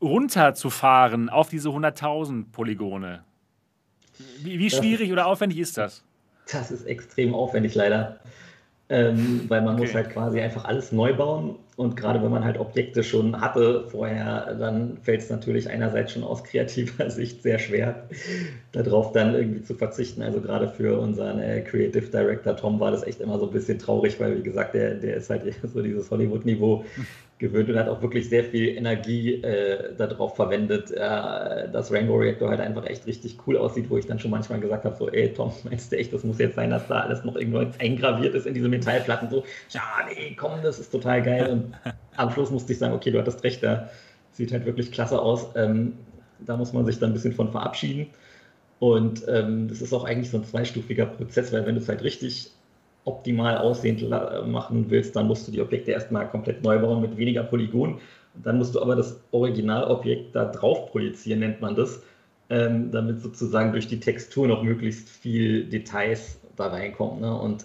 runterzufahren 0.00 1.28
auf 1.28 1.48
diese 1.48 1.70
100.000 1.70 2.52
Polygone? 2.52 3.24
Wie, 4.42 4.58
wie 4.58 4.70
schwierig 4.70 5.12
oder 5.12 5.26
aufwendig 5.26 5.58
ist 5.58 5.76
das? 5.76 6.04
Das 6.50 6.70
ist 6.70 6.84
extrem 6.84 7.34
aufwendig 7.34 7.74
leider 7.74 8.20
ähm, 8.88 9.42
weil 9.48 9.62
man 9.62 9.74
okay. 9.74 9.84
muss 9.84 9.94
halt 9.94 10.10
quasi 10.10 10.40
einfach 10.40 10.64
alles 10.64 10.92
neu 10.92 11.14
bauen. 11.14 11.56
Und 11.76 11.94
gerade 11.94 12.22
wenn 12.22 12.30
man 12.30 12.42
halt 12.42 12.58
Objekte 12.58 13.04
schon 13.04 13.38
hatte 13.38 13.84
vorher, 13.90 14.54
dann 14.58 14.96
fällt 15.02 15.20
es 15.20 15.28
natürlich 15.28 15.68
einerseits 15.68 16.12
schon 16.12 16.24
aus 16.24 16.42
kreativer 16.42 17.10
Sicht 17.10 17.42
sehr 17.42 17.58
schwer, 17.58 18.08
darauf 18.72 19.12
dann 19.12 19.34
irgendwie 19.34 19.62
zu 19.62 19.74
verzichten. 19.74 20.22
Also 20.22 20.40
gerade 20.40 20.68
für 20.68 20.98
unseren 20.98 21.38
äh, 21.38 21.60
Creative 21.60 22.06
Director 22.06 22.56
Tom 22.56 22.80
war 22.80 22.92
das 22.92 23.02
echt 23.02 23.20
immer 23.20 23.38
so 23.38 23.46
ein 23.46 23.52
bisschen 23.52 23.78
traurig, 23.78 24.18
weil 24.18 24.38
wie 24.38 24.42
gesagt, 24.42 24.74
der, 24.74 24.94
der 24.94 25.16
ist 25.16 25.28
halt 25.28 25.42
so 25.62 25.82
dieses 25.82 26.10
Hollywood-Niveau 26.10 26.84
gewöhnt 27.38 27.68
und 27.68 27.76
hat 27.76 27.88
auch 27.88 28.00
wirklich 28.00 28.28
sehr 28.28 28.44
viel 28.44 28.68
Energie 28.68 29.42
äh, 29.42 29.94
darauf 29.94 30.36
verwendet, 30.36 30.90
äh, 30.90 31.70
dass 31.70 31.92
Rainbow 31.92 32.16
Reactor 32.16 32.48
halt 32.48 32.60
einfach 32.60 32.86
echt 32.86 33.06
richtig 33.06 33.36
cool 33.46 33.58
aussieht, 33.58 33.90
wo 33.90 33.98
ich 33.98 34.06
dann 34.06 34.18
schon 34.18 34.30
manchmal 34.30 34.60
gesagt 34.60 34.84
habe, 34.86 34.96
so, 34.96 35.10
ey 35.10 35.32
Tom, 35.32 35.52
meinst 35.64 35.92
du 35.92 35.98
echt, 35.98 36.12
das 36.14 36.24
muss 36.24 36.38
jetzt 36.38 36.56
sein, 36.56 36.70
dass 36.70 36.88
da 36.88 37.00
alles 37.00 37.24
noch 37.24 37.36
irgendwo 37.36 37.58
eingraviert 37.78 38.34
ist 38.34 38.46
in 38.46 38.54
diese 38.54 38.68
Metallplatten, 38.68 39.28
so, 39.28 39.44
ja, 39.70 39.82
nee, 40.08 40.34
komm, 40.34 40.62
das 40.62 40.78
ist 40.78 40.90
total 40.90 41.22
geil. 41.22 41.50
Und 41.50 41.74
am 42.16 42.30
Schluss 42.30 42.50
musste 42.50 42.72
ich 42.72 42.78
sagen, 42.78 42.94
okay, 42.94 43.10
du 43.10 43.18
hattest 43.18 43.44
recht, 43.44 43.62
da 43.62 43.90
sieht 44.32 44.52
halt 44.52 44.64
wirklich 44.64 44.90
klasse 44.90 45.20
aus, 45.20 45.48
ähm, 45.56 45.94
da 46.38 46.56
muss 46.56 46.72
man 46.72 46.86
sich 46.86 46.98
dann 46.98 47.10
ein 47.10 47.14
bisschen 47.14 47.32
von 47.34 47.50
verabschieden. 47.50 48.08
Und 48.78 49.24
ähm, 49.28 49.68
das 49.68 49.80
ist 49.80 49.92
auch 49.92 50.04
eigentlich 50.04 50.30
so 50.30 50.38
ein 50.38 50.44
zweistufiger 50.44 51.06
Prozess, 51.06 51.52
weil 51.52 51.66
wenn 51.66 51.74
du 51.74 51.80
es 51.80 51.88
halt 51.88 52.02
richtig 52.02 52.50
optimal 53.06 53.56
aussehend 53.58 54.08
machen 54.46 54.86
willst, 54.88 55.16
dann 55.16 55.28
musst 55.28 55.46
du 55.46 55.52
die 55.52 55.60
Objekte 55.60 55.92
erstmal 55.92 56.28
komplett 56.28 56.62
neu 56.62 56.78
bauen 56.78 57.00
mit 57.00 57.16
weniger 57.16 57.44
Polygonen. 57.44 57.98
Dann 58.34 58.58
musst 58.58 58.74
du 58.74 58.82
aber 58.82 58.96
das 58.96 59.20
Originalobjekt 59.30 60.34
da 60.34 60.44
drauf 60.46 60.90
projizieren, 60.90 61.40
nennt 61.40 61.60
man 61.60 61.74
das, 61.74 62.02
ähm, 62.50 62.90
damit 62.90 63.22
sozusagen 63.22 63.72
durch 63.72 63.86
die 63.86 64.00
Textur 64.00 64.46
noch 64.46 64.62
möglichst 64.62 65.08
viel 65.08 65.64
Details 65.64 66.40
da 66.56 66.66
reinkommen. 66.66 67.20
Ne? 67.20 67.34
Und 67.34 67.64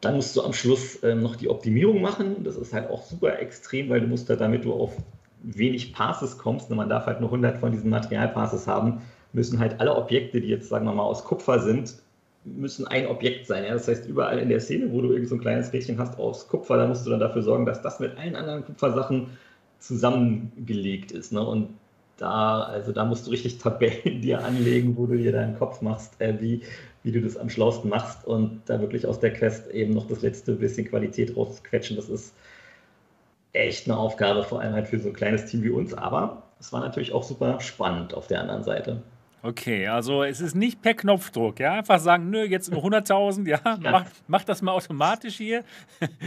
dann 0.00 0.16
musst 0.16 0.36
du 0.36 0.42
am 0.42 0.52
Schluss 0.52 1.02
ähm, 1.02 1.22
noch 1.22 1.36
die 1.36 1.48
Optimierung 1.48 2.02
machen. 2.02 2.42
Das 2.44 2.56
ist 2.56 2.72
halt 2.72 2.90
auch 2.90 3.02
super 3.02 3.38
extrem, 3.38 3.88
weil 3.88 4.00
du 4.00 4.08
musst 4.08 4.28
da, 4.28 4.36
damit 4.36 4.64
du 4.64 4.72
auf 4.72 4.96
wenig 5.42 5.92
Passes 5.92 6.36
kommst, 6.36 6.68
ne? 6.70 6.76
man 6.76 6.88
darf 6.88 7.06
halt 7.06 7.20
nur 7.20 7.28
100 7.28 7.58
von 7.58 7.70
diesen 7.70 7.90
Materialpasses 7.90 8.66
haben, 8.66 9.00
müssen 9.32 9.60
halt 9.60 9.80
alle 9.80 9.94
Objekte, 9.94 10.40
die 10.40 10.48
jetzt 10.48 10.68
sagen 10.68 10.84
wir 10.86 10.92
mal 10.92 11.04
aus 11.04 11.24
Kupfer 11.24 11.60
sind, 11.60 11.94
müssen 12.44 12.86
ein 12.86 13.06
Objekt 13.06 13.46
sein. 13.46 13.64
Ja? 13.64 13.72
Das 13.72 13.88
heißt, 13.88 14.06
überall 14.06 14.38
in 14.38 14.48
der 14.48 14.60
Szene, 14.60 14.92
wo 14.92 15.00
du 15.00 15.12
irgend 15.12 15.28
so 15.28 15.36
ein 15.36 15.40
kleines 15.40 15.72
Rädchen 15.72 15.98
hast 15.98 16.18
aus 16.18 16.48
Kupfer, 16.48 16.76
da 16.76 16.86
musst 16.86 17.06
du 17.06 17.10
dann 17.10 17.20
dafür 17.20 17.42
sorgen, 17.42 17.66
dass 17.66 17.82
das 17.82 18.00
mit 18.00 18.16
allen 18.16 18.36
anderen 18.36 18.64
Kupfersachen 18.64 19.28
zusammengelegt 19.78 21.12
ist. 21.12 21.32
Ne? 21.32 21.46
Und 21.46 21.70
da, 22.16 22.62
also 22.62 22.92
da 22.92 23.04
musst 23.04 23.26
du 23.26 23.30
richtig 23.30 23.58
Tabellen 23.58 24.20
dir 24.22 24.44
anlegen, 24.44 24.96
wo 24.96 25.06
du 25.06 25.16
dir 25.16 25.32
deinen 25.32 25.56
Kopf 25.56 25.82
machst, 25.82 26.20
äh, 26.20 26.34
wie, 26.40 26.62
wie 27.02 27.12
du 27.12 27.20
das 27.20 27.36
am 27.36 27.48
schlausten 27.48 27.88
machst 27.88 28.26
und 28.26 28.62
da 28.66 28.80
wirklich 28.80 29.06
aus 29.06 29.20
der 29.20 29.32
Quest 29.32 29.70
eben 29.70 29.94
noch 29.94 30.06
das 30.06 30.22
letzte 30.22 30.54
bisschen 30.54 30.88
Qualität 30.88 31.36
rausquetschen. 31.36 31.96
Das 31.96 32.08
ist 32.08 32.34
echt 33.52 33.88
eine 33.88 33.96
Aufgabe, 33.96 34.44
vor 34.44 34.60
allem 34.60 34.74
halt 34.74 34.88
für 34.88 34.98
so 34.98 35.08
ein 35.08 35.14
kleines 35.14 35.46
Team 35.46 35.62
wie 35.62 35.70
uns, 35.70 35.94
aber 35.94 36.42
es 36.60 36.72
war 36.72 36.80
natürlich 36.80 37.12
auch 37.12 37.22
super 37.22 37.60
spannend 37.60 38.14
auf 38.14 38.26
der 38.26 38.40
anderen 38.40 38.64
Seite. 38.64 39.02
Okay, 39.42 39.86
also 39.86 40.24
es 40.24 40.40
ist 40.40 40.56
nicht 40.56 40.82
per 40.82 40.94
Knopfdruck, 40.94 41.60
ja? 41.60 41.74
Einfach 41.74 42.00
sagen, 42.00 42.30
nö, 42.30 42.42
jetzt 42.42 42.72
nur 42.72 42.82
100.000, 42.82 43.48
ja, 43.48 43.60
mach, 43.80 44.06
mach, 44.26 44.44
das 44.44 44.62
mal 44.62 44.72
automatisch 44.72 45.36
hier. 45.36 45.64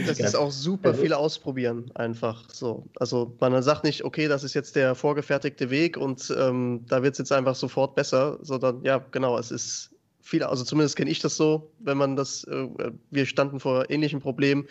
Das 0.06 0.18
ist 0.20 0.34
auch 0.34 0.50
super 0.50 0.90
also, 0.90 1.02
viel 1.02 1.12
ausprobieren, 1.12 1.90
einfach 1.94 2.48
so. 2.48 2.86
Also 2.96 3.36
man 3.40 3.62
sagt 3.62 3.84
nicht, 3.84 4.04
okay, 4.04 4.28
das 4.28 4.44
ist 4.44 4.54
jetzt 4.54 4.76
der 4.76 4.94
vorgefertigte 4.94 5.68
Weg 5.68 5.98
und 5.98 6.34
ähm, 6.38 6.84
da 6.88 7.02
wird 7.02 7.12
es 7.12 7.18
jetzt 7.18 7.32
einfach 7.32 7.54
sofort 7.54 7.94
besser, 7.94 8.38
sondern 8.40 8.82
ja, 8.82 9.04
genau, 9.10 9.38
es 9.38 9.50
ist 9.50 9.90
viel, 10.22 10.42
also 10.42 10.64
zumindest 10.64 10.96
kenne 10.96 11.10
ich 11.10 11.18
das 11.18 11.36
so, 11.36 11.70
wenn 11.80 11.98
man 11.98 12.16
das, 12.16 12.44
äh, 12.44 12.68
wir 13.10 13.26
standen 13.26 13.60
vor 13.60 13.90
ähnlichen 13.90 14.20
Problemen 14.20 14.66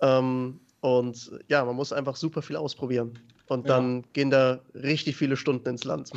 ähm, 0.00 0.60
und 0.80 1.30
ja, 1.46 1.64
man 1.64 1.76
muss 1.76 1.92
einfach 1.92 2.16
super 2.16 2.42
viel 2.42 2.56
ausprobieren. 2.56 3.18
Und 3.48 3.68
dann 3.68 3.96
ja. 3.96 4.02
gehen 4.12 4.30
da 4.30 4.60
richtig 4.74 5.16
viele 5.16 5.36
Stunden 5.36 5.68
ins 5.70 5.84
Land. 5.84 6.12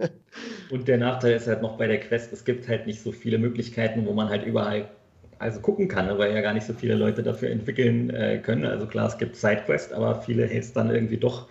und 0.70 0.86
der 0.86 0.98
Nachteil 0.98 1.34
ist 1.34 1.46
halt 1.46 1.62
noch 1.62 1.78
bei 1.78 1.86
der 1.86 1.98
Quest, 1.98 2.32
es 2.32 2.44
gibt 2.44 2.68
halt 2.68 2.86
nicht 2.86 3.00
so 3.00 3.10
viele 3.10 3.38
Möglichkeiten, 3.38 4.04
wo 4.06 4.12
man 4.12 4.28
halt 4.28 4.44
überall 4.44 4.88
also 5.38 5.60
gucken 5.60 5.88
kann, 5.88 6.16
weil 6.18 6.34
ja 6.34 6.40
gar 6.40 6.52
nicht 6.52 6.66
so 6.66 6.74
viele 6.74 6.94
Leute 6.94 7.22
dafür 7.22 7.50
entwickeln 7.50 8.10
äh, 8.10 8.38
können. 8.38 8.66
Also 8.66 8.86
klar, 8.86 9.08
es 9.08 9.18
gibt 9.18 9.36
Sidequest, 9.36 9.92
aber 9.92 10.20
viele 10.22 10.46
hält 10.46 10.64
es 10.64 10.72
dann 10.72 10.90
irgendwie 10.90 11.16
doch 11.16 11.48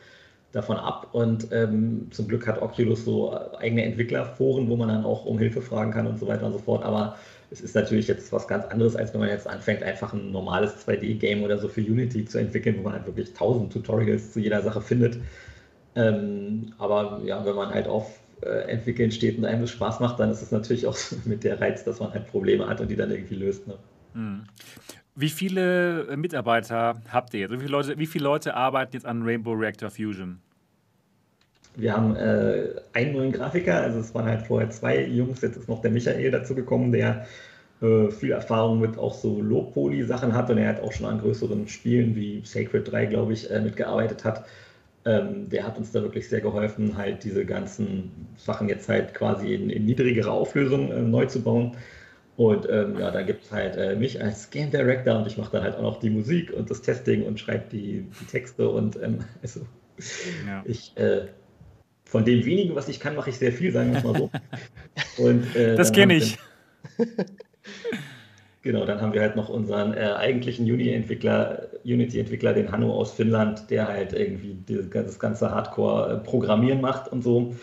davon 0.52 0.78
ab. 0.78 1.10
Und 1.14 1.48
ähm, 1.52 2.08
zum 2.12 2.28
Glück 2.28 2.48
hat 2.48 2.62
Oculus 2.62 3.06
so 3.06 3.34
eigene 3.58 3.84
Entwicklerforen, 3.84 4.70
wo 4.70 4.76
man 4.76 4.90
dann 4.90 5.06
auch 5.06 5.26
um 5.26 5.40
Hilfe 5.40 5.62
fragen 5.62 5.92
kann 5.92 6.08
und 6.08 6.20
so 6.20 6.28
weiter 6.28 6.46
und 6.46 6.54
so 6.54 6.60
fort. 6.60 6.84
Aber 6.84 7.18
es 7.50 7.62
ist 7.62 7.76
natürlich 7.76 8.08
jetzt 8.08 8.32
was 8.34 8.48
ganz 8.48 8.66
anderes, 8.66 8.96
als 8.96 9.14
wenn 9.14 9.22
man 9.22 9.30
jetzt 9.30 9.48
anfängt, 9.48 9.82
einfach 9.84 10.14
ein 10.14 10.32
normales 10.32 10.86
2D-Game 10.86 11.44
oder 11.44 11.58
so 11.58 11.70
für 11.70 11.82
Unity 11.82 12.26
zu 12.26 12.40
entwickeln, 12.40 12.76
wo 12.80 12.84
man 12.84 12.94
halt 12.94 13.06
wirklich 13.06 13.34
tausend 13.34 13.72
Tutorials 13.72 14.34
zu 14.34 14.40
jeder 14.40 14.62
Sache 14.62 14.82
findet. 14.82 15.18
Ähm, 15.96 16.74
aber 16.78 17.22
ja, 17.24 17.46
wenn 17.46 17.56
man 17.56 17.74
halt 17.74 17.88
auf 17.88 18.20
äh, 18.42 18.70
Entwickeln 18.70 19.12
steht 19.12 19.38
und 19.38 19.46
einem 19.46 19.62
das 19.62 19.72
Spaß 19.72 20.00
macht, 20.00 20.20
dann 20.20 20.30
ist 20.30 20.42
es 20.42 20.52
natürlich 20.52 20.86
auch 20.86 20.98
mit 21.26 21.44
der 21.44 21.60
Reiz, 21.62 21.84
dass 21.84 22.00
man 22.00 22.12
halt 22.12 22.28
Probleme 22.28 22.68
hat 22.68 22.82
und 22.82 22.90
die 22.90 22.96
dann 22.96 23.12
irgendwie 23.12 23.36
löst. 23.36 23.68
Ne? 23.68 23.76
Hm. 24.14 24.44
Wie 25.16 25.30
viele 25.30 26.16
Mitarbeiter 26.16 27.02
habt 27.12 27.34
ihr? 27.34 27.50
Wie 27.50 27.58
viele, 27.58 27.70
Leute, 27.70 27.98
wie 27.98 28.06
viele 28.06 28.26
Leute 28.26 28.56
arbeiten 28.56 28.94
jetzt 28.94 29.06
an 29.06 29.24
Rainbow 29.24 29.54
Reactor 29.54 29.90
Fusion? 29.90 30.42
Wir 31.78 31.96
haben 31.96 32.16
äh, 32.16 32.70
einen 32.94 33.14
neuen 33.14 33.32
Grafiker, 33.32 33.82
also 33.82 34.00
es 34.00 34.14
waren 34.16 34.26
halt 34.26 34.42
vorher 34.42 34.70
zwei 34.72 35.06
Jungs, 35.06 35.42
jetzt 35.42 35.58
ist 35.58 35.70
noch 35.70 35.82
der 35.82 35.92
Michael 35.92 36.32
dazu 36.32 36.56
gekommen, 36.56 36.92
der 36.92 37.28
äh, 37.82 38.10
viel 38.10 38.32
Erfahrung 38.32 38.80
mit 38.80 38.98
auch 38.98 39.14
so 39.14 39.40
Low-Poly-Sachen 39.40 40.34
hat 40.34 40.50
und 40.50 40.58
er 40.58 40.70
hat 40.70 40.82
auch 40.82 40.92
schon 40.92 41.06
an 41.06 41.20
größeren 41.20 41.68
Spielen 41.68 42.16
wie 42.16 42.42
Sacred 42.44 42.92
3, 42.92 43.06
glaube 43.06 43.34
ich, 43.34 43.52
äh, 43.52 43.62
mitgearbeitet 43.62 44.26
hat. 44.26 44.46
Ähm, 45.06 45.50
der 45.50 45.66
hat 45.66 45.78
uns 45.78 45.92
da 45.92 46.02
wirklich 46.02 46.28
sehr 46.28 46.42
geholfen, 46.42 46.98
halt 46.98 47.24
diese 47.24 47.46
ganzen 47.46 48.12
Sachen 48.36 48.68
jetzt 48.68 48.90
halt 48.90 49.14
quasi 49.14 49.54
in, 49.54 49.70
in 49.70 49.86
niedrigere 49.86 50.32
Auflösung 50.32 50.92
äh, 50.92 51.02
neu 51.02 51.28
zu 51.28 51.44
bauen. 51.44 51.78
Und 52.36 52.68
ähm, 52.70 53.00
ja, 53.00 53.12
da 53.12 53.22
gibt 53.22 53.46
es 53.46 53.52
halt 53.52 53.78
äh, 53.78 53.96
mich 53.96 54.22
als 54.22 54.50
Game 54.50 54.72
Director 54.72 55.18
und 55.18 55.28
ich 55.28 55.38
mache 55.38 55.52
dann 55.52 55.64
halt 55.64 55.76
auch 55.76 55.82
noch 55.82 56.00
die 56.00 56.10
Musik 56.10 56.52
und 56.52 56.70
das 56.70 56.82
Testing 56.82 57.24
und 57.24 57.40
schreibe 57.40 57.66
die, 57.72 58.08
die 58.20 58.26
Texte 58.26 58.70
und 58.70 58.96
ähm, 59.02 59.20
also 59.42 59.62
ja. 60.48 60.64
ich 60.66 60.96
äh, 60.98 61.28
von 62.08 62.24
dem 62.24 62.46
wenigen, 62.46 62.76
was 62.76 62.88
ich 62.88 63.00
kann, 63.00 63.16
mache 63.16 63.30
ich 63.30 63.38
sehr 63.38 63.52
viel, 63.52 63.72
sagen 63.72 63.92
wir 63.92 63.98
es 64.00 64.04
mal 64.04 64.18
so. 64.18 64.32
Und, 65.24 65.56
äh, 65.56 65.76
das 65.76 65.92
kenne 65.92 66.16
ich. 66.16 66.38
genau, 68.62 68.86
dann 68.86 69.02
haben 69.02 69.14
wir 69.14 69.22
halt 69.22 69.36
noch 69.36 69.50
unseren 69.50 69.94
äh, 69.94 70.14
eigentlichen 70.18 70.66
Unity-Entwickler, 70.66 71.68
Unity-Entwickler, 71.84 72.54
den 72.54 72.72
Hanno 72.72 72.94
aus 72.94 73.14
Finnland, 73.14 73.70
der 73.70 73.88
halt 73.88 74.14
irgendwie 74.14 74.58
das 74.92 75.20
ganze 75.20 75.52
Hardcore-Programmieren 75.52 76.82
macht 76.82 77.12
und 77.12 77.24
so. 77.24 77.54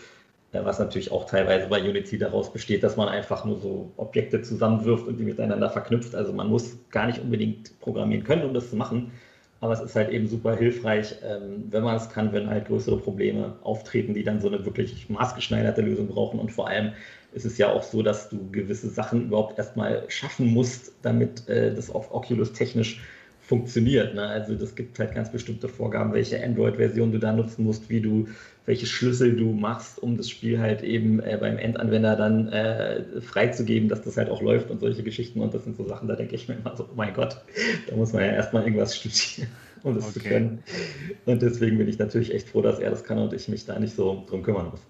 Äh, 0.55 0.63
was 0.63 0.79
natürlich 0.79 1.11
auch 1.11 1.25
teilweise 1.25 1.67
bei 1.67 1.81
Unity 1.81 2.17
daraus 2.17 2.51
besteht, 2.51 2.83
dass 2.83 2.97
man 2.97 3.07
einfach 3.07 3.45
nur 3.45 3.59
so 3.59 3.91
Objekte 3.97 4.41
zusammenwirft 4.41 5.07
und 5.07 5.17
die 5.17 5.23
miteinander 5.23 5.69
verknüpft. 5.69 6.15
Also 6.15 6.33
man 6.33 6.47
muss 6.47 6.77
gar 6.91 7.07
nicht 7.07 7.19
unbedingt 7.19 7.79
programmieren 7.79 8.23
können, 8.23 8.43
um 8.43 8.53
das 8.53 8.69
zu 8.69 8.75
machen. 8.75 9.11
Aber 9.61 9.73
es 9.73 9.81
ist 9.81 9.95
halt 9.95 10.09
eben 10.09 10.27
super 10.27 10.55
hilfreich, 10.55 11.15
ähm, 11.23 11.65
wenn 11.69 11.83
man 11.83 11.95
es 11.95 12.09
kann, 12.09 12.33
wenn 12.33 12.49
halt 12.49 12.67
größere 12.67 12.97
Probleme 12.97 13.55
auftreten, 13.63 14.13
die 14.13 14.23
dann 14.23 14.41
so 14.41 14.47
eine 14.47 14.65
wirklich 14.65 15.09
maßgeschneiderte 15.09 15.81
Lösung 15.81 16.07
brauchen. 16.07 16.39
Und 16.39 16.51
vor 16.51 16.67
allem 16.67 16.91
ist 17.33 17.45
es 17.45 17.57
ja 17.57 17.71
auch 17.71 17.83
so, 17.83 18.01
dass 18.01 18.29
du 18.29 18.49
gewisse 18.51 18.89
Sachen 18.89 19.27
überhaupt 19.27 19.57
erstmal 19.57 20.03
schaffen 20.09 20.47
musst, 20.47 20.93
damit 21.01 21.47
äh, 21.47 21.73
das 21.73 21.89
auf 21.89 22.13
Oculus 22.13 22.53
technisch 22.53 23.01
funktioniert. 23.41 24.15
Ne? 24.15 24.25
Also 24.25 24.55
das 24.55 24.75
gibt 24.75 24.97
halt 24.99 25.13
ganz 25.13 25.31
bestimmte 25.31 25.69
Vorgaben, 25.69 26.13
welche 26.13 26.43
Android-Version 26.43 27.11
du 27.11 27.19
da 27.19 27.31
nutzen 27.31 27.63
musst, 27.63 27.89
wie 27.89 28.01
du 28.01 28.27
welche 28.65 28.85
Schlüssel 28.85 29.35
du 29.35 29.51
machst, 29.51 30.01
um 30.01 30.17
das 30.17 30.29
Spiel 30.29 30.59
halt 30.59 30.81
eben 30.81 31.19
äh, 31.19 31.37
beim 31.39 31.57
Endanwender 31.57 32.15
dann 32.15 32.47
äh, 32.49 33.21
freizugeben, 33.21 33.89
dass 33.89 34.01
das 34.01 34.17
halt 34.17 34.29
auch 34.29 34.41
läuft 34.41 34.71
und 34.71 34.79
solche 34.79 35.03
Geschichten. 35.03 35.39
Und 35.41 35.53
das 35.53 35.63
sind 35.63 35.77
so 35.77 35.87
Sachen, 35.87 36.07
da 36.07 36.15
denke 36.15 36.35
ich 36.35 36.47
mir 36.47 36.55
immer 36.55 36.75
so, 36.75 36.83
oh 36.83 36.95
mein 36.95 37.13
Gott, 37.13 37.37
da 37.87 37.95
muss 37.95 38.13
man 38.13 38.23
ja 38.23 38.31
erstmal 38.31 38.63
irgendwas 38.63 38.97
studieren, 38.97 39.49
um 39.83 39.93
das 39.93 40.09
okay. 40.09 40.19
zu 40.19 40.19
können. 40.27 40.63
Und 41.25 41.41
deswegen 41.41 41.77
bin 41.77 41.87
ich 41.87 41.99
natürlich 41.99 42.33
echt 42.33 42.49
froh, 42.49 42.61
dass 42.61 42.79
er 42.79 42.89
das 42.89 43.03
kann 43.03 43.19
und 43.19 43.33
ich 43.33 43.47
mich 43.47 43.65
da 43.65 43.77
nicht 43.77 43.95
so 43.95 44.23
drum 44.27 44.41
kümmern 44.41 44.69
muss. 44.71 44.81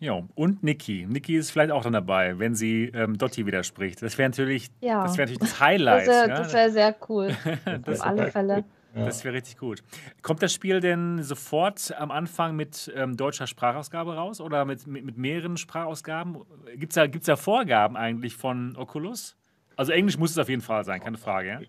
Ja, 0.00 0.20
und 0.34 0.64
Niki. 0.64 1.06
Niki 1.08 1.36
ist 1.36 1.52
vielleicht 1.52 1.70
auch 1.70 1.84
dann 1.84 1.92
dabei, 1.92 2.38
wenn 2.40 2.56
sie 2.56 2.90
ähm, 2.92 3.16
Dotti 3.16 3.46
widerspricht. 3.46 4.02
Das 4.02 4.18
wäre 4.18 4.28
natürlich, 4.28 4.68
ja. 4.80 5.04
das, 5.04 5.16
wär 5.16 5.26
natürlich 5.26 5.38
das 5.38 5.60
Highlight. 5.60 6.08
Das 6.08 6.28
wäre 6.28 6.28
ja? 6.28 6.52
wär 6.52 6.70
sehr 6.70 6.96
cool. 7.08 7.36
Auf 7.86 8.04
alle 8.04 8.30
Fälle. 8.32 8.54
Cool. 8.56 8.64
Ja. 8.94 9.06
Das 9.06 9.24
wäre 9.24 9.34
richtig 9.34 9.56
gut. 9.56 9.82
Kommt 10.20 10.42
das 10.42 10.52
Spiel 10.52 10.80
denn 10.80 11.22
sofort 11.22 11.94
am 11.98 12.10
Anfang 12.10 12.56
mit 12.56 12.92
ähm, 12.94 13.16
deutscher 13.16 13.46
Sprachausgabe 13.46 14.14
raus 14.14 14.40
oder 14.40 14.64
mit, 14.64 14.86
mit, 14.86 15.04
mit 15.04 15.16
mehreren 15.16 15.56
Sprachausgaben? 15.56 16.36
Gibt 16.76 16.92
es 16.92 16.94
da, 16.94 17.06
gibt's 17.06 17.26
da 17.26 17.36
Vorgaben 17.36 17.96
eigentlich 17.96 18.36
von 18.36 18.76
Oculus? 18.76 19.36
Also 19.76 19.92
Englisch 19.92 20.18
muss 20.18 20.32
es 20.32 20.38
auf 20.38 20.48
jeden 20.48 20.62
Fall 20.62 20.84
sein, 20.84 21.00
keine 21.00 21.16
Frage. 21.16 21.48
Ja? 21.48 21.60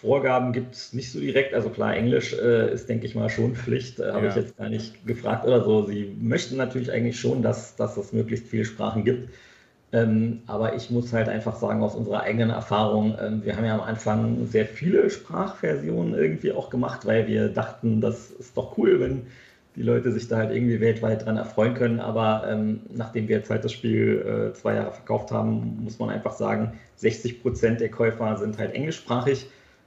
Vorgaben 0.00 0.52
gibt 0.52 0.74
es 0.74 0.92
nicht 0.92 1.10
so 1.10 1.20
direkt. 1.20 1.54
Also 1.54 1.70
klar, 1.70 1.96
Englisch 1.96 2.34
äh, 2.34 2.72
ist, 2.72 2.88
denke 2.88 3.06
ich 3.06 3.14
mal, 3.14 3.30
schon 3.30 3.54
Pflicht. 3.54 4.00
Äh, 4.00 4.12
Habe 4.12 4.26
ja. 4.26 4.30
ich 4.30 4.36
jetzt 4.36 4.56
gar 4.56 4.68
nicht 4.68 5.06
gefragt 5.06 5.46
oder 5.46 5.64
so. 5.64 5.86
Sie 5.86 6.14
möchten 6.20 6.56
natürlich 6.56 6.92
eigentlich 6.92 7.18
schon, 7.18 7.40
dass, 7.40 7.76
dass 7.76 7.96
es 7.96 8.12
möglichst 8.12 8.48
viele 8.48 8.64
Sprachen 8.64 9.04
gibt. 9.04 9.30
Ähm, 9.94 10.40
aber 10.48 10.74
ich 10.74 10.90
muss 10.90 11.12
halt 11.12 11.28
einfach 11.28 11.54
sagen, 11.54 11.80
aus 11.80 11.94
unserer 11.94 12.22
eigenen 12.22 12.50
Erfahrung, 12.50 13.16
ähm, 13.22 13.44
wir 13.44 13.56
haben 13.56 13.64
ja 13.64 13.74
am 13.74 13.80
Anfang 13.80 14.44
sehr 14.46 14.66
viele 14.66 15.08
Sprachversionen 15.08 16.14
irgendwie 16.14 16.50
auch 16.50 16.68
gemacht, 16.68 17.06
weil 17.06 17.28
wir 17.28 17.48
dachten, 17.48 18.00
das 18.00 18.32
ist 18.32 18.56
doch 18.56 18.76
cool, 18.76 18.98
wenn 18.98 19.26
die 19.76 19.82
Leute 19.82 20.10
sich 20.10 20.26
da 20.26 20.38
halt 20.38 20.50
irgendwie 20.50 20.80
weltweit 20.80 21.24
dran 21.24 21.36
erfreuen 21.36 21.74
können. 21.74 22.00
Aber 22.00 22.44
ähm, 22.48 22.80
nachdem 22.92 23.28
wir 23.28 23.36
jetzt 23.36 23.50
halt 23.50 23.64
das 23.64 23.70
Spiel 23.70 24.50
äh, 24.50 24.54
zwei 24.54 24.74
Jahre 24.74 24.90
verkauft 24.90 25.30
haben, 25.30 25.84
muss 25.84 26.00
man 26.00 26.10
einfach 26.10 26.32
sagen, 26.32 26.72
60 26.96 27.40
Prozent 27.40 27.80
der 27.80 27.90
Käufer 27.90 28.36
sind 28.36 28.58
halt 28.58 28.74
englischsprachig. 28.74 29.46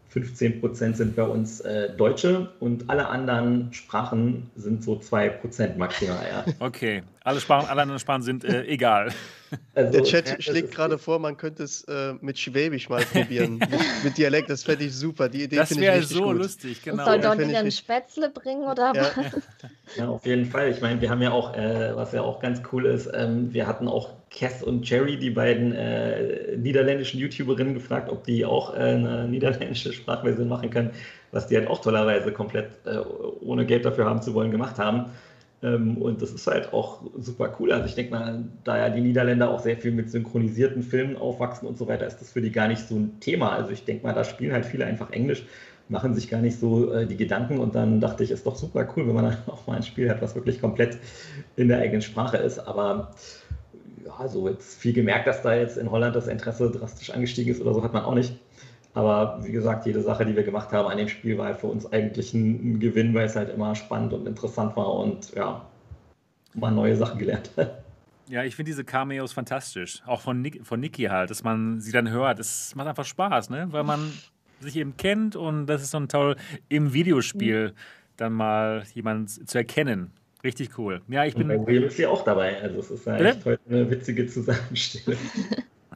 15 0.10 0.62
Prozent 0.62 0.98
sind 0.98 1.16
bei 1.16 1.24
uns 1.24 1.60
äh, 1.62 1.90
Deutsche 1.96 2.50
und 2.60 2.90
alle 2.90 3.08
anderen 3.10 3.74
Sprachen 3.74 4.50
sind 4.56 4.84
so 4.84 4.98
2 4.98 5.30
Prozent 5.30 5.78
maximal. 5.78 6.26
Ja. 6.30 6.46
Okay, 6.60 7.04
Alle, 7.24 7.40
Sprachen, 7.40 7.68
alle 7.70 7.82
anderen 7.82 8.00
Sprachen 8.00 8.22
sind 8.22 8.44
äh, 8.44 8.64
egal. 8.66 9.12
Also, 9.76 9.92
Der 9.92 10.04
Chat 10.04 10.30
ja, 10.30 10.42
schlägt 10.42 10.74
gerade 10.74 10.98
vor, 10.98 11.20
man 11.20 11.38
könnte 11.38 11.64
es 11.64 11.84
äh, 11.84 12.14
mit 12.22 12.38
Schwäbisch 12.40 12.90
mal 12.90 13.04
probieren. 13.04 13.58
mit, 13.60 13.70
mit, 14.04 14.18
Dialekt, 14.18 14.50
das 14.50 14.64
fände 14.64 14.86
ich 14.86 14.96
super. 14.96 15.30
Die 15.30 15.44
Idee 15.44 15.66
finde 15.66 15.84
ich 15.84 15.92
richtig 15.92 16.18
so 16.18 16.24
gut. 16.24 16.38
lustig, 16.38 16.84
genau. 16.84 17.06
Soll 17.06 17.22
dort 17.22 17.40
wieder 17.40 17.60
ein 17.60 17.72
Spätzle 17.72 18.30
bringen 18.30 18.64
oder 18.64 18.94
ja. 18.96 19.04
was? 19.16 19.42
Ja, 19.96 20.10
auf 20.10 20.26
jeden 20.26 20.46
Fall. 20.46 20.72
Ich 20.72 20.82
meine, 20.82 21.00
wir 21.00 21.10
haben 21.10 21.22
ja 21.22 21.32
auch, 21.32 21.56
äh, 21.56 21.96
was 21.96 22.12
ja 22.12 22.22
auch 22.22 22.42
ganz 22.42 22.62
cool 22.72 22.86
ist, 22.86 23.10
ähm, 23.14 23.54
wir 23.54 23.68
hatten 23.68 23.88
auch 23.88 24.10
Cass 24.38 24.62
und 24.62 24.88
Jerry, 24.88 25.18
die 25.18 25.32
beiden 25.32 25.74
äh, 25.74 26.56
niederländischen 26.58 27.20
YouTuberinnen, 27.20 27.74
gefragt, 27.74 28.10
ob 28.10 28.24
die 28.24 28.46
auch 28.46 28.76
äh, 28.76 28.78
eine 28.78 29.28
niederländische 29.28 29.92
Sprachversion 29.92 30.48
machen 30.48 30.70
können, 30.70 30.92
was 31.32 31.48
die 31.48 31.58
halt 31.58 31.68
auch 31.68 31.82
tollerweise 31.82 32.32
komplett 32.32 32.70
äh, 32.86 33.00
ohne 33.42 33.66
Geld 33.66 33.86
dafür 33.86 34.06
haben 34.06 34.22
zu 34.22 34.34
wollen 34.36 34.52
gemacht 34.52 34.78
haben. 34.78 35.06
Ähm, 35.64 35.98
und 35.98 36.22
das 36.22 36.32
ist 36.32 36.46
halt 36.46 36.72
auch 36.72 37.02
super 37.18 37.56
cool. 37.60 37.72
Also 37.72 37.88
ich 37.88 37.96
denke 37.96 38.12
mal, 38.12 38.44
da 38.64 38.78
ja 38.78 38.90
die 38.90 39.02
Niederländer 39.02 39.50
auch 39.50 39.60
sehr 39.60 39.78
viel 39.78 39.92
mit 39.92 40.12
synchronisierten 40.12 40.84
Filmen 40.84 41.18
aufwachsen 41.18 41.68
und 41.68 41.78
so 41.80 41.88
weiter, 41.88 42.06
ist 42.06 42.22
das 42.22 42.32
für 42.32 42.42
die 42.42 42.52
gar 42.52 42.68
nicht 42.68 42.88
so 42.88 42.96
ein 42.96 43.20
Thema. 43.20 43.54
Also 43.54 43.72
ich 43.72 43.86
denke 43.86 44.06
mal, 44.06 44.14
da 44.14 44.24
spielen 44.24 44.54
halt 44.54 44.68
viele 44.68 44.86
einfach 44.86 45.10
Englisch, 45.10 45.46
machen 45.90 46.14
sich 46.14 46.30
gar 46.30 46.42
nicht 46.42 46.60
so 46.60 46.94
äh, 46.94 47.08
die 47.08 47.18
Gedanken 47.18 47.58
und 47.58 47.74
dann 47.74 48.00
dachte 48.02 48.24
ich, 48.24 48.30
ist 48.30 48.46
doch 48.46 48.56
super 48.56 48.88
cool, 48.96 49.08
wenn 49.08 49.16
man 49.16 49.26
dann 49.26 49.38
auch 49.48 49.66
mal 49.66 49.78
ein 49.78 49.84
Spiel 49.84 50.12
hat, 50.12 50.22
was 50.22 50.36
wirklich 50.36 50.62
komplett 50.62 51.00
in 51.56 51.70
der 51.70 51.80
eigenen 51.80 52.04
Sprache 52.04 52.38
ist. 52.38 52.60
Aber 52.60 53.16
ja, 54.08 54.28
so 54.28 54.48
jetzt 54.48 54.80
viel 54.80 54.94
gemerkt, 54.94 55.28
dass 55.28 55.42
da 55.42 55.56
jetzt 55.56 55.78
in 55.78 55.92
Holland 55.92 56.16
das 56.16 56.28
Interesse 56.28 56.72
drastisch 56.72 57.10
angestiegen 57.12 57.52
ist 57.52 57.62
oder 57.62 57.74
so, 57.74 57.84
hat 57.84 57.94
man 57.94 58.04
auch 58.04 58.16
nicht. 58.16 58.34
Aber 58.94 59.40
wie 59.44 59.52
gesagt, 59.52 59.86
jede 59.86 60.02
Sache, 60.02 60.26
die 60.26 60.36
wir 60.36 60.44
gemacht 60.44 60.72
haben 60.72 60.88
an 60.88 60.98
dem 60.98 61.08
Spiel, 61.08 61.38
war 61.38 61.48
halt 61.48 61.60
für 61.60 61.68
uns 61.68 61.92
eigentlich 61.92 62.34
ein, 62.34 62.80
Gewinn, 62.80 63.14
weil 63.14 63.26
es 63.26 63.36
halt 63.36 63.54
immer 63.54 63.76
spannend 63.76 64.14
und 64.14 64.28
interessant 64.28 64.76
war 64.76 64.92
und 64.96 65.34
ja, 65.36 65.66
man 66.56 66.74
neue 66.74 66.96
Sachen 66.96 67.20
gelernt 67.20 67.52
hat. 67.58 67.84
Ja, 68.28 68.44
ich 68.44 68.56
finde 68.56 68.72
diese 68.72 68.84
Cameos 68.84 69.34
fantastisch. 69.34 70.02
Auch 70.06 70.22
von, 70.22 70.42
Nick, 70.42 70.66
von 70.66 70.80
Niki 70.80 71.04
halt, 71.04 71.30
dass 71.30 71.44
man 71.44 71.80
sie 71.80 71.92
dann 71.92 72.10
hört. 72.10 72.40
Es 72.40 72.76
macht 72.76 72.88
einfach 72.88 73.06
Spaß, 73.06 73.50
ne? 73.50 73.68
Weil 73.70 73.84
man 73.84 74.12
sich 74.60 74.76
eben 74.76 74.98
kennt 74.98 75.36
und 75.36 75.68
das 75.68 75.82
ist 75.82 75.92
so 75.92 75.98
ein 75.98 76.10
toll 76.10 76.36
im 76.68 76.94
Videospiel 76.94 77.74
dann 78.18 78.34
mal 78.34 78.84
jemanden 78.94 79.28
zu 79.28 79.58
erkennen. 79.58 80.12
Richtig 80.48 80.78
cool. 80.78 81.02
Ja, 81.10 81.26
ich 81.26 81.36
bin. 81.36 81.52
Und 81.52 81.58
bei 81.58 81.68
William 81.68 81.84
ist 81.84 81.98
ja 81.98 82.08
auch 82.08 82.24
dabei. 82.24 82.62
Also 82.62 82.80
es 82.80 82.90
ist 82.90 83.06
echt 83.06 83.44
heute 83.44 83.62
eine 83.70 83.92
witzige 83.92 84.26
Zusammenstellung. 84.28 85.20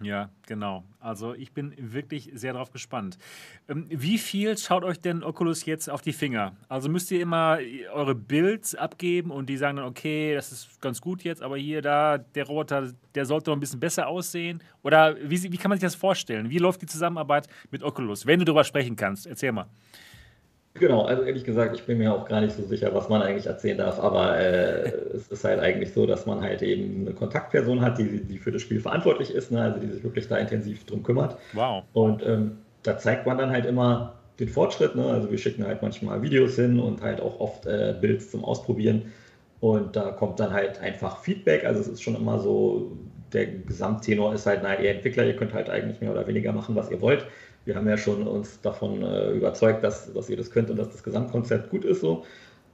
Ja, 0.03 0.31
genau. 0.47 0.83
Also 0.99 1.35
ich 1.35 1.51
bin 1.51 1.75
wirklich 1.77 2.31
sehr 2.33 2.53
darauf 2.53 2.71
gespannt. 2.71 3.19
Ähm, 3.69 3.85
wie 3.87 4.17
viel 4.17 4.57
schaut 4.57 4.83
euch 4.83 4.99
denn 4.99 5.23
Oculus 5.23 5.63
jetzt 5.65 5.91
auf 5.91 6.01
die 6.01 6.11
Finger? 6.11 6.53
Also 6.69 6.89
müsst 6.89 7.11
ihr 7.11 7.21
immer 7.21 7.59
eure 7.93 8.15
Builds 8.15 8.73
abgeben 8.73 9.29
und 9.29 9.47
die 9.47 9.57
sagen 9.57 9.77
dann, 9.77 9.85
okay, 9.85 10.33
das 10.33 10.51
ist 10.51 10.81
ganz 10.81 11.01
gut 11.01 11.23
jetzt, 11.23 11.43
aber 11.43 11.55
hier, 11.55 11.83
da, 11.83 12.17
der 12.17 12.47
Roboter, 12.47 12.91
der 13.13 13.25
sollte 13.25 13.51
noch 13.51 13.57
ein 13.57 13.59
bisschen 13.59 13.79
besser 13.79 14.07
aussehen? 14.07 14.63
Oder 14.81 15.17
wie, 15.21 15.43
wie 15.43 15.57
kann 15.57 15.69
man 15.69 15.77
sich 15.77 15.85
das 15.85 15.93
vorstellen? 15.93 16.49
Wie 16.49 16.57
läuft 16.57 16.81
die 16.81 16.87
Zusammenarbeit 16.87 17.47
mit 17.69 17.83
Oculus? 17.83 18.25
Wenn 18.25 18.39
du 18.39 18.45
darüber 18.45 18.63
sprechen 18.63 18.95
kannst, 18.95 19.27
erzähl 19.27 19.51
mal. 19.51 19.67
Genau, 20.75 21.03
also 21.03 21.23
ehrlich 21.23 21.43
gesagt, 21.43 21.75
ich 21.75 21.83
bin 21.85 21.97
mir 21.97 22.13
auch 22.13 22.27
gar 22.27 22.39
nicht 22.39 22.55
so 22.55 22.63
sicher, 22.63 22.93
was 22.93 23.09
man 23.09 23.21
eigentlich 23.21 23.45
erzählen 23.45 23.77
darf, 23.77 23.99
aber 23.99 24.39
äh, 24.39 24.89
es 25.13 25.27
ist 25.27 25.43
halt 25.43 25.59
eigentlich 25.59 25.91
so, 25.93 26.05
dass 26.05 26.25
man 26.25 26.41
halt 26.41 26.61
eben 26.61 27.01
eine 27.01 27.13
Kontaktperson 27.13 27.81
hat, 27.81 27.97
die, 27.97 28.21
die 28.21 28.37
für 28.37 28.51
das 28.51 28.61
Spiel 28.61 28.79
verantwortlich 28.79 29.31
ist, 29.31 29.51
ne? 29.51 29.61
also 29.61 29.79
die 29.79 29.87
sich 29.87 30.03
wirklich 30.03 30.27
da 30.27 30.37
intensiv 30.37 30.85
drum 30.85 31.03
kümmert. 31.03 31.37
Wow. 31.53 31.83
Und 31.93 32.25
ähm, 32.25 32.57
da 32.83 32.97
zeigt 32.97 33.27
man 33.27 33.37
dann 33.37 33.49
halt 33.49 33.65
immer 33.65 34.13
den 34.39 34.47
Fortschritt, 34.47 34.95
ne? 34.95 35.05
also 35.05 35.29
wir 35.29 35.37
schicken 35.37 35.65
halt 35.65 35.81
manchmal 35.81 36.21
Videos 36.21 36.55
hin 36.55 36.79
und 36.79 37.01
halt 37.01 37.19
auch 37.19 37.39
oft 37.39 37.65
äh, 37.65 37.93
Builds 37.99 38.31
zum 38.31 38.45
Ausprobieren 38.45 39.11
und 39.59 39.95
da 39.95 40.11
kommt 40.11 40.39
dann 40.39 40.53
halt 40.53 40.79
einfach 40.79 41.17
Feedback, 41.21 41.65
also 41.65 41.81
es 41.81 41.87
ist 41.87 42.01
schon 42.01 42.15
immer 42.15 42.39
so, 42.39 42.93
der 43.33 43.45
Gesamttenor 43.45 44.33
ist 44.33 44.45
halt, 44.45 44.61
na, 44.63 44.79
ihr 44.79 44.91
Entwickler, 44.91 45.25
ihr 45.25 45.35
könnt 45.35 45.53
halt 45.53 45.69
eigentlich 45.69 46.01
mehr 46.01 46.11
oder 46.11 46.25
weniger 46.27 46.53
machen, 46.53 46.75
was 46.75 46.89
ihr 46.89 47.01
wollt 47.01 47.25
wir 47.65 47.75
haben 47.75 47.87
ja 47.87 47.97
schon 47.97 48.27
uns 48.27 48.61
davon 48.61 49.03
äh, 49.03 49.31
überzeugt, 49.31 49.83
dass, 49.83 50.11
dass 50.13 50.29
ihr 50.29 50.37
das 50.37 50.51
könnt 50.51 50.69
und 50.69 50.77
dass 50.77 50.89
das 50.89 51.03
Gesamtkonzept 51.03 51.69
gut 51.69 51.85
ist 51.85 52.01
so. 52.01 52.25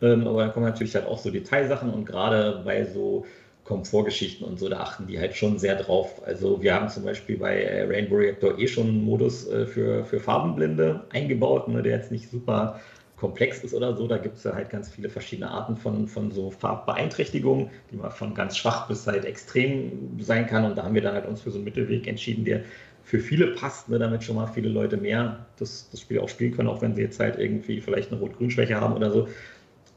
Ähm, 0.01 0.27
aber 0.27 0.43
dann 0.43 0.53
kommen 0.53 0.65
natürlich 0.65 0.95
halt 0.95 1.07
auch 1.07 1.17
so 1.17 1.31
Detailsachen 1.31 1.89
und 1.89 2.05
gerade 2.05 2.61
bei 2.63 2.85
so 2.85 3.25
Komfortgeschichten 3.67 4.47
und 4.47 4.57
so, 4.59 4.69
da 4.69 4.79
achten 4.79 5.07
die 5.07 5.19
halt 5.19 5.35
schon 5.35 5.59
sehr 5.59 5.75
drauf. 5.75 6.21
Also 6.25 6.61
wir 6.61 6.73
haben 6.73 6.87
zum 6.87 7.03
Beispiel 7.03 7.37
bei 7.37 7.63
äh, 7.63 7.83
Rainbow 7.83 8.15
Reactor 8.15 8.57
eh 8.57 8.67
schon 8.67 8.87
einen 8.87 9.03
Modus 9.03 9.47
äh, 9.49 9.65
für, 9.65 10.05
für 10.05 10.21
Farbenblinde 10.21 11.03
eingebaut, 11.11 11.67
ne, 11.67 11.83
der 11.83 11.97
jetzt 11.97 12.11
nicht 12.11 12.29
super 12.29 12.79
komplex 13.17 13.63
ist 13.63 13.73
oder 13.73 13.93
so. 13.97 14.07
Da 14.07 14.19
gibt 14.19 14.37
es 14.37 14.45
ja 14.45 14.53
halt 14.53 14.69
ganz 14.69 14.89
viele 14.89 15.09
verschiedene 15.09 15.51
Arten 15.51 15.75
von, 15.75 16.07
von 16.07 16.31
so 16.31 16.49
Farbbeeinträchtigungen, 16.49 17.69
die 17.91 17.97
man 17.97 18.11
von 18.11 18.33
ganz 18.33 18.55
schwach 18.55 18.87
bis 18.87 19.05
halt 19.05 19.25
extrem 19.25 20.17
sein 20.21 20.47
kann. 20.47 20.63
Und 20.63 20.77
da 20.77 20.83
haben 20.83 20.95
wir 20.95 21.01
dann 21.01 21.15
halt 21.15 21.25
uns 21.25 21.41
für 21.41 21.51
so 21.51 21.57
einen 21.57 21.65
Mittelweg 21.65 22.07
entschieden, 22.07 22.45
der 22.45 22.61
für 23.07 23.21
viele 23.21 23.47
passt, 23.47 23.87
ne, 23.87 23.99
damit 23.99 24.25
schon 24.25 24.35
mal 24.35 24.47
viele 24.47 24.67
Leute 24.67 24.97
mehr 24.97 25.45
das, 25.59 25.89
das 25.89 26.01
Spiel 26.01 26.19
auch 26.19 26.27
spielen 26.27 26.53
können, 26.53 26.67
auch 26.67 26.81
wenn 26.81 26.93
sie 26.93 27.01
jetzt 27.01 27.21
halt 27.21 27.39
irgendwie 27.39 27.79
vielleicht 27.79 28.11
eine 28.11 28.19
Rot-Grün-Schwäche 28.19 28.81
haben 28.81 28.93
oder 28.95 29.11
so. 29.11 29.29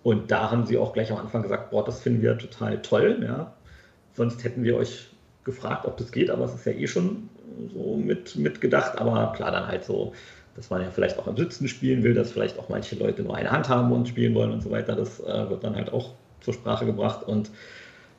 Und 0.04 0.30
da 0.30 0.52
haben 0.52 0.64
sie 0.64 0.78
auch 0.78 0.92
gleich 0.92 1.10
am 1.10 1.18
Anfang 1.18 1.42
gesagt, 1.42 1.72
boah, 1.72 1.84
das 1.84 2.00
finden 2.02 2.22
wir 2.22 2.38
total 2.38 2.80
toll, 2.82 3.18
ja. 3.20 3.52
Sonst 4.12 4.44
hätten 4.44 4.62
wir 4.62 4.76
euch 4.76 5.08
gefragt, 5.42 5.86
ob 5.86 5.96
das 5.96 6.12
geht, 6.12 6.30
aber 6.30 6.44
es 6.44 6.54
ist 6.54 6.64
ja 6.64 6.70
eh 6.70 6.86
schon 6.86 7.28
so 7.74 7.96
mit, 7.96 8.36
mitgedacht. 8.36 8.96
Aber 8.96 9.32
klar, 9.34 9.50
dann 9.50 9.66
halt 9.66 9.82
so, 9.82 10.12
dass 10.54 10.70
man 10.70 10.80
ja 10.80 10.90
vielleicht 10.92 11.18
auch 11.18 11.26
im 11.26 11.36
Sitzen 11.36 11.66
spielen 11.66 12.04
will, 12.04 12.14
dass 12.14 12.30
vielleicht 12.30 12.60
auch 12.60 12.68
manche 12.68 12.94
Leute 12.94 13.24
nur 13.24 13.34
eine 13.34 13.50
Hand 13.50 13.68
haben 13.68 13.90
und 13.90 14.06
spielen 14.06 14.36
wollen 14.36 14.52
und 14.52 14.62
so 14.62 14.70
weiter. 14.70 14.94
Das 14.94 15.18
äh, 15.18 15.50
wird 15.50 15.64
dann 15.64 15.74
halt 15.74 15.92
auch 15.92 16.12
zur 16.42 16.54
Sprache 16.54 16.86
gebracht. 16.86 17.26
Und 17.26 17.50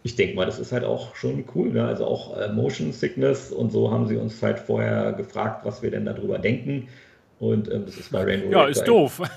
ich 0.03 0.15
denke 0.15 0.35
mal, 0.35 0.45
das 0.45 0.59
ist 0.59 0.71
halt 0.71 0.83
auch 0.83 1.15
schon 1.15 1.43
cool. 1.55 1.69
Ne? 1.69 1.85
Also 1.85 2.05
auch 2.05 2.37
äh, 2.37 2.51
Motion 2.51 2.91
Sickness 2.91 3.51
und 3.51 3.71
so 3.71 3.91
haben 3.91 4.07
sie 4.07 4.17
uns 4.17 4.41
halt 4.41 4.59
vorher 4.59 5.13
gefragt, 5.13 5.65
was 5.65 5.83
wir 5.83 5.91
denn 5.91 6.05
darüber 6.05 6.39
denken. 6.39 6.87
Und 7.39 7.71
ähm, 7.71 7.85
das 7.85 7.97
ist 7.97 8.11
bei 8.11 8.23
Rainbow. 8.23 8.51
Ja, 8.51 8.65
ist 8.67 8.83
doof. 8.83 9.21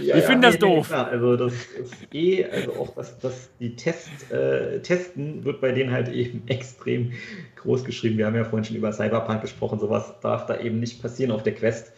Ja, 0.00 0.16
ich 0.16 0.24
finde 0.24 0.46
ja, 0.46 0.52
das 0.52 0.54
nee, 0.54 0.58
doof. 0.60 0.86
Klar, 0.86 1.08
also 1.08 1.36
das 1.36 1.52
ist 1.52 2.14
eh, 2.14 2.44
also 2.44 2.74
auch 2.74 2.94
das, 2.94 3.18
das 3.18 3.50
die 3.58 3.74
Test, 3.74 4.30
äh, 4.30 4.80
Testen 4.80 5.44
wird 5.44 5.60
bei 5.60 5.72
denen 5.72 5.90
halt 5.90 6.08
eben 6.08 6.44
extrem 6.46 7.12
groß 7.56 7.84
geschrieben. 7.84 8.16
Wir 8.16 8.26
haben 8.26 8.36
ja 8.36 8.44
vorhin 8.44 8.64
schon 8.64 8.76
über 8.76 8.92
Cyberpunk 8.92 9.42
gesprochen, 9.42 9.80
sowas 9.80 10.14
darf 10.22 10.46
da 10.46 10.60
eben 10.60 10.78
nicht 10.78 11.02
passieren 11.02 11.32
auf 11.32 11.42
der 11.42 11.54
Quest. 11.54 11.92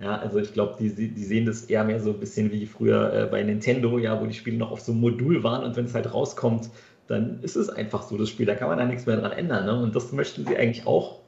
Ja, 0.00 0.16
also 0.16 0.38
ich 0.38 0.54
glaube, 0.54 0.76
die, 0.80 1.12
die 1.12 1.24
sehen 1.24 1.44
das 1.44 1.64
eher 1.64 1.84
mehr 1.84 2.00
so 2.00 2.10
ein 2.10 2.20
bisschen 2.20 2.50
wie 2.52 2.64
früher 2.64 3.12
äh, 3.12 3.26
bei 3.26 3.42
Nintendo, 3.42 3.98
ja, 3.98 4.18
wo 4.18 4.24
die 4.24 4.34
Spiele 4.34 4.56
noch 4.56 4.70
auf 4.70 4.80
so 4.80 4.92
einem 4.92 5.02
Modul 5.02 5.44
waren 5.44 5.62
und 5.62 5.76
wenn 5.76 5.84
es 5.84 5.94
halt 5.94 6.12
rauskommt, 6.12 6.70
dann 7.10 7.40
ist 7.42 7.56
es 7.56 7.68
einfach 7.68 8.04
so 8.04 8.16
das 8.16 8.28
Spiel, 8.28 8.46
da 8.46 8.54
kann 8.54 8.68
man 8.68 8.78
da 8.78 8.84
nichts 8.84 9.04
mehr 9.04 9.16
dran 9.16 9.32
ändern. 9.32 9.66
Ne? 9.66 9.82
Und 9.82 9.96
das 9.96 10.12
möchten 10.12 10.46
sie 10.46 10.56
eigentlich 10.56 10.86
auch, 10.86 11.18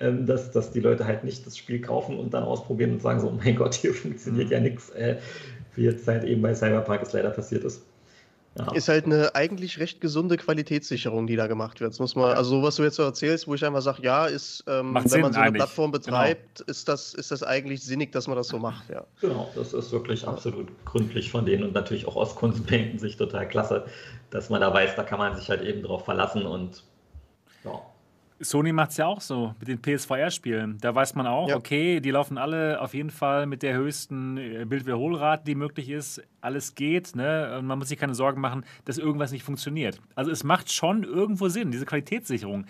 ähm, 0.00 0.26
dass, 0.26 0.50
dass 0.50 0.72
die 0.72 0.80
Leute 0.80 1.06
halt 1.06 1.22
nicht 1.22 1.46
das 1.46 1.56
Spiel 1.56 1.80
kaufen 1.80 2.18
und 2.18 2.34
dann 2.34 2.42
ausprobieren 2.42 2.94
und 2.94 3.00
sagen 3.00 3.20
so, 3.20 3.28
oh 3.28 3.38
mein 3.42 3.54
Gott, 3.54 3.74
hier 3.74 3.94
funktioniert 3.94 4.50
ja 4.50 4.58
nichts, 4.58 4.90
äh, 4.90 5.18
wie 5.76 5.84
jetzt 5.84 6.08
halt 6.08 6.24
eben 6.24 6.42
bei 6.42 6.52
Cyberpunk 6.52 7.02
es 7.02 7.12
leider 7.12 7.30
passiert 7.30 7.62
ist. 7.62 7.86
Ja. 8.56 8.72
Ist 8.72 8.88
halt 8.88 9.06
eine 9.06 9.34
eigentlich 9.34 9.80
recht 9.80 10.00
gesunde 10.00 10.36
Qualitätssicherung, 10.36 11.26
die 11.26 11.34
da 11.34 11.48
gemacht 11.48 11.80
wird. 11.80 11.92
Das 11.92 11.98
muss 11.98 12.14
man, 12.14 12.36
also 12.36 12.62
was 12.62 12.76
du 12.76 12.84
jetzt 12.84 12.94
so 12.94 13.02
erzählst, 13.02 13.48
wo 13.48 13.54
ich 13.54 13.64
einfach 13.64 13.82
sage, 13.82 14.02
ja, 14.02 14.26
ist, 14.26 14.62
ähm, 14.68 14.94
wenn 14.94 15.20
man 15.22 15.32
so 15.32 15.40
eine 15.40 15.52
Plattform 15.52 15.90
genau. 15.90 16.04
betreibt, 16.04 16.58
genau. 16.58 16.70
ist, 16.70 16.88
das, 16.88 17.14
ist 17.14 17.32
das 17.32 17.42
eigentlich 17.42 17.82
sinnig, 17.82 18.12
dass 18.12 18.28
man 18.28 18.36
das 18.36 18.48
so 18.48 18.58
macht, 18.60 18.88
ja. 18.90 19.04
Genau, 19.20 19.50
das 19.56 19.72
ist 19.72 19.90
wirklich 19.90 20.26
absolut 20.26 20.68
gründlich 20.84 21.32
von 21.32 21.44
denen 21.44 21.64
und 21.64 21.74
natürlich 21.74 22.06
auch 22.06 22.14
aus 22.14 22.36
Konsumentensicht 22.36 23.18
total 23.18 23.48
klasse, 23.48 23.86
dass 24.30 24.50
man 24.50 24.60
da 24.60 24.72
weiß, 24.72 24.94
da 24.94 25.02
kann 25.02 25.18
man 25.18 25.34
sich 25.34 25.50
halt 25.50 25.62
eben 25.62 25.82
drauf 25.82 26.04
verlassen 26.04 26.46
und. 26.46 26.84
Sony 28.40 28.72
macht 28.72 28.90
es 28.90 28.96
ja 28.96 29.06
auch 29.06 29.20
so 29.20 29.54
mit 29.60 29.68
den 29.68 29.80
PSVR-Spielen. 29.80 30.78
Da 30.80 30.94
weiß 30.94 31.14
man 31.14 31.26
auch, 31.26 31.48
ja. 31.48 31.56
okay, 31.56 32.00
die 32.00 32.10
laufen 32.10 32.36
alle 32.36 32.80
auf 32.80 32.92
jeden 32.92 33.10
Fall 33.10 33.46
mit 33.46 33.62
der 33.62 33.74
höchsten 33.76 34.36
äh, 34.36 34.64
Bildwiederholrate, 34.66 35.44
die 35.44 35.54
möglich 35.54 35.88
ist. 35.88 36.22
Alles 36.40 36.74
geht, 36.74 37.14
ne? 37.14 37.56
Und 37.58 37.66
man 37.66 37.78
muss 37.78 37.88
sich 37.88 37.98
keine 37.98 38.14
Sorgen 38.14 38.40
machen, 38.40 38.64
dass 38.84 38.98
irgendwas 38.98 39.30
nicht 39.30 39.44
funktioniert. 39.44 40.00
Also 40.14 40.30
es 40.30 40.44
macht 40.44 40.72
schon 40.72 41.04
irgendwo 41.04 41.48
Sinn, 41.48 41.70
diese 41.70 41.86
Qualitätssicherung. 41.86 42.66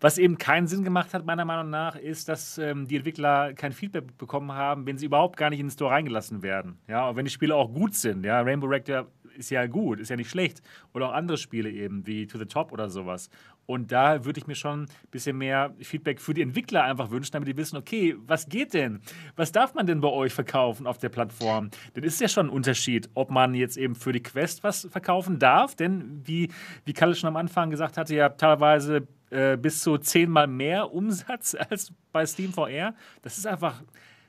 Was 0.00 0.16
eben 0.16 0.38
keinen 0.38 0.68
Sinn 0.68 0.84
gemacht 0.84 1.12
hat, 1.12 1.26
meiner 1.26 1.44
Meinung 1.44 1.70
nach, 1.70 1.96
ist, 1.96 2.28
dass 2.28 2.56
ähm, 2.56 2.86
die 2.86 2.96
Entwickler 2.96 3.52
kein 3.54 3.72
Feedback 3.72 4.16
bekommen 4.16 4.52
haben, 4.52 4.86
wenn 4.86 4.96
sie 4.96 5.06
überhaupt 5.06 5.36
gar 5.36 5.50
nicht 5.50 5.58
in 5.58 5.66
den 5.66 5.72
Store 5.72 5.90
reingelassen 5.90 6.42
werden. 6.42 6.78
Ja, 6.86 7.08
und 7.08 7.16
wenn 7.16 7.24
die 7.24 7.32
Spiele 7.32 7.56
auch 7.56 7.72
gut 7.72 7.94
sind. 7.94 8.24
Ja, 8.24 8.40
Rainbow 8.40 8.68
Rector 8.68 9.08
ist 9.36 9.50
ja 9.50 9.66
gut, 9.66 9.98
ist 9.98 10.10
ja 10.10 10.16
nicht 10.16 10.30
schlecht. 10.30 10.62
Oder 10.94 11.08
auch 11.08 11.12
andere 11.12 11.36
Spiele 11.36 11.70
eben, 11.70 12.06
wie 12.06 12.26
To 12.26 12.38
the 12.38 12.46
Top 12.46 12.72
oder 12.72 12.88
sowas. 12.88 13.28
Und 13.68 13.92
da 13.92 14.24
würde 14.24 14.40
ich 14.40 14.46
mir 14.46 14.54
schon 14.54 14.84
ein 14.84 14.88
bisschen 15.10 15.36
mehr 15.36 15.74
Feedback 15.80 16.22
für 16.22 16.32
die 16.32 16.40
Entwickler 16.40 16.84
einfach 16.84 17.10
wünschen, 17.10 17.32
damit 17.32 17.48
die 17.48 17.56
wissen, 17.58 17.76
okay, 17.76 18.16
was 18.26 18.48
geht 18.48 18.72
denn? 18.72 19.02
Was 19.36 19.52
darf 19.52 19.74
man 19.74 19.86
denn 19.86 20.00
bei 20.00 20.08
euch 20.08 20.32
verkaufen 20.32 20.86
auf 20.86 20.96
der 20.96 21.10
Plattform? 21.10 21.70
Denn 21.94 22.02
ist 22.02 22.18
ja 22.18 22.28
schon 22.28 22.46
ein 22.46 22.50
Unterschied, 22.50 23.10
ob 23.12 23.30
man 23.30 23.52
jetzt 23.52 23.76
eben 23.76 23.94
für 23.94 24.12
die 24.12 24.22
Quest 24.22 24.64
was 24.64 24.88
verkaufen 24.90 25.38
darf. 25.38 25.74
Denn 25.74 26.22
wie, 26.24 26.50
wie 26.86 26.94
Kalle 26.94 27.14
schon 27.14 27.28
am 27.28 27.36
Anfang 27.36 27.68
gesagt 27.68 27.98
hatte, 27.98 28.14
ja 28.14 28.30
teilweise 28.30 29.06
äh, 29.28 29.58
bis 29.58 29.82
zu 29.82 29.98
zehnmal 29.98 30.46
mehr 30.46 30.90
Umsatz 30.94 31.54
als 31.68 31.92
bei 32.10 32.24
Steam 32.24 32.54
VR. 32.54 32.94
Das 33.20 33.36
ist 33.36 33.46
einfach 33.46 33.82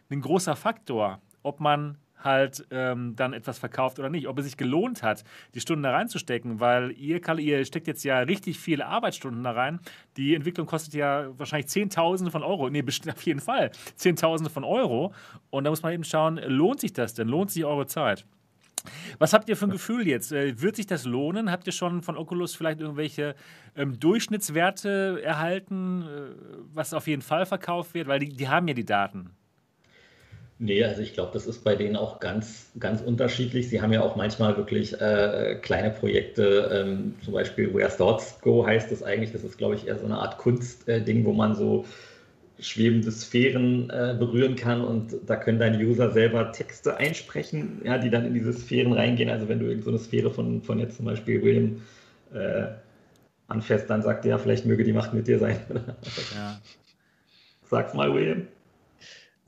ein 0.10 0.20
großer 0.20 0.58
Faktor, 0.58 1.22
ob 1.44 1.62
man 1.62 1.98
halt 2.24 2.66
ähm, 2.72 3.16
dann 3.16 3.34
etwas 3.34 3.60
verkauft 3.60 4.00
oder 4.00 4.10
nicht. 4.10 4.28
Ob 4.28 4.38
es 4.40 4.46
sich 4.46 4.58
gelohnt 4.58 5.04
hat, 5.04 5.24
die 5.54 5.60
Stunden 5.60 5.84
da 5.84 5.92
reinzustecken, 5.92 6.60
weil 6.60 6.92
ihr, 6.92 7.22
Kalle, 7.22 7.42
ihr 7.42 7.66
steckt 7.66 7.88
jetzt 7.88 8.04
ja 8.04 8.20
richtig 8.20 8.60
viele 8.60 8.86
Arbeitsstunden 8.86 9.44
da 9.44 9.52
rein. 9.52 9.80
Die 10.18 10.36
Entwicklung 10.36 10.68
kostet 10.68 10.94
ja 10.94 11.28
wahrscheinlich 11.38 11.68
Zehntausende 11.68 12.32
von 12.32 12.44
Euro. 12.44 12.70
Nee, 12.70 12.84
auf 12.84 13.22
jeden 13.24 13.40
Fall. 13.40 13.72
Zehntausende 13.96 14.50
von 14.50 14.64
Euro. 14.64 15.14
Und 15.50 15.64
da 15.64 15.70
muss 15.70 15.82
man 15.82 15.94
eben 15.94 16.04
schauen, 16.04 16.38
lohnt 16.38 16.82
sich 16.82 16.94
das 16.94 17.14
denn? 17.14 17.28
Lohnt 17.28 17.52
sich 17.52 17.66
eure 17.66 17.88
Zeit? 17.88 18.26
Was 19.18 19.34
habt 19.34 19.50
ihr 19.50 19.58
für 19.58 19.66
ein 19.66 19.72
Gefühl 19.72 20.08
jetzt? 20.08 20.32
Äh, 20.32 20.62
wird 20.62 20.76
sich 20.76 20.88
das 20.88 21.06
lohnen? 21.06 21.52
Habt 21.52 21.68
ihr 21.68 21.74
schon 21.74 22.02
von 22.02 22.18
Oculus 22.18 22.56
vielleicht 22.56 22.80
irgendwelche 22.80 23.36
ähm, 23.76 24.00
Durchschnittswerte 24.00 25.22
erhalten, 25.24 26.04
äh, 26.04 26.06
was 26.74 26.94
auf 26.94 27.08
jeden 27.08 27.22
Fall 27.22 27.46
verkauft 27.46 27.94
wird? 27.94 28.08
Weil 28.08 28.20
die, 28.20 28.30
die 28.30 28.48
haben 28.48 28.68
ja 28.68 28.74
die 28.74 28.86
Daten. 28.86 29.32
Nee, 30.62 30.84
also 30.84 31.02
ich 31.02 31.14
glaube, 31.14 31.32
das 31.34 31.48
ist 31.48 31.64
bei 31.64 31.74
denen 31.76 31.96
auch 31.96 32.20
ganz, 32.20 32.70
ganz 32.78 33.02
unterschiedlich. 33.02 33.70
Sie 33.70 33.82
haben 33.82 33.94
ja 33.94 34.02
auch 34.02 34.18
manchmal 34.18 34.58
wirklich 34.58 35.00
äh, 35.00 35.58
kleine 35.62 35.90
Projekte, 35.90 36.70
ähm, 36.74 37.16
zum 37.24 37.34
Beispiel 37.34 37.74
Where 37.74 37.90
Thoughts 37.90 38.42
Go 38.42 38.66
heißt 38.68 38.92
das 38.92 39.02
eigentlich. 39.02 39.32
Das 39.32 39.46
ist, 39.46 39.58
glaube 39.58 39.76
ich, 39.76 39.88
eher 39.88 39.98
so 39.98 40.04
eine 40.04 40.18
Art 40.18 40.38
Kunstding, 40.38 41.22
äh, 41.22 41.26
wo 41.26 41.32
man 41.32 41.56
so 41.56 41.86
schwebende 42.60 43.10
Sphären 43.10 43.90
äh, 43.90 44.18
berühren 44.20 44.58
kann 44.58 44.82
und 44.84 45.16
da 45.26 45.38
können 45.38 45.60
deine 45.60 45.78
User 45.78 46.12
selber 46.12 46.52
Texte 46.52 46.98
einsprechen, 46.98 47.82
ja, 47.86 47.98
die 47.98 48.10
dann 48.10 48.26
in 48.26 48.34
diese 48.34 48.52
Sphären 48.52 48.92
reingehen. 48.92 49.30
Also 49.30 49.48
wenn 49.48 49.60
du 49.60 49.68
irgendeine 49.68 49.98
so 49.98 50.04
Sphäre 50.04 50.30
von, 50.30 50.62
von 50.62 50.78
jetzt 50.78 50.98
zum 50.98 51.06
Beispiel 51.06 51.42
William 51.42 51.82
äh, 52.34 52.68
anfährst, 53.48 53.90
dann 53.90 54.02
sagt 54.02 54.26
er, 54.26 54.38
vielleicht 54.38 54.66
möge 54.66 54.84
die 54.84 54.92
Macht 54.92 55.14
mit 55.14 55.26
dir 55.26 55.40
sein. 55.40 55.58
ja. 56.36 56.60
Sag's 57.64 57.94
mal, 57.94 58.14
William. 58.14 58.46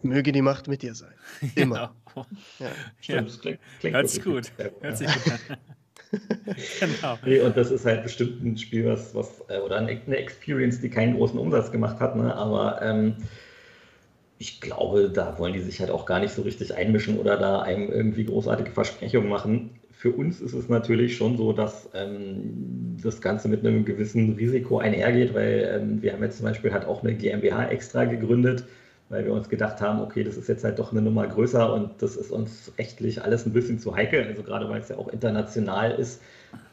Möge 0.03 0.31
die 0.31 0.41
Macht 0.41 0.67
mit 0.67 0.81
dir 0.81 0.95
sein. 0.95 1.13
Immer. 1.55 1.93
Genau. 2.13 2.27
Ja. 2.59 2.71
Stimmt, 2.99 3.19
ja. 3.19 3.21
das 3.21 3.39
klingt, 3.39 3.59
klingt 3.79 3.95
Hört 3.95 4.09
sich 4.09 4.23
gut. 4.23 4.51
Hört 4.81 4.97
sich 4.97 5.07
gut 5.07 5.33
genau. 6.11 7.17
Nee, 7.25 7.39
und 7.39 7.55
das 7.55 7.71
ist 7.71 7.85
halt 7.85 8.03
bestimmt 8.03 8.43
ein 8.43 8.57
Spiel, 8.57 8.85
was, 8.85 9.15
was 9.15 9.43
äh, 9.47 9.59
oder 9.59 9.77
eine 9.77 9.91
Experience, 9.91 10.81
die 10.81 10.89
keinen 10.89 11.15
großen 11.15 11.39
Umsatz 11.39 11.71
gemacht 11.71 11.99
hat, 11.99 12.15
ne? 12.15 12.35
aber 12.35 12.81
ähm, 12.81 13.15
ich 14.37 14.59
glaube, 14.59 15.09
da 15.13 15.37
wollen 15.37 15.53
die 15.53 15.61
sich 15.61 15.79
halt 15.79 15.91
auch 15.91 16.05
gar 16.05 16.19
nicht 16.19 16.33
so 16.33 16.41
richtig 16.41 16.75
einmischen 16.75 17.19
oder 17.19 17.37
da 17.37 17.61
einem 17.61 17.91
irgendwie 17.91 18.25
großartige 18.25 18.71
Versprechungen 18.71 19.29
machen. 19.29 19.71
Für 19.91 20.11
uns 20.11 20.41
ist 20.41 20.53
es 20.53 20.67
natürlich 20.67 21.15
schon 21.15 21.37
so, 21.37 21.53
dass 21.53 21.89
ähm, 21.93 22.97
das 23.03 23.21
Ganze 23.21 23.47
mit 23.47 23.65
einem 23.65 23.85
gewissen 23.85 24.33
Risiko 24.33 24.79
einhergeht, 24.79 25.35
weil 25.35 25.79
ähm, 25.79 26.01
wir 26.01 26.13
haben 26.13 26.23
jetzt 26.23 26.37
zum 26.37 26.47
Beispiel 26.47 26.73
halt 26.73 26.85
auch 26.85 27.03
eine 27.03 27.13
GmbH 27.13 27.67
extra 27.67 28.05
gegründet, 28.05 28.65
weil 29.11 29.25
wir 29.25 29.33
uns 29.33 29.49
gedacht 29.49 29.81
haben, 29.81 29.99
okay, 29.99 30.23
das 30.23 30.37
ist 30.37 30.47
jetzt 30.47 30.63
halt 30.63 30.79
doch 30.79 30.93
eine 30.93 31.01
Nummer 31.01 31.27
größer 31.27 31.73
und 31.73 32.01
das 32.01 32.15
ist 32.15 32.31
uns 32.31 32.71
rechtlich 32.77 33.21
alles 33.21 33.45
ein 33.45 33.51
bisschen 33.51 33.77
zu 33.77 33.93
heikel, 33.93 34.23
also 34.23 34.41
gerade 34.41 34.69
weil 34.69 34.79
es 34.79 34.87
ja 34.87 34.97
auch 34.97 35.09
international 35.09 35.91
ist 35.91 36.21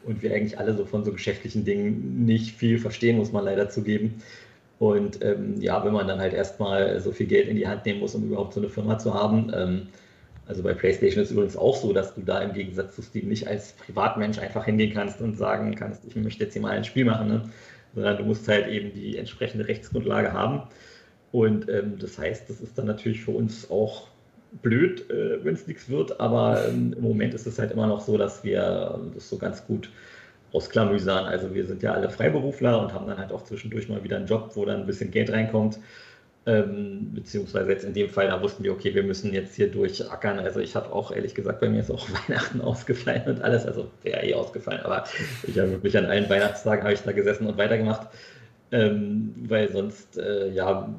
und 0.05 0.23
wir 0.23 0.33
eigentlich 0.33 0.57
alle 0.57 0.73
so 0.73 0.85
von 0.85 1.03
so 1.03 1.11
geschäftlichen 1.11 1.65
Dingen 1.65 2.25
nicht 2.25 2.55
viel 2.55 2.79
verstehen, 2.79 3.17
muss 3.17 3.33
man 3.33 3.43
leider 3.43 3.69
zugeben. 3.69 4.23
Und 4.79 5.21
ähm, 5.21 5.59
ja, 5.59 5.83
wenn 5.83 5.91
man 5.91 6.07
dann 6.07 6.19
halt 6.19 6.33
erstmal 6.33 7.01
so 7.01 7.11
viel 7.11 7.27
Geld 7.27 7.49
in 7.49 7.57
die 7.57 7.67
Hand 7.67 7.85
nehmen 7.85 7.99
muss, 7.99 8.15
um 8.15 8.23
überhaupt 8.23 8.53
so 8.53 8.61
eine 8.61 8.69
Firma 8.69 8.97
zu 8.97 9.13
haben, 9.13 9.51
ähm, 9.53 9.87
also 10.47 10.63
bei 10.63 10.73
PlayStation 10.73 11.21
ist 11.21 11.31
übrigens 11.31 11.57
auch 11.57 11.75
so, 11.75 11.91
dass 11.91 12.15
du 12.15 12.21
da 12.21 12.39
im 12.39 12.53
Gegensatz 12.53 12.95
zu 12.95 13.01
Steam 13.01 13.27
nicht 13.27 13.49
als 13.49 13.73
Privatmensch 13.73 14.39
einfach 14.39 14.63
hingehen 14.63 14.93
kannst 14.93 15.19
und 15.19 15.37
sagen 15.37 15.75
kannst, 15.75 16.05
ich 16.05 16.15
möchte 16.15 16.45
jetzt 16.45 16.53
hier 16.53 16.61
mal 16.61 16.71
ein 16.71 16.85
Spiel 16.85 17.03
machen, 17.03 17.27
ne? 17.27 17.41
sondern 17.93 18.17
du 18.17 18.23
musst 18.23 18.47
halt 18.47 18.67
eben 18.67 18.93
die 18.93 19.17
entsprechende 19.17 19.67
Rechtsgrundlage 19.67 20.31
haben. 20.31 20.63
Und 21.31 21.69
ähm, 21.69 21.97
das 21.99 22.17
heißt, 22.17 22.49
das 22.49 22.59
ist 22.59 22.77
dann 22.77 22.87
natürlich 22.87 23.21
für 23.21 23.31
uns 23.31 23.69
auch 23.69 24.07
blöd, 24.61 25.09
äh, 25.09 25.43
wenn 25.43 25.53
es 25.53 25.67
nichts 25.67 25.89
wird, 25.89 26.19
aber 26.19 26.67
ähm, 26.67 26.93
im 26.93 27.03
Moment 27.03 27.33
ist 27.33 27.45
es 27.45 27.59
halt 27.59 27.71
immer 27.71 27.87
noch 27.87 28.01
so, 28.01 28.17
dass 28.17 28.43
wir 28.43 28.99
das 29.13 29.29
so 29.29 29.37
ganz 29.37 29.65
gut 29.65 29.89
ausklamüsern. 30.53 31.25
Also 31.25 31.53
wir 31.53 31.65
sind 31.65 31.83
ja 31.83 31.93
alle 31.93 32.09
Freiberufler 32.09 32.81
und 32.81 32.93
haben 32.93 33.07
dann 33.07 33.17
halt 33.17 33.31
auch 33.31 33.43
zwischendurch 33.43 33.87
mal 33.89 34.03
wieder 34.03 34.17
einen 34.17 34.25
Job, 34.25 34.51
wo 34.55 34.65
dann 34.65 34.81
ein 34.81 34.85
bisschen 34.87 35.11
Geld 35.11 35.31
reinkommt. 35.31 35.79
Ähm, 36.45 37.11
beziehungsweise 37.13 37.69
jetzt 37.69 37.83
in 37.83 37.93
dem 37.93 38.09
Fall, 38.09 38.27
da 38.27 38.41
wussten 38.41 38.63
wir, 38.63 38.71
okay, 38.71 38.95
wir 38.95 39.03
müssen 39.03 39.33
jetzt 39.33 39.55
hier 39.55 39.69
durchackern. 39.69 40.39
Also 40.39 40.59
ich 40.61 40.75
habe 40.75 40.91
auch 40.91 41.11
ehrlich 41.11 41.35
gesagt, 41.35 41.59
bei 41.59 41.69
mir 41.69 41.81
ist 41.81 41.91
auch 41.91 42.07
Weihnachten 42.27 42.61
ausgefallen 42.61 43.23
und 43.27 43.41
alles, 43.41 43.65
also 43.65 43.91
wäre 44.01 44.25
eh 44.25 44.33
ausgefallen, 44.33 44.81
aber 44.81 45.03
ich 45.43 45.59
habe 45.59 45.71
wirklich 45.71 45.95
an 45.97 46.05
allen 46.05 46.27
Weihnachtstagen 46.29 46.83
habe 46.83 46.93
ich 46.93 47.01
da 47.01 47.11
gesessen 47.11 47.45
und 47.45 47.57
weitergemacht, 47.57 48.07
ähm, 48.71 49.35
weil 49.47 49.71
sonst, 49.71 50.17
äh, 50.17 50.49
ja, 50.49 50.89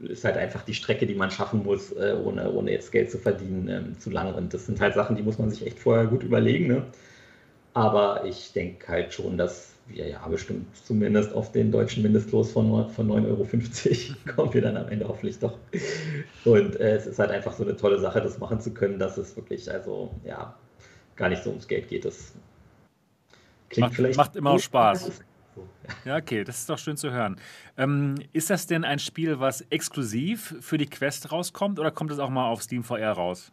ist 0.00 0.24
halt 0.24 0.36
einfach 0.36 0.62
die 0.62 0.74
Strecke, 0.74 1.06
die 1.06 1.14
man 1.14 1.30
schaffen 1.30 1.62
muss, 1.62 1.92
äh, 1.92 2.16
ohne, 2.22 2.50
ohne 2.52 2.72
jetzt 2.72 2.92
Geld 2.92 3.10
zu 3.10 3.18
verdienen, 3.18 3.68
ähm, 3.68 3.98
zu 3.98 4.10
lang. 4.10 4.34
Und 4.34 4.52
das 4.52 4.66
sind 4.66 4.80
halt 4.80 4.94
Sachen, 4.94 5.16
die 5.16 5.22
muss 5.22 5.38
man 5.38 5.50
sich 5.50 5.66
echt 5.66 5.78
vorher 5.78 6.06
gut 6.06 6.22
überlegen. 6.22 6.66
Ne? 6.66 6.82
Aber 7.74 8.24
ich 8.24 8.52
denke 8.52 8.88
halt 8.88 9.12
schon, 9.12 9.38
dass 9.38 9.72
wir 9.88 10.08
ja 10.08 10.26
bestimmt 10.26 10.66
zumindest 10.76 11.32
auf 11.32 11.52
den 11.52 11.70
deutschen 11.70 12.02
Mindestlos 12.02 12.52
von, 12.52 12.90
von 12.90 13.08
9,50 13.08 13.28
Euro 13.28 13.46
kommen 14.34 14.54
wir 14.54 14.62
dann 14.62 14.76
am 14.76 14.88
Ende 14.88 15.06
hoffentlich 15.06 15.38
doch. 15.38 15.54
Und 16.44 16.78
äh, 16.80 16.96
es 16.96 17.06
ist 17.06 17.18
halt 17.18 17.30
einfach 17.30 17.52
so 17.52 17.62
eine 17.62 17.76
tolle 17.76 17.98
Sache, 17.98 18.20
das 18.20 18.38
machen 18.38 18.60
zu 18.60 18.72
können, 18.72 18.98
dass 18.98 19.16
es 19.16 19.36
wirklich, 19.36 19.70
also 19.70 20.10
ja, 20.24 20.54
gar 21.14 21.28
nicht 21.28 21.42
so 21.42 21.50
ums 21.50 21.68
Geld 21.68 21.88
geht. 21.88 22.04
Das 22.04 22.32
klingt 23.70 23.88
macht, 23.88 23.96
vielleicht. 23.96 24.16
Macht 24.16 24.36
immer 24.36 24.50
auch 24.50 24.58
Spaß. 24.58 25.20
Ja, 26.04 26.16
okay, 26.16 26.44
das 26.44 26.58
ist 26.58 26.70
doch 26.70 26.78
schön 26.78 26.96
zu 26.96 27.10
hören. 27.10 27.36
Ähm, 27.76 28.16
ist 28.32 28.50
das 28.50 28.66
denn 28.66 28.84
ein 28.84 28.98
Spiel, 28.98 29.40
was 29.40 29.62
exklusiv 29.70 30.56
für 30.60 30.78
die 30.78 30.86
Quest 30.86 31.32
rauskommt 31.32 31.78
oder 31.78 31.90
kommt 31.90 32.10
es 32.10 32.18
auch 32.18 32.30
mal 32.30 32.48
auf 32.48 32.62
Steam 32.62 32.82
VR 32.82 33.12
raus? 33.12 33.52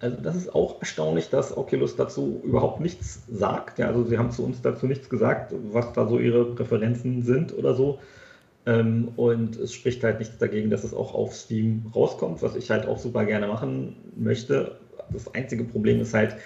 Also 0.00 0.16
das 0.18 0.36
ist 0.36 0.54
auch 0.54 0.80
erstaunlich, 0.80 1.30
dass 1.30 1.56
Oculus 1.56 1.96
dazu 1.96 2.42
überhaupt 2.44 2.80
nichts 2.80 3.22
sagt. 3.30 3.78
Ja, 3.78 3.86
also 3.86 4.04
sie 4.04 4.18
haben 4.18 4.30
zu 4.30 4.44
uns 4.44 4.60
dazu 4.60 4.86
nichts 4.86 5.08
gesagt, 5.08 5.54
was 5.72 5.92
da 5.92 6.06
so 6.06 6.18
ihre 6.18 6.44
Präferenzen 6.54 7.22
sind 7.22 7.56
oder 7.56 7.74
so. 7.74 8.00
Ähm, 8.66 9.08
und 9.16 9.56
es 9.56 9.72
spricht 9.72 10.02
halt 10.04 10.18
nichts 10.18 10.38
dagegen, 10.38 10.70
dass 10.70 10.84
es 10.84 10.94
auch 10.94 11.14
auf 11.14 11.34
Steam 11.34 11.90
rauskommt, 11.94 12.42
was 12.42 12.56
ich 12.56 12.70
halt 12.70 12.86
auch 12.86 12.98
super 12.98 13.24
gerne 13.24 13.46
machen 13.46 13.96
möchte. 14.16 14.78
Das 15.10 15.32
einzige 15.34 15.64
Problem 15.64 16.00
ist 16.00 16.14
halt, 16.14 16.36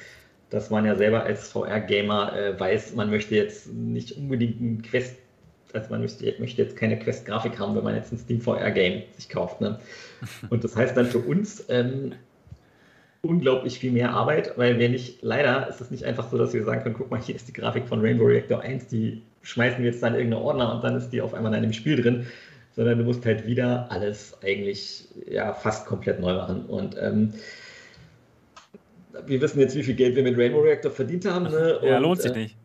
dass 0.51 0.70
man 0.70 0.85
ja 0.85 0.95
selber 0.95 1.25
als 1.25 1.51
VR-Gamer 1.51 2.37
äh, 2.37 2.61
weiß, 2.61 2.95
man 2.95 3.11
möchte 3.11 3.35
jetzt 3.35 3.73
nicht 3.73 4.12
unbedingt 4.12 4.61
ein 4.61 4.83
Quest, 4.83 5.16
also 5.73 5.91
man 5.91 6.01
möchte, 6.01 6.35
möchte 6.39 6.62
jetzt 6.62 6.77
keine 6.77 6.99
Quest-Grafik 6.99 7.59
haben, 7.59 7.77
wenn 7.77 7.85
man 7.85 7.95
jetzt 7.95 8.12
ein 8.12 8.19
Steam 8.19 8.41
VR-Game 8.41 9.03
sich 9.16 9.29
kauft. 9.29 9.61
Ne? 9.61 9.79
Und 10.51 10.65
das 10.65 10.75
heißt 10.75 10.97
dann 10.97 11.07
für 11.07 11.19
uns 11.19 11.65
ähm, 11.69 12.12
unglaublich 13.20 13.79
viel 13.79 13.93
mehr 13.93 14.11
Arbeit, 14.11 14.57
weil 14.57 14.79
wir 14.79 14.89
nicht, 14.89 15.23
leider 15.23 15.69
ist 15.69 15.81
es 15.81 15.91
nicht 15.91 16.05
einfach 16.05 16.31
so, 16.31 16.39
dass 16.39 16.55
wir 16.55 16.65
sagen 16.65 16.83
können, 16.83 16.95
guck 16.97 17.11
mal, 17.11 17.20
hier 17.20 17.35
ist 17.35 17.49
die 17.49 17.53
Grafik 17.53 17.87
von 17.87 18.01
Rainbow 18.01 18.25
Reactor 18.25 18.61
1, 18.61 18.87
die 18.87 19.23
schmeißen 19.43 19.79
wir 19.83 19.91
jetzt 19.91 20.03
dann 20.03 20.15
in 20.15 20.20
irgendeine 20.20 20.43
Ordner 20.45 20.75
und 20.75 20.85
dann 20.85 20.97
ist 20.97 21.11
die 21.11 21.20
auf 21.20 21.35
einmal 21.35 21.53
in 21.53 21.59
einem 21.59 21.73
Spiel 21.73 22.01
drin, 22.01 22.27
sondern 22.75 22.99
du 22.99 23.05
musst 23.05 23.27
halt 23.27 23.47
wieder 23.47 23.91
alles 23.91 24.39
eigentlich 24.43 25.09
ja 25.29 25.53
fast 25.53 25.87
komplett 25.87 26.20
neu 26.20 26.35
machen. 26.35 26.66
Und 26.66 26.97
ähm, 27.01 27.35
wir 29.27 29.40
wissen 29.40 29.61
jetzt, 29.61 29.74
wie 29.77 29.82
viel 29.82 29.95
Geld 29.95 30.16
wir 30.16 30.23
mit 30.23 30.36
Rainbow 30.36 30.61
Reactor 30.61 30.90
verdient 30.90 31.24
haben. 31.27 31.45
Ne? 31.45 31.81
ja, 31.85 31.99
lohnt 31.99 32.23
sich 32.23 32.32
äh, 32.32 32.39
nicht. 32.39 32.57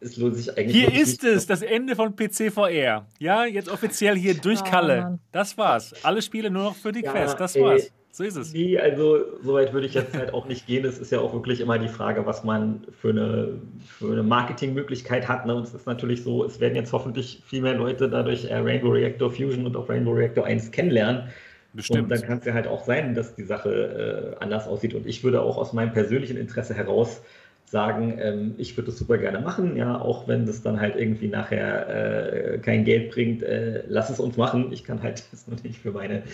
Es 0.00 0.16
lohnt 0.16 0.34
sich 0.34 0.56
eigentlich 0.56 0.76
Hier 0.76 1.00
ist 1.00 1.22
es, 1.24 1.46
das 1.46 1.60
Ende 1.60 1.94
von 1.94 2.16
PC 2.16 2.50
VR. 2.52 3.06
Ja, 3.18 3.44
jetzt 3.44 3.68
offiziell 3.68 4.16
hier 4.16 4.34
durch 4.34 4.64
Kalle. 4.64 5.18
Das 5.30 5.58
war's. 5.58 5.94
Alle 6.02 6.22
Spiele 6.22 6.50
nur 6.50 6.64
noch 6.64 6.76
für 6.76 6.90
die 6.90 7.02
ja, 7.02 7.12
Quest. 7.12 7.38
Das 7.38 7.54
ey, 7.54 7.62
war's. 7.62 7.92
So 8.12 8.24
ist 8.24 8.36
es. 8.36 8.52
Nee, 8.52 8.76
also 8.76 9.18
soweit 9.42 9.72
würde 9.72 9.86
ich 9.86 9.94
jetzt 9.94 10.16
halt 10.16 10.34
auch 10.34 10.46
nicht 10.46 10.66
gehen. 10.66 10.84
Es 10.84 10.98
ist 10.98 11.12
ja 11.12 11.20
auch 11.20 11.32
wirklich 11.32 11.60
immer 11.60 11.78
die 11.78 11.88
Frage, 11.88 12.26
was 12.26 12.42
man 12.42 12.84
für 13.00 13.10
eine, 13.10 13.60
für 13.98 14.10
eine 14.10 14.24
Marketingmöglichkeit 14.24 15.28
hat. 15.28 15.46
Ne? 15.46 15.54
Und 15.54 15.62
es 15.62 15.74
ist 15.74 15.86
natürlich 15.86 16.24
so, 16.24 16.44
es 16.44 16.58
werden 16.58 16.74
jetzt 16.74 16.92
hoffentlich 16.92 17.42
viel 17.46 17.62
mehr 17.62 17.74
Leute 17.74 18.08
dadurch 18.08 18.46
äh, 18.46 18.56
Rainbow 18.56 18.90
Reactor 18.90 19.30
Fusion 19.30 19.64
und 19.64 19.76
auch 19.76 19.88
Rainbow 19.88 20.12
Reactor 20.12 20.44
1 20.44 20.72
kennenlernen. 20.72 21.28
Bestimmt. 21.72 22.04
Und 22.04 22.08
dann 22.10 22.22
kann 22.22 22.38
es 22.38 22.44
ja 22.44 22.54
halt 22.54 22.66
auch 22.66 22.84
sein, 22.84 23.14
dass 23.14 23.34
die 23.34 23.44
Sache 23.44 24.36
äh, 24.38 24.42
anders 24.42 24.66
aussieht. 24.66 24.94
Und 24.94 25.06
ich 25.06 25.22
würde 25.22 25.42
auch 25.42 25.56
aus 25.56 25.72
meinem 25.72 25.92
persönlichen 25.92 26.36
Interesse 26.36 26.74
heraus 26.74 27.22
sagen, 27.70 28.18
ähm, 28.20 28.54
ich 28.58 28.76
würde 28.76 28.90
das 28.90 28.98
super 28.98 29.16
gerne 29.16 29.38
machen, 29.38 29.76
ja, 29.76 30.00
auch 30.00 30.26
wenn 30.26 30.44
das 30.44 30.60
dann 30.60 30.80
halt 30.80 30.96
irgendwie 30.96 31.28
nachher 31.28 32.54
äh, 32.54 32.58
kein 32.58 32.84
Geld 32.84 33.12
bringt, 33.12 33.44
äh, 33.44 33.84
lass 33.86 34.10
es 34.10 34.18
uns 34.18 34.36
machen. 34.36 34.72
Ich 34.72 34.82
kann 34.82 35.00
halt 35.02 35.22
das 35.30 35.46
natürlich 35.46 35.78
für 35.78 35.92
meine, 35.92 36.24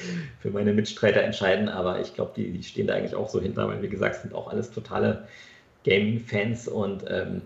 für 0.40 0.50
meine 0.50 0.72
Mitstreiter 0.72 1.22
entscheiden, 1.22 1.68
aber 1.68 2.00
ich 2.00 2.14
glaube, 2.14 2.32
die, 2.36 2.52
die 2.52 2.62
stehen 2.62 2.86
da 2.86 2.94
eigentlich 2.94 3.14
auch 3.14 3.28
so 3.28 3.40
hinter, 3.40 3.68
weil 3.68 3.82
wie 3.82 3.88
gesagt, 3.88 4.22
sind 4.22 4.34
auch 4.34 4.48
alles 4.50 4.70
totale 4.70 5.24
Gaming-Fans 5.84 6.68
und 6.68 7.04
ähm, 7.08 7.42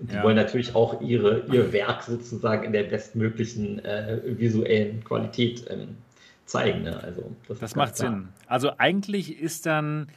die 0.00 0.14
ja. 0.14 0.22
wollen 0.22 0.36
natürlich 0.36 0.74
auch 0.74 1.02
ihre, 1.02 1.42
ihr 1.52 1.72
Werk 1.72 2.04
sozusagen 2.04 2.64
in 2.64 2.72
der 2.72 2.84
bestmöglichen 2.84 3.84
äh, 3.84 4.20
visuellen 4.24 5.04
Qualität 5.04 5.64
ähm, 5.68 5.88
zeigen. 6.48 6.82
Ne? 6.82 7.00
Also, 7.02 7.34
das, 7.46 7.58
das 7.58 7.76
macht 7.76 7.96
klar. 7.96 8.10
Sinn. 8.10 8.28
Also 8.46 8.72
eigentlich 8.78 9.40
ist 9.40 9.66
dann 9.66 10.08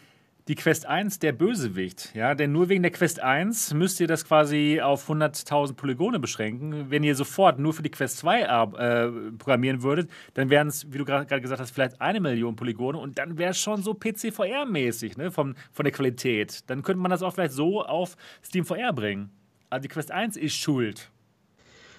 die 0.47 0.55
Quest 0.55 0.85
1 0.85 1.19
der 1.19 1.33
Bösewicht. 1.33 2.13
Ja, 2.15 2.33
denn 2.33 2.51
nur 2.51 2.67
wegen 2.67 2.81
der 2.81 2.91
Quest 2.91 3.19
1 3.19 3.73
müsst 3.73 3.99
ihr 3.99 4.07
das 4.07 4.25
quasi 4.25 4.81
auf 4.81 5.07
100.000 5.07 5.75
Polygone 5.75 6.19
beschränken. 6.19 6.89
Wenn 6.89 7.03
ihr 7.03 7.15
sofort 7.15 7.59
nur 7.59 7.73
für 7.73 7.83
die 7.83 7.91
Quest 7.91 8.17
2 8.17 8.41
äh, 8.41 9.11
programmieren 9.37 9.83
würdet, 9.83 10.09
dann 10.33 10.49
wären 10.49 10.67
es, 10.67 10.91
wie 10.91 10.97
du 10.97 11.05
gerade 11.05 11.41
gesagt 11.41 11.61
hast, 11.61 11.71
vielleicht 11.71 12.01
eine 12.01 12.19
Million 12.19 12.55
Polygone 12.55 12.97
und 12.97 13.17
dann 13.17 13.37
wäre 13.37 13.51
es 13.51 13.59
schon 13.59 13.83
so 13.83 13.91
PC-VR-mäßig, 13.93 15.17
ne, 15.17 15.31
von, 15.31 15.55
von 15.71 15.83
der 15.83 15.93
Qualität. 15.93 16.69
Dann 16.69 16.81
könnte 16.81 17.01
man 17.01 17.11
das 17.11 17.21
auch 17.21 17.33
vielleicht 17.33 17.53
so 17.53 17.83
auf 17.83 18.17
Steam 18.43 18.65
VR 18.65 18.93
bringen. 18.93 19.29
Also 19.69 19.83
die 19.83 19.89
Quest 19.89 20.11
1 20.11 20.37
ist 20.37 20.55
schuld. 20.55 21.11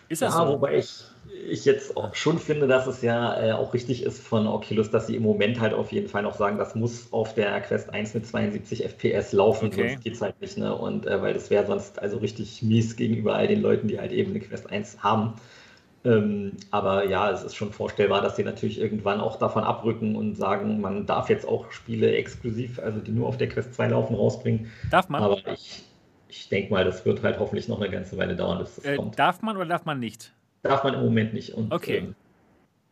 Ist 0.08 0.20
das 0.20 0.34
ja, 0.34 0.44
so? 0.44 0.52
wobei 0.52 0.78
ich, 0.78 1.04
ich 1.48 1.64
jetzt 1.64 1.96
auch 1.96 2.14
schon 2.14 2.38
finde, 2.38 2.66
dass 2.66 2.86
es 2.86 3.02
ja 3.02 3.40
äh, 3.40 3.52
auch 3.52 3.74
richtig 3.74 4.02
ist 4.02 4.20
von 4.20 4.46
Oculus, 4.46 4.90
dass 4.90 5.06
sie 5.06 5.16
im 5.16 5.22
Moment 5.22 5.60
halt 5.60 5.74
auf 5.74 5.92
jeden 5.92 6.08
Fall 6.08 6.22
noch 6.22 6.36
sagen, 6.36 6.58
das 6.58 6.74
muss 6.74 7.12
auf 7.12 7.34
der 7.34 7.60
Quest 7.60 7.92
1 7.92 8.14
mit 8.14 8.26
72 8.26 8.84
FPS 8.84 9.32
laufen, 9.32 9.66
okay. 9.66 9.88
sonst 9.90 10.04
geht 10.04 10.14
es 10.14 10.22
halt 10.22 10.40
nicht. 10.40 10.58
Ne? 10.58 10.74
Und 10.74 11.06
äh, 11.06 11.20
weil 11.20 11.34
das 11.34 11.50
wäre 11.50 11.66
sonst 11.66 11.98
also 11.98 12.18
richtig 12.18 12.62
mies 12.62 12.96
gegenüber 12.96 13.34
all 13.34 13.48
den 13.48 13.60
Leuten, 13.60 13.88
die 13.88 13.98
halt 13.98 14.12
eben 14.12 14.30
eine 14.30 14.40
Quest 14.40 14.70
1 14.70 15.02
haben. 15.02 15.34
Ähm, 16.04 16.52
aber 16.70 17.08
ja, 17.08 17.30
es 17.30 17.44
ist 17.44 17.54
schon 17.54 17.72
vorstellbar, 17.72 18.22
dass 18.22 18.36
sie 18.36 18.44
natürlich 18.44 18.80
irgendwann 18.80 19.20
auch 19.20 19.38
davon 19.38 19.62
abrücken 19.62 20.16
und 20.16 20.34
sagen, 20.34 20.80
man 20.80 21.06
darf 21.06 21.28
jetzt 21.30 21.46
auch 21.46 21.70
Spiele 21.70 22.14
exklusiv, 22.16 22.78
also 22.80 22.98
die 22.98 23.12
nur 23.12 23.28
auf 23.28 23.36
der 23.36 23.48
Quest 23.48 23.74
2 23.74 23.88
laufen, 23.88 24.14
rausbringen. 24.16 24.70
Darf 24.90 25.08
man? 25.08 25.22
Aber 25.22 25.38
ich, 25.52 25.84
ich 26.28 26.48
denke 26.48 26.72
mal, 26.72 26.84
das 26.84 27.04
wird 27.04 27.22
halt 27.22 27.38
hoffentlich 27.38 27.68
noch 27.68 27.80
eine 27.80 27.90
ganze 27.90 28.16
Weile 28.16 28.34
dauern, 28.34 28.58
bis 28.58 28.76
das 28.76 28.84
äh, 28.84 28.96
kommt. 28.96 29.18
Darf 29.18 29.42
man 29.42 29.56
oder 29.56 29.66
darf 29.66 29.84
man 29.84 30.00
nicht? 30.00 30.32
Darf 30.62 30.84
man 30.84 30.94
im 30.94 31.00
Moment 31.00 31.34
nicht. 31.34 31.54
Und, 31.54 31.72
okay. 31.72 31.98
Ähm, 31.98 32.14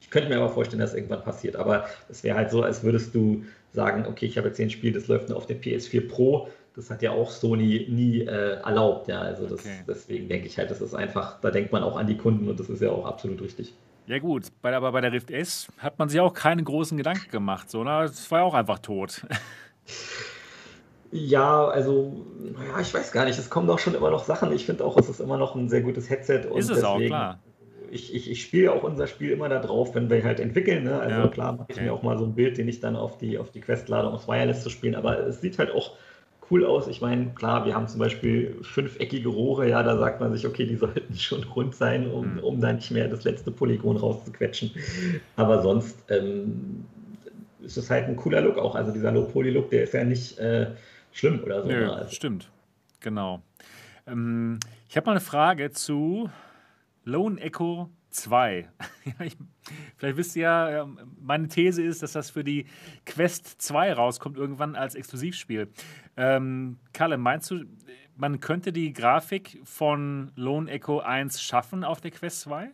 ich 0.01 0.11
könnte 0.11 0.29
mir 0.29 0.37
aber 0.37 0.49
vorstellen, 0.49 0.81
dass 0.81 0.95
irgendwann 0.95 1.23
passiert. 1.23 1.57
Aber 1.57 1.87
es 2.09 2.25
wäre 2.25 2.37
halt 2.37 2.51
so, 2.51 2.63
als 2.63 2.83
würdest 2.83 3.15
du 3.15 3.45
sagen, 3.73 4.07
okay, 4.07 4.27
ich 4.27 4.39
habe 4.39 4.49
jetzt 4.49 4.57
hier 4.57 4.67
ein 4.67 4.71
Spiel, 4.71 4.93
das 4.93 5.09
läuft 5.09 5.29
nur 5.29 5.37
auf 5.37 5.47
der 5.47 5.61
PS4 5.61 6.09
Pro. 6.09 6.49
Das 6.75 6.91
hat 6.91 7.03
ja 7.03 7.11
auch 7.11 7.31
Sony 7.31 7.87
nie 7.89 8.23
äh, 8.23 8.61
erlaubt. 8.61 9.09
Ja, 9.09 9.21
also 9.21 9.47
das, 9.47 9.61
okay. 9.61 9.85
deswegen 9.87 10.29
denke 10.29 10.47
ich 10.47 10.57
halt, 10.57 10.71
das 10.71 10.81
ist 10.81 10.95
einfach, 10.95 11.41
da 11.41 11.51
denkt 11.51 11.73
man 11.73 11.83
auch 11.83 11.97
an 11.97 12.07
die 12.07 12.17
Kunden 12.17 12.49
und 12.49 12.59
das 12.59 12.69
ist 12.69 12.81
ja 12.81 12.91
auch 12.91 13.05
absolut 13.05 13.43
richtig. 13.43 13.75
Ja 14.07 14.19
gut, 14.19 14.47
bei, 14.63 14.75
aber 14.75 14.91
bei 14.91 15.01
der 15.01 15.13
Rift 15.13 15.31
S 15.31 15.69
hat 15.79 15.99
man 15.99 16.09
sich 16.09 16.19
auch 16.19 16.33
keine 16.33 16.65
großen 16.65 16.97
Gedanken 16.97 17.31
gemacht, 17.31 17.71
so, 17.71 17.85
ne? 17.85 18.03
Das 18.03 18.29
war 18.31 18.41
ja 18.41 18.45
auch 18.45 18.55
einfach 18.55 18.79
tot. 18.79 19.27
Ja, 21.13 21.67
also, 21.67 22.25
naja, 22.39 22.81
ich 22.81 22.95
weiß 22.95 23.11
gar 23.11 23.25
nicht. 23.25 23.37
Es 23.37 23.51
kommen 23.51 23.67
doch 23.67 23.81
schon 23.81 23.95
immer 23.95 24.11
noch 24.11 24.25
Sachen. 24.25 24.53
Ich 24.53 24.65
finde 24.67 24.85
auch, 24.85 24.97
es 24.97 25.09
ist 25.09 25.21
immer 25.21 25.37
noch 25.37 25.57
ein 25.57 25.69
sehr 25.69 25.81
gutes 25.81 26.09
Headset. 26.09 26.43
Und 26.49 26.59
ist 26.59 26.71
es 26.71 26.81
deswegen, 26.81 26.87
auch, 26.87 26.99
klar. 27.01 27.39
Ich, 27.91 28.15
ich, 28.15 28.31
ich 28.31 28.43
spiele 28.43 28.73
auch 28.73 28.83
unser 28.83 29.07
Spiel 29.07 29.31
immer 29.31 29.49
da 29.49 29.59
drauf, 29.59 29.95
wenn 29.95 30.11
wir 30.11 30.23
halt 30.25 30.41
entwickeln. 30.41 30.85
Ne? 30.85 30.99
Also 30.99 31.17
ja, 31.17 31.29
klar 31.29 31.53
mache 31.53 31.67
ich 31.69 31.77
okay. 31.77 31.85
mir 31.85 31.93
auch 31.93 32.03
mal 32.03 32.19
so 32.19 32.25
ein 32.25 32.35
Bild, 32.35 32.59
den 32.59 32.69
ich 32.69 32.81
dann 32.81 32.97
auf 32.97 33.19
die, 33.19 33.39
auf 33.39 33.51
die 33.51 33.61
Quest 33.61 33.89
lade, 33.89 34.09
um 34.09 34.15
es 34.15 34.29
Wireless 34.29 34.63
zu 34.63 34.71
spielen. 34.71 34.95
Aber 34.95 35.19
es 35.27 35.41
sieht 35.41 35.59
halt 35.59 35.71
auch 35.73 35.93
cool 36.51 36.65
aus. 36.65 36.89
Ich 36.89 37.01
meine, 37.01 37.31
klar, 37.35 37.65
wir 37.67 37.75
haben 37.75 37.89
zum 37.89 38.01
Beispiel 38.01 38.57
fünfeckige 38.63 39.29
Rohre, 39.29 39.69
ja, 39.69 39.83
da 39.83 39.97
sagt 39.99 40.21
man 40.21 40.33
sich, 40.33 40.47
okay, 40.47 40.67
die 40.67 40.77
sollten 40.77 41.15
schon 41.19 41.45
rund 41.45 41.75
sein, 41.75 42.11
um, 42.11 42.35
mhm. 42.35 42.39
um 42.41 42.61
da 42.61 42.73
nicht 42.73 42.91
mehr 42.91 43.09
das 43.09 43.25
letzte 43.25 43.51
Polygon 43.51 43.97
rauszuquetschen. 43.97 44.73
Aber 45.37 45.63
sonst 45.63 45.99
ähm, 46.09 46.85
ist 47.63 47.77
es 47.77 47.91
halt 47.91 48.07
ein 48.07 48.17
cooler 48.17 48.41
Look 48.41 48.59
auch. 48.59 48.75
Also 48.75 48.93
dieser 48.93 49.13
Low-Poly-Look, 49.13 49.71
der 49.71 49.85
ist 49.85 49.95
ja 49.95 50.05
nicht. 50.05 50.39
Äh, 50.39 50.69
schlimm 51.13 51.43
oder 51.45 51.63
so. 51.63 51.69
Nö, 51.69 51.85
ne? 51.85 51.93
also. 51.93 52.15
Stimmt, 52.15 52.51
genau. 53.01 53.43
Ähm, 54.07 54.59
ich 54.89 54.97
habe 54.97 55.07
mal 55.07 55.13
eine 55.13 55.21
Frage 55.21 55.71
zu 55.71 56.31
Lone 57.05 57.41
Echo 57.41 57.91
2. 58.11 58.69
ich, 59.25 59.37
vielleicht 59.97 60.17
wisst 60.17 60.37
ihr 60.37 60.43
ja, 60.43 60.89
meine 61.21 61.49
These 61.49 61.83
ist, 61.83 62.03
dass 62.03 62.13
das 62.13 62.31
für 62.31 62.45
die 62.45 62.67
Quest 63.07 63.63
2 63.63 63.93
rauskommt, 63.93 64.37
irgendwann 64.37 64.77
als 64.77 64.95
Exklusivspiel. 64.95 65.69
Ähm, 66.17 66.79
Kalle, 66.93 67.19
meinst 67.19 67.51
du, 67.51 67.65
man 68.17 68.41
könnte 68.41 68.73
die 68.73 68.93
Grafik 68.93 69.61
von 69.65 70.33
Lone 70.37 70.71
Echo 70.71 71.01
1 71.01 71.41
schaffen 71.41 71.85
auf 71.85 72.01
der 72.01 72.11
Quest 72.11 72.43
2? 72.43 72.71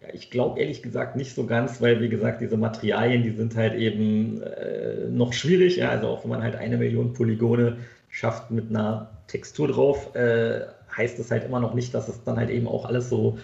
Ja, 0.00 0.08
ich 0.12 0.30
glaube 0.30 0.60
ehrlich 0.60 0.82
gesagt 0.82 1.16
nicht 1.16 1.34
so 1.34 1.46
ganz, 1.46 1.80
weil 1.80 2.00
wie 2.00 2.08
gesagt, 2.08 2.40
diese 2.40 2.56
Materialien, 2.56 3.24
die 3.24 3.32
sind 3.32 3.56
halt 3.56 3.74
eben 3.74 4.40
äh, 4.42 5.08
noch 5.08 5.32
schwierig. 5.32 5.76
Ja? 5.76 5.90
Also 5.90 6.06
auch 6.08 6.22
wenn 6.22 6.30
man 6.30 6.42
halt 6.42 6.54
eine 6.54 6.76
Million 6.76 7.14
Polygone 7.14 7.78
schafft 8.08 8.50
mit 8.50 8.70
einer 8.70 9.10
Textur 9.26 9.68
drauf, 9.68 10.14
äh, 10.14 10.60
heißt 10.98 11.18
das 11.18 11.30
halt 11.30 11.44
immer 11.44 11.60
noch 11.60 11.74
nicht, 11.74 11.94
dass 11.94 12.08
es 12.08 12.22
dann 12.24 12.36
halt 12.36 12.50
eben 12.50 12.68
auch 12.68 12.84
alles 12.84 13.08
so, 13.08 13.38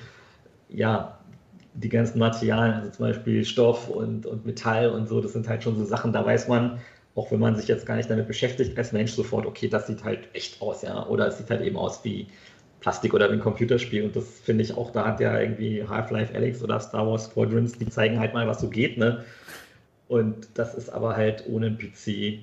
ja, 0.69 1.19
die 1.75 1.89
ganzen 1.89 2.19
Materialien, 2.19 2.75
also 2.75 2.91
zum 2.91 3.07
Beispiel 3.07 3.45
Stoff 3.45 3.89
und, 3.89 4.27
und 4.27 4.47
Metall 4.47 4.91
und 4.91 5.09
so, 5.09 5.21
das 5.21 5.33
sind 5.33 5.49
halt 5.49 5.63
schon 5.63 5.77
so 5.77 5.85
Sachen, 5.85 6.13
da 6.13 6.25
weiß 6.25 6.49
man, 6.49 6.79
auch 7.15 7.31
wenn 7.31 7.41
man 7.41 7.57
sich 7.57 7.69
jetzt 7.69 7.87
gar 7.87 7.97
nicht 7.97 8.11
damit 8.11 8.29
beschäftigt, 8.29 8.77
als 8.77 8.93
Mensch 8.93 9.13
sofort, 9.13 9.47
okay, 9.47 9.69
das 9.69 9.87
sieht 9.87 10.05
halt 10.05 10.29
echt 10.35 10.61
aus, 10.61 10.83
ja, 10.83 11.07
oder 11.07 11.29
es 11.29 11.39
sieht 11.39 11.51
halt 11.51 11.63
eben 11.63 11.77
aus 11.77 12.05
wie, 12.05 12.29
Plastik 12.85 13.15
oder 13.15 13.31
ein 13.31 13.41
Computerspiel. 13.41 14.05
Und 14.05 14.15
das 14.15 14.41
finde 14.41 14.63
ich 14.63 14.77
auch, 14.77 14.91
da 14.91 15.07
hat 15.07 15.19
ja 15.19 15.41
irgendwie 15.41 15.83
Half-Life 15.89 16.35
Alex 16.35 16.63
oder 16.63 16.79
Star 16.81 17.07
Wars 17.07 17.25
Squadrons, 17.25 17.79
die 17.79 17.89
zeigen 17.89 18.19
halt 18.19 18.35
mal, 18.35 18.47
was 18.47 18.61
so 18.61 18.69
geht, 18.69 18.99
ne? 18.99 19.25
Und 20.07 20.49
das 20.53 20.75
ist 20.75 20.91
aber 20.91 21.17
halt 21.17 21.45
ohne 21.49 21.71
PC 21.71 22.41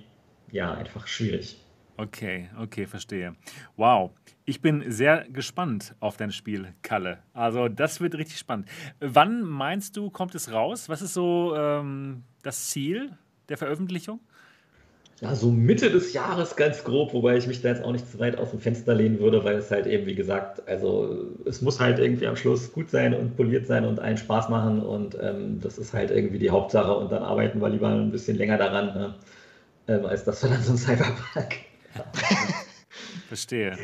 ja 0.51 0.73
einfach 0.73 1.05
schwierig. 1.05 1.60
Okay, 2.01 2.49
okay, 2.59 2.87
verstehe. 2.87 3.35
Wow. 3.77 4.09
Ich 4.45 4.59
bin 4.59 4.91
sehr 4.91 5.25
gespannt 5.29 5.93
auf 5.99 6.17
dein 6.17 6.31
Spiel, 6.31 6.73
Kalle. 6.81 7.19
Also, 7.31 7.67
das 7.67 8.01
wird 8.01 8.15
richtig 8.15 8.39
spannend. 8.39 8.67
Wann 8.99 9.43
meinst 9.43 9.97
du, 9.97 10.09
kommt 10.09 10.33
es 10.33 10.51
raus? 10.51 10.89
Was 10.89 11.03
ist 11.03 11.13
so 11.13 11.55
ähm, 11.55 12.23
das 12.41 12.69
Ziel 12.69 13.11
der 13.49 13.57
Veröffentlichung? 13.57 14.19
ja, 15.21 15.35
so 15.35 15.51
Mitte 15.51 15.91
des 15.91 16.13
Jahres 16.13 16.55
ganz 16.55 16.83
grob, 16.83 17.13
wobei 17.13 17.37
ich 17.37 17.45
mich 17.45 17.61
da 17.61 17.69
jetzt 17.69 17.83
auch 17.83 17.91
nicht 17.91 18.11
zu 18.11 18.17
weit 18.17 18.39
aus 18.39 18.49
dem 18.49 18.59
Fenster 18.59 18.95
lehnen 18.95 19.19
würde, 19.19 19.43
weil 19.43 19.57
es 19.57 19.69
halt 19.69 19.85
eben, 19.85 20.07
wie 20.07 20.15
gesagt, 20.15 20.67
also 20.67 21.15
es 21.45 21.61
muss 21.61 21.79
halt 21.79 21.99
irgendwie 21.99 22.25
am 22.25 22.35
Schluss 22.35 22.73
gut 22.73 22.89
sein 22.89 23.13
und 23.13 23.37
poliert 23.37 23.67
sein 23.67 23.85
und 23.85 23.99
einen 23.99 24.17
Spaß 24.17 24.49
machen 24.49 24.81
und 24.81 25.15
ähm, 25.21 25.59
das 25.61 25.77
ist 25.77 25.93
halt 25.93 26.09
irgendwie 26.09 26.39
die 26.39 26.49
Hauptsache 26.49 26.95
und 26.95 27.11
dann 27.11 27.21
arbeiten 27.21 27.61
wir 27.61 27.69
lieber 27.69 27.89
ein 27.89 28.09
bisschen 28.09 28.35
länger 28.35 28.57
daran, 28.57 28.85
ne? 28.87 29.15
ähm, 29.87 30.07
als 30.07 30.23
dass 30.23 30.41
wir 30.41 30.49
dann 30.49 30.63
so 30.63 30.71
ein 30.71 30.77
Cyberpunk 30.79 31.70
Verstehe. 33.27 33.77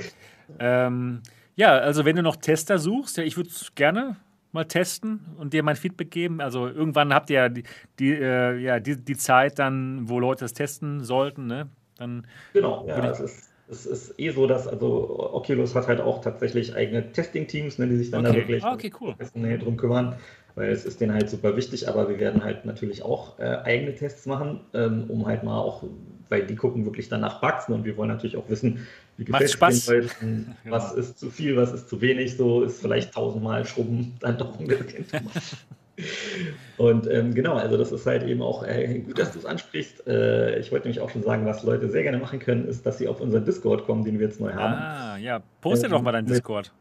Ähm, 0.59 1.21
ja, 1.55 1.77
also 1.77 2.05
wenn 2.05 2.15
du 2.15 2.21
noch 2.21 2.35
Tester 2.35 2.77
suchst, 2.77 3.17
ja, 3.17 3.23
ich 3.23 3.37
würde 3.37 3.49
es 3.49 3.73
gerne 3.75 4.17
mal 4.51 4.65
testen 4.65 5.19
und 5.37 5.53
dir 5.53 5.63
mein 5.63 5.75
Feedback 5.75 6.11
geben? 6.11 6.41
Also 6.41 6.67
irgendwann 6.67 7.13
habt 7.13 7.29
ihr 7.29 7.35
ja 7.35 7.49
die, 7.49 7.63
die, 7.99 8.13
äh, 8.13 8.57
ja, 8.57 8.79
die, 8.79 8.95
die 8.95 9.17
Zeit 9.17 9.59
dann, 9.59 10.09
wo 10.09 10.19
Leute 10.19 10.45
es 10.45 10.53
testen 10.53 11.03
sollten, 11.03 11.47
ne? 11.47 11.69
Dann 11.97 12.25
genau, 12.53 12.85
ja, 12.87 13.09
es 13.09 13.19
ist, 13.19 13.51
es 13.69 13.85
ist 13.85 14.19
eh 14.19 14.29
so, 14.31 14.47
dass 14.47 14.67
also 14.67 15.19
Oculus 15.33 15.75
hat 15.75 15.87
halt 15.87 15.99
auch 15.99 16.21
tatsächlich 16.21 16.75
eigene 16.75 17.11
Testing-Teams, 17.11 17.79
ne, 17.79 17.87
die 17.87 17.97
sich 17.97 18.11
dann 18.11 18.25
okay. 18.25 18.33
da 18.33 18.39
wirklich 18.39 18.63
ah, 18.63 18.73
okay, 18.73 18.91
cool. 19.01 19.15
drum 19.57 19.77
kümmern, 19.77 20.15
weil 20.55 20.71
es 20.71 20.85
ist 20.85 21.01
denen 21.01 21.13
halt 21.13 21.29
super 21.29 21.55
wichtig, 21.57 21.89
aber 21.89 22.07
wir 22.07 22.19
werden 22.19 22.43
halt 22.43 22.65
natürlich 22.65 23.03
auch 23.03 23.39
äh, 23.39 23.57
eigene 23.63 23.95
Tests 23.95 24.25
machen, 24.25 24.61
ähm, 24.73 25.05
um 25.09 25.25
halt 25.25 25.43
mal 25.43 25.59
auch 25.59 25.83
weil 26.29 26.45
die 26.45 26.55
gucken 26.55 26.85
wirklich 26.85 27.09
dann 27.09 27.21
nach 27.21 27.41
Bugs 27.41 27.67
und 27.69 27.85
wir 27.85 27.97
wollen 27.97 28.09
natürlich 28.09 28.37
auch 28.37 28.49
wissen, 28.49 28.87
wie 29.17 29.25
gefällt 29.25 29.61
es 29.61 29.85
den 29.85 30.01
Leuten, 30.01 30.55
was 30.65 30.89
genau. 30.89 31.01
ist 31.01 31.19
zu 31.19 31.29
viel, 31.29 31.55
was 31.55 31.73
ist 31.73 31.89
zu 31.89 32.01
wenig, 32.01 32.37
so 32.37 32.63
ist 32.63 32.81
vielleicht 32.81 33.13
tausendmal 33.13 33.65
Schrubben 33.65 34.13
dann 34.19 34.37
doch 34.37 34.59
ein 34.59 34.67
bisschen 34.67 35.05
Und 36.77 37.09
ähm, 37.09 37.33
genau, 37.33 37.55
also 37.55 37.75
das 37.75 37.91
ist 37.91 38.05
halt 38.05 38.23
eben 38.23 38.41
auch 38.41 38.63
äh, 38.63 38.99
gut, 38.99 39.17
dass 39.17 39.31
du 39.31 39.39
es 39.39 39.45
ansprichst. 39.45 40.05
Äh, 40.05 40.59
ich 40.59 40.71
wollte 40.71 40.87
nämlich 40.87 41.01
auch 41.01 41.09
schon 41.09 41.23
sagen, 41.23 41.45
was 41.45 41.63
Leute 41.63 41.89
sehr 41.89 42.03
gerne 42.03 42.19
machen 42.19 42.37
können, 42.39 42.67
ist, 42.67 42.85
dass 42.85 42.99
sie 42.99 43.07
auf 43.07 43.19
unseren 43.19 43.45
Discord 43.45 43.85
kommen, 43.85 44.03
den 44.03 44.19
wir 44.19 44.27
jetzt 44.27 44.39
neu 44.39 44.53
haben. 44.53 44.73
Ah, 44.75 45.17
ja, 45.17 45.41
poste 45.61 45.87
ähm, 45.87 45.93
doch 45.93 46.01
mal 46.03 46.11
deinen 46.11 46.27
Discord. 46.27 46.71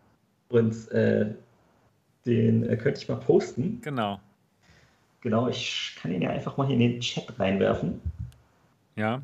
Und 0.51 0.91
äh, 0.93 1.35
den 2.27 2.69
äh, 2.69 2.77
könnte 2.77 3.01
ich 3.01 3.09
mal 3.09 3.17
posten. 3.17 3.81
Genau. 3.83 4.21
Genau, 5.23 5.49
ich 5.49 5.97
kann 6.01 6.13
ihn 6.13 6.23
ja 6.23 6.31
einfach 6.31 6.57
mal 6.59 6.67
hier 6.67 6.75
in 6.75 6.81
den 6.81 7.01
Chat 7.01 7.27
reinwerfen. 7.39 8.01
Ja, 8.97 9.23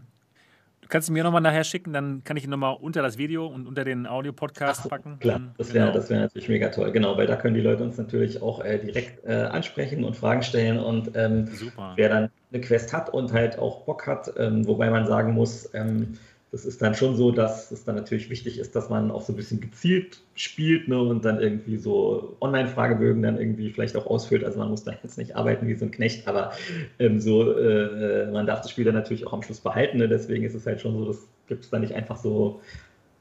Kannst 0.93 1.09
du 1.09 1.15
mir 1.15 1.25
nochmal 1.25 1.41
nachher 1.41 1.65
schicken, 1.65 1.95
dann 1.95 2.23
kann 2.23 2.37
ich 2.37 2.45
ihn 2.45 2.51
nochmal 2.51 2.77
unter 2.79 3.01
das 3.01 3.17
Video 3.17 3.47
und 3.47 3.67
unter 3.67 3.83
den 3.83 4.07
Audio-Podcast 4.07 4.91
packen. 4.91 5.19
Klar, 5.21 5.41
das 5.57 5.73
wäre 5.73 5.91
genau. 5.91 6.07
wär 6.07 6.21
natürlich 6.21 6.51
mega 6.51 6.69
toll. 6.69 6.93
Genau, 6.93 7.17
weil 7.17 7.27
da 7.27 7.37
können 7.37 7.55
die 7.55 7.63
Leute 7.63 7.83
uns 7.83 7.97
natürlich 7.97 8.43
auch 8.43 8.63
äh, 8.63 8.77
direkt 8.77 9.25
äh, 9.25 9.33
ansprechen 9.33 10.05
und 10.05 10.15
Fragen 10.19 10.43
stellen. 10.43 10.79
Und 10.79 11.13
ähm, 11.15 11.49
wer 11.97 12.11
dann 12.11 12.31
eine 12.53 12.61
Quest 12.61 12.93
hat 12.93 13.09
und 13.09 13.33
halt 13.33 13.59
auch 13.59 13.87
Bock 13.87 14.07
hat, 14.07 14.35
ähm, 14.37 14.67
wobei 14.67 14.91
man 14.91 15.07
sagen 15.07 15.33
muss, 15.33 15.71
ähm, 15.73 16.19
das 16.53 16.67
ist 16.67 16.83
dann 16.83 16.95
schon 16.95 17.17
so, 17.17 17.33
dass 17.33 17.71
es 17.71 17.85
dann 17.85 17.97
natürlich 17.97 18.29
wichtig 18.29 18.59
ist, 18.59 18.77
dass 18.77 18.91
man 18.91 19.11
auch 19.11 19.23
so 19.23 19.33
ein 19.33 19.37
bisschen 19.37 19.63
gezielt 19.63 20.21
spielt 20.35 20.87
ne, 20.87 21.01
und 21.01 21.25
dann 21.25 21.41
irgendwie 21.41 21.79
so 21.79 22.37
Online-Fragebögen 22.43 23.23
dann 23.23 23.39
irgendwie 23.39 23.71
vielleicht 23.71 23.97
auch 23.97 24.07
ausfüllt. 24.07 24.45
Also 24.45 24.59
man 24.59 24.69
muss 24.69 24.85
da 24.85 24.93
jetzt 25.03 25.17
nicht 25.17 25.35
arbeiten 25.35 25.67
wie 25.67 25.75
so 25.75 25.87
ein 25.87 25.91
Knecht, 25.91 26.29
aber 26.29 26.53
ähm, 26.99 27.21
so, 27.21 27.57
äh, 27.59 28.31
man 28.31 28.47
darf 28.47 28.61
das 28.61 28.71
Spiel 28.71 28.85
dann 28.85 28.95
natürlich 28.95 29.27
auch 29.27 29.33
am 29.33 29.43
Schluss 29.43 29.61
behalten. 29.61 29.97
Ne, 29.97 30.09
deswegen 30.09 30.45
ist 30.45 30.55
es 30.55 30.67
halt 30.67 30.83
schon 30.83 30.99
so, 30.99 31.07
das 31.07 31.27
gibt 31.49 31.65
es 31.65 31.71
dann 31.71 31.81
nicht 31.81 31.95
einfach 31.95 32.19
so 32.19 32.61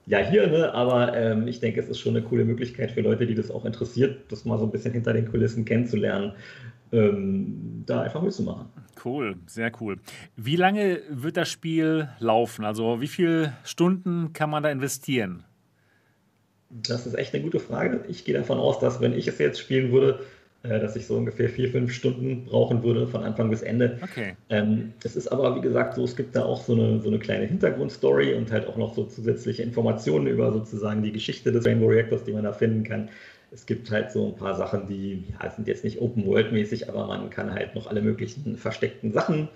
ja, 0.08 0.18
hier, 0.18 0.48
ne? 0.48 0.74
aber 0.74 1.16
ähm, 1.16 1.48
ich 1.48 1.60
denke, 1.60 1.80
es 1.80 1.88
ist 1.88 2.00
schon 2.00 2.16
eine 2.16 2.26
coole 2.26 2.44
Möglichkeit 2.44 2.92
für 2.92 3.02
Leute, 3.02 3.28
die 3.28 3.36
das 3.36 3.52
auch 3.52 3.66
interessiert, 3.66 4.30
das 4.30 4.46
mal 4.46 4.58
so 4.58 4.66
ein 4.66 4.72
bisschen 4.72 4.94
hinter 4.94 5.14
den 5.14 5.30
Kulissen 5.30 5.64
kennenzulernen, 5.64 6.34
ähm, 6.92 7.84
da 7.86 8.02
einfach 8.02 8.22
mitzumachen. 8.22 8.68
Cool, 9.04 9.36
sehr 9.48 9.72
cool. 9.80 9.98
Wie 10.36 10.56
lange 10.56 11.02
wird 11.10 11.38
das 11.38 11.50
Spiel 11.50 12.10
laufen? 12.20 12.66
Also 12.66 13.02
wie 13.02 13.08
viele 13.08 13.54
Stunden 13.64 14.34
kann 14.34 14.50
man 14.50 14.64
da 14.64 14.70
investieren? 14.70 15.44
Das 16.70 17.06
ist 17.06 17.16
echt 17.16 17.34
eine 17.34 17.44
gute 17.44 17.60
Frage. 17.60 18.06
Ich 18.08 18.24
gehe 18.24 18.38
davon 18.38 18.58
aus, 18.58 18.80
dass 18.80 19.02
wenn 19.02 19.14
ich 19.14 19.28
es 19.28 19.40
jetzt 19.40 19.60
spielen 19.60 19.92
würde, 19.92 20.20
äh, 20.64 20.80
dass 20.80 20.96
ich 20.96 21.08
so 21.08 21.18
ungefähr 21.18 21.50
vier, 21.50 21.70
fünf 21.70 21.92
Stunden 21.92 22.46
brauchen 22.46 22.84
würde 22.84 23.08
von 23.08 23.24
Anfang 23.24 23.50
bis 23.50 23.62
Ende. 23.64 23.98
Okay. 24.04 24.36
Ähm, 24.50 24.94
es 25.04 25.16
ist 25.16 25.28
aber, 25.28 25.56
wie 25.56 25.62
gesagt, 25.62 25.96
so, 25.96 26.04
es 26.04 26.16
gibt 26.16 26.36
da 26.36 26.46
auch 26.46 26.64
so 26.64 26.74
eine, 26.74 27.02
so 27.02 27.08
eine 27.08 27.18
kleine 27.18 27.46
Hintergrundstory 27.46 28.36
und 28.36 28.52
halt 28.52 28.68
auch 28.68 28.78
noch 28.78 28.94
so 28.94 29.06
zusätzliche 29.06 29.64
Informationen 29.64 30.28
über 30.28 30.54
sozusagen 30.54 31.02
die 31.02 31.12
Geschichte 31.12 31.52
des 31.52 31.66
Rainbow 31.66 31.88
Reactors, 31.88 32.24
die 32.24 32.34
man 32.34 32.44
da 32.44 32.54
finden 32.54 32.84
kann. 32.84 33.10
Es 33.52 33.66
gibt 33.66 33.92
halt 33.92 34.12
so 34.12 34.28
ein 34.28 34.36
paar 34.36 34.56
Sachen, 34.56 34.88
die 34.88 35.26
ja, 35.42 35.50
sind 35.50 35.68
jetzt 35.68 35.84
nicht 35.84 36.00
Open-World-mäßig, 36.00 36.90
aber 36.90 37.06
man 37.08 37.30
kann 37.30 37.54
halt 37.54 37.76
noch 37.76 37.88
alle 37.88 38.02
möglichen 38.02 38.58
versteckten 38.58 39.12
Sachen 39.12 39.50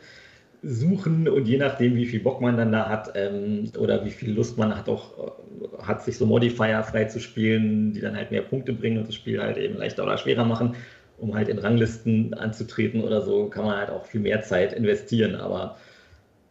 suchen 0.65 1.27
und 1.27 1.47
je 1.47 1.57
nachdem, 1.57 1.95
wie 1.95 2.05
viel 2.05 2.19
Bock 2.19 2.41
man 2.41 2.57
dann 2.57 2.71
da 2.71 2.89
hat 2.89 3.11
ähm, 3.15 3.71
oder 3.77 4.03
wie 4.03 4.09
viel 4.09 4.33
Lust 4.33 4.57
man 4.57 4.75
hat, 4.75 4.89
auch 4.89 5.17
äh, 5.17 5.83
hat 5.83 6.03
sich 6.03 6.17
so 6.17 6.25
Modifier 6.25 6.83
frei 6.83 7.05
zu 7.05 7.19
spielen, 7.19 7.93
die 7.93 8.01
dann 8.01 8.15
halt 8.15 8.31
mehr 8.31 8.41
Punkte 8.41 8.73
bringen 8.73 8.97
und 8.97 9.07
das 9.07 9.15
Spiel 9.15 9.41
halt 9.41 9.57
eben 9.57 9.77
leichter 9.77 10.03
oder 10.03 10.17
schwerer 10.17 10.45
machen, 10.45 10.75
um 11.17 11.35
halt 11.35 11.49
in 11.49 11.59
Ranglisten 11.59 12.33
anzutreten 12.33 13.01
oder 13.01 13.21
so, 13.21 13.47
kann 13.47 13.65
man 13.65 13.77
halt 13.77 13.89
auch 13.89 14.05
viel 14.05 14.21
mehr 14.21 14.41
Zeit 14.41 14.73
investieren. 14.73 15.35
Aber 15.35 15.77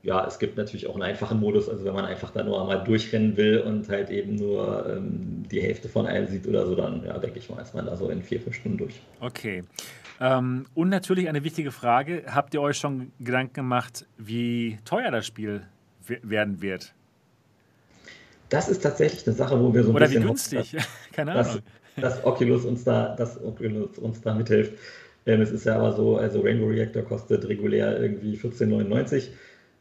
ja, 0.04 0.26
es 0.26 0.38
gibt 0.38 0.58
natürlich 0.58 0.86
auch 0.86 0.94
einen 0.94 1.02
einfachen 1.02 1.40
Modus, 1.40 1.68
also 1.68 1.84
wenn 1.86 1.94
man 1.94 2.04
einfach 2.04 2.30
da 2.30 2.44
nur 2.44 2.60
einmal 2.60 2.84
durchrennen 2.84 3.38
will 3.38 3.60
und 3.60 3.88
halt 3.88 4.10
eben 4.10 4.36
nur 4.36 4.86
ähm, 4.86 5.44
die 5.50 5.62
Hälfte 5.62 5.88
von 5.88 6.06
einem 6.06 6.28
sieht 6.28 6.46
oder 6.46 6.66
so, 6.66 6.74
dann 6.74 7.04
ja, 7.06 7.18
denke 7.18 7.38
ich 7.38 7.48
mal, 7.48 7.60
ist 7.62 7.74
man 7.74 7.86
da 7.86 7.96
so 7.96 8.10
in 8.10 8.22
vier, 8.22 8.38
fünf 8.38 8.54
Stunden 8.54 8.76
durch. 8.76 9.00
Okay. 9.20 9.64
Ähm, 10.20 10.66
und 10.74 10.90
natürlich 10.90 11.28
eine 11.28 11.42
wichtige 11.42 11.72
Frage: 11.72 12.24
Habt 12.26 12.52
ihr 12.52 12.60
euch 12.60 12.76
schon 12.76 13.12
Gedanken 13.18 13.54
gemacht, 13.54 14.06
wie 14.18 14.78
teuer 14.84 15.10
das 15.10 15.26
Spiel 15.26 15.62
werden 16.22 16.60
wird? 16.60 16.92
Das 18.50 18.68
ist 18.68 18.82
tatsächlich 18.82 19.26
eine 19.26 19.34
Sache, 19.34 19.58
wo 19.58 19.72
wir 19.72 19.84
so 19.84 19.88
ein 19.88 19.96
Oder 19.96 20.04
bisschen. 20.04 20.22
Oder 20.22 20.26
wie 20.26 20.28
günstig? 20.28 20.76
Keine 21.12 21.32
Ahnung. 21.32 21.62
Dass, 21.96 22.16
dass, 22.16 22.24
Oculus 22.24 22.66
uns 22.66 22.84
da, 22.84 23.16
dass 23.16 23.42
Oculus 23.42 23.96
uns 23.96 24.20
da 24.20 24.34
mithilft. 24.34 24.74
Ähm, 25.24 25.40
es 25.40 25.50
ist 25.50 25.64
ja 25.64 25.76
aber 25.76 25.92
so, 25.92 26.18
also 26.18 26.42
Rainbow 26.42 26.66
Reactor 26.66 27.02
kostet 27.02 27.48
regulär 27.48 27.98
irgendwie 27.98 28.36
14,99 28.36 29.30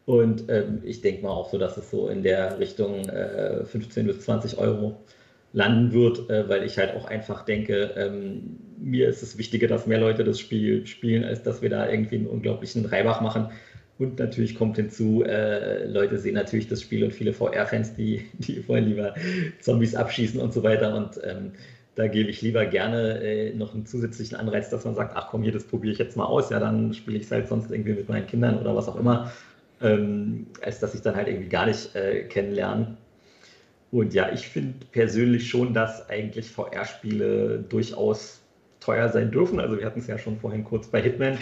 und 0.05 0.49
ähm, 0.49 0.81
ich 0.83 1.01
denke 1.01 1.23
mal 1.23 1.31
auch 1.31 1.49
so, 1.49 1.57
dass 1.57 1.77
es 1.77 1.89
so 1.89 2.09
in 2.09 2.23
der 2.23 2.59
Richtung 2.59 3.07
äh, 3.07 3.63
15 3.63 4.07
bis 4.07 4.21
20 4.21 4.57
Euro 4.57 5.01
landen 5.53 5.93
wird, 5.93 6.29
äh, 6.29 6.49
weil 6.49 6.63
ich 6.63 6.77
halt 6.77 6.95
auch 6.95 7.05
einfach 7.05 7.45
denke, 7.45 7.91
ähm, 7.95 8.57
mir 8.77 9.07
ist 9.07 9.23
es 9.23 9.37
wichtiger, 9.37 9.67
dass 9.67 9.87
mehr 9.87 9.99
Leute 9.99 10.23
das 10.23 10.39
Spiel 10.39 10.85
spielen, 10.87 11.23
als 11.23 11.43
dass 11.43 11.61
wir 11.61 11.69
da 11.69 11.89
irgendwie 11.89 12.17
einen 12.17 12.27
unglaublichen 12.27 12.85
Reibach 12.85 13.21
machen. 13.21 13.49
Und 13.99 14.19
natürlich 14.19 14.55
kommt 14.55 14.75
hinzu, 14.75 15.23
äh, 15.23 15.85
Leute 15.85 16.17
sehen 16.17 16.33
natürlich 16.33 16.67
das 16.67 16.81
Spiel 16.81 17.03
und 17.03 17.13
viele 17.13 17.31
VR-Fans, 17.31 17.95
die, 17.95 18.25
die 18.39 18.67
wollen 18.67 18.85
lieber 18.85 19.13
Zombies 19.61 19.95
abschießen 19.95 20.41
und 20.41 20.51
so 20.51 20.63
weiter. 20.63 20.95
Und 20.97 21.21
ähm, 21.23 21.51
da 21.95 22.07
gebe 22.07 22.29
ich 22.29 22.41
lieber 22.41 22.65
gerne 22.65 23.21
äh, 23.21 23.53
noch 23.53 23.73
einen 23.73 23.85
zusätzlichen 23.85 24.35
Anreiz, 24.35 24.69
dass 24.69 24.83
man 24.83 24.95
sagt, 24.95 25.15
ach 25.15 25.27
komm, 25.29 25.43
hier, 25.43 25.51
das 25.53 25.63
probiere 25.63 25.93
ich 25.93 25.99
jetzt 25.99 26.17
mal 26.17 26.25
aus, 26.25 26.49
ja, 26.49 26.59
dann 26.59 26.93
spiele 26.93 27.17
ich 27.17 27.25
es 27.25 27.31
halt 27.31 27.47
sonst 27.47 27.71
irgendwie 27.71 27.93
mit 27.93 28.09
meinen 28.09 28.25
Kindern 28.25 28.57
oder 28.57 28.75
was 28.75 28.89
auch 28.89 28.99
immer 28.99 29.31
ähm, 29.83 30.47
als 30.61 30.79
dass 30.79 30.95
ich 30.95 31.01
dann 31.01 31.15
halt 31.15 31.27
irgendwie 31.27 31.49
gar 31.49 31.65
nicht 31.67 31.95
äh, 31.95 32.23
kennenlerne. 32.23 32.97
Und 33.91 34.13
ja, 34.13 34.31
ich 34.31 34.47
finde 34.47 34.85
persönlich 34.91 35.47
schon, 35.47 35.73
dass 35.73 36.09
eigentlich 36.09 36.49
VR-Spiele 36.49 37.63
durchaus 37.69 38.41
teuer 38.79 39.09
sein 39.09 39.29
dürfen. 39.29 39.59
Also 39.59 39.77
wir 39.77 39.85
hatten 39.85 39.99
es 39.99 40.07
ja 40.07 40.17
schon 40.17 40.39
vorhin 40.39 40.63
kurz 40.63 40.87
bei 40.87 41.01
Hitman. 41.01 41.37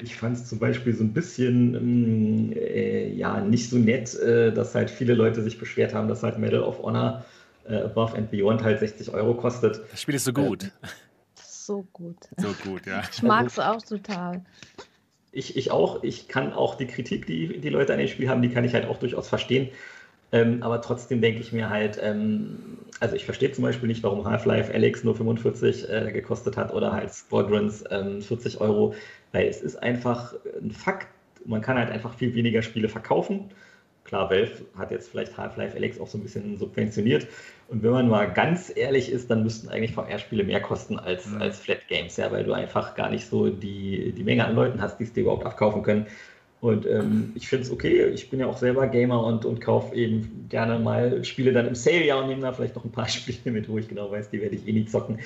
Ich 0.00 0.14
fand 0.14 0.36
es 0.36 0.46
zum 0.46 0.60
Beispiel 0.60 0.94
so 0.94 1.02
ein 1.02 1.12
bisschen 1.12 1.74
ähm, 1.74 2.52
äh, 2.52 3.08
ja 3.12 3.40
nicht 3.40 3.68
so 3.68 3.78
nett, 3.78 4.14
äh, 4.14 4.52
dass 4.52 4.76
halt 4.76 4.90
viele 4.90 5.14
Leute 5.14 5.42
sich 5.42 5.58
beschwert 5.58 5.92
haben, 5.92 6.06
dass 6.08 6.22
halt 6.22 6.38
Medal 6.38 6.62
of 6.62 6.80
Honor 6.80 7.24
äh, 7.68 7.78
Above 7.78 8.16
and 8.16 8.30
Beyond 8.30 8.62
halt 8.62 8.78
60 8.78 9.12
Euro 9.12 9.34
kostet. 9.34 9.80
Das 9.90 10.00
Spiel 10.00 10.14
ist 10.14 10.24
so 10.24 10.32
gut. 10.32 10.70
so 11.34 11.84
gut. 11.92 12.16
So 12.36 12.54
gut, 12.64 12.86
ja. 12.86 13.02
Ich 13.10 13.24
mag 13.24 13.48
es 13.48 13.58
auch 13.58 13.82
total 13.82 14.44
ich, 15.32 15.56
ich 15.56 15.70
auch, 15.70 16.02
ich 16.02 16.28
kann 16.28 16.52
auch 16.52 16.74
die 16.74 16.86
Kritik, 16.86 17.26
die 17.26 17.58
die 17.58 17.68
Leute 17.68 17.92
an 17.92 17.98
dem 17.98 18.08
Spiel 18.08 18.28
haben, 18.28 18.42
die 18.42 18.48
kann 18.48 18.64
ich 18.64 18.74
halt 18.74 18.86
auch 18.86 18.98
durchaus 18.98 19.28
verstehen. 19.28 19.68
Ähm, 20.30 20.62
aber 20.62 20.82
trotzdem 20.82 21.20
denke 21.20 21.40
ich 21.40 21.52
mir 21.52 21.70
halt, 21.70 21.98
ähm, 22.02 22.78
also 23.00 23.16
ich 23.16 23.24
verstehe 23.24 23.50
zum 23.52 23.64
Beispiel 23.64 23.88
nicht, 23.88 24.02
warum 24.02 24.26
Half-Life 24.26 24.72
Alex 24.74 25.04
nur 25.04 25.14
45 25.14 25.88
äh, 25.88 26.12
gekostet 26.12 26.56
hat 26.56 26.72
oder 26.74 26.92
halt 26.92 27.12
Squadrons 27.12 27.84
ähm, 27.90 28.20
40 28.20 28.60
Euro, 28.60 28.94
weil 29.32 29.46
es 29.46 29.62
ist 29.62 29.76
einfach 29.76 30.34
ein 30.60 30.70
Fakt, 30.70 31.08
man 31.46 31.62
kann 31.62 31.78
halt 31.78 31.90
einfach 31.90 32.14
viel 32.14 32.34
weniger 32.34 32.62
Spiele 32.62 32.88
verkaufen. 32.88 33.50
Klar, 34.08 34.30
Valve 34.30 34.64
hat 34.78 34.90
jetzt 34.90 35.10
vielleicht 35.10 35.36
Half-Life 35.36 35.76
Alex 35.76 36.00
auch 36.00 36.06
so 36.06 36.16
ein 36.16 36.22
bisschen 36.22 36.56
subventioniert. 36.56 37.26
Und 37.68 37.82
wenn 37.82 37.90
man 37.90 38.08
mal 38.08 38.24
ganz 38.24 38.72
ehrlich 38.74 39.12
ist, 39.12 39.30
dann 39.30 39.42
müssten 39.42 39.68
eigentlich 39.68 39.92
VR-Spiele 39.92 40.44
mehr 40.44 40.62
kosten 40.62 40.98
als, 40.98 41.26
mhm. 41.26 41.42
als 41.42 41.60
Flat 41.60 41.86
Games, 41.88 42.16
ja, 42.16 42.32
weil 42.32 42.42
du 42.44 42.54
einfach 42.54 42.94
gar 42.94 43.10
nicht 43.10 43.28
so 43.28 43.50
die, 43.50 44.12
die 44.12 44.24
Menge 44.24 44.46
an 44.46 44.54
Leuten 44.54 44.80
hast, 44.80 44.98
die 44.98 45.04
es 45.04 45.12
dir 45.12 45.20
überhaupt 45.20 45.44
abkaufen 45.44 45.82
können. 45.82 46.06
Und 46.60 46.86
ähm, 46.86 47.32
ich 47.36 47.46
finde 47.46 47.66
es 47.66 47.70
okay, 47.70 48.06
ich 48.06 48.30
bin 48.30 48.40
ja 48.40 48.46
auch 48.46 48.56
selber 48.56 48.88
Gamer 48.88 49.22
und, 49.22 49.44
und 49.44 49.60
kaufe 49.60 49.94
eben 49.94 50.46
gerne 50.48 50.78
mal 50.78 51.22
Spiele 51.24 51.52
dann 51.52 51.68
im 51.68 51.76
Sale 51.76 52.04
ja 52.04 52.18
und 52.18 52.28
nehme 52.28 52.42
da 52.42 52.52
vielleicht 52.52 52.74
noch 52.74 52.84
ein 52.84 52.90
paar 52.90 53.08
Spiele 53.08 53.52
mit, 53.52 53.68
wo 53.68 53.78
ich 53.78 53.88
genau 53.88 54.10
weiß, 54.10 54.30
die 54.30 54.40
werde 54.40 54.56
ich 54.56 54.66
eh 54.66 54.72
nie 54.72 54.86
zocken. 54.86 55.20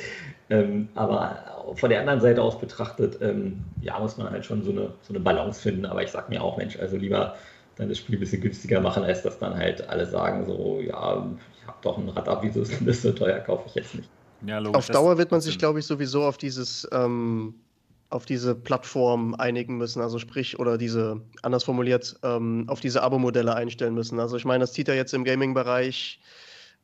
Ähm, 0.50 0.88
aber 0.94 1.72
von 1.76 1.88
der 1.88 2.00
anderen 2.00 2.20
Seite 2.20 2.42
aus 2.42 2.58
betrachtet, 2.58 3.18
ähm, 3.22 3.60
ja, 3.80 3.98
muss 3.98 4.18
man 4.18 4.30
halt 4.30 4.44
schon 4.44 4.62
so 4.62 4.72
eine, 4.72 4.92
so 5.02 5.14
eine 5.14 5.20
Balance 5.20 5.62
finden. 5.62 5.86
Aber 5.86 6.02
ich 6.02 6.10
sag 6.10 6.28
mir 6.28 6.42
auch, 6.42 6.58
Mensch, 6.58 6.78
also 6.78 6.96
lieber 6.96 7.36
dann 7.76 7.88
das 7.88 7.98
Spiel 7.98 8.16
ein 8.16 8.20
bisschen 8.20 8.42
günstiger 8.42 8.80
machen, 8.80 9.02
als 9.02 9.22
dass 9.22 9.38
dann 9.38 9.56
halt 9.56 9.88
alle 9.88 10.06
sagen, 10.06 10.46
so, 10.46 10.80
ja, 10.80 11.30
ich 11.60 11.66
habe 11.66 11.78
doch 11.82 11.98
ein 11.98 12.08
Rad 12.08 12.42
wieso 12.42 12.62
ist 12.62 12.74
das 12.86 13.02
so 13.02 13.12
teuer, 13.12 13.38
kaufe 13.40 13.64
ich 13.66 13.74
jetzt 13.74 13.94
nicht. 13.94 14.10
Ja, 14.46 14.58
logisch, 14.58 14.76
auf 14.76 14.88
Dauer 14.88 15.18
wird 15.18 15.30
man 15.30 15.40
sich, 15.40 15.58
glaube 15.58 15.78
ich, 15.78 15.86
sowieso 15.86 16.24
auf 16.24 16.36
dieses 16.36 16.88
ähm, 16.92 17.54
auf 18.12 18.26
diese 18.26 18.54
Plattform 18.54 19.34
einigen 19.34 19.78
müssen, 19.78 20.02
also 20.02 20.18
sprich, 20.18 20.58
oder 20.58 20.76
diese, 20.76 21.22
anders 21.42 21.64
formuliert, 21.64 22.16
ähm, 22.22 22.64
auf 22.68 22.80
diese 22.80 23.02
Abo-Modelle 23.02 23.54
einstellen 23.54 23.94
müssen. 23.94 24.20
Also 24.20 24.36
ich 24.36 24.44
meine, 24.44 24.60
das 24.60 24.72
zieht 24.72 24.88
ja 24.88 24.94
jetzt 24.94 25.14
im 25.14 25.24
Gaming-Bereich 25.24 26.20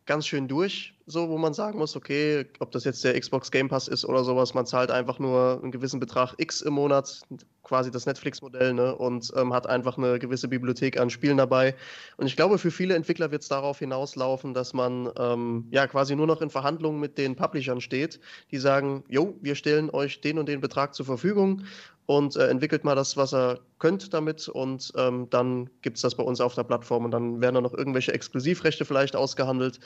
ganz 0.08 0.26
schön 0.26 0.48
durch, 0.48 0.94
so 1.04 1.28
wo 1.28 1.36
man 1.36 1.52
sagen 1.52 1.78
muss, 1.78 1.94
okay, 1.94 2.46
ob 2.60 2.72
das 2.72 2.84
jetzt 2.84 3.04
der 3.04 3.20
Xbox 3.20 3.50
Game 3.50 3.68
Pass 3.68 3.88
ist 3.88 4.06
oder 4.06 4.24
sowas, 4.24 4.54
man 4.54 4.64
zahlt 4.64 4.90
einfach 4.90 5.18
nur 5.18 5.60
einen 5.62 5.70
gewissen 5.70 6.00
Betrag 6.00 6.34
X 6.38 6.62
im 6.62 6.72
Monat, 6.72 7.20
quasi 7.62 7.90
das 7.90 8.06
Netflix-Modell, 8.06 8.72
ne, 8.72 8.96
und 8.96 9.30
ähm, 9.36 9.52
hat 9.52 9.66
einfach 9.66 9.98
eine 9.98 10.18
gewisse 10.18 10.48
Bibliothek 10.48 10.98
an 10.98 11.10
Spielen 11.10 11.36
dabei. 11.36 11.76
Und 12.16 12.26
ich 12.26 12.36
glaube, 12.36 12.56
für 12.56 12.70
viele 12.70 12.94
Entwickler 12.94 13.30
wird 13.30 13.42
es 13.42 13.48
darauf 13.48 13.80
hinauslaufen, 13.80 14.54
dass 14.54 14.72
man 14.72 15.10
ähm, 15.18 15.68
ja 15.70 15.86
quasi 15.86 16.16
nur 16.16 16.26
noch 16.26 16.40
in 16.40 16.48
Verhandlungen 16.48 17.00
mit 17.00 17.18
den 17.18 17.36
Publishern 17.36 17.82
steht, 17.82 18.18
die 18.50 18.58
sagen, 18.58 19.04
jo, 19.08 19.36
wir 19.42 19.56
stellen 19.56 19.90
euch 19.90 20.22
den 20.22 20.38
und 20.38 20.48
den 20.48 20.62
Betrag 20.62 20.94
zur 20.94 21.04
Verfügung 21.04 21.64
und 22.08 22.36
äh, 22.36 22.48
entwickelt 22.48 22.84
mal 22.84 22.94
das, 22.94 23.18
was 23.18 23.34
er 23.34 23.60
könnt 23.78 24.14
damit 24.14 24.48
und 24.48 24.94
ähm, 24.96 25.28
dann 25.28 25.68
gibt 25.82 25.98
es 25.98 26.02
das 26.02 26.14
bei 26.14 26.22
uns 26.22 26.40
auf 26.40 26.54
der 26.54 26.62
Plattform 26.62 27.04
und 27.04 27.10
dann 27.10 27.42
werden 27.42 27.56
da 27.56 27.60
noch 27.60 27.74
irgendwelche 27.74 28.14
Exklusivrechte 28.14 28.86
vielleicht 28.86 29.14
ausgehandelt 29.14 29.78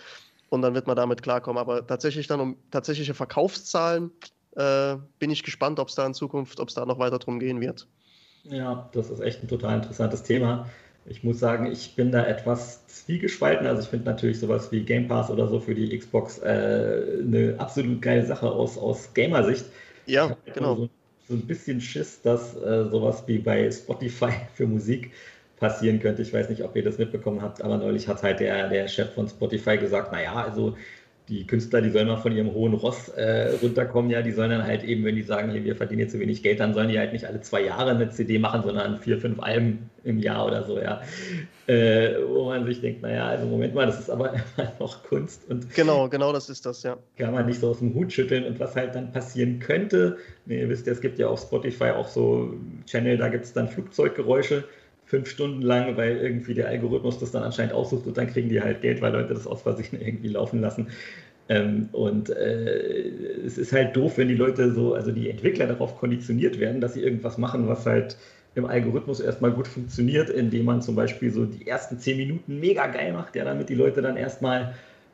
und 0.49 0.63
dann 0.63 0.73
wird 0.73 0.87
man 0.87 0.95
damit 0.95 1.21
klarkommen. 1.23 1.61
Aber 1.61 1.85
tatsächlich 1.85 2.29
dann 2.29 2.39
um 2.39 2.57
tatsächliche 2.71 3.15
Verkaufszahlen 3.15 4.13
äh, 4.55 4.99
bin 5.19 5.31
ich 5.31 5.43
gespannt, 5.43 5.81
ob 5.81 5.89
es 5.89 5.97
da 5.97 6.07
in 6.07 6.15
Zukunft, 6.15 6.61
ob 6.61 6.69
es 6.69 6.77
da 6.77 6.87
noch 6.87 7.01
weiter 7.01 7.19
drum 7.19 7.41
gehen 7.41 7.61
wird. 7.61 7.89
Ja, 8.45 8.89
das 8.93 9.11
ist 9.11 9.19
echt 9.19 9.43
ein 9.43 9.49
total 9.49 9.79
interessantes 9.79 10.23
Thema. 10.23 10.71
Ich 11.07 11.25
muss 11.25 11.41
sagen, 11.41 11.67
ich 11.67 11.97
bin 11.97 12.13
da 12.13 12.25
etwas 12.25 12.87
zwiegespalten. 12.87 13.67
Also 13.67 13.83
ich 13.83 13.89
finde 13.89 14.05
natürlich 14.05 14.39
sowas 14.39 14.71
wie 14.71 14.85
Game 14.85 15.09
Pass 15.09 15.29
oder 15.29 15.49
so 15.49 15.59
für 15.59 15.75
die 15.75 15.99
Xbox 15.99 16.39
äh, 16.39 17.19
eine 17.21 17.57
absolut 17.59 18.01
geile 18.01 18.25
Sache 18.25 18.49
aus, 18.49 18.79
aus 18.79 19.13
Gamer-Sicht. 19.13 19.65
Ja, 20.07 20.37
genau. 20.55 20.77
So 20.77 20.89
so 21.29 21.35
ein 21.35 21.47
bisschen 21.47 21.81
Schiss, 21.81 22.21
dass 22.23 22.57
äh, 22.57 22.85
sowas 22.91 23.25
wie 23.27 23.39
bei 23.39 23.71
Spotify 23.71 24.33
für 24.55 24.67
Musik 24.67 25.13
passieren 25.59 26.01
könnte. 26.01 26.23
Ich 26.23 26.33
weiß 26.33 26.49
nicht, 26.51 26.63
ob 26.63 26.75
ihr 26.75 26.83
das 26.83 26.99
mitbekommen 26.99 27.41
habt, 27.41 27.63
aber 27.63 27.79
neulich 27.79 28.09
hat 28.09 28.23
halt 28.23 28.41
der, 28.41 28.69
der 28.69 28.89
Chef 28.89 29.15
von 29.15 29.29
Spotify 29.29 29.79
gesagt, 29.79 30.11
naja, 30.11 30.35
also 30.35 30.77
die 31.33 31.47
Künstler, 31.47 31.81
die 31.81 31.91
sollen 31.91 32.09
mal 32.09 32.19
von 32.19 32.37
ihrem 32.37 32.53
hohen 32.53 32.75
Ross 32.75 33.09
äh, 33.09 33.57
runterkommen, 33.63 34.11
ja, 34.11 34.21
die 34.21 34.33
sollen 34.33 34.51
dann 34.51 34.67
halt 34.67 34.85
eben, 34.85 35.05
wenn 35.05 35.17
die 35.17 35.23
sagen, 35.23 35.51
hier, 35.51 35.65
wir 35.65 35.75
verdienen 35.75 36.01
jetzt 36.01 36.13
zu 36.13 36.21
wenig 36.21 36.43
Geld, 36.43 36.61
dann 36.61 36.75
sollen 36.75 36.89
die 36.89 36.99
halt 36.99 37.13
nicht 37.13 37.25
alle 37.25 37.41
zwei 37.41 37.63
Jahre 37.63 37.91
eine 37.91 38.11
CD 38.11 38.39
machen, 38.39 38.63
sondern 38.63 38.99
vier, 38.99 39.19
fünf 39.19 39.41
Alben 39.41 39.91
im 40.05 40.19
Jahr 40.19 40.47
oder 40.47 40.65
so, 40.65 40.79
ja. 40.79 41.01
Äh, 41.67 42.17
wo 42.29 42.47
man 42.47 42.67
sich 42.67 42.81
denkt, 42.83 43.03
naja, 43.03 43.29
also 43.29 43.47
Moment 43.47 43.75
mal, 43.75 43.87
das 43.87 43.99
ist 43.99 44.11
aber 44.11 44.33
immer 44.59 44.73
noch 44.79 45.03
Kunst 45.05 45.49
und 45.49 45.73
genau, 45.75 46.09
genau 46.09 46.33
das 46.33 46.51
ist 46.51 46.67
das, 46.67 46.83
ja. 46.83 46.99
Kann 47.17 47.33
man 47.33 47.47
nicht 47.47 47.61
so 47.61 47.71
aus 47.71 47.79
dem 47.79 47.95
Hut 47.95 48.13
schütteln 48.13 48.45
und 48.45 48.61
was 48.61 48.77
halt 48.77 48.95
dann 48.95 49.13
passieren 49.13 49.59
könnte, 49.59 50.19
nee, 50.45 50.61
ihr 50.61 50.69
wisst 50.69 50.87
ja, 50.87 50.93
es 50.93 51.01
gibt 51.01 51.19
ja 51.19 51.29
auf 51.29 51.41
Spotify 51.41 51.91
auch 51.91 52.09
so 52.09 52.55
Channel, 52.87 53.17
da 53.17 53.29
gibt 53.29 53.45
es 53.45 53.55
dann 53.55 53.69
Flugzeuggeräusche 53.69 54.65
fünf 55.13 55.29
Stunden 55.29 55.61
lang, 55.61 55.99
weil 55.99 56.17
irgendwie 56.17 56.55
der 56.55 56.69
Algorithmus 56.69 57.19
das 57.19 57.33
dann 57.33 57.43
anscheinend 57.43 57.75
aussucht 57.75 58.07
und 58.07 58.17
dann 58.17 58.29
kriegen 58.29 58.49
die 58.49 58.63
halt 58.63 58.81
Geld, 58.81 59.03
weil 59.03 59.13
Leute 59.13 59.35
das 59.35 59.47
aus 59.47 59.61
Versehen 59.61 60.01
irgendwie 60.01 60.29
laufen 60.29 60.63
lassen. 60.63 60.87
Ähm, 61.51 61.91
und 61.93 62.31
äh, 62.31 63.11
es 63.45 63.59
ist 63.59 63.75
halt 63.75 63.95
doof, 63.95 64.17
wenn 64.17 64.29
die 64.29 64.35
Leute 64.35 64.73
so, 64.73 64.95
also 64.95 65.13
die 65.13 65.29
Entwickler 65.29 65.67
darauf 65.67 65.99
konditioniert 65.99 66.59
werden, 66.59 66.81
dass 66.81 66.95
sie 66.95 67.03
irgendwas 67.03 67.37
machen, 67.37 67.69
was 67.69 67.85
halt 67.85 68.17
im 68.55 68.65
Algorithmus 68.65 69.21
erstmal 69.21 69.51
gut 69.51 69.69
funktioniert, 69.69 70.31
indem 70.31 70.65
man 70.65 70.81
zum 70.81 70.95
Beispiel 70.95 71.31
so 71.31 71.45
die 71.45 71.67
ersten 71.67 71.99
zehn 71.99 72.17
Minuten 72.17 72.59
mega 72.59 72.87
geil 72.87 73.13
macht, 73.13 73.37
ja, 73.37 73.45
damit 73.45 73.69
die 73.69 73.75
Leute 73.75 74.01
dann 74.01 74.17
erstmal 74.17 74.73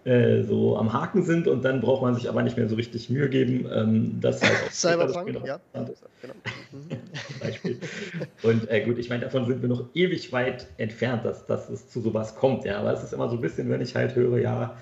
äh, 0.09 0.43
so 0.43 0.79
am 0.79 0.95
Haken 0.95 1.23
sind 1.23 1.47
und 1.49 1.65
dann 1.67 1.83
braucht 1.83 2.01
man 2.01 2.15
sich 2.15 2.31
aber 2.31 2.43
nicht 2.43 2.57
mehr 2.57 2.67
so 2.67 2.77
richtig 2.77 3.11
Mühe 3.11 3.29
geben. 3.29 3.69
Ähm, 3.71 4.19
das 4.23 4.43
halt 4.43 4.73
Cyberpunk, 4.73 5.45
ja. 5.45 5.61
Genau. 5.75 6.35
Beispiel. 7.41 7.79
Und 8.43 8.71
äh, 8.71 8.81
gut, 8.85 8.97
ich 8.99 9.11
meine, 9.11 9.25
davon 9.25 9.45
sind 9.47 9.61
wir 9.61 9.69
noch 9.69 9.85
ewig 9.93 10.33
weit 10.33 10.67
entfernt, 10.79 11.27
dass, 11.27 11.45
dass 11.45 11.69
es 11.69 11.91
zu 11.91 12.01
sowas 12.01 12.35
kommt, 12.37 12.65
ja. 12.65 12.79
Aber 12.79 12.93
es 12.95 13.03
ist 13.03 13.13
immer 13.13 13.29
so 13.29 13.37
ein 13.37 13.43
bisschen, 13.43 13.69
wenn 13.69 13.83
ich 13.83 13.95
halt 13.95 14.17
höre, 14.17 14.39
ja, 14.39 14.79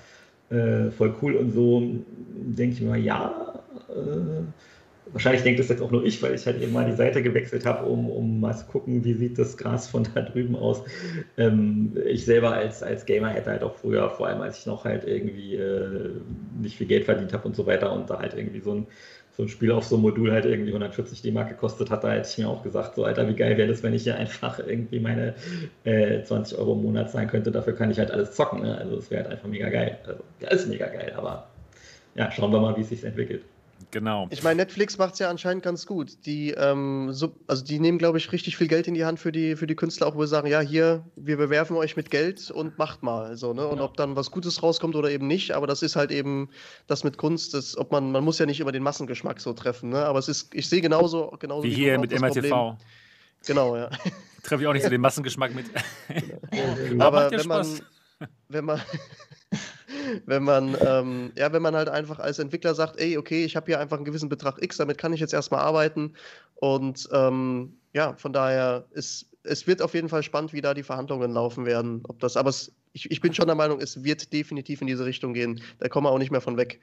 äh, 0.49 0.91
voll 0.91 1.13
cool 1.21 1.35
und 1.35 1.51
so, 1.51 1.81
denke 1.81 2.75
ich 2.75 2.81
mir, 2.81 2.95
ja, 2.95 3.59
äh, 3.89 4.43
wahrscheinlich 5.11 5.43
denkt 5.43 5.59
das 5.59 5.69
jetzt 5.69 5.81
auch 5.81 5.91
nur 5.91 6.03
ich, 6.03 6.21
weil 6.21 6.33
ich 6.35 6.45
halt 6.45 6.61
eben 6.61 6.73
mal 6.73 6.85
die 6.85 6.95
Seite 6.95 7.21
gewechselt 7.21 7.65
habe, 7.65 7.85
um, 7.85 8.09
um 8.09 8.39
mal 8.39 8.55
zu 8.55 8.65
gucken, 8.65 9.03
wie 9.03 9.13
sieht 9.13 9.37
das 9.37 9.57
Gras 9.57 9.87
von 9.87 10.07
da 10.13 10.21
drüben 10.21 10.55
aus. 10.55 10.83
Ähm, 11.37 11.97
ich 12.05 12.25
selber 12.25 12.53
als, 12.53 12.83
als 12.83 13.05
Gamer 13.05 13.29
hätte 13.29 13.49
halt 13.49 13.63
auch 13.63 13.75
früher, 13.75 14.09
vor 14.09 14.27
allem 14.27 14.41
als 14.41 14.59
ich 14.59 14.65
noch 14.65 14.85
halt 14.85 15.05
irgendwie 15.05 15.55
äh, 15.55 16.11
nicht 16.61 16.77
viel 16.77 16.87
Geld 16.87 17.05
verdient 17.05 17.33
habe 17.33 17.47
und 17.47 17.55
so 17.55 17.65
weiter 17.65 17.91
und 17.93 18.09
da 18.09 18.19
halt 18.19 18.33
irgendwie 18.33 18.61
so 18.61 18.73
ein 18.73 18.87
so 19.37 19.43
ein 19.43 19.49
Spiel 19.49 19.71
auf 19.71 19.83
so 19.83 19.95
einem 19.95 20.01
Modul 20.01 20.31
halt 20.31 20.45
irgendwie 20.45 20.71
140 20.71 21.21
D-Mark 21.21 21.49
gekostet 21.49 21.91
hat, 21.91 22.03
da 22.03 22.11
hätte 22.11 22.27
ich 22.27 22.37
mir 22.39 22.49
auch 22.49 22.63
gesagt, 22.63 22.95
so 22.95 23.03
Alter, 23.03 23.29
wie 23.29 23.35
geil 23.35 23.55
wäre 23.55 23.67
das, 23.67 23.83
wenn 23.83 23.93
ich 23.93 24.01
hier 24.01 24.17
einfach 24.17 24.57
irgendwie 24.57 24.99
meine 24.99 25.35
äh, 25.83 26.23
20 26.23 26.57
Euro 26.57 26.73
im 26.73 26.81
Monat 26.81 27.11
zahlen 27.11 27.27
könnte, 27.27 27.51
dafür 27.51 27.73
kann 27.73 27.91
ich 27.91 27.99
halt 27.99 28.09
alles 28.09 28.31
zocken. 28.31 28.63
Ne? 28.63 28.75
Also 28.75 28.97
es 28.97 29.11
wäre 29.11 29.21
halt 29.21 29.31
einfach 29.31 29.47
mega 29.47 29.69
geil. 29.69 29.99
Also 30.07 30.23
ja, 30.41 30.49
ist 30.49 30.67
mega 30.67 30.87
geil, 30.87 31.13
aber 31.15 31.49
ja, 32.15 32.31
schauen 32.31 32.51
wir 32.51 32.59
mal, 32.59 32.75
wie 32.77 32.81
es 32.81 32.89
sich 32.89 33.03
entwickelt. 33.03 33.43
Genau. 33.91 34.27
Ich 34.31 34.43
meine, 34.43 34.57
Netflix 34.57 34.97
macht 34.97 35.13
es 35.13 35.19
ja 35.19 35.29
anscheinend 35.29 35.63
ganz 35.63 35.85
gut. 35.85 36.25
Die, 36.25 36.51
ähm, 36.51 37.13
so, 37.13 37.35
also 37.47 37.63
die 37.63 37.79
nehmen, 37.79 37.97
glaube 37.97 38.17
ich, 38.17 38.31
richtig 38.33 38.57
viel 38.57 38.67
Geld 38.67 38.87
in 38.87 38.93
die 38.93 39.05
Hand 39.05 39.19
für 39.19 39.31
die, 39.31 39.55
für 39.55 39.65
die 39.65 39.75
Künstler, 39.75 40.07
auch 40.07 40.15
wo 40.15 40.23
sie 40.23 40.29
sagen, 40.29 40.47
ja, 40.47 40.59
hier, 40.59 41.05
wir 41.15 41.37
bewerfen 41.37 41.77
euch 41.77 41.95
mit 41.95 42.11
Geld 42.11 42.51
und 42.51 42.77
macht 42.77 43.01
mal. 43.01 43.37
So, 43.37 43.53
ne? 43.53 43.65
Und 43.65 43.77
ja. 43.77 43.85
ob 43.85 43.95
dann 43.95 44.17
was 44.17 44.29
Gutes 44.29 44.61
rauskommt 44.61 44.95
oder 44.95 45.09
eben 45.09 45.27
nicht, 45.27 45.51
aber 45.51 45.67
das 45.67 45.81
ist 45.83 45.95
halt 45.95 46.11
eben 46.11 46.49
das 46.87 47.05
mit 47.05 47.17
Kunst, 47.17 47.53
das, 47.53 47.77
ob 47.77 47.91
man, 47.91 48.11
man 48.11 48.25
muss 48.25 48.39
ja 48.39 48.45
nicht 48.45 48.59
immer 48.59 48.73
den 48.73 48.83
Massengeschmack 48.83 49.39
so 49.39 49.53
treffen, 49.53 49.89
ne? 49.89 50.05
Aber 50.05 50.19
es 50.19 50.27
ist, 50.27 50.53
ich 50.53 50.67
sehe 50.67 50.81
genauso, 50.81 51.35
genauso 51.39 51.63
wie, 51.63 51.71
wie 51.71 51.75
hier 51.75 51.97
mit 51.97 52.11
MRTV. 52.11 52.77
Genau, 53.45 53.77
ja. 53.77 53.89
Treffe 54.43 54.63
ich 54.63 54.67
auch 54.67 54.73
nicht 54.73 54.83
so 54.83 54.89
den 54.89 55.01
Massengeschmack 55.01 55.55
mit. 55.55 55.65
Genau. 56.09 57.03
aber 57.05 57.31
wenn 57.31 57.47
man, 57.47 57.67
wenn 58.49 58.65
man, 58.65 58.81
wenn 60.25 60.43
man, 60.43 60.75
ähm, 60.85 61.31
ja, 61.35 61.51
wenn 61.53 61.61
man 61.61 61.75
halt 61.75 61.89
einfach 61.89 62.19
als 62.19 62.39
Entwickler 62.39 62.75
sagt, 62.75 62.99
ey, 62.99 63.17
okay, 63.17 63.45
ich 63.45 63.55
habe 63.55 63.67
hier 63.67 63.79
einfach 63.79 63.97
einen 63.97 64.05
gewissen 64.05 64.29
Betrag 64.29 64.61
X, 64.61 64.77
damit 64.77 64.97
kann 64.97 65.13
ich 65.13 65.19
jetzt 65.19 65.33
erstmal 65.33 65.61
arbeiten. 65.61 66.13
Und 66.55 67.07
ähm, 67.11 67.77
ja, 67.93 68.13
von 68.15 68.33
daher 68.33 68.85
ist 68.91 69.27
es 69.47 69.67
wird 69.67 69.81
auf 69.81 69.93
jeden 69.93 70.09
Fall 70.09 70.23
spannend, 70.23 70.53
wie 70.53 70.61
da 70.61 70.73
die 70.73 70.83
Verhandlungen 70.83 71.31
laufen 71.31 71.65
werden. 71.65 72.03
Ob 72.07 72.19
das, 72.19 72.37
aber 72.37 72.49
es, 72.49 72.71
ich, 72.93 73.09
ich 73.09 73.21
bin 73.21 73.33
schon 73.33 73.47
der 73.47 73.55
Meinung, 73.55 73.79
es 73.79 74.03
wird 74.03 74.31
definitiv 74.33 74.81
in 74.81 74.87
diese 74.87 75.05
Richtung 75.05 75.33
gehen. 75.33 75.61
Da 75.79 75.87
kommen 75.87 76.05
wir 76.05 76.11
auch 76.11 76.17
nicht 76.17 76.31
mehr 76.31 76.41
von 76.41 76.57
weg. 76.57 76.79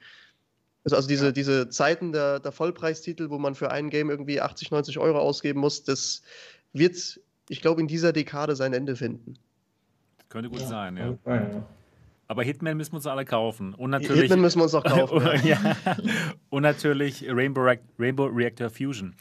Also, 0.83 0.95
also 0.95 1.07
diese, 1.07 1.33
diese 1.33 1.69
Zeiten 1.69 2.11
der, 2.11 2.39
der 2.39 2.51
Vollpreistitel, 2.51 3.29
wo 3.29 3.37
man 3.37 3.55
für 3.55 3.71
ein 3.71 3.89
Game 3.89 4.09
irgendwie 4.09 4.41
80, 4.41 4.71
90 4.71 4.99
Euro 4.99 5.19
ausgeben 5.19 5.59
muss, 5.59 5.83
das 5.83 6.21
wird, 6.73 7.19
ich 7.49 7.61
glaube, 7.61 7.81
in 7.81 7.87
dieser 7.87 8.13
Dekade 8.13 8.55
sein 8.55 8.73
Ende 8.73 8.95
finden. 8.95 9.35
Könnte 10.29 10.49
gut 10.49 10.61
ja. 10.61 10.67
sein, 10.67 10.97
ja. 10.97 11.17
ja. 11.25 11.67
Aber 12.27 12.43
Hitman 12.43 12.75
müssen 12.75 12.93
wir 12.93 12.97
uns 12.97 13.07
alle 13.07 13.23
kaufen. 13.23 13.73
Und 13.75 13.91
natürlich, 13.91 14.23
Hitman 14.23 14.41
müssen 14.41 14.59
wir 14.59 14.63
uns 14.63 14.73
auch 14.73 14.83
kaufen. 14.83 15.21
ja. 15.43 15.75
Und 16.49 16.63
natürlich 16.63 17.25
Rainbow, 17.27 17.71
Rainbow 17.99 18.25
Reactor 18.25 18.69
Fusion. 18.69 19.15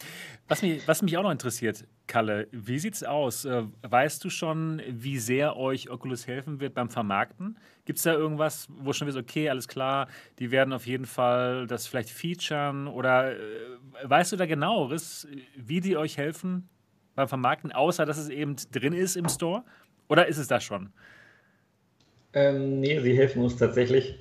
Was 0.48 0.62
mich, 0.62 0.86
was 0.88 1.02
mich 1.02 1.16
auch 1.18 1.22
noch 1.22 1.30
interessiert, 1.30 1.86
Kalle, 2.06 2.48
wie 2.52 2.78
sieht's 2.78 3.02
aus? 3.02 3.44
Äh, 3.44 3.64
weißt 3.82 4.24
du 4.24 4.30
schon, 4.30 4.82
wie 4.88 5.18
sehr 5.18 5.56
euch 5.56 5.90
Oculus 5.90 6.26
helfen 6.26 6.60
wird 6.60 6.74
beim 6.74 6.90
Vermarkten? 6.90 7.58
Gibt 7.84 7.98
es 7.98 8.02
da 8.04 8.12
irgendwas, 8.12 8.68
wo 8.70 8.92
schon 8.92 9.08
wisst, 9.08 9.18
okay, 9.18 9.48
alles 9.48 9.68
klar, 9.68 10.08
die 10.38 10.50
werden 10.50 10.72
auf 10.72 10.86
jeden 10.86 11.06
Fall 11.06 11.66
das 11.66 11.86
vielleicht 11.86 12.10
featuren? 12.10 12.88
Oder 12.88 13.32
äh, 13.32 13.38
weißt 14.02 14.32
du 14.32 14.36
da 14.36 14.46
genaueres, 14.46 15.26
wie 15.56 15.80
die 15.80 15.96
euch 15.96 16.16
helfen 16.16 16.68
beim 17.14 17.28
Vermarkten, 17.28 17.72
außer 17.72 18.04
dass 18.06 18.18
es 18.18 18.28
eben 18.28 18.56
drin 18.70 18.92
ist 18.92 19.16
im 19.16 19.28
Store? 19.28 19.64
Oder 20.08 20.26
ist 20.26 20.38
es 20.38 20.48
das 20.48 20.64
schon? 20.64 20.90
Ähm, 22.34 22.80
nee, 22.80 22.98
sie 23.00 23.16
helfen 23.16 23.42
uns 23.42 23.56
tatsächlich. 23.56 24.16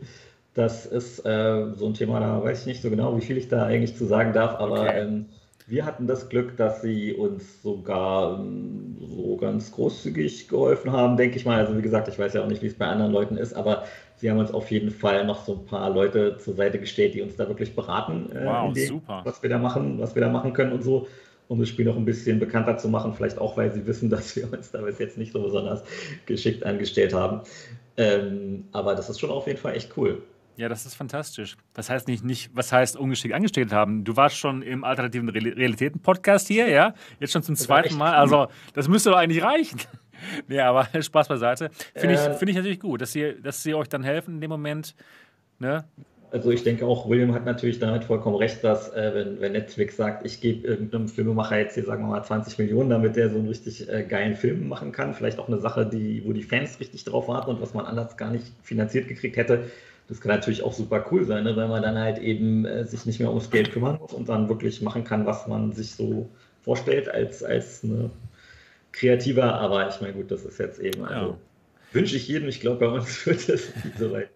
Das 0.53 0.85
ist 0.85 1.25
äh, 1.25 1.71
so 1.73 1.87
ein 1.87 1.93
Thema, 1.95 2.19
da 2.19 2.43
weiß 2.43 2.61
ich 2.61 2.67
nicht 2.67 2.81
so 2.81 2.89
genau, 2.89 3.17
wie 3.17 3.25
viel 3.25 3.37
ich 3.37 3.47
da 3.47 3.65
eigentlich 3.65 3.95
zu 3.97 4.05
sagen 4.05 4.33
darf, 4.33 4.59
aber 4.59 4.81
okay. 4.81 5.01
ähm, 5.01 5.25
wir 5.65 5.85
hatten 5.85 6.07
das 6.07 6.29
Glück, 6.29 6.57
dass 6.57 6.81
sie 6.81 7.13
uns 7.13 7.61
sogar 7.61 8.39
ähm, 8.39 8.97
so 8.99 9.37
ganz 9.37 9.71
großzügig 9.71 10.47
geholfen 10.47 10.91
haben, 10.91 11.17
denke 11.17 11.37
ich 11.37 11.45
mal. 11.45 11.57
Also 11.57 11.77
wie 11.77 11.81
gesagt, 11.81 12.07
ich 12.07 12.19
weiß 12.19 12.33
ja 12.33 12.43
auch 12.43 12.47
nicht, 12.47 12.61
wie 12.61 12.67
es 12.67 12.77
bei 12.77 12.85
anderen 12.85 13.11
Leuten 13.11 13.37
ist, 13.37 13.53
aber 13.53 13.85
sie 14.17 14.29
haben 14.29 14.37
uns 14.37 14.51
auf 14.51 14.69
jeden 14.71 14.91
Fall 14.91 15.25
noch 15.25 15.45
so 15.45 15.53
ein 15.53 15.65
paar 15.65 15.89
Leute 15.89 16.37
zur 16.37 16.53
Seite 16.53 16.79
gestellt, 16.79 17.15
die 17.15 17.21
uns 17.21 17.35
da 17.35 17.47
wirklich 17.47 17.75
beraten, 17.75 18.29
äh, 18.31 18.45
wow, 18.45 18.73
dem, 18.73 19.01
was 19.23 19.41
wir 19.41 19.49
da 19.49 19.57
machen, 19.57 19.99
was 19.99 20.15
wir 20.15 20.21
da 20.21 20.29
machen 20.29 20.53
können 20.53 20.73
und 20.73 20.83
so 20.83 21.07
um 21.47 21.59
das 21.59 21.69
Spiel 21.69 21.85
noch 21.85 21.95
ein 21.95 22.05
bisschen 22.05 22.39
bekannter 22.39 22.77
zu 22.77 22.89
machen, 22.89 23.13
vielleicht 23.13 23.37
auch, 23.37 23.57
weil 23.57 23.71
sie 23.71 23.85
wissen, 23.85 24.09
dass 24.11 24.35
wir 24.35 24.51
uns 24.51 24.71
da 24.71 24.81
bis 24.81 24.99
jetzt 24.99 25.17
nicht 25.17 25.33
so 25.33 25.41
besonders 25.41 25.83
geschickt 26.25 26.65
angestellt 26.65 27.13
haben. 27.13 27.41
Ähm, 27.97 28.65
aber 28.71 28.95
das 28.95 29.09
ist 29.09 29.19
schon 29.19 29.29
auf 29.29 29.47
jeden 29.47 29.59
Fall 29.59 29.75
echt 29.75 29.95
cool. 29.97 30.21
Ja, 30.55 30.69
das 30.69 30.85
ist 30.85 30.93
fantastisch. 30.93 31.57
Was 31.73 31.89
heißt 31.89 32.07
nicht, 32.07 32.23
nicht, 32.23 32.51
was 32.53 32.71
heißt 32.71 32.95
ungeschickt 32.95 33.33
angestellt 33.33 33.71
haben? 33.71 34.03
Du 34.03 34.15
warst 34.15 34.37
schon 34.37 34.61
im 34.61 34.83
alternativen 34.83 35.29
Realitäten-Podcast 35.29 36.47
hier, 36.47 36.67
ja? 36.67 36.93
Jetzt 37.19 37.33
schon 37.33 37.41
zum 37.41 37.55
zweiten 37.55 37.97
Mal. 37.97 38.13
Also, 38.13 38.47
das 38.73 38.87
müsste 38.87 39.09
doch 39.09 39.17
eigentlich 39.17 39.43
reichen. 39.43 39.79
nee, 40.47 40.59
aber 40.59 40.87
Spaß 41.01 41.27
beiseite. 41.27 41.71
Finde 41.95 42.15
äh, 42.15 42.31
ich, 42.31 42.37
find 42.37 42.51
ich 42.51 42.55
natürlich 42.55 42.79
gut, 42.79 43.01
dass 43.01 43.11
sie, 43.11 43.35
dass 43.41 43.63
sie 43.63 43.73
euch 43.73 43.89
dann 43.89 44.03
helfen 44.03 44.35
in 44.35 44.41
dem 44.41 44.49
Moment. 44.49 44.95
Ne? 45.57 45.85
Also 46.33 46.49
ich 46.49 46.63
denke 46.63 46.87
auch, 46.87 47.07
William 47.07 47.31
hat 47.35 47.45
natürlich 47.45 47.77
damit 47.77 48.05
vollkommen 48.05 48.37
recht, 48.37 48.63
dass 48.63 48.91
äh, 48.91 49.11
wenn, 49.13 49.39
wenn, 49.39 49.51
Netflix 49.51 49.97
sagt, 49.97 50.25
ich 50.25 50.41
gebe 50.41 50.67
irgendeinem 50.67 51.07
Filmemacher 51.07 51.59
jetzt 51.59 51.75
hier, 51.75 51.85
sagen 51.85 52.01
wir 52.05 52.09
mal, 52.09 52.23
20 52.23 52.57
Millionen, 52.57 52.89
damit 52.89 53.15
der 53.15 53.29
so 53.29 53.37
einen 53.37 53.47
richtig 53.47 53.87
äh, 53.87 54.01
geilen 54.01 54.35
Film 54.35 54.67
machen 54.67 54.91
kann, 54.91 55.13
vielleicht 55.13 55.37
auch 55.37 55.47
eine 55.47 55.59
Sache, 55.59 55.85
die, 55.85 56.23
wo 56.25 56.33
die 56.33 56.41
Fans 56.41 56.79
richtig 56.79 57.03
drauf 57.03 57.27
warten 57.27 57.51
und 57.51 57.61
was 57.61 57.75
man 57.75 57.85
anders 57.85 58.17
gar 58.17 58.31
nicht 58.31 58.51
finanziert 58.63 59.07
gekriegt 59.07 59.37
hätte, 59.37 59.65
das 60.07 60.21
kann 60.21 60.31
natürlich 60.31 60.63
auch 60.63 60.73
super 60.73 61.05
cool 61.11 61.23
sein, 61.23 61.43
ne? 61.43 61.55
weil 61.55 61.67
man 61.67 61.83
dann 61.83 61.99
halt 61.99 62.17
eben 62.17 62.65
äh, 62.65 62.83
sich 62.83 63.05
nicht 63.05 63.19
mehr 63.19 63.29
ums 63.29 63.51
Geld 63.51 63.71
kümmern 63.71 63.99
muss 63.99 64.11
und 64.11 64.27
dann 64.27 64.49
wirklich 64.49 64.81
machen 64.81 65.03
kann, 65.03 65.27
was 65.27 65.47
man 65.47 65.73
sich 65.73 65.91
so 65.91 66.27
vorstellt 66.63 67.09
als, 67.09 67.43
als 67.43 67.83
eine 67.83 68.09
kreativer, 68.91 69.53
aber 69.53 69.87
ich 69.87 70.01
meine, 70.01 70.13
gut, 70.13 70.31
das 70.31 70.45
ist 70.45 70.57
jetzt 70.57 70.79
eben, 70.79 71.05
also 71.05 71.29
ja 71.29 71.37
wünsche 71.93 72.17
ich 72.17 72.27
jedem. 72.27 72.49
Ich 72.49 72.59
glaube, 72.59 72.85
bei 72.85 72.87
uns 72.87 73.25
wird 73.25 73.47
es 73.49 73.73
nicht 73.83 73.97
so 73.97 74.11
weit. 74.11 74.29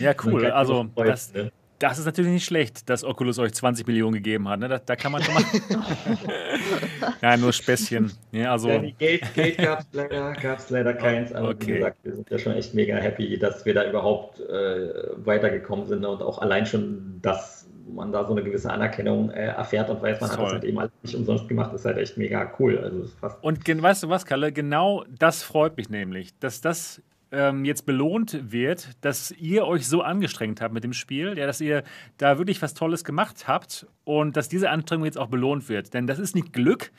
Ja, 0.00 0.14
cool. 0.24 0.46
Also, 0.46 0.86
freuen, 0.94 1.08
das, 1.08 1.32
ne? 1.32 1.52
das, 1.78 1.98
ist 1.98 2.06
natürlich 2.06 2.32
nicht 2.32 2.44
schlecht, 2.44 2.88
dass 2.88 3.04
Oculus 3.04 3.38
euch 3.38 3.52
20 3.52 3.86
Millionen 3.86 4.14
gegeben 4.14 4.48
hat. 4.48 4.60
Ne? 4.60 4.68
Da, 4.68 4.78
da 4.78 4.96
kann 4.96 5.12
man 5.12 5.22
schon 5.22 5.34
mal. 5.34 5.42
ja, 7.22 7.36
nur 7.36 7.52
Späßchen. 7.52 8.12
Ja, 8.32 8.52
also. 8.52 8.68
Ja, 8.68 8.78
Geld, 8.98 9.34
Geld 9.34 9.58
gab 9.58 9.80
es 9.80 9.86
leider, 9.92 10.32
gab's 10.34 10.70
leider 10.70 10.94
keins. 10.94 11.32
Aber 11.32 11.50
okay. 11.50 11.66
wie 11.66 11.72
gesagt, 11.74 11.98
wir 12.02 12.14
sind 12.14 12.30
ja 12.30 12.38
schon 12.38 12.52
echt 12.52 12.74
mega 12.74 12.96
happy, 12.96 13.38
dass 13.38 13.64
wir 13.64 13.74
da 13.74 13.88
überhaupt 13.88 14.40
äh, 14.40 14.88
weitergekommen 15.16 15.86
sind 15.86 16.04
und 16.04 16.22
auch 16.22 16.38
allein 16.40 16.66
schon 16.66 17.18
das 17.22 17.66
man 17.94 18.12
da 18.12 18.24
so 18.24 18.32
eine 18.32 18.42
gewisse 18.42 18.70
Anerkennung 18.72 19.30
äh, 19.30 19.46
erfährt 19.46 19.90
und 19.90 20.02
weiß, 20.02 20.20
man 20.20 20.30
Toll. 20.30 20.38
hat 20.38 20.44
das 20.44 20.52
halt 20.54 20.64
eben 20.64 20.78
alles 20.78 20.92
nicht 21.02 21.14
umsonst 21.14 21.48
gemacht, 21.48 21.72
ist 21.74 21.84
halt 21.84 21.98
echt 21.98 22.16
mega 22.16 22.52
cool. 22.58 22.78
Also 22.78 23.08
und 23.42 23.82
weißt 23.82 24.02
du 24.02 24.08
was, 24.08 24.26
Kalle, 24.26 24.52
genau 24.52 25.04
das 25.08 25.42
freut 25.42 25.76
mich 25.76 25.88
nämlich, 25.88 26.38
dass 26.38 26.60
das 26.60 27.02
ähm, 27.32 27.64
jetzt 27.64 27.86
belohnt 27.86 28.52
wird, 28.52 28.92
dass 29.04 29.32
ihr 29.32 29.66
euch 29.66 29.88
so 29.88 30.02
angestrengt 30.02 30.60
habt 30.60 30.72
mit 30.72 30.84
dem 30.84 30.92
Spiel, 30.92 31.36
ja, 31.36 31.46
dass 31.46 31.60
ihr 31.60 31.82
da 32.18 32.38
wirklich 32.38 32.62
was 32.62 32.74
Tolles 32.74 33.02
gemacht 33.02 33.48
habt 33.48 33.86
und 34.04 34.36
dass 34.36 34.48
diese 34.48 34.70
Anstrengung 34.70 35.06
jetzt 35.06 35.18
auch 35.18 35.26
belohnt 35.26 35.68
wird. 35.68 35.92
Denn 35.92 36.06
das 36.06 36.18
ist 36.18 36.36
nicht 36.36 36.52
Glück, 36.52 36.92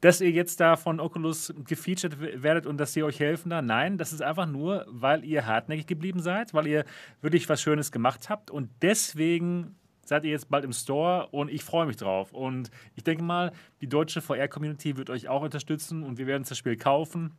dass 0.00 0.20
ihr 0.20 0.30
jetzt 0.30 0.60
da 0.60 0.76
von 0.76 1.00
Oculus 1.00 1.52
gefeatured 1.66 2.42
werdet 2.42 2.66
und 2.66 2.78
dass 2.78 2.94
sie 2.94 3.02
euch 3.02 3.20
helfen 3.20 3.50
da. 3.50 3.60
Nein, 3.60 3.98
das 3.98 4.12
ist 4.12 4.22
einfach 4.22 4.46
nur, 4.46 4.86
weil 4.88 5.24
ihr 5.24 5.46
hartnäckig 5.46 5.86
geblieben 5.86 6.20
seid, 6.20 6.54
weil 6.54 6.66
ihr 6.66 6.84
wirklich 7.20 7.48
was 7.48 7.60
Schönes 7.60 7.92
gemacht 7.92 8.30
habt 8.30 8.50
und 8.50 8.70
deswegen 8.80 9.76
seid 10.06 10.24
ihr 10.24 10.30
jetzt 10.30 10.50
bald 10.50 10.64
im 10.64 10.72
Store 10.72 11.28
und 11.30 11.50
ich 11.50 11.62
freue 11.62 11.86
mich 11.86 11.96
drauf. 11.96 12.32
Und 12.32 12.70
ich 12.94 13.04
denke 13.04 13.22
mal, 13.22 13.52
die 13.80 13.88
deutsche 13.88 14.20
VR-Community 14.20 14.96
wird 14.96 15.10
euch 15.10 15.28
auch 15.28 15.42
unterstützen 15.42 16.02
und 16.02 16.18
wir 16.18 16.26
werden 16.26 16.44
das 16.46 16.58
Spiel 16.58 16.76
kaufen. 16.76 17.32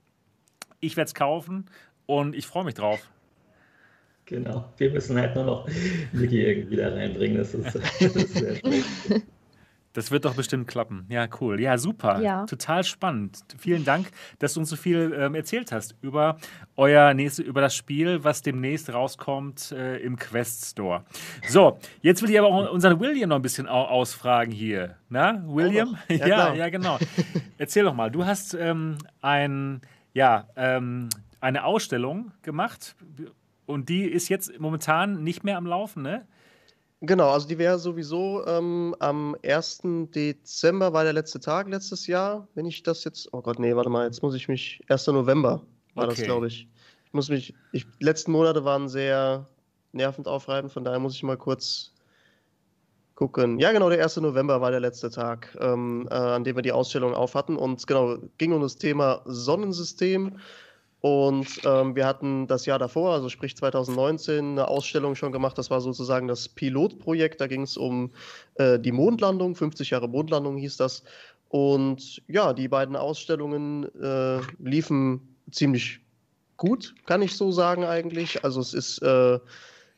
Ich 0.80 0.98
werde 0.98 1.08
es 1.08 1.14
kaufen 1.14 1.66
und 2.06 2.36
ich 2.36 2.46
freue 2.46 2.64
mich 2.64 2.74
drauf. 2.76 3.00
Genau, 4.26 4.66
wir 4.78 4.92
müssen 4.92 5.18
halt 5.18 5.36
nur 5.36 5.44
noch 5.44 5.70
Niki 6.12 6.42
irgendwie 6.42 6.78
da 6.78 6.90
reinbringen. 6.90 7.38
Das 7.38 7.54
ist, 7.54 7.76
das 8.00 8.16
ist 8.16 8.34
sehr 8.34 8.56
schlecht. 8.56 9.26
Das 9.96 10.12
wird 10.12 10.26
doch 10.26 10.36
bestimmt 10.36 10.68
klappen. 10.68 11.06
Ja, 11.08 11.26
cool. 11.40 11.62
Ja, 11.62 11.78
super. 11.78 12.20
Ja. 12.20 12.46
Total 12.46 12.84
spannend. 12.84 13.40
Vielen 13.58 13.86
Dank, 13.86 14.08
dass 14.40 14.54
du 14.54 14.60
uns 14.60 14.70
so 14.70 14.76
viel 14.76 15.16
ähm, 15.18 15.36
erzählt 15.36 15.72
hast 15.72 15.96
über 16.02 16.38
euer 16.76 17.14
nächste, 17.14 17.44
über 17.44 17.62
das 17.62 17.76
Spiel, 17.76 18.22
was 18.26 18.42
demnächst 18.42 18.94
rauskommt 18.94 19.72
äh, 19.72 19.98
im 20.00 20.18
Quest 20.18 20.66
Store. 20.66 21.06
So, 21.48 21.80
jetzt 22.02 22.22
will 22.22 22.30
ich 22.30 22.38
aber 22.38 22.50
auch 22.50 22.74
unseren 22.74 23.00
William 23.00 23.30
noch 23.30 23.38
ein 23.38 23.42
bisschen 23.42 23.68
ausfragen 23.68 24.52
hier. 24.52 24.98
Na, 25.08 25.42
William? 25.48 25.98
Oh, 26.10 26.14
ja, 26.14 26.28
ja, 26.28 26.54
ja, 26.54 26.70
genau. 26.70 27.00
Erzähl 27.58 27.86
doch 27.86 27.94
mal. 27.94 28.12
Du 28.12 28.26
hast 28.26 28.54
ähm, 28.54 28.98
ein, 29.22 29.80
ja, 30.14 30.50
ähm, 30.58 31.08
eine 31.40 31.66
Ausstellung 31.66 32.32
gemacht 32.42 32.96
und 33.66 33.90
die 33.90 34.06
ist 34.06 34.30
jetzt 34.30 34.60
momentan 34.60 35.24
nicht 35.24 35.44
mehr 35.44 35.58
am 35.58 35.66
Laufen, 35.66 36.04
ne? 36.04 36.28
Genau, 37.02 37.30
also 37.30 37.48
die 37.48 37.58
wäre 37.58 37.78
sowieso 37.78 38.46
ähm, 38.48 38.96
am 39.00 39.36
1. 39.44 39.82
Dezember 40.16 40.94
war 40.94 41.04
der 41.04 41.14
letzte 41.14 41.40
Tag 41.40 41.68
letztes 41.68 42.08
Jahr. 42.08 42.48
Wenn 42.56 42.66
ich 42.66 42.84
das 42.84 43.04
jetzt. 43.04 43.32
Oh 43.34 43.42
Gott, 43.42 43.60
nee, 43.60 43.76
warte 43.76 43.90
mal, 43.90 44.06
jetzt 44.06 44.24
muss 44.24 44.34
ich 44.34 44.48
mich. 44.48 44.82
1. 44.88 45.08
November 45.08 45.62
war 45.94 46.06
okay. 46.06 46.16
das, 46.16 46.24
glaube 46.24 46.48
ich. 46.48 46.68
Ich 47.06 47.14
muss 47.14 47.30
mich. 47.30 47.54
Ich, 47.74 47.86
die 48.00 48.06
letzten 48.06 48.32
Monate 48.32 48.64
waren 48.66 48.88
sehr 48.88 49.46
nervend 49.92 50.28
aufreibend, 50.28 50.72
von 50.72 50.84
daher 50.84 51.00
muss 51.00 51.16
ich 51.16 51.24
mal 51.24 51.38
kurz 51.38 51.94
gucken. 53.14 53.60
Ja, 53.60 53.72
genau, 53.72 53.90
der 53.90 54.04
1. 54.04 54.18
November 54.18 54.62
war 54.62 54.72
der 54.72 54.80
letzte 54.80 55.10
Tag, 55.10 55.56
ähm, 55.60 56.08
äh, 56.10 56.14
an 56.14 56.44
dem 56.44 56.56
wir 56.56 56.64
die 56.64 56.72
Ausstellung 56.72 57.14
auf 57.14 57.36
hatten. 57.36 57.56
Und 57.58 57.86
genau, 57.88 58.18
ging 58.38 58.52
um 58.52 58.62
das 58.62 58.78
Thema 58.78 59.22
Sonnensystem. 59.26 60.38
Und 61.06 61.62
ähm, 61.66 61.96
wir 61.96 62.08
hatten 62.08 62.48
das 62.48 62.66
Jahr 62.66 62.80
davor, 62.80 63.14
also 63.14 63.30
sprich 63.30 63.56
2019, 63.56 64.54
eine 64.54 64.68
Ausstellung 64.68 65.14
schon 65.14 65.32
gemacht. 65.32 65.56
Das 65.56 65.70
war 65.70 65.80
sozusagen 65.80 66.28
das 66.28 66.50
Pilotprojekt. 66.50 67.40
Da 67.40 67.46
ging 67.46 67.62
es 67.62 67.78
um 67.78 68.10
äh, 68.56 68.80
die 68.80 68.92
Mondlandung, 68.92 69.54
50 69.54 69.92
Jahre 69.92 70.10
Mondlandung 70.10 70.58
hieß 70.58 70.78
das. 70.78 71.04
Und 71.50 72.24
ja, 72.28 72.54
die 72.54 72.68
beiden 72.68 72.96
Ausstellungen 72.96 73.84
äh, 74.02 74.40
liefen 74.58 75.36
ziemlich 75.52 76.00
gut, 76.58 76.96
kann 77.06 77.22
ich 77.22 77.38
so 77.38 77.52
sagen 77.52 77.84
eigentlich. 77.84 78.44
Also 78.44 78.60
es 78.60 78.74
ist 78.74 78.98
äh, 79.04 79.38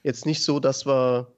jetzt 0.04 0.26
nicht 0.26 0.44
so, 0.44 0.60
dass 0.60 0.86
wir 0.86 1.32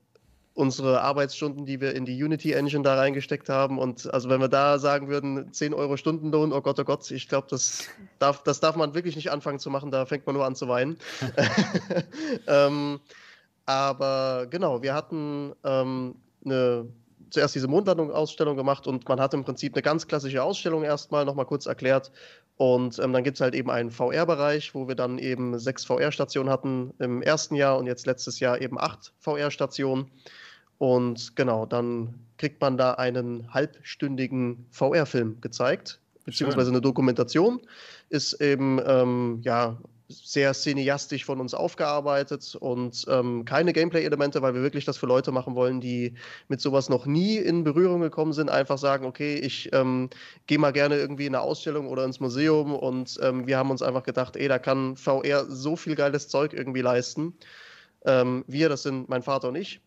unsere 0.59 1.01
Arbeitsstunden, 1.01 1.65
die 1.65 1.79
wir 1.79 1.95
in 1.95 2.03
die 2.03 2.21
Unity 2.21 2.51
Engine 2.51 2.83
da 2.83 2.95
reingesteckt 2.95 3.47
haben. 3.47 3.79
Und 3.79 4.13
also 4.13 4.27
wenn 4.27 4.41
wir 4.41 4.49
da 4.49 4.77
sagen 4.77 5.07
würden, 5.07 5.53
10 5.53 5.73
Euro 5.73 5.95
Stundenlohn, 5.95 6.51
oh 6.51 6.59
Gott, 6.59 6.77
oh 6.81 6.83
Gott, 6.83 7.09
ich 7.11 7.29
glaube, 7.29 7.47
das 7.49 7.87
darf, 8.19 8.43
das 8.43 8.59
darf 8.59 8.75
man 8.75 8.93
wirklich 8.93 9.15
nicht 9.15 9.31
anfangen 9.31 9.59
zu 9.59 9.69
machen, 9.69 9.89
da 9.89 10.05
fängt 10.05 10.27
man 10.27 10.35
nur 10.35 10.45
an 10.45 10.55
zu 10.55 10.67
weinen. 10.67 10.97
ähm, 12.47 12.99
aber 13.65 14.47
genau, 14.49 14.81
wir 14.81 14.93
hatten 14.93 15.53
ähm, 15.63 16.15
eine, 16.43 16.89
zuerst 17.29 17.55
diese 17.55 17.69
Mondlandung-Ausstellung 17.69 18.57
gemacht 18.57 18.85
und 18.85 19.07
man 19.07 19.21
hat 19.21 19.33
im 19.33 19.45
Prinzip 19.45 19.75
eine 19.75 19.81
ganz 19.81 20.07
klassische 20.07 20.43
Ausstellung 20.43 20.83
erstmal 20.83 21.23
nochmal 21.23 21.45
kurz 21.45 21.67
erklärt. 21.67 22.11
Und 22.57 22.99
ähm, 22.99 23.13
dann 23.13 23.23
gibt 23.23 23.37
es 23.37 23.41
halt 23.41 23.55
eben 23.55 23.69
einen 23.69 23.91
VR-Bereich, 23.91 24.75
wo 24.75 24.89
wir 24.89 24.95
dann 24.95 25.19
eben 25.19 25.57
sechs 25.57 25.85
VR-Stationen 25.85 26.49
hatten 26.49 26.93
im 26.99 27.21
ersten 27.21 27.55
Jahr 27.55 27.77
und 27.77 27.87
jetzt 27.87 28.05
letztes 28.05 28.41
Jahr 28.41 28.59
eben 28.59 28.77
acht 28.77 29.13
VR-Stationen. 29.19 30.11
Und 30.79 31.35
genau, 31.35 31.65
dann 31.65 32.15
kriegt 32.37 32.59
man 32.61 32.77
da 32.77 32.93
einen 32.93 33.53
halbstündigen 33.53 34.65
VR-Film 34.71 35.39
gezeigt, 35.41 35.99
beziehungsweise 36.25 36.71
eine 36.71 36.81
Dokumentation. 36.81 37.61
Ist 38.09 38.41
eben, 38.41 38.81
ähm, 38.85 39.41
ja, 39.43 39.77
sehr 40.09 40.53
cineastisch 40.53 41.23
von 41.23 41.39
uns 41.39 41.53
aufgearbeitet 41.53 42.57
und 42.59 43.05
ähm, 43.07 43.45
keine 43.45 43.73
Gameplay-Elemente, 43.73 44.41
weil 44.41 44.55
wir 44.55 44.63
wirklich 44.63 44.83
das 44.83 44.97
für 44.97 45.05
Leute 45.05 45.31
machen 45.31 45.53
wollen, 45.53 45.81
die 45.81 46.15
mit 46.47 46.61
sowas 46.61 46.89
noch 46.89 47.05
nie 47.05 47.37
in 47.37 47.63
Berührung 47.63 48.01
gekommen 48.01 48.33
sind. 48.33 48.49
Einfach 48.49 48.79
sagen, 48.79 49.05
okay, 49.05 49.35
ich 49.35 49.69
ähm, 49.71 50.09
gehe 50.47 50.57
mal 50.57 50.71
gerne 50.71 50.95
irgendwie 50.95 51.27
in 51.27 51.35
eine 51.35 51.43
Ausstellung 51.43 51.87
oder 51.87 52.05
ins 52.05 52.19
Museum 52.19 52.73
und 52.73 53.19
ähm, 53.21 53.45
wir 53.45 53.57
haben 53.57 53.69
uns 53.69 53.83
einfach 53.83 54.03
gedacht, 54.03 54.35
ey, 54.35 54.47
da 54.47 54.57
kann 54.57 54.95
VR 54.95 55.45
so 55.45 55.75
viel 55.75 55.95
geiles 55.95 56.27
Zeug 56.27 56.53
irgendwie 56.53 56.81
leisten. 56.81 57.35
Ähm, 58.03 58.43
wir, 58.47 58.67
das 58.67 58.83
sind 58.83 59.09
mein 59.09 59.21
Vater 59.21 59.49
und 59.49 59.55
ich. 59.57 59.79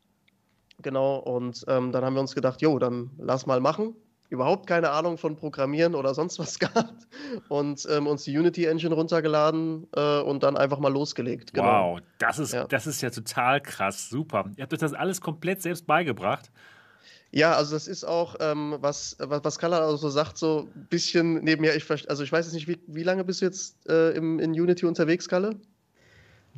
Genau, 0.81 1.17
und 1.17 1.65
ähm, 1.69 1.93
dann 1.93 2.05
haben 2.05 2.15
wir 2.15 2.21
uns 2.21 2.35
gedacht, 2.35 2.63
jo, 2.63 2.79
dann 2.79 3.11
lass 3.19 3.47
mal 3.47 3.61
machen. 3.61 3.95
Überhaupt 4.31 4.67
keine 4.67 4.91
Ahnung 4.91 5.19
von 5.19 5.37
Programmieren 5.37 5.95
oder 5.95 6.15
sonst 6.15 6.39
was 6.39 6.59
gehabt 6.59 7.07
und 7.49 7.87
ähm, 7.91 8.07
uns 8.07 8.25
die 8.25 8.37
Unity 8.37 8.65
Engine 8.65 8.95
runtergeladen 8.95 9.87
äh, 9.95 10.21
und 10.21 10.43
dann 10.43 10.57
einfach 10.57 10.79
mal 10.79 10.93
losgelegt. 10.93 11.53
Genau. 11.53 11.97
Wow, 11.97 12.01
das 12.19 12.39
ist, 12.39 12.55
ja. 12.55 12.65
das 12.65 12.87
ist 12.87 13.03
ja 13.03 13.11
total 13.11 13.61
krass, 13.61 14.09
super. 14.09 14.51
Ihr 14.57 14.63
habt 14.63 14.73
euch 14.73 14.79
das 14.79 14.95
alles 14.95 15.21
komplett 15.21 15.61
selbst 15.61 15.87
beigebracht. 15.87 16.51
Ja, 17.35 17.55
also 17.55 17.75
das 17.75 17.89
ist 17.89 18.05
auch, 18.05 18.37
ähm, 18.41 18.77
was, 18.81 19.17
was, 19.19 19.43
was 19.43 19.59
Kalle 19.59 19.81
also 19.81 20.11
sagt, 20.11 20.37
so 20.37 20.69
ein 20.75 20.87
bisschen 20.89 21.43
nebenher. 21.43 21.75
Ich, 21.75 21.91
also 22.09 22.23
ich 22.23 22.31
weiß 22.31 22.45
jetzt 22.45 22.55
nicht, 22.55 22.69
wie, 22.69 22.79
wie 22.87 23.03
lange 23.03 23.25
bist 23.25 23.41
du 23.41 23.47
jetzt 23.47 23.89
äh, 23.89 24.11
im, 24.11 24.39
in 24.39 24.53
Unity 24.53 24.85
unterwegs, 24.85 25.29
Kalle? 25.29 25.59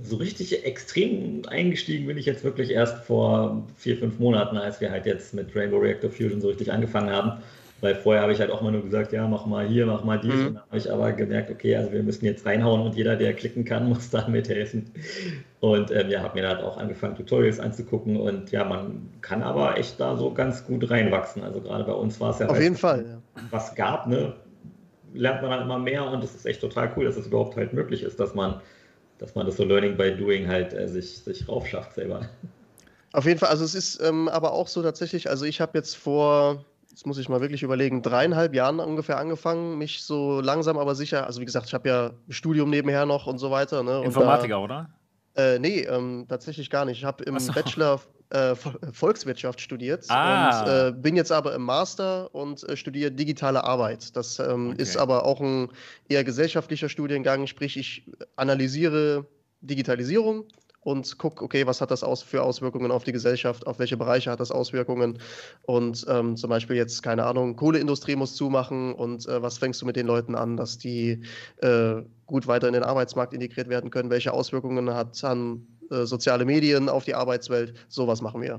So 0.02 0.16
richtig 0.16 0.64
extrem 0.64 1.42
eingestiegen 1.46 2.06
bin 2.06 2.18
ich 2.18 2.26
jetzt 2.26 2.42
wirklich 2.42 2.70
erst 2.70 3.04
vor 3.04 3.64
vier, 3.76 3.96
fünf 3.96 4.18
Monaten, 4.18 4.56
als 4.56 4.80
wir 4.80 4.90
halt 4.90 5.06
jetzt 5.06 5.34
mit 5.34 5.54
Rainbow 5.54 5.78
Reactor 5.78 6.10
Fusion 6.10 6.40
so 6.40 6.48
richtig 6.48 6.72
angefangen 6.72 7.10
haben. 7.10 7.42
Weil 7.80 7.94
vorher 7.96 8.22
habe 8.22 8.32
ich 8.32 8.40
halt 8.40 8.50
auch 8.50 8.62
mal 8.62 8.72
nur 8.72 8.82
gesagt, 8.82 9.12
ja, 9.12 9.28
mach 9.28 9.44
mal 9.44 9.66
hier, 9.66 9.84
mach 9.84 10.04
mal 10.04 10.18
dies. 10.18 10.32
Mhm. 10.32 10.46
Und 10.46 10.54
dann 10.54 10.62
habe 10.62 10.78
ich 10.78 10.90
aber 10.90 11.12
gemerkt, 11.12 11.50
okay, 11.50 11.76
also 11.76 11.92
wir 11.92 12.02
müssen 12.02 12.24
jetzt 12.24 12.46
reinhauen 12.46 12.80
und 12.80 12.96
jeder, 12.96 13.14
der 13.14 13.34
klicken 13.34 13.64
kann, 13.64 13.88
muss 13.90 14.10
da 14.10 14.26
mithelfen. 14.26 14.90
Und 15.60 15.90
ähm, 15.90 16.08
ja, 16.08 16.22
habe 16.22 16.34
mir 16.34 16.42
dann 16.42 16.56
halt 16.56 16.64
auch 16.64 16.78
angefangen, 16.78 17.14
Tutorials 17.14 17.60
anzugucken. 17.60 18.16
Und 18.16 18.50
ja, 18.52 18.64
man 18.64 19.10
kann 19.20 19.42
aber 19.42 19.76
echt 19.76 20.00
da 20.00 20.16
so 20.16 20.32
ganz 20.32 20.64
gut 20.64 20.90
reinwachsen. 20.90 21.42
Also 21.42 21.60
gerade 21.60 21.84
bei 21.84 21.92
uns 21.92 22.18
war 22.20 22.30
es 22.30 22.38
ja. 22.38 22.48
Auf 22.48 22.60
jeden 22.60 22.76
Fall. 22.76 23.04
Ja. 23.06 23.42
Was 23.50 23.74
gab, 23.74 24.06
ne? 24.06 24.32
Lernt 25.12 25.42
man 25.42 25.50
dann 25.50 25.62
immer 25.62 25.78
mehr 25.78 26.04
und 26.10 26.24
es 26.24 26.34
ist 26.34 26.46
echt 26.46 26.62
total 26.62 26.90
cool, 26.96 27.04
dass 27.04 27.16
es 27.16 27.26
überhaupt 27.26 27.56
halt 27.56 27.72
möglich 27.74 28.02
ist, 28.02 28.18
dass 28.18 28.34
man 28.34 28.60
dass 29.24 29.34
man 29.34 29.46
das 29.46 29.56
so 29.56 29.64
Learning 29.64 29.96
by 29.96 30.14
Doing 30.14 30.46
halt 30.46 30.74
äh, 30.74 30.86
sich, 30.86 31.20
sich 31.20 31.48
raufschafft 31.48 31.94
selber. 31.94 32.28
Auf 33.14 33.24
jeden 33.24 33.38
Fall, 33.38 33.48
also 33.48 33.64
es 33.64 33.74
ist 33.74 34.02
ähm, 34.02 34.28
aber 34.28 34.52
auch 34.52 34.68
so 34.68 34.82
tatsächlich, 34.82 35.30
also 35.30 35.46
ich 35.46 35.62
habe 35.62 35.78
jetzt 35.78 35.96
vor, 35.96 36.64
jetzt 36.90 37.06
muss 37.06 37.16
ich 37.16 37.30
mal 37.30 37.40
wirklich 37.40 37.62
überlegen, 37.62 38.02
dreieinhalb 38.02 38.54
Jahren 38.54 38.80
ungefähr 38.80 39.16
angefangen, 39.16 39.78
mich 39.78 40.02
so 40.02 40.42
langsam 40.42 40.76
aber 40.76 40.94
sicher, 40.94 41.26
also 41.26 41.40
wie 41.40 41.46
gesagt, 41.46 41.68
ich 41.68 41.74
habe 41.74 41.88
ja 41.88 42.10
Studium 42.28 42.68
nebenher 42.68 43.06
noch 43.06 43.26
und 43.26 43.38
so 43.38 43.50
weiter. 43.50 43.82
Ne, 43.82 44.02
Informatiker, 44.04 44.56
da, 44.56 44.58
oder? 44.58 44.90
Äh, 45.36 45.58
nee, 45.58 45.80
ähm, 45.80 46.26
tatsächlich 46.28 46.68
gar 46.68 46.84
nicht. 46.84 46.98
Ich 46.98 47.04
habe 47.04 47.24
im 47.24 47.38
so. 47.38 47.52
Bachelor 47.52 48.00
äh, 48.34 48.56
Volkswirtschaft 48.92 49.60
studiert 49.60 50.06
ah. 50.08 50.60
und 50.60 50.68
äh, 50.68 50.92
bin 50.92 51.14
jetzt 51.14 51.30
aber 51.30 51.54
im 51.54 51.62
Master 51.62 52.34
und 52.34 52.68
äh, 52.68 52.76
studiere 52.76 53.12
digitale 53.12 53.62
Arbeit. 53.62 54.16
Das 54.16 54.38
ähm, 54.40 54.70
okay. 54.70 54.82
ist 54.82 54.96
aber 54.96 55.24
auch 55.24 55.40
ein 55.40 55.68
eher 56.08 56.24
gesellschaftlicher 56.24 56.88
Studiengang, 56.88 57.46
sprich 57.46 57.76
ich 57.76 58.10
analysiere 58.36 59.26
Digitalisierung 59.60 60.46
und 60.80 61.16
guck, 61.16 61.42
okay, 61.42 61.66
was 61.66 61.80
hat 61.80 61.90
das 61.90 62.02
aus 62.02 62.22
für 62.22 62.42
Auswirkungen 62.42 62.90
auf 62.90 63.04
die 63.04 63.12
Gesellschaft, 63.12 63.66
auf 63.66 63.78
welche 63.78 63.96
Bereiche 63.96 64.30
hat 64.30 64.40
das 64.40 64.50
Auswirkungen 64.50 65.18
und 65.62 66.04
ähm, 66.08 66.36
zum 66.36 66.50
Beispiel 66.50 66.76
jetzt, 66.76 67.02
keine 67.02 67.24
Ahnung, 67.24 67.56
Kohleindustrie 67.56 68.16
muss 68.16 68.34
zumachen 68.34 68.94
und 68.94 69.26
äh, 69.26 69.40
was 69.40 69.58
fängst 69.58 69.80
du 69.80 69.86
mit 69.86 69.96
den 69.96 70.06
Leuten 70.06 70.34
an, 70.34 70.56
dass 70.56 70.76
die 70.76 71.22
äh, 71.58 72.02
gut 72.26 72.46
weiter 72.46 72.66
in 72.66 72.74
den 72.74 72.82
Arbeitsmarkt 72.82 73.32
integriert 73.32 73.68
werden 73.68 73.90
können, 73.90 74.10
welche 74.10 74.32
Auswirkungen 74.32 74.92
hat 74.92 75.22
an 75.24 75.66
äh, 75.90 76.04
soziale 76.06 76.44
Medien 76.44 76.88
auf 76.88 77.04
die 77.04 77.14
Arbeitswelt, 77.14 77.74
sowas 77.88 78.22
machen 78.22 78.42
wir. 78.42 78.58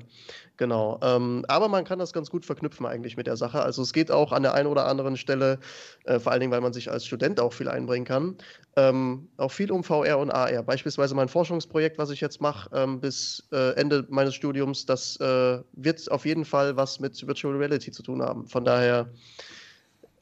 Genau. 0.58 1.00
Ähm, 1.02 1.44
aber 1.48 1.68
man 1.68 1.84
kann 1.84 2.00
das 2.00 2.14
ganz 2.14 2.30
gut 2.30 2.46
verknüpfen 2.46 2.86
eigentlich 2.86 3.18
mit 3.18 3.28
der 3.28 3.36
Sache. 3.36 3.62
Also 3.62 3.82
es 3.82 3.94
geht 3.94 4.12
auch 4.12 4.32
an 4.32 4.44
der 4.44 4.54
einen 4.54 4.68
oder 4.68 4.86
anderen 4.86 5.18
Stelle, 5.18 5.60
äh, 6.06 6.20
vor 6.20 6.32
allen 6.32 6.42
Dingen, 6.42 6.52
weil 6.52 6.62
man 6.62 6.74
sich 6.74 6.90
als 6.90 7.06
Student 7.06 7.40
auch 7.40 7.54
viel 7.54 7.68
einbringen 7.68 8.06
kann, 8.06 8.38
ähm, 8.78 9.28
auch 9.38 9.52
viel 9.52 9.72
um 9.72 9.84
VR 9.84 10.18
und 10.20 10.32
AR. 10.32 10.64
Beispielsweise 10.64 11.16
mein 11.16 11.28
Forschungsprojekt, 11.28 11.98
was 11.98 12.10
ich 12.10 12.22
jetzt 12.22 12.42
mache 12.42 12.70
ähm, 12.74 13.00
bis 13.00 13.44
äh, 13.52 13.76
Ende 13.76 14.06
meines 14.10 14.36
Studiums, 14.36 14.86
das 14.86 15.20
äh, 15.20 15.60
wird 15.74 16.10
auf 16.12 16.26
jeden 16.26 16.46
Fall 16.46 16.78
was 16.78 17.00
mit 17.00 17.26
Virtual 17.28 17.56
Reality 17.56 17.92
zu 17.92 18.04
tun 18.04 18.22
haben. 18.22 18.48
Von 18.48 18.64
daher 18.64 19.10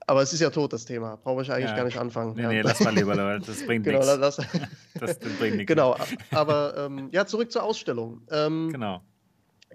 aber 0.08 0.22
es 0.22 0.34
ist 0.34 0.40
ja 0.40 0.50
tot, 0.50 0.74
das 0.74 0.86
Thema. 0.86 1.18
Brauche 1.18 1.42
ich 1.42 1.52
eigentlich 1.52 1.70
ja. 1.70 1.76
gar 1.76 1.86
nicht 1.86 1.98
anfangen. 1.98 2.34
Nee, 2.36 2.44
ja. 2.44 2.50
nee, 2.50 2.62
lass 2.62 2.80
mal 2.82 2.94
lieber, 2.94 3.16
Leute. 3.16 3.46
Das 3.46 3.64
bringt 3.66 3.86
genau, 3.86 4.00
nichts. 4.00 4.20
Das, 4.20 4.38
das, 5.00 5.20
bringt 5.40 5.58
nichts. 5.58 5.68
Genau, 5.68 5.96
aber 6.32 6.76
ähm, 6.78 7.10
ja, 7.12 7.26
zurück 7.26 7.52
zur 7.52 7.64
Ausstellung. 7.64 8.22
Ähm, 8.32 8.70
genau. 8.72 9.02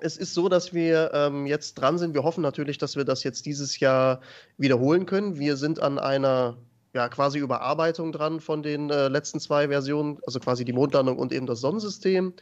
Es 0.01 0.17
ist 0.17 0.35
so, 0.35 0.49
dass 0.49 0.73
wir 0.73 1.11
ähm, 1.13 1.47
jetzt 1.47 1.75
dran 1.75 1.99
sind. 1.99 2.15
Wir 2.15 2.23
hoffen 2.23 2.43
natürlich, 2.43 2.79
dass 2.79 2.97
wir 2.97 3.05
das 3.05 3.25
jetzt 3.25 3.47
dieses 3.47 3.81
Jahr 3.81 4.21
wiederholen 4.57 5.07
können. 5.07 5.39
Wir 5.39 5.57
sind 5.57 5.81
an 5.81 5.99
einer 5.99 6.57
ja, 6.95 7.09
quasi 7.09 7.39
Überarbeitung 7.39 8.13
dran 8.13 8.41
von 8.41 8.63
den 8.63 8.91
äh, 8.91 9.09
letzten 9.09 9.41
zwei 9.41 9.69
Versionen, 9.69 10.19
also 10.27 10.39
quasi 10.41 10.65
die 10.65 10.73
Mondlandung 10.73 11.19
und 11.19 11.33
eben 11.33 11.47
das 11.47 11.61
Sonnensystem. 11.61 12.33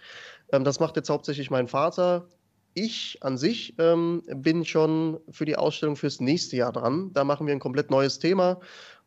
Ähm, 0.53 0.65
das 0.65 0.81
macht 0.81 0.97
jetzt 0.97 1.09
hauptsächlich 1.11 1.51
mein 1.51 1.67
Vater 1.67 2.29
ich 2.77 3.19
an 3.23 3.39
sich 3.39 3.75
ähm, 3.79 4.23
bin 4.27 4.65
schon 4.65 5.19
für 5.31 5.47
die 5.47 5.57
Ausstellung 5.57 5.97
fürs 5.97 6.21
nächste 6.21 6.57
Jahr 6.57 6.73
dran. 6.73 7.11
Da 7.15 7.25
machen 7.25 7.47
wir 7.47 7.55
ein 7.55 7.61
komplett 7.61 7.91
neues 7.91 8.19
Thema. 8.19 8.61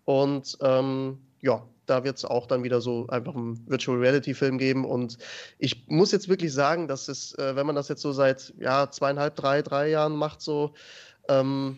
Und 0.05 0.57
ähm, 0.61 1.19
ja, 1.41 1.63
da 1.85 2.03
wird 2.03 2.17
es 2.17 2.25
auch 2.25 2.47
dann 2.47 2.63
wieder 2.63 2.81
so 2.81 3.05
einfach 3.07 3.35
einen 3.35 3.67
Virtual 3.69 3.97
Reality 3.97 4.33
Film 4.33 4.57
geben. 4.57 4.85
Und 4.85 5.19
ich 5.59 5.87
muss 5.87 6.11
jetzt 6.11 6.29
wirklich 6.29 6.51
sagen, 6.51 6.87
dass 6.87 7.07
es, 7.07 7.35
äh, 7.35 7.55
wenn 7.55 7.67
man 7.67 7.75
das 7.75 7.89
jetzt 7.89 8.01
so 8.01 8.11
seit 8.11 8.53
ja, 8.59 8.89
zweieinhalb, 8.89 9.35
drei, 9.35 9.61
drei 9.61 9.89
Jahren 9.89 10.15
macht, 10.15 10.41
so, 10.41 10.73
ähm, 11.27 11.77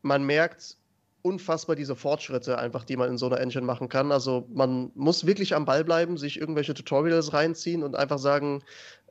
man 0.00 0.24
merkt 0.24 0.78
unfassbar 1.24 1.74
diese 1.74 1.96
Fortschritte 1.96 2.58
einfach, 2.58 2.84
die 2.84 2.98
man 2.98 3.08
in 3.08 3.16
so 3.16 3.26
einer 3.26 3.40
Engine 3.40 3.64
machen 3.64 3.88
kann. 3.88 4.12
Also 4.12 4.46
man 4.52 4.92
muss 4.94 5.24
wirklich 5.24 5.54
am 5.54 5.64
Ball 5.64 5.82
bleiben, 5.82 6.18
sich 6.18 6.38
irgendwelche 6.38 6.74
Tutorials 6.74 7.32
reinziehen 7.32 7.82
und 7.82 7.96
einfach 7.96 8.18
sagen, 8.18 8.62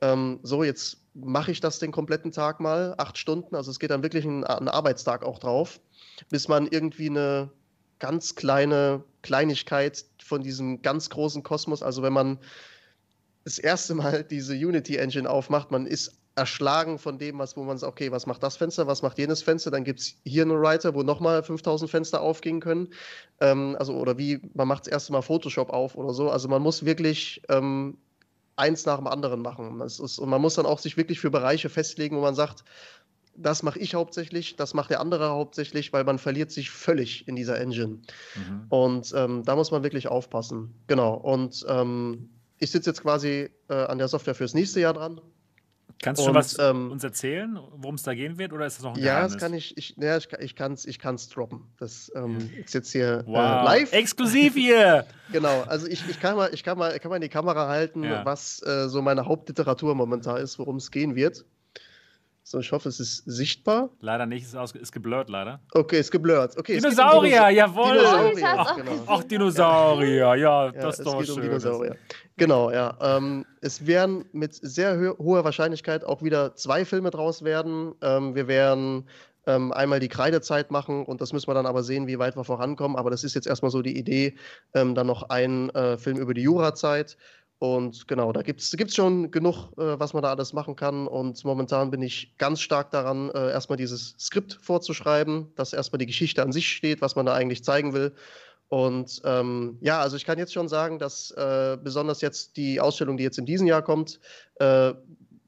ähm, 0.01 0.39
so 0.43 0.63
jetzt 0.63 0.97
mache 1.15 1.51
ich 1.51 1.59
das 1.59 1.79
den 1.79 1.91
kompletten 1.91 2.31
Tag 2.31 2.59
mal, 2.59 2.93
acht 2.99 3.17
Stunden. 3.17 3.55
Also 3.55 3.71
es 3.71 3.79
geht 3.79 3.89
dann 3.89 4.03
wirklich 4.03 4.25
ein, 4.25 4.43
ein 4.43 4.67
Arbeitstag 4.67 5.25
auch 5.25 5.39
drauf, 5.39 5.79
bis 6.29 6.47
man 6.47 6.67
irgendwie 6.67 7.09
eine 7.09 7.49
ganz 7.97 8.35
kleine 8.35 9.03
Kleinigkeit 9.23 10.05
von 10.23 10.43
diesem 10.43 10.83
ganz 10.83 11.09
großen 11.09 11.41
Kosmos, 11.41 11.81
also 11.81 12.03
wenn 12.03 12.13
man 12.13 12.37
das 13.43 13.57
erste 13.57 13.95
Mal 13.95 14.23
diese 14.23 14.53
Unity 14.53 14.97
Engine 14.97 15.27
aufmacht, 15.27 15.71
man 15.71 15.87
ist 15.87 16.15
erschlagen 16.35 16.97
von 16.97 17.17
dem, 17.17 17.37
was, 17.39 17.55
wo 17.55 17.63
man 17.63 17.77
sagt, 17.77 17.91
okay, 17.91 18.11
was 18.11 18.25
macht 18.25 18.41
das 18.41 18.57
Fenster, 18.57 18.87
was 18.87 19.01
macht 19.01 19.19
jenes 19.19 19.43
Fenster, 19.43 19.69
dann 19.69 19.83
gibt 19.83 19.99
es 19.99 20.15
hier 20.23 20.43
einen 20.43 20.59
Writer, 20.59 20.95
wo 20.95 21.03
nochmal 21.03 21.43
5000 21.43 21.89
Fenster 21.89 22.21
aufgehen 22.21 22.59
können. 22.59 22.89
Ähm, 23.39 23.75
also, 23.77 23.93
oder 23.93 24.17
wie, 24.17 24.41
man 24.53 24.67
macht 24.67 24.87
das 24.87 24.93
erste 24.93 25.11
Mal 25.11 25.21
Photoshop 25.21 25.69
auf 25.69 25.95
oder 25.95 26.13
so. 26.13 26.29
Also 26.29 26.47
man 26.47 26.61
muss 26.61 26.85
wirklich 26.85 27.41
ähm, 27.49 27.97
eins 28.55 28.85
nach 28.85 28.97
dem 28.97 29.07
anderen 29.07 29.41
machen. 29.41 29.79
Ist, 29.81 29.99
und 29.99 30.29
man 30.29 30.41
muss 30.41 30.55
dann 30.55 30.65
auch 30.65 30.79
sich 30.79 30.97
wirklich 30.97 31.19
für 31.19 31.29
Bereiche 31.29 31.69
festlegen, 31.69 32.17
wo 32.17 32.21
man 32.21 32.35
sagt, 32.35 32.63
das 33.35 33.63
mache 33.63 33.79
ich 33.79 33.95
hauptsächlich, 33.95 34.55
das 34.55 34.73
macht 34.73 34.91
der 34.91 34.99
andere 34.99 35.29
hauptsächlich, 35.29 35.91
weil 35.91 36.03
man 36.03 36.19
verliert 36.19 36.51
sich 36.51 36.69
völlig 36.69 37.27
in 37.27 37.35
dieser 37.35 37.59
Engine. 37.59 37.99
Mhm. 38.35 38.65
Und 38.69 39.13
ähm, 39.15 39.43
da 39.43 39.55
muss 39.55 39.71
man 39.71 39.83
wirklich 39.83 40.07
aufpassen. 40.07 40.73
Genau. 40.87 41.15
Und 41.15 41.65
ähm, 41.67 42.29
ich 42.59 42.71
sitze 42.71 42.91
jetzt 42.91 43.01
quasi 43.01 43.49
äh, 43.69 43.73
an 43.73 43.97
der 43.97 44.07
Software 44.07 44.35
fürs 44.35 44.53
nächste 44.53 44.79
Jahr 44.79 44.93
dran. 44.93 45.19
Kannst 46.03 46.21
du 46.21 46.25
schon 46.25 46.35
was 46.35 46.59
ähm, 46.59 46.91
uns 46.91 47.03
erzählen, 47.03 47.57
worum 47.77 47.95
es 47.95 48.03
da 48.03 48.13
gehen 48.13 48.37
wird, 48.37 48.51
oder 48.51 48.65
ist 48.65 48.77
das 48.77 48.83
noch 48.83 48.95
ein 48.95 48.99
Ja, 48.99 49.15
Geheimnis? 49.15 49.33
das 49.33 49.41
kann 49.41 49.53
ich. 49.53 49.77
Ich, 49.77 49.95
ja, 49.97 50.17
ich, 50.17 50.27
ich 50.39 50.55
kann 50.55 50.73
es 50.73 50.85
ich 50.85 50.99
kann's 50.99 51.29
droppen. 51.29 51.61
Das 51.79 52.11
ähm, 52.13 52.49
ist 52.63 52.73
jetzt 52.73 52.91
hier 52.91 53.19
äh, 53.19 53.23
wow. 53.25 53.37
äh, 53.37 53.79
live. 53.79 53.93
Exklusiv 53.93 54.53
hier! 54.53 55.05
genau, 55.31 55.61
also 55.61 55.87
ich, 55.87 56.07
ich, 56.09 56.19
kann 56.19 56.35
mal, 56.35 56.53
ich 56.53 56.63
kann, 56.63 56.77
mal, 56.77 56.99
kann 56.99 57.09
mal 57.09 57.15
in 57.15 57.21
die 57.21 57.29
Kamera 57.29 57.69
halten, 57.69 58.03
ja. 58.03 58.25
was 58.25 58.61
äh, 58.63 58.89
so 58.89 59.01
meine 59.01 59.25
Hauptliteratur 59.25 59.95
momentan 59.95 60.37
ist, 60.37 60.59
worum 60.59 60.75
es 60.75 60.91
gehen 60.91 61.15
wird. 61.15 61.45
So, 62.45 62.59
ich 62.59 62.73
hoffe, 62.73 62.89
es 62.89 62.99
ist 62.99 63.23
sichtbar. 63.25 63.89
Leider 64.01 64.25
nicht, 64.25 64.45
es 64.45 64.53
ist, 64.53 64.75
ist 64.75 64.91
geblurrt, 64.91 65.29
leider. 65.29 65.61
Okay, 65.71 65.99
ist 65.99 66.11
geblurrt. 66.11 66.57
Okay, 66.57 66.75
Dinosaurier, 66.77 67.45
um 67.47 67.55
jawohl. 67.55 67.93
Dinosaurier. 67.93 68.55
Ach, 68.57 68.75
genau. 68.75 68.91
Ach, 69.07 69.23
Dinosaurier, 69.23 70.35
ja, 70.35 70.35
ja 70.35 70.71
das 70.73 70.99
ist 70.99 71.05
doch 71.05 71.19
geht 71.19 71.27
schön. 71.27 71.35
Um 71.37 71.41
Dinosaurier. 71.41 71.95
Genau, 72.35 72.69
ja. 72.69 72.97
Ähm, 72.99 73.45
es 73.61 73.87
werden 73.87 74.25
mit 74.33 74.55
sehr 74.55 74.99
ho 74.99 75.17
hoher 75.19 75.45
Wahrscheinlichkeit 75.45 76.03
auch 76.03 76.21
wieder 76.21 76.53
zwei 76.55 76.83
Filme 76.83 77.11
draus 77.11 77.45
werden. 77.45 77.95
Ähm, 78.01 78.35
wir 78.35 78.49
werden 78.49 79.07
ähm, 79.47 79.71
einmal 79.71 80.01
die 80.01 80.09
Kreidezeit 80.09 80.69
machen 80.69 81.05
und 81.05 81.21
das 81.21 81.31
müssen 81.31 81.47
wir 81.47 81.53
dann 81.53 81.65
aber 81.65 81.83
sehen, 81.83 82.07
wie 82.07 82.19
weit 82.19 82.35
wir 82.35 82.43
vorankommen. 82.43 82.97
Aber 82.97 83.09
das 83.09 83.23
ist 83.23 83.35
jetzt 83.35 83.47
erstmal 83.47 83.71
so 83.71 83.81
die 83.81 83.97
Idee, 83.97 84.35
ähm, 84.73 84.95
dann 84.95 85.07
noch 85.07 85.29
einen 85.29 85.69
äh, 85.69 85.97
Film 85.97 86.17
über 86.17 86.33
die 86.33 86.41
Jurazeit 86.41 87.17
und 87.63 88.09
genau, 88.09 88.33
da 88.33 88.41
gibt 88.41 88.59
es 88.59 88.93
schon 88.93 89.31
genug, 89.31 89.71
äh, 89.77 89.97
was 89.97 90.11
man 90.11 90.21
da 90.21 90.31
alles 90.31 90.51
machen 90.51 90.75
kann. 90.75 91.07
Und 91.07 91.45
momentan 91.45 91.91
bin 91.91 92.01
ich 92.01 92.35
ganz 92.37 92.59
stark 92.59 92.91
daran, 92.91 93.29
äh, 93.29 93.51
erstmal 93.51 93.77
dieses 93.77 94.17
Skript 94.19 94.59
vorzuschreiben, 94.61 95.47
dass 95.55 95.71
erstmal 95.71 95.99
die 95.99 96.05
Geschichte 96.05 96.43
an 96.43 96.51
sich 96.51 96.67
steht, 96.67 96.99
was 96.99 97.15
man 97.15 97.25
da 97.25 97.33
eigentlich 97.33 97.63
zeigen 97.63 97.93
will. 97.93 98.15
Und 98.67 99.21
ähm, 99.23 99.77
ja, 99.79 100.01
also 100.01 100.17
ich 100.17 100.25
kann 100.25 100.37
jetzt 100.37 100.51
schon 100.51 100.67
sagen, 100.67 100.99
dass 100.99 101.31
äh, 101.31 101.77
besonders 101.81 102.19
jetzt 102.19 102.57
die 102.57 102.81
Ausstellung, 102.81 103.15
die 103.15 103.23
jetzt 103.23 103.39
in 103.39 103.45
diesem 103.45 103.65
Jahr 103.65 103.81
kommt, 103.81 104.19
äh, 104.55 104.93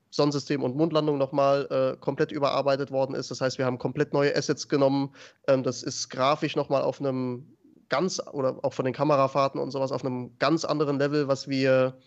Sonnensystem 0.09 0.63
und 0.63 0.77
Mondlandung 0.77 1.17
nochmal 1.17 1.67
äh, 1.69 1.97
komplett 1.99 2.31
überarbeitet 2.31 2.91
worden 2.91 3.13
ist. 3.13 3.29
Das 3.29 3.41
heißt, 3.41 3.57
wir 3.57 3.65
haben 3.65 3.77
komplett 3.77 4.13
neue 4.13 4.33
Assets 4.33 4.69
genommen. 4.69 5.13
Ähm, 5.49 5.63
das 5.63 5.83
ist 5.83 6.07
grafisch 6.07 6.55
nochmal 6.55 6.83
auf 6.83 7.01
einem 7.01 7.57
ganz, 7.95 8.21
oder 8.33 8.59
auch 8.61 8.73
von 8.73 8.83
den 8.83 8.93
Kamerafahrten 8.93 9.59
und 9.59 9.71
sowas, 9.71 9.91
auf 9.91 10.03
einem 10.03 10.37
ganz 10.37 10.65
anderen 10.65 10.99
Level, 10.99 11.29
was 11.29 11.47
wir 11.47 11.97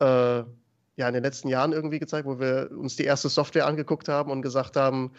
äh, 0.00 0.04
ja 0.96 1.08
in 1.08 1.14
den 1.14 1.22
letzten 1.22 1.48
Jahren 1.48 1.72
irgendwie 1.72 1.98
gezeigt, 1.98 2.26
wo 2.26 2.38
wir 2.38 2.70
uns 2.70 2.96
die 2.96 3.04
erste 3.04 3.30
Software 3.30 3.66
angeguckt 3.66 4.08
haben 4.08 4.30
und 4.30 4.42
gesagt 4.42 4.76
haben, 4.76 5.12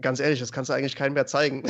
ganz 0.00 0.18
ehrlich, 0.18 0.40
das 0.40 0.50
kannst 0.50 0.70
du 0.70 0.74
eigentlich 0.74 0.96
keinem 0.96 1.14
mehr 1.14 1.26
zeigen. 1.26 1.62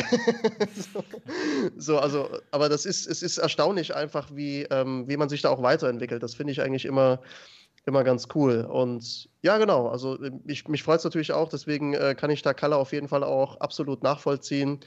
so, 0.74 1.04
so, 1.76 1.98
also, 1.98 2.30
aber 2.52 2.70
das 2.70 2.86
ist, 2.86 3.06
es 3.06 3.22
ist 3.22 3.36
erstaunlich 3.36 3.94
einfach, 3.94 4.30
wie, 4.32 4.62
ähm, 4.70 5.06
wie 5.06 5.18
man 5.18 5.28
sich 5.28 5.42
da 5.42 5.50
auch 5.50 5.62
weiterentwickelt. 5.62 6.22
Das 6.22 6.34
finde 6.34 6.52
ich 6.52 6.62
eigentlich 6.62 6.86
immer, 6.86 7.20
immer 7.84 8.02
ganz 8.02 8.28
cool. 8.34 8.62
Und 8.64 9.28
ja, 9.42 9.58
genau, 9.58 9.88
also 9.88 10.18
ich, 10.46 10.66
mich 10.68 10.82
freut 10.82 10.98
es 10.98 11.04
natürlich 11.04 11.32
auch, 11.32 11.50
deswegen 11.50 11.92
äh, 11.92 12.14
kann 12.16 12.30
ich 12.30 12.40
da 12.40 12.54
Kalle 12.54 12.76
auf 12.76 12.92
jeden 12.92 13.08
Fall 13.08 13.24
auch 13.24 13.60
absolut 13.60 14.02
nachvollziehen 14.02 14.80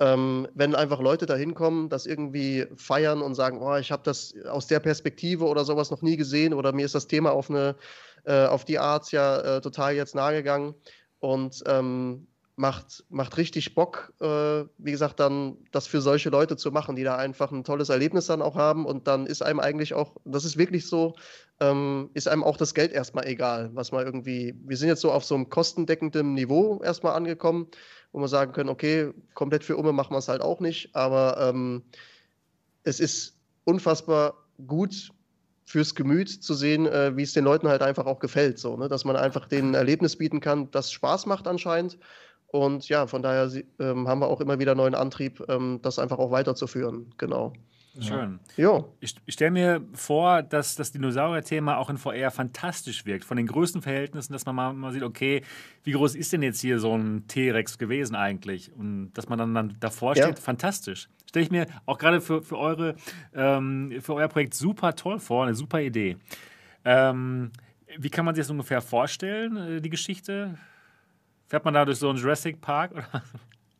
ähm, 0.00 0.48
wenn 0.54 0.74
einfach 0.74 1.00
Leute 1.00 1.26
da 1.26 1.36
hinkommen, 1.36 1.88
das 1.88 2.06
irgendwie 2.06 2.66
feiern 2.74 3.22
und 3.22 3.34
sagen, 3.34 3.60
oh, 3.62 3.76
ich 3.76 3.92
habe 3.92 4.02
das 4.02 4.34
aus 4.48 4.66
der 4.66 4.80
Perspektive 4.80 5.44
oder 5.44 5.64
sowas 5.64 5.90
noch 5.90 6.02
nie 6.02 6.16
gesehen 6.16 6.54
oder 6.54 6.72
mir 6.72 6.86
ist 6.86 6.94
das 6.94 7.06
Thema 7.06 7.32
auf 7.32 7.50
eine 7.50 7.76
äh, 8.24 8.46
auf 8.46 8.64
die 8.64 8.78
Art 8.78 9.12
ja 9.12 9.56
äh, 9.56 9.60
total 9.60 9.94
jetzt 9.94 10.14
nahegegangen 10.14 10.74
und 11.20 11.62
ähm, 11.66 12.26
macht, 12.56 13.04
macht 13.08 13.38
richtig 13.38 13.74
Bock, 13.74 14.12
äh, 14.20 14.64
wie 14.76 14.90
gesagt, 14.90 15.18
dann 15.20 15.56
das 15.72 15.86
für 15.86 16.00
solche 16.00 16.28
Leute 16.28 16.56
zu 16.56 16.70
machen, 16.70 16.94
die 16.94 17.04
da 17.04 17.16
einfach 17.16 17.50
ein 17.52 17.64
tolles 17.64 17.88
Erlebnis 17.88 18.26
dann 18.26 18.42
auch 18.42 18.54
haben 18.54 18.84
und 18.84 19.08
dann 19.08 19.26
ist 19.26 19.42
einem 19.42 19.60
eigentlich 19.60 19.94
auch, 19.94 20.16
das 20.24 20.44
ist 20.44 20.58
wirklich 20.58 20.86
so, 20.86 21.16
ähm, 21.60 22.10
ist 22.14 22.28
einem 22.28 22.44
auch 22.44 22.56
das 22.56 22.74
Geld 22.74 22.92
erstmal 22.92 23.26
egal, 23.26 23.70
was 23.74 23.92
man 23.92 24.04
irgendwie, 24.04 24.54
wir 24.64 24.76
sind 24.76 24.88
jetzt 24.88 25.00
so 25.00 25.12
auf 25.12 25.24
so 25.24 25.34
einem 25.34 25.48
kostendeckenden 25.48 26.34
Niveau 26.34 26.80
erstmal 26.82 27.14
angekommen 27.14 27.68
wo 28.12 28.20
wir 28.20 28.28
sagen 28.28 28.52
können, 28.52 28.68
okay, 28.68 29.12
komplett 29.34 29.64
für 29.64 29.76
Umme 29.76 29.92
machen 29.92 30.12
wir 30.12 30.18
es 30.18 30.28
halt 30.28 30.42
auch 30.42 30.60
nicht, 30.60 30.94
aber 30.94 31.36
ähm, 31.40 31.82
es 32.82 33.00
ist 33.00 33.36
unfassbar 33.64 34.34
gut 34.66 35.10
fürs 35.64 35.94
Gemüt 35.94 36.28
zu 36.28 36.54
sehen, 36.54 36.86
äh, 36.86 37.16
wie 37.16 37.22
es 37.22 37.32
den 37.32 37.44
Leuten 37.44 37.68
halt 37.68 37.82
einfach 37.82 38.06
auch 38.06 38.18
gefällt, 38.18 38.58
so, 38.58 38.76
ne? 38.76 38.88
dass 38.88 39.04
man 39.04 39.16
einfach 39.16 39.46
denen 39.46 39.70
ein 39.70 39.74
Erlebnis 39.74 40.16
bieten 40.16 40.40
kann, 40.40 40.70
das 40.72 40.90
Spaß 40.90 41.26
macht 41.26 41.46
anscheinend. 41.46 41.98
Und 42.48 42.88
ja, 42.88 43.06
von 43.06 43.22
daher 43.22 43.48
ähm, 43.78 44.08
haben 44.08 44.20
wir 44.20 44.26
auch 44.26 44.40
immer 44.40 44.58
wieder 44.58 44.74
neuen 44.74 44.96
Antrieb, 44.96 45.40
ähm, 45.48 45.78
das 45.82 46.00
einfach 46.00 46.18
auch 46.18 46.32
weiterzuführen. 46.32 47.14
Genau. 47.16 47.52
Schön. 47.98 48.38
Ja. 48.56 48.84
Ich, 49.00 49.16
ich 49.26 49.34
stelle 49.34 49.50
mir 49.50 49.84
vor, 49.94 50.42
dass 50.42 50.76
das 50.76 50.92
Dinosaurier-Thema 50.92 51.76
auch 51.76 51.90
in 51.90 51.98
VR 51.98 52.30
fantastisch 52.30 53.04
wirkt. 53.04 53.24
Von 53.24 53.36
den 53.36 53.46
größten 53.46 53.82
Verhältnissen, 53.82 54.32
dass 54.32 54.46
man 54.46 54.54
mal, 54.54 54.72
mal 54.72 54.92
sieht, 54.92 55.02
okay, 55.02 55.42
wie 55.82 55.92
groß 55.92 56.14
ist 56.14 56.32
denn 56.32 56.42
jetzt 56.42 56.60
hier 56.60 56.78
so 56.78 56.96
ein 56.96 57.26
T-Rex 57.26 57.78
gewesen 57.78 58.14
eigentlich? 58.14 58.72
Und 58.76 59.12
dass 59.14 59.28
man 59.28 59.38
dann, 59.38 59.54
dann 59.54 59.76
davor 59.80 60.14
steht, 60.14 60.24
ja. 60.26 60.36
fantastisch. 60.36 61.08
Stelle 61.28 61.44
ich 61.44 61.50
mir 61.50 61.66
auch 61.86 61.98
gerade 61.98 62.20
für, 62.20 62.42
für, 62.42 62.58
eure, 62.58 62.94
ähm, 63.34 63.92
für 64.00 64.14
euer 64.14 64.28
Projekt 64.28 64.54
super 64.54 64.94
toll 64.94 65.18
vor, 65.18 65.44
eine 65.44 65.54
super 65.54 65.80
Idee. 65.80 66.16
Ähm, 66.84 67.50
wie 67.98 68.10
kann 68.10 68.24
man 68.24 68.34
sich 68.34 68.42
das 68.42 68.50
ungefähr 68.50 68.80
vorstellen, 68.80 69.56
äh, 69.56 69.80
die 69.80 69.90
Geschichte? 69.90 70.56
Fährt 71.48 71.64
man 71.64 71.74
da 71.74 71.84
durch 71.84 71.98
so 71.98 72.08
einen 72.08 72.18
Jurassic 72.18 72.60
Park? 72.60 72.92
Oder? 72.92 73.22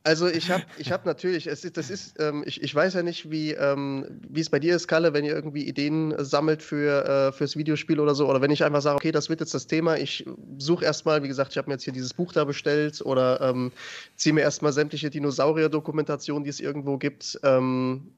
Also 0.03 0.29
ich 0.29 0.51
habe 0.51 0.65
ich 0.79 0.93
hab 0.93 1.05
natürlich, 1.05 1.47
es 1.47 1.63
ist, 1.63 1.77
das 1.77 1.91
ist, 1.91 2.19
ähm, 2.21 2.43
ich, 2.47 2.63
ich 2.63 2.75
weiß 2.75 2.95
ja 2.95 3.03
nicht, 3.03 3.31
wie 3.31 3.53
ähm, 3.53 4.21
es 4.35 4.49
bei 4.49 4.59
dir 4.59 4.75
ist, 4.75 4.89
Kalle, 4.89 5.13
wenn 5.13 5.27
ihr 5.27 5.35
irgendwie 5.35 5.65
Ideen 5.65 6.15
sammelt 6.19 6.63
für 6.63 7.05
äh, 7.05 7.33
fürs 7.33 7.57
Videospiel 7.57 8.01
oder 8.01 8.15
so, 8.15 8.27
oder 8.29 8.41
wenn 8.41 8.51
ich 8.51 8.65
einfach 8.65 8.81
sage, 8.81 8.97
okay, 8.97 9.13
das 9.13 9.29
wird 9.29 9.41
jetzt 9.41 9.53
das 9.53 9.67
Thema, 9.67 9.99
ich 9.99 10.25
suche 10.57 10.87
erstmal, 10.87 11.23
wie 11.23 11.29
gesagt, 11.29 11.53
ich 11.53 11.59
habe 11.59 11.69
mir 11.69 11.75
jetzt 11.75 11.85
hier 11.85 11.93
dieses 11.93 12.15
Buch 12.15 12.33
da 12.33 12.45
bestellt 12.45 13.03
oder 13.03 13.43
ähm, 13.43 13.73
ziehe 14.17 14.33
mir 14.33 14.41
erstmal 14.41 14.73
sämtliche 14.73 15.11
Dinosaurier-Dokumentationen, 15.11 16.45
die 16.45 16.51
es 16.51 16.61
irgendwo 16.61 16.97
gibt, 16.97 17.39
ähm, 17.43 18.15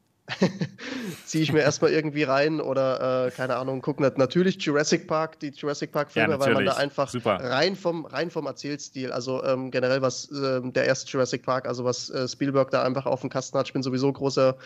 ziehe 1.26 1.42
ich 1.42 1.52
mir 1.52 1.60
erstmal 1.60 1.90
irgendwie 1.90 2.22
rein 2.22 2.60
oder 2.60 3.26
äh, 3.26 3.30
keine 3.30 3.56
Ahnung, 3.56 3.82
gucken 3.82 4.08
natürlich 4.16 4.62
Jurassic 4.62 5.08
Park, 5.08 5.40
die 5.40 5.48
Jurassic 5.48 5.90
Park 5.90 6.12
Filme, 6.12 6.34
ja, 6.34 6.40
weil 6.40 6.54
man 6.54 6.64
da 6.64 6.74
einfach 6.74 7.08
Super. 7.08 7.36
rein 7.36 7.74
vom 7.74 8.06
rein 8.06 8.30
vom 8.30 8.46
Erzählstil, 8.46 9.10
also 9.10 9.42
ähm, 9.44 9.70
generell 9.70 10.00
was 10.00 10.30
äh, 10.30 10.60
der 10.62 10.86
erste 10.86 11.10
Jurassic 11.10 11.42
Park, 11.42 11.66
also 11.66 11.84
was 11.84 12.08
äh, 12.10 12.28
Spielberg 12.28 12.70
da 12.70 12.82
einfach 12.82 13.06
auf 13.06 13.20
dem 13.20 13.30
Kasten 13.30 13.58
hat. 13.58 13.66
Ich 13.66 13.72
bin 13.72 13.82
sowieso 13.82 14.12
großer 14.12 14.56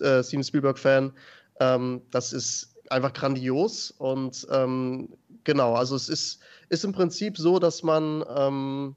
äh, 0.00 0.22
Steven 0.22 0.44
Spielberg 0.44 0.78
Fan. 0.78 1.12
Ähm, 1.58 2.02
das 2.10 2.32
ist 2.32 2.76
einfach 2.88 3.12
grandios 3.12 3.90
und 3.90 4.46
ähm, 4.50 5.08
genau, 5.44 5.74
also 5.74 5.96
es 5.96 6.08
ist 6.08 6.40
ist 6.68 6.84
im 6.84 6.92
Prinzip 6.92 7.36
so, 7.36 7.58
dass 7.58 7.82
man 7.82 8.24
ähm, 8.34 8.94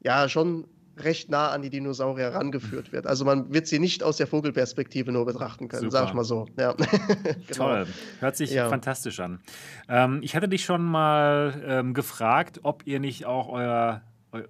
ja 0.00 0.28
schon 0.28 0.66
recht 1.04 1.30
nah 1.30 1.48
an 1.48 1.62
die 1.62 1.70
Dinosaurier 1.70 2.28
rangeführt 2.28 2.92
wird. 2.92 3.06
Also 3.06 3.24
man 3.24 3.52
wird 3.52 3.66
sie 3.66 3.78
nicht 3.78 4.02
aus 4.02 4.16
der 4.16 4.26
Vogelperspektive 4.26 5.12
nur 5.12 5.26
betrachten 5.26 5.68
können, 5.68 5.90
sag 5.90 6.08
ich 6.08 6.14
mal 6.14 6.24
so. 6.24 6.46
Ja. 6.58 6.72
genau. 6.74 7.42
Toll, 7.52 7.86
hört 8.20 8.36
sich 8.36 8.52
ja. 8.52 8.68
fantastisch 8.68 9.20
an. 9.20 9.40
Ähm, 9.88 10.20
ich 10.22 10.36
hatte 10.36 10.48
dich 10.48 10.64
schon 10.64 10.84
mal 10.84 11.62
ähm, 11.66 11.94
gefragt, 11.94 12.60
ob 12.62 12.86
ihr 12.86 13.00
nicht 13.00 13.26
auch 13.26 13.48
euer 13.48 14.02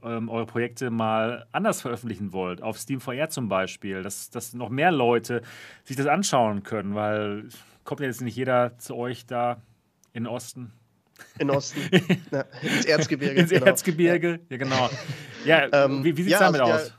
ähm, 0.02 0.28
eure 0.28 0.46
Projekte 0.46 0.90
mal 0.90 1.46
anders 1.52 1.82
veröffentlichen 1.82 2.32
wollt, 2.32 2.62
auf 2.62 2.78
Steam 2.78 3.00
VR 3.00 3.28
zum 3.28 3.48
Beispiel, 3.48 4.02
dass, 4.02 4.28
dass 4.30 4.52
noch 4.52 4.70
mehr 4.70 4.90
Leute 4.90 5.42
sich 5.84 5.96
das 5.96 6.06
anschauen 6.06 6.64
können, 6.64 6.96
weil 6.96 7.48
kommt 7.84 8.00
ja 8.00 8.06
jetzt 8.06 8.20
nicht 8.20 8.36
jeder 8.36 8.76
zu 8.78 8.96
euch 8.96 9.26
da 9.26 9.62
in 10.12 10.24
den 10.24 10.26
Osten. 10.26 10.72
In 11.38 11.50
Osten, 11.50 11.80
ja, 12.32 12.44
ins 12.62 12.84
Erzgebirge. 12.86 13.40
Ins 13.40 13.50
genau. 13.50 13.66
Erzgebirge, 13.66 14.40
ja, 14.48 14.56
genau. 14.56 14.90
Ja, 15.44 15.68
ähm, 15.72 16.04
wie, 16.04 16.16
wie 16.16 16.22
sieht 16.22 16.34
es 16.34 16.40
ja, 16.40 16.46
damit 16.46 16.60
also 16.60 16.74
aus? 16.74 16.92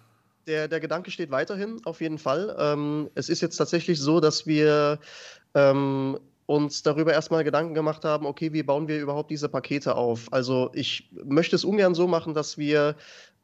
der, 0.47 0.67
der 0.67 0.79
Gedanke 0.79 1.11
steht 1.11 1.31
weiterhin, 1.31 1.79
auf 1.85 2.01
jeden 2.01 2.17
Fall. 2.17 2.55
Ähm, 2.59 3.09
es 3.15 3.29
ist 3.29 3.41
jetzt 3.41 3.57
tatsächlich 3.57 3.99
so, 3.99 4.19
dass 4.19 4.47
wir 4.47 4.99
ähm, 5.53 6.19
uns 6.47 6.81
darüber 6.81 7.13
erstmal 7.13 7.43
Gedanken 7.43 7.75
gemacht 7.75 8.03
haben, 8.03 8.25
okay, 8.25 8.51
wie 8.53 8.63
bauen 8.63 8.87
wir 8.87 8.99
überhaupt 8.99 9.29
diese 9.29 9.49
Pakete 9.49 9.95
auf? 9.95 10.27
Also 10.31 10.71
ich 10.73 11.09
möchte 11.23 11.55
es 11.55 11.63
ungern 11.63 11.93
so 11.93 12.07
machen, 12.07 12.33
dass 12.33 12.57
wir 12.57 12.95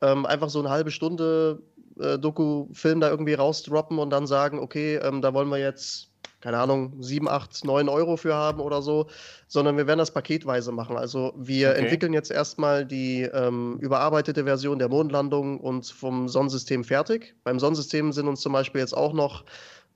ähm, 0.02 0.26
einfach 0.26 0.50
so 0.50 0.60
eine 0.60 0.72
halbe 0.72 0.90
Stunde 0.90 1.62
äh, 2.00 2.18
Doku-Film 2.18 3.00
da 3.00 3.10
irgendwie 3.10 3.36
rausdroppen 3.36 4.00
und 4.00 4.10
dann 4.10 4.26
sagen, 4.26 4.58
okay, 4.58 4.96
ähm, 4.96 5.22
da 5.22 5.34
wollen 5.36 5.50
wir 5.50 5.60
jetzt 5.60 6.10
keine 6.46 6.60
Ahnung, 6.60 7.02
7, 7.02 7.28
8, 7.28 7.66
9 7.66 7.90
Euro 7.90 8.18
für 8.18 8.36
haben 8.36 8.60
oder 8.60 8.84
so, 8.84 9.08
sondern 9.48 9.78
wir 9.78 9.88
werden 9.88 9.98
das 9.98 10.12
paketweise 10.12 10.72
machen. 10.72 10.96
Also 10.96 11.34
wir 11.36 11.72
okay. 11.72 11.80
entwickeln 11.80 12.14
jetzt 12.14 12.30
erstmal 12.30 12.86
die 12.86 13.24
ähm, 13.24 13.80
überarbeitete 13.82 14.44
Version 14.44 14.78
der 14.78 14.88
Mondlandung 14.88 15.60
und 15.60 15.88
vom 15.88 16.30
Sonnensystem 16.30 16.84
fertig. 16.84 17.34
Beim 17.44 17.58
Sonnensystem 17.60 18.12
sind 18.12 18.28
uns 18.28 18.42
zum 18.42 18.54
Beispiel 18.54 18.80
jetzt 18.80 18.96
auch 18.96 19.14
noch 19.14 19.44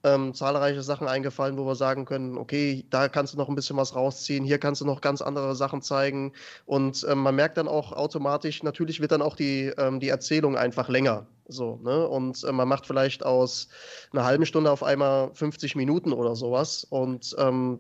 ähm, 0.03 0.33
zahlreiche 0.33 0.81
Sachen 0.81 1.07
eingefallen, 1.07 1.57
wo 1.57 1.65
wir 1.65 1.75
sagen 1.75 2.05
können, 2.05 2.37
okay, 2.37 2.85
da 2.89 3.09
kannst 3.09 3.33
du 3.33 3.37
noch 3.37 3.49
ein 3.49 3.55
bisschen 3.55 3.75
was 3.77 3.95
rausziehen, 3.95 4.45
hier 4.45 4.57
kannst 4.57 4.81
du 4.81 4.85
noch 4.85 5.01
ganz 5.01 5.21
andere 5.21 5.55
Sachen 5.55 5.81
zeigen. 5.81 6.31
Und 6.65 7.05
ähm, 7.09 7.19
man 7.19 7.35
merkt 7.35 7.57
dann 7.57 7.67
auch 7.67 7.91
automatisch, 7.91 8.63
natürlich 8.63 9.01
wird 9.01 9.11
dann 9.11 9.21
auch 9.21 9.35
die, 9.35 9.73
ähm, 9.77 9.99
die 9.99 10.09
Erzählung 10.09 10.57
einfach 10.57 10.87
länger. 10.87 11.27
So, 11.47 11.79
ne? 11.83 12.07
Und 12.07 12.43
äh, 12.43 12.51
man 12.51 12.67
macht 12.67 12.85
vielleicht 12.85 13.25
aus 13.25 13.67
einer 14.13 14.23
halben 14.23 14.45
Stunde 14.45 14.71
auf 14.71 14.83
einmal 14.83 15.31
50 15.33 15.75
Minuten 15.75 16.13
oder 16.13 16.35
sowas. 16.35 16.85
Und 16.89 17.35
ähm, 17.37 17.79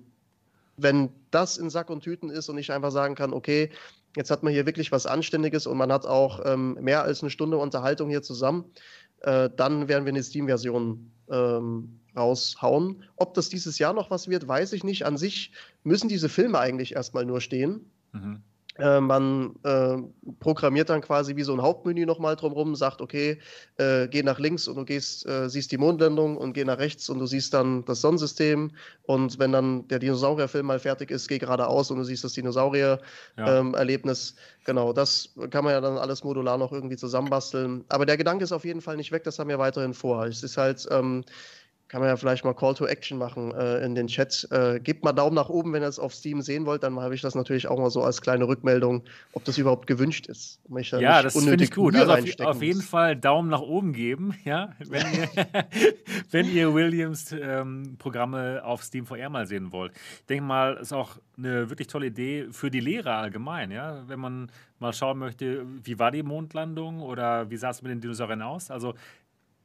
wenn 0.75 1.09
das 1.31 1.57
in 1.57 1.69
Sack 1.69 1.89
und 1.89 2.01
Tüten 2.01 2.29
ist 2.29 2.49
und 2.49 2.57
ich 2.57 2.71
einfach 2.71 2.91
sagen 2.91 3.15
kann, 3.15 3.33
okay, 3.33 3.69
jetzt 4.15 4.31
hat 4.31 4.43
man 4.43 4.51
hier 4.51 4.65
wirklich 4.65 4.91
was 4.91 5.05
Anständiges 5.05 5.67
und 5.67 5.77
man 5.77 5.91
hat 5.91 6.05
auch 6.05 6.41
ähm, 6.45 6.77
mehr 6.81 7.03
als 7.03 7.21
eine 7.21 7.29
Stunde 7.29 7.57
Unterhaltung 7.57 8.09
hier 8.09 8.23
zusammen, 8.23 8.65
äh, 9.21 9.49
dann 9.55 9.87
werden 9.87 10.05
wir 10.05 10.11
eine 10.11 10.23
Steam-Version 10.23 11.11
ähm, 11.29 11.99
raushauen. 12.19 13.03
Ob 13.15 13.33
das 13.33 13.49
dieses 13.49 13.79
Jahr 13.79 13.93
noch 13.93 14.11
was 14.11 14.27
wird, 14.27 14.47
weiß 14.47 14.73
ich 14.73 14.83
nicht. 14.83 15.05
An 15.05 15.17
sich 15.17 15.51
müssen 15.83 16.09
diese 16.09 16.29
Filme 16.29 16.59
eigentlich 16.59 16.95
erstmal 16.95 17.25
nur 17.25 17.41
stehen. 17.41 17.89
Mhm. 18.11 18.43
Äh, 18.79 19.01
man 19.01 19.55
äh, 19.63 19.97
programmiert 20.39 20.89
dann 20.89 21.01
quasi 21.01 21.35
wie 21.35 21.43
so 21.43 21.53
ein 21.53 21.61
Hauptmenü 21.61 22.05
nochmal 22.05 22.37
drumherum, 22.37 22.75
sagt, 22.75 23.01
okay, 23.01 23.39
äh, 23.77 24.07
geh 24.07 24.23
nach 24.23 24.39
links 24.39 24.69
und 24.69 24.77
du 24.77 24.85
gehst, 24.85 25.27
äh, 25.27 25.49
siehst 25.49 25.71
die 25.73 25.77
Mondlandung 25.77 26.37
und 26.37 26.53
geh 26.53 26.63
nach 26.63 26.77
rechts 26.77 27.09
und 27.09 27.19
du 27.19 27.25
siehst 27.25 27.53
dann 27.53 27.83
das 27.85 27.99
Sonnensystem. 27.99 28.71
Und 29.03 29.37
wenn 29.37 29.51
dann 29.51 29.87
der 29.89 29.99
Dinosaurierfilm 29.99 30.65
mal 30.65 30.79
fertig 30.79 31.11
ist, 31.11 31.27
geh 31.27 31.39
geradeaus 31.39 31.91
und 31.91 31.97
du 31.97 32.05
siehst 32.05 32.23
das 32.23 32.33
Dinosaurier-Erlebnis. 32.33 34.35
Ja. 34.37 34.41
Ähm, 34.41 34.63
genau, 34.65 34.93
das 34.93 35.29
kann 35.49 35.65
man 35.65 35.73
ja 35.73 35.81
dann 35.81 35.97
alles 35.97 36.23
modular 36.23 36.57
noch 36.57 36.71
irgendwie 36.71 36.97
zusammenbasteln. 36.97 37.83
Aber 37.89 38.05
der 38.05 38.15
Gedanke 38.15 38.45
ist 38.45 38.53
auf 38.53 38.63
jeden 38.63 38.81
Fall 38.81 38.95
nicht 38.95 39.11
weg, 39.11 39.25
das 39.25 39.39
haben 39.39 39.49
wir 39.49 39.59
weiterhin 39.59 39.93
vor. 39.93 40.25
Es 40.25 40.41
ist 40.41 40.55
halt. 40.55 40.87
Ähm, 40.89 41.25
kann 41.89 42.01
man 42.01 42.09
ja 42.09 42.17
vielleicht 42.17 42.45
mal 42.45 42.53
Call 42.53 42.75
to 42.75 42.85
Action 42.85 43.17
machen 43.17 43.51
äh, 43.51 43.83
in 43.83 43.95
den 43.95 44.07
Chat. 44.07 44.47
Äh, 44.51 44.79
gebt 44.79 45.03
mal 45.03 45.11
Daumen 45.11 45.35
nach 45.35 45.49
oben, 45.49 45.73
wenn 45.73 45.81
ihr 45.81 45.87
es 45.87 45.97
auf 45.97 46.13
Steam 46.13 46.41
sehen 46.41 46.67
wollt. 46.67 46.83
Dann 46.83 46.97
habe 46.99 47.15
ich 47.15 47.21
das 47.21 47.33
natürlich 47.33 47.67
auch 47.67 47.79
mal 47.79 47.89
so 47.89 48.03
als 48.03 48.21
kleine 48.21 48.47
Rückmeldung, 48.47 49.01
ob 49.33 49.43
das 49.43 49.57
überhaupt 49.57 49.87
gewünscht 49.87 50.27
ist. 50.27 50.59
Da 50.69 50.99
ja, 50.99 51.23
das 51.23 51.33
finde 51.33 51.63
ich 51.63 51.71
gut. 51.71 51.95
Also 51.95 52.13
auf, 52.13 52.39
auf, 52.45 52.61
jeden 52.61 52.83
Fall 52.83 53.15
Daumen 53.15 53.49
nach 53.49 53.61
oben 53.61 53.93
geben, 53.93 54.35
ja, 54.45 54.75
wenn 54.77 55.01
ihr, 55.13 55.29
wenn 56.31 56.53
ihr 56.53 56.73
Williams 56.75 57.31
ähm, 57.31 57.95
Programme 57.97 58.63
auf 58.63 58.83
Steam 58.83 59.07
VR 59.07 59.29
mal 59.29 59.47
sehen 59.47 59.71
wollt. 59.71 59.91
Ich 59.93 60.25
denke 60.27 60.43
mal, 60.43 60.77
ist 60.77 60.93
auch 60.93 61.17
eine 61.37 61.71
wirklich 61.71 61.87
tolle 61.87 62.07
Idee 62.07 62.47
für 62.51 62.69
die 62.69 62.81
Lehrer 62.81 63.15
allgemein, 63.15 63.71
ja, 63.71 64.03
wenn 64.07 64.19
man 64.19 64.51
mal 64.79 64.93
schauen 64.93 65.17
möchte, 65.17 65.65
wie 65.83 65.99
war 65.99 66.11
die 66.11 66.23
Mondlandung 66.23 67.01
oder 67.01 67.49
wie 67.49 67.57
sah 67.57 67.71
es 67.71 67.81
mit 67.81 67.91
den 67.91 68.01
Dinosauriern 68.01 68.41
aus. 68.41 68.71
Also 68.71 68.93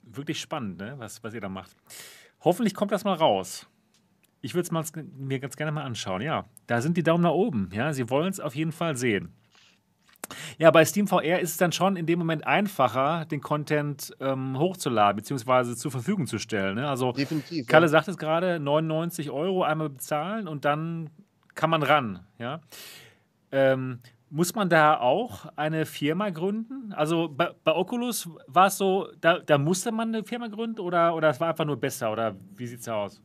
wirklich 0.07 0.41
spannend, 0.41 0.79
ne? 0.79 0.95
was, 0.99 1.23
was 1.23 1.35
ihr 1.35 1.41
da 1.41 1.49
macht. 1.49 1.77
Hoffentlich 2.41 2.75
kommt 2.75 2.93
das 2.93 3.05
mal 3.05 3.15
raus. 3.15 3.67
Ich 4.41 4.55
würde 4.55 4.69
es 4.79 4.93
mir 5.17 5.41
ganz 5.41 5.57
gerne 5.57 5.73
mal 5.73 5.85
anschauen. 5.85 6.21
Ja, 6.21 6.45
da 6.67 6.83
sind 6.83 6.97
die 6.99 7.03
Daumen 7.03 7.23
nach 7.23 7.31
oben. 7.31 7.71
Ja, 7.73 7.93
Sie 7.95 8.11
wollen 8.11 8.29
es 8.29 8.41
auf 8.41 8.55
jeden 8.55 8.73
Fall 8.73 8.95
sehen. 8.97 9.33
Ja, 10.59 10.71
bei 10.71 10.85
Steam 10.85 11.07
VR 11.07 11.41
ist 11.41 11.53
es 11.53 11.57
dann 11.57 11.73
schon 11.73 11.97
in 11.97 12.07
dem 12.07 12.19
Moment 12.19 12.47
einfacher, 12.47 13.25
den 13.27 13.41
Content 13.41 14.15
ähm, 14.21 14.59
hochzuladen 14.59 15.17
bzw. 15.17 15.75
zur 15.75 15.91
Verfügung 15.91 16.27
zu 16.27 16.39
stellen. 16.39 16.77
Ne? 16.77 16.89
Also, 16.89 17.13
Definitiv, 17.13 17.67
Kalle 17.67 17.87
ja. 17.87 17.89
sagt 17.89 18.09
es 18.09 18.19
gerade: 18.19 18.61
99 18.61 19.31
Euro 19.31 19.63
einmal 19.63 19.91
bezahlen 19.91 20.49
und 20.49 20.65
dann 20.65 21.11
kann 21.55 21.71
man 21.71 21.83
ran. 21.83 22.27
Ja. 22.39 22.61
Ähm, 23.53 24.01
muss 24.31 24.55
man 24.55 24.69
da 24.69 24.99
auch 24.99 25.47
eine 25.57 25.87
Firma 25.87 26.31
gründen? 26.31 26.93
Also 26.93 27.29
bei, 27.29 27.51
bei 27.63 27.75
Oculus 27.75 28.29
war 28.47 28.67
es 28.67 28.79
so, 28.79 29.09
da, 29.21 29.39
da, 29.39 29.59
musste 29.59 29.93
man 29.93 30.09
eine 30.09 30.25
Firma 30.25 30.49
gründen 30.49 30.81
oder, 30.81 31.15
oder 31.15 31.31
es 31.31 31.41
war 31.41 31.51
einfach 31.51 31.65
nur 31.65 31.77
besser 31.77 32.13
oder 32.13 32.35
wie 32.57 32.67
sieht 32.67 32.81
es 32.81 32.89
aus? 32.89 33.21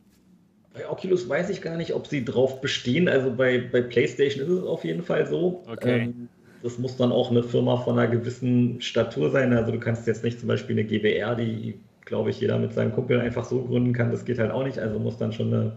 Bei 0.74 0.88
Oculus 0.88 1.28
weiß 1.28 1.50
ich 1.50 1.62
gar 1.62 1.78
nicht, 1.78 1.94
ob 1.94 2.06
sie 2.06 2.24
drauf 2.24 2.62
bestehen. 2.62 3.10
Also 3.10 3.32
bei, 3.32 3.60
bei 3.72 3.82
PlayStation 3.82 4.44
ist 4.46 4.50
es 4.50 4.64
auf 4.64 4.84
jeden 4.84 5.02
Fall 5.02 5.26
so. 5.26 5.64
Okay. 5.68 6.04
Ähm, 6.04 6.30
das 6.62 6.78
muss 6.78 6.98
dann 6.98 7.12
auch 7.12 7.32
eine 7.32 7.42
Firma 7.42 7.78
von 7.78 7.98
einer 7.98 8.10
gewissen 8.10 8.82
Statur 8.82 9.32
sein. 9.32 9.54
Also 9.54 9.72
du 9.72 9.80
kannst 9.80 10.06
jetzt 10.08 10.24
nicht 10.24 10.40
zum 10.40 10.48
Beispiel 10.48 10.78
eine 10.78 10.86
GBR, 10.86 11.36
die, 11.36 11.80
glaube 12.06 12.30
ich, 12.30 12.40
jeder 12.40 12.60
mit 12.60 12.74
seinem 12.74 12.94
Kumpel 12.94 13.20
einfach 13.20 13.46
so 13.46 13.64
gründen 13.64 13.94
kann. 13.94 14.12
Das 14.12 14.26
geht 14.26 14.40
halt 14.40 14.52
auch 14.52 14.64
nicht. 14.64 14.78
Also 14.78 15.00
muss 15.00 15.18
dann 15.18 15.32
schon 15.32 15.54
eine, 15.54 15.72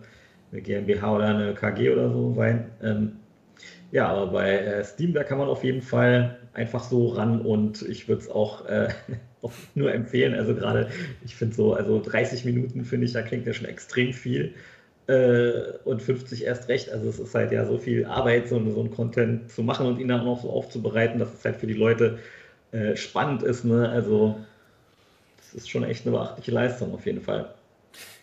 eine 0.50 0.60
GmbH 0.60 1.14
oder 1.16 1.26
eine 1.26 1.54
KG 1.54 1.90
oder 1.90 2.10
so 2.10 2.34
sein. 2.34 2.70
Ähm, 2.82 3.12
ja, 3.92 4.08
aber 4.08 4.28
bei 4.28 4.58
äh, 4.58 4.84
Steam, 4.84 5.12
da 5.12 5.22
kann 5.22 5.38
man 5.38 5.48
auf 5.48 5.64
jeden 5.64 5.82
Fall 5.82 6.38
einfach 6.54 6.82
so 6.82 7.08
ran 7.08 7.40
und 7.42 7.82
ich 7.82 8.08
würde 8.08 8.22
es 8.22 8.30
auch, 8.30 8.66
äh, 8.66 8.88
auch, 9.42 9.52
nur 9.74 9.92
empfehlen. 9.92 10.34
Also 10.34 10.54
gerade, 10.54 10.88
ich 11.24 11.36
finde 11.36 11.54
so, 11.54 11.74
also 11.74 12.00
30 12.00 12.44
Minuten 12.44 12.84
finde 12.84 13.06
ich, 13.06 13.12
da 13.12 13.22
klingt 13.22 13.46
ja 13.46 13.52
schon 13.52 13.66
extrem 13.66 14.12
viel. 14.12 14.54
Äh, 15.08 15.78
und 15.84 16.00
50 16.00 16.44
erst 16.44 16.68
recht. 16.68 16.90
Also 16.90 17.08
es 17.08 17.18
ist 17.18 17.34
halt 17.34 17.52
ja 17.52 17.66
so 17.66 17.76
viel 17.76 18.06
Arbeit, 18.06 18.48
so, 18.48 18.58
so 18.70 18.80
einen 18.80 18.90
Content 18.90 19.50
zu 19.50 19.62
machen 19.62 19.86
und 19.86 19.98
ihn 19.98 20.08
dann 20.08 20.20
auch 20.20 20.40
so 20.40 20.50
aufzubereiten, 20.50 21.18
dass 21.18 21.34
es 21.34 21.44
halt 21.44 21.56
für 21.56 21.66
die 21.66 21.74
Leute 21.74 22.18
äh, 22.70 22.96
spannend 22.96 23.42
ist. 23.42 23.64
Ne? 23.64 23.88
Also 23.88 24.36
das 25.38 25.54
ist 25.54 25.70
schon 25.70 25.84
echt 25.84 26.06
eine 26.06 26.16
beachtliche 26.16 26.52
Leistung 26.52 26.94
auf 26.94 27.04
jeden 27.04 27.20
Fall. 27.20 27.52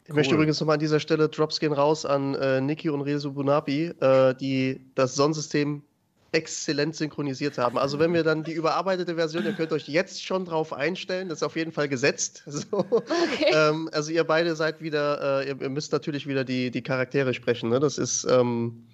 Ich 0.10 0.16
möchte 0.16 0.34
übrigens 0.34 0.60
nochmal 0.60 0.74
an 0.74 0.80
dieser 0.80 1.00
Stelle 1.00 1.30
Drops 1.30 1.60
gehen 1.60 1.72
raus 1.72 2.04
an 2.04 2.34
äh, 2.34 2.60
Niki 2.62 2.90
und 2.90 3.02
Rezo 3.02 3.32
Bunapi, 3.32 3.94
äh, 4.00 4.34
die 4.34 4.82
das 4.96 5.14
Sonnensystem 5.14 5.84
exzellent 6.32 6.96
synchronisiert 6.96 7.60
haben. 7.60 7.78
Also 7.78 8.00
wenn 8.00 8.12
wir 8.12 8.24
dann 8.24 8.44
die 8.44 8.54
überarbeitete 8.54 9.14
Version, 9.14 9.46
ihr 9.46 9.54
könnt 9.54 9.72
euch 9.72 9.88
jetzt 9.88 10.26
schon 10.26 10.46
drauf 10.46 10.74
einstellen, 10.74 11.30
das 11.30 11.40
ist 11.40 11.44
auf 11.44 11.56
jeden 11.56 11.72
Fall 11.72 11.88
gesetzt. 11.88 12.44
So. 12.50 12.80
Okay. 12.80 13.54
Ähm, 13.54 13.90
also 13.94 14.12
ihr 14.12 14.24
beide 14.24 14.56
seid 14.56 14.82
wieder, 14.82 15.42
äh, 15.42 15.50
ihr, 15.50 15.62
ihr, 15.62 15.70
müsst 15.70 15.92
natürlich 15.92 16.26
wieder 16.26 16.44
die, 16.44 16.72
die 16.72 16.82
Charaktere 16.82 17.36
sprechen. 17.36 17.70
Ne? 17.70 17.80
Das 17.80 18.00
ist, 18.00 18.26
ähm, 18.26 18.88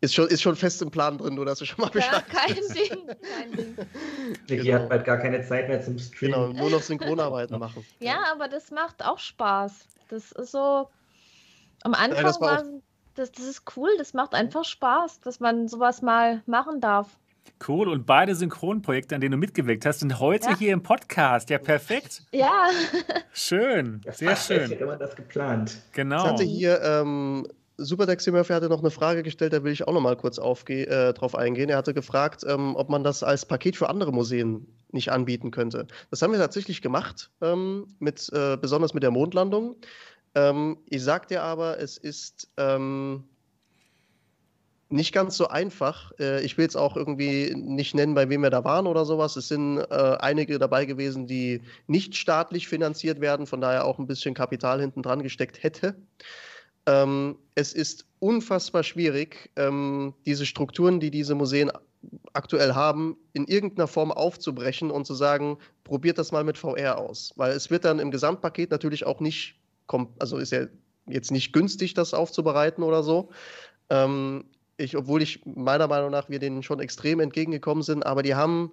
ist, 0.00 0.14
schon, 0.14 0.28
ist 0.28 0.42
schon 0.42 0.54
fest 0.54 0.80
im 0.80 0.92
Plan 0.92 1.18
drin, 1.18 1.34
du 1.34 1.44
hast 1.44 1.60
du 1.60 1.64
schon 1.64 1.80
mal 1.80 1.90
Bescheid. 1.90 2.24
Ja, 2.32 2.40
kein 2.40 2.54
Ding, 2.54 3.06
kein 3.06 3.52
Ding. 3.52 3.76
Niki 4.48 4.62
genau. 4.62 4.78
hat 4.78 4.88
bald 4.88 5.04
gar 5.04 5.18
keine 5.18 5.44
Zeit 5.44 5.68
mehr 5.68 5.82
zum 5.82 5.98
Streamen. 5.98 6.52
Genau, 6.52 6.60
nur 6.60 6.70
noch 6.70 6.82
Synchronarbeiten 6.82 7.58
machen. 7.58 7.84
Ja, 7.98 8.20
aber 8.32 8.46
das 8.46 8.70
macht 8.70 9.04
auch 9.04 9.18
Spaß. 9.18 9.88
Das 10.08 10.32
ist 10.32 10.52
so. 10.52 10.88
Am 11.84 11.94
Anfang 11.94 12.24
das 12.24 12.40
war, 12.40 12.64
das, 13.14 13.32
das 13.32 13.44
ist 13.44 13.76
cool, 13.76 13.90
das 13.98 14.14
macht 14.14 14.34
einfach 14.34 14.64
Spaß, 14.64 15.20
dass 15.20 15.40
man 15.40 15.66
sowas 15.66 16.00
mal 16.00 16.42
machen 16.46 16.80
darf. 16.80 17.08
Cool. 17.66 17.88
Und 17.88 18.06
beide 18.06 18.34
Synchronprojekte, 18.34 19.14
an 19.14 19.20
denen 19.20 19.32
du 19.32 19.38
mitgewirkt 19.38 19.86
hast, 19.86 20.00
sind 20.00 20.18
heute 20.18 20.50
ja. 20.50 20.58
hier 20.58 20.72
im 20.72 20.82
Podcast. 20.82 21.50
Ja, 21.50 21.58
perfekt. 21.58 22.22
Ja. 22.32 22.68
Schön. 23.32 24.00
Sehr 24.10 24.36
schön. 24.36 24.68
Hätte 24.68 24.86
man 24.86 24.98
das 24.98 25.14
geplant. 25.14 25.80
Genau. 25.92 26.24
Ich 26.24 26.30
hatte 26.30 26.44
hier 26.44 26.82
ähm, 26.82 27.46
Superdex 27.76 28.26
Murphy 28.26 28.52
hatte 28.52 28.68
noch 28.68 28.80
eine 28.80 28.90
Frage 28.90 29.22
gestellt, 29.22 29.52
da 29.52 29.64
will 29.64 29.72
ich 29.72 29.86
auch 29.86 29.92
noch 29.92 30.00
mal 30.00 30.16
kurz 30.16 30.38
äh, 30.38 31.12
drauf 31.12 31.34
eingehen. 31.34 31.70
Er 31.70 31.78
hatte 31.78 31.94
gefragt, 31.94 32.44
ähm, 32.46 32.76
ob 32.76 32.88
man 32.88 33.04
das 33.04 33.22
als 33.22 33.46
Paket 33.46 33.76
für 33.76 33.88
andere 33.88 34.12
Museen 34.12 34.66
nicht 34.90 35.10
anbieten 35.10 35.50
könnte. 35.50 35.86
Das 36.10 36.22
haben 36.22 36.32
wir 36.32 36.38
tatsächlich 36.38 36.82
gemacht, 36.82 37.30
ähm, 37.40 37.86
mit, 37.98 38.30
äh, 38.32 38.56
besonders 38.56 38.94
mit 38.94 39.02
der 39.02 39.10
Mondlandung. 39.10 39.76
Ähm, 40.34 40.78
ich 40.88 41.02
sag 41.02 41.28
dir 41.28 41.42
aber, 41.42 41.78
es 41.78 41.96
ist 41.96 42.50
ähm, 42.56 43.24
nicht 44.92 45.12
ganz 45.12 45.36
so 45.36 45.48
einfach. 45.48 46.12
Äh, 46.18 46.44
ich 46.44 46.58
will 46.58 46.66
es 46.66 46.76
auch 46.76 46.96
irgendwie 46.96 47.54
nicht 47.56 47.94
nennen, 47.94 48.14
bei 48.14 48.28
wem 48.28 48.42
wir 48.42 48.50
da 48.50 48.64
waren 48.64 48.86
oder 48.86 49.04
sowas. 49.04 49.36
Es 49.36 49.48
sind 49.48 49.78
äh, 49.78 50.16
einige 50.20 50.58
dabei 50.58 50.84
gewesen, 50.84 51.26
die 51.26 51.62
nicht 51.86 52.16
staatlich 52.16 52.68
finanziert 52.68 53.20
werden, 53.20 53.46
von 53.46 53.60
daher 53.60 53.86
auch 53.86 53.98
ein 53.98 54.06
bisschen 54.06 54.34
Kapital 54.34 54.80
hinten 54.80 55.02
dran 55.02 55.22
gesteckt 55.22 55.62
hätte. 55.62 55.96
Ähm, 56.86 57.36
es 57.54 57.72
ist 57.72 58.06
unfassbar 58.18 58.82
schwierig, 58.82 59.50
ähm, 59.56 60.14
diese 60.26 60.46
Strukturen, 60.46 61.00
die 61.00 61.10
diese 61.10 61.34
Museen 61.34 61.70
aktuell 62.32 62.74
haben, 62.74 63.16
in 63.32 63.46
irgendeiner 63.46 63.86
Form 63.86 64.10
aufzubrechen 64.10 64.90
und 64.90 65.06
zu 65.06 65.14
sagen, 65.14 65.58
probiert 65.84 66.18
das 66.18 66.32
mal 66.32 66.44
mit 66.44 66.58
VR 66.58 66.98
aus. 66.98 67.32
Weil 67.36 67.52
es 67.52 67.70
wird 67.70 67.84
dann 67.84 67.98
im 67.98 68.10
Gesamtpaket 68.10 68.70
natürlich 68.70 69.06
auch 69.06 69.20
nicht, 69.20 69.56
also 70.18 70.38
ist 70.38 70.52
ja 70.52 70.66
jetzt 71.06 71.30
nicht 71.30 71.52
günstig, 71.52 71.94
das 71.94 72.14
aufzubereiten 72.14 72.82
oder 72.82 73.02
so. 73.02 73.30
Ähm, 73.90 74.44
ich, 74.76 74.96
obwohl 74.96 75.22
ich 75.22 75.44
meiner 75.44 75.86
Meinung 75.86 76.10
nach 76.10 76.28
wir 76.28 76.38
denen 76.38 76.62
schon 76.62 76.80
extrem 76.80 77.20
entgegengekommen 77.20 77.82
sind, 77.82 78.04
aber 78.04 78.22
die 78.22 78.34
haben 78.34 78.72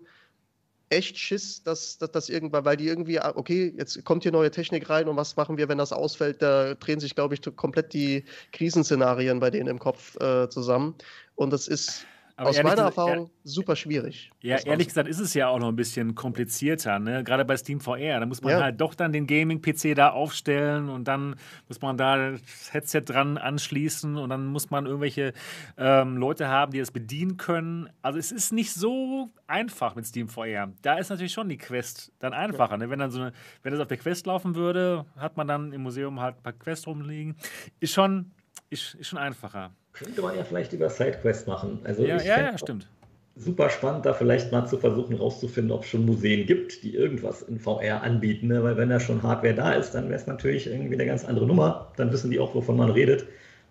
echt 0.90 1.18
Schiss, 1.18 1.64
dass, 1.64 1.98
dass 1.98 2.11
das 2.11 2.30
irgendwann, 2.30 2.66
weil 2.66 2.78
die 2.78 2.88
irgendwie, 2.88 3.20
ah, 3.20 3.34
okay, 3.36 3.74
jetzt 3.78 4.03
kommt 4.06 4.24
hier 4.24 4.32
neue 4.32 4.52
Technik 4.52 4.90
rein 4.90 5.07
und 5.07 5.18
was 5.18 5.36
machen 5.36 5.57
wir, 5.57 5.70
wenn 5.70 5.78
das 5.78 5.94
ausfällt? 5.94 6.41
Da 6.41 6.74
drehen 6.76 6.99
sich, 6.99 7.16
glaube 7.16 7.36
ich, 7.36 7.41
komplett 7.56 7.94
die 7.94 8.26
Krisenszenarien 8.52 9.40
bei 9.40 9.52
denen 9.52 9.68
im 9.68 9.80
Kopf 9.80 10.20
äh, 10.20 10.49
zusammen. 10.49 10.95
Und 11.36 11.53
das 11.53 11.68
ist 11.68 12.06
aber 12.40 12.52
Aus 12.52 12.64
meiner 12.64 12.84
Erfahrung 12.84 13.26
ja, 13.26 13.32
super 13.44 13.76
schwierig. 13.76 14.32
Ja, 14.40 14.56
ehrlich 14.60 14.88
gesagt 14.88 15.10
ist 15.10 15.20
es 15.20 15.34
ja 15.34 15.49
auch 15.49 15.60
noch 15.60 15.68
ein 15.68 15.76
bisschen 15.76 16.16
komplizierter, 16.16 16.98
ne? 16.98 17.22
gerade 17.26 17.44
bei 17.44 17.57
Steam 17.57 17.82
VR. 17.82 18.22
Da 18.22 18.26
muss 18.26 18.41
man 18.41 18.53
ja. 18.53 18.61
halt 18.61 18.80
doch 18.80 18.95
dann 18.95 19.11
den 19.11 19.28
Gaming-PC 19.28 19.94
da 19.94 20.11
aufstellen 20.11 20.88
und 20.88 21.10
dann 21.10 21.36
muss 21.68 21.82
man 21.82 21.98
da 21.98 22.32
das 22.32 22.74
Headset 22.74 23.02
dran 23.02 23.38
anschließen 23.38 24.16
und 24.16 24.30
dann 24.30 24.45
muss 24.45 24.70
man 24.70 24.86
irgendwelche 24.86 25.34
ähm, 25.78 26.16
Leute 26.16 26.48
haben, 26.48 26.72
die 26.72 26.80
das 26.80 26.91
bedienen 26.91 27.36
können. 27.36 27.90
Also 28.02 28.18
es 28.18 28.32
ist 28.32 28.53
nicht 28.53 28.74
so 28.74 29.30
einfach 29.45 29.95
mit 29.95 30.06
Steam 30.06 30.30
VR. 30.30 30.72
Da 30.82 30.98
ist 30.98 31.10
natürlich 31.10 31.34
schon 31.34 31.49
die 31.49 31.57
Quest 31.57 32.14
dann 32.20 32.32
einfacher. 32.32 32.76
Ja. 32.76 32.78
Ne? 32.78 32.90
Wenn 32.90 32.99
dann 32.99 33.11
so 33.11 33.20
eine, 33.20 33.34
wenn 33.64 33.74
das 33.74 33.82
auf 33.82 33.90
der 33.90 33.98
Quest 33.98 34.26
laufen 34.28 34.56
würde, 34.56 35.06
hat 35.18 35.36
man 35.36 35.45
dann 35.45 35.74
im 35.74 35.84
Museum 35.84 36.22
halt 36.22 36.38
ein 36.38 36.44
paar 36.44 36.53
Quests 36.53 36.88
rumliegen. 36.88 37.36
Ist 37.82 37.94
schon, 37.94 38.32
ist, 38.70 38.95
ist 38.95 39.10
schon 39.10 39.20
einfacher. 39.20 39.74
Könnte 40.00 40.22
man 40.22 40.36
ja 40.36 40.44
vielleicht 40.44 40.72
über 40.72 40.90
Sidequest 40.90 41.48
machen. 41.48 41.80
Also 41.84 42.04
ja, 42.04 42.22
ja, 42.22 42.42
ja, 42.42 42.58
stimmt. 42.58 42.88
Super 43.36 43.70
spannend, 43.70 44.06
da 44.06 44.14
vielleicht 44.14 44.52
mal 44.52 44.66
zu 44.66 44.78
versuchen 44.78 45.16
rauszufinden, 45.16 45.72
ob 45.72 45.84
es 45.84 45.90
schon 45.90 46.06
Museen 46.06 46.46
gibt, 46.46 46.84
die 46.84 46.96
irgendwas 46.96 47.42
in 47.42 47.60
VR 47.60 48.02
anbieten. 48.02 48.48
Ne? 48.48 48.64
Weil 48.64 48.78
wenn 48.78 48.90
da 48.90 49.00
schon 49.00 49.24
Hardware 49.24 49.54
da 49.54 49.74
ist, 49.74 49.92
dann 49.92 50.06
wäre 50.06 50.20
es 50.20 50.28
natürlich 50.28 50.68
irgendwie 50.68 50.96
eine 50.96 51.06
ganz 51.06 51.26
andere 51.26 51.46
Nummer. 51.46 51.92
Dann 51.98 52.12
wissen 52.12 52.32
die 52.32 52.40
auch, 52.40 52.56
wovon 52.56 52.78
man 52.78 52.92
redet. 52.92 53.26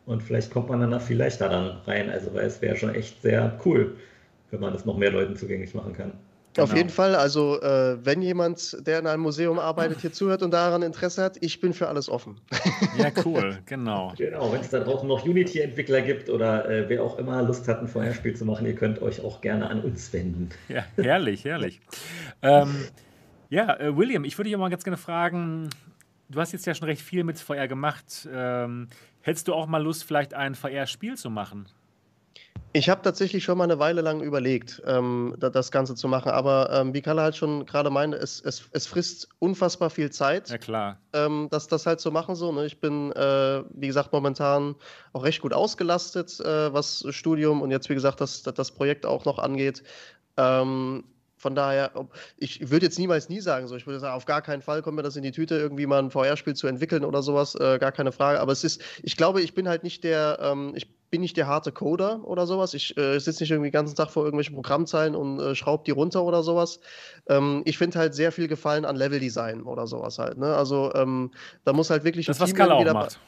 Und 0.07 0.23
vielleicht 0.23 0.51
kommt 0.51 0.69
man 0.69 0.81
dann 0.81 0.91
da 0.91 1.01
viel 1.01 1.17
leichter 1.17 1.49
dann 1.49 1.79
rein. 1.87 2.11
Also 2.11 2.33
weil 2.35 2.47
es 2.47 2.63
wäre 2.63 2.77
schon 2.77 2.95
echt 2.95 3.21
sehr 3.23 3.59
cool, 3.65 3.97
wenn 4.51 4.61
man 4.61 4.73
das 4.73 4.85
noch 4.85 4.97
mehr 4.97 5.11
Leuten 5.11 5.37
zugänglich 5.37 5.75
machen 5.75 5.95
kann. 5.95 6.13
Genau. 6.55 6.65
Auf 6.65 6.77
jeden 6.77 6.89
Fall, 6.89 7.15
also 7.15 7.61
äh, 7.61 8.05
wenn 8.05 8.21
jemand, 8.21 8.77
der 8.85 8.99
in 8.99 9.07
einem 9.07 9.23
Museum 9.23 9.59
arbeitet, 9.59 10.01
hier 10.01 10.13
zuhört 10.13 10.43
und 10.43 10.51
daran 10.51 10.83
Interesse 10.83 11.23
hat, 11.23 11.37
ich 11.41 11.61
bin 11.61 11.73
für 11.73 11.89
alles 11.89 12.09
offen. 12.09 12.41
Ja, 12.97 13.13
cool, 13.25 13.59
genau. 13.67 14.13
Genau, 14.17 14.53
wenn 14.53 14.61
es 14.61 14.71
da 14.71 14.81
draußen 14.81 15.07
noch 15.07 15.25
Unity-Entwickler 15.25 16.01
gibt 16.01 16.31
oder 16.31 16.69
äh, 16.69 16.89
wer 16.89 17.05
auch 17.05 17.19
immer 17.19 17.43
Lust 17.43 17.69
hat, 17.69 17.81
ein 17.81 17.87
VR-Spiel 17.87 18.35
zu 18.35 18.45
machen, 18.45 18.67
ihr 18.67 18.75
könnt 18.75 19.01
euch 19.03 19.21
auch 19.21 19.41
gerne 19.41 19.71
an 19.71 19.83
uns 19.83 20.13
wenden. 20.13 20.49
Ja, 20.69 20.85
herrlich, 20.97 21.45
herrlich. 21.45 21.81
ähm, 22.43 22.75
ja, 23.51 23.79
äh, 23.79 23.97
William, 23.97 24.25
ich 24.25 24.37
würde 24.37 24.51
dich 24.51 24.59
mal 24.59 24.69
ganz 24.69 24.83
gerne 24.85 24.97
fragen, 24.97 25.71
du 26.29 26.41
hast 26.41 26.53
jetzt 26.53 26.67
ja 26.67 26.75
schon 26.75 26.89
recht 26.89 27.03
viel 27.03 27.25
mit 27.25 27.39
VR 27.39 27.69
gemacht. 27.69 28.29
Ähm, 28.33 28.89
hättest 29.21 29.49
du 29.49 29.55
auch 29.55 29.67
mal 29.67 29.83
Lust, 29.83 30.05
vielleicht 30.05 30.35
ein 30.35 30.55
VR-Spiel 30.55 31.17
zu 31.17 31.31
machen? 31.31 31.67
Ich 32.73 32.89
habe 32.89 33.01
tatsächlich 33.03 33.45
schon 33.45 33.57
mal 33.57 33.65
eine 33.65 33.79
Weile 33.79 34.03
lang 34.03 34.21
überlegt, 34.21 34.83
ähm, 34.87 35.35
das 35.39 35.71
Ganze 35.71 35.95
zu 35.95 36.07
machen, 36.07 36.31
aber 36.31 36.71
ähm, 36.73 36.93
wie 36.93 37.01
Kalle 37.01 37.23
halt 37.23 37.37
schon 37.37 37.65
gerade 37.65 37.91
meinte, 37.91 38.19
es, 38.19 38.41
es, 38.41 38.69
es 38.73 38.87
frisst 38.87 39.29
unfassbar 39.39 39.91
viel 39.91 40.11
Zeit. 40.11 40.51
Ja, 40.51 40.59
klar. 40.59 40.99
Ähm, 41.15 41.49
das, 41.51 41.67
das 41.67 41.87
halt 41.87 42.01
zu 42.01 42.13
machen 42.13 42.35
so. 42.35 42.53
Ne? 42.53 42.67
Ich 42.67 42.81
bin, 42.81 43.13
äh, 43.13 43.63
wie 43.71 43.87
gesagt, 43.87 44.13
momentan 44.13 44.75
auch 45.13 45.25
recht 45.25 45.41
gut 45.41 45.55
ausgelastet, 45.55 46.39
äh, 46.41 46.73
was 46.73 47.05
Studium 47.09 47.63
und 47.63 47.71
jetzt, 47.71 47.89
wie 47.89 47.95
gesagt, 47.95 48.21
das, 48.21 48.43
das 48.43 48.71
Projekt 48.73 49.07
auch 49.07 49.25
noch 49.25 49.39
angeht. 49.39 49.83
Ähm, 50.37 51.05
von 51.39 51.55
daher, 51.55 51.93
ich 52.37 52.71
würde 52.71 52.87
jetzt 52.87 52.99
niemals 52.99 53.29
nie 53.29 53.41
sagen, 53.41 53.69
so 53.69 53.77
ich 53.77 53.87
würde 53.87 54.01
sagen, 54.01 54.15
auf 54.15 54.27
gar 54.27 54.43
keinen 54.43 54.61
Fall 54.61 54.83
kommt 54.83 54.97
mir 54.97 55.03
das 55.03 55.17
in 55.17 55.23
die 55.23 55.31
Tüte, 55.31 55.57
irgendwie 55.57 55.87
mal 55.87 56.01
ein 56.01 56.11
VR-Spiel 56.11 56.55
zu 56.55 56.67
entwickeln 56.67 57.05
oder 57.05 57.23
sowas, 57.23 57.55
äh, 57.55 57.79
gar 57.79 57.93
keine 57.93 58.13
Frage. 58.13 58.41
Aber 58.41 58.53
es 58.53 58.65
ist, 58.65 58.83
ich 59.03 59.17
glaube, 59.17 59.41
ich 59.41 59.55
bin 59.55 59.69
halt 59.69 59.85
nicht 59.85 60.05
der, 60.05 60.39
ähm, 60.43 60.73
ich 60.75 60.89
bin 61.11 61.21
nicht 61.21 61.37
der 61.37 61.47
harte 61.47 61.73
Coder 61.73 62.21
oder 62.25 62.47
sowas. 62.47 62.75
Ich 62.75 62.97
äh, 62.99 63.19
sitze 63.19 63.43
nicht 63.43 63.51
irgendwie 63.51 63.69
den 63.69 63.73
ganzen 63.73 63.97
Tag 63.97 64.11
vor 64.11 64.25
irgendwelchen 64.25 64.55
Programmzeilen 64.55 65.15
und 65.15 65.39
äh, 65.39 65.55
schraube 65.55 65.85
die 65.85 65.93
runter 65.93 66.25
oder 66.25 66.43
sowas. 66.43 66.81
Ähm, 67.29 67.63
ich 67.65 67.79
finde 67.79 67.99
halt 67.99 68.15
sehr 68.15 68.33
viel 68.33 68.49
Gefallen 68.49 68.85
an 68.85 68.97
Leveldesign 68.97 69.63
oder 69.63 69.87
sowas 69.87 70.19
halt. 70.19 70.39
Ne? 70.39 70.55
Also 70.55 70.93
ähm, 70.95 71.31
da 71.65 71.73
muss 71.73 71.91
halt 71.91 72.05
wirklich 72.05 72.27
das, 72.27 72.39
ein 72.39 72.43
was 72.43 72.53
Team 72.53 72.71
auch 72.71 72.93
macht. 72.93 73.19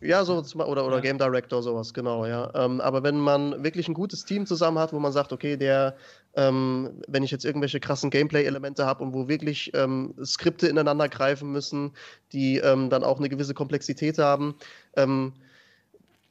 Ja, 0.00 0.24
so 0.24 0.42
oder, 0.56 0.86
oder 0.86 0.96
ja. 0.96 1.00
Game 1.00 1.18
Director, 1.18 1.62
sowas, 1.62 1.94
genau, 1.94 2.26
ja. 2.26 2.50
Ähm, 2.54 2.82
aber 2.82 3.02
wenn 3.02 3.18
man 3.18 3.64
wirklich 3.64 3.88
ein 3.88 3.94
gutes 3.94 4.26
Team 4.26 4.44
zusammen 4.44 4.78
hat, 4.78 4.92
wo 4.92 4.98
man 4.98 5.10
sagt, 5.10 5.32
okay, 5.32 5.56
der, 5.56 5.96
ähm, 6.36 7.02
wenn 7.08 7.22
ich 7.22 7.30
jetzt 7.30 7.44
irgendwelche 7.44 7.80
krassen 7.80 8.10
Gameplay-Elemente 8.10 8.86
habe 8.86 9.02
und 9.02 9.12
wo 9.14 9.26
wirklich 9.26 9.72
ähm, 9.74 10.14
Skripte 10.24 10.68
ineinander 10.68 11.08
greifen 11.08 11.50
müssen, 11.50 11.92
die 12.32 12.58
ähm, 12.58 12.90
dann 12.90 13.02
auch 13.02 13.18
eine 13.18 13.28
gewisse 13.28 13.54
Komplexität 13.54 14.18
haben, 14.18 14.54
ähm, 14.96 15.32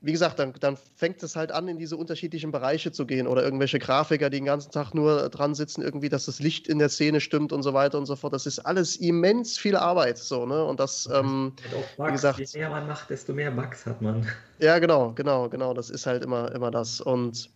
wie 0.06 0.12
gesagt, 0.12 0.38
dann, 0.38 0.54
dann 0.60 0.78
fängt 0.96 1.24
es 1.24 1.36
halt 1.36 1.52
an, 1.52 1.68
in 1.68 1.80
diese 1.80 1.98
unterschiedlichen 1.98 2.52
Bereiche 2.52 2.92
zu 2.92 3.08
gehen 3.08 3.26
oder 3.26 3.44
irgendwelche 3.44 3.80
Grafiker, 3.80 4.30
die 4.30 4.38
den 4.38 4.46
ganzen 4.46 4.72
Tag 4.72 4.94
nur 4.94 5.30
dran 5.30 5.56
sitzen, 5.56 5.82
irgendwie, 5.82 6.10
dass 6.10 6.26
das 6.26 6.40
Licht 6.40 6.68
in 6.68 6.78
der 6.78 6.90
Szene 6.90 7.20
stimmt 7.20 7.52
und 7.52 7.64
so 7.64 7.74
weiter 7.74 7.98
und 7.98 8.06
so 8.06 8.16
fort. 8.16 8.32
Das 8.34 8.46
ist 8.46 8.60
alles 8.60 8.98
immens 8.98 9.58
viel 9.58 9.76
Arbeit, 9.76 10.20
so, 10.20 10.46
ne? 10.46 10.64
Und 10.64 10.80
das, 10.80 11.10
ähm, 11.12 11.54
wie 11.98 12.12
gesagt. 12.12 12.40
Je 12.40 12.60
mehr 12.60 12.70
man 12.70 12.88
macht, 12.88 13.10
desto 13.10 13.34
mehr 13.34 13.50
Bugs 13.50 13.88
hat 13.88 14.00
man. 14.00 14.28
Ja, 14.60 14.78
genau, 14.78 15.12
genau, 15.14 15.50
genau. 15.50 15.74
Das 15.74 15.90
ist 15.90 16.06
halt 16.06 16.24
immer, 16.24 16.52
immer 16.54 16.70
das. 16.70 17.02
Und 17.02 17.50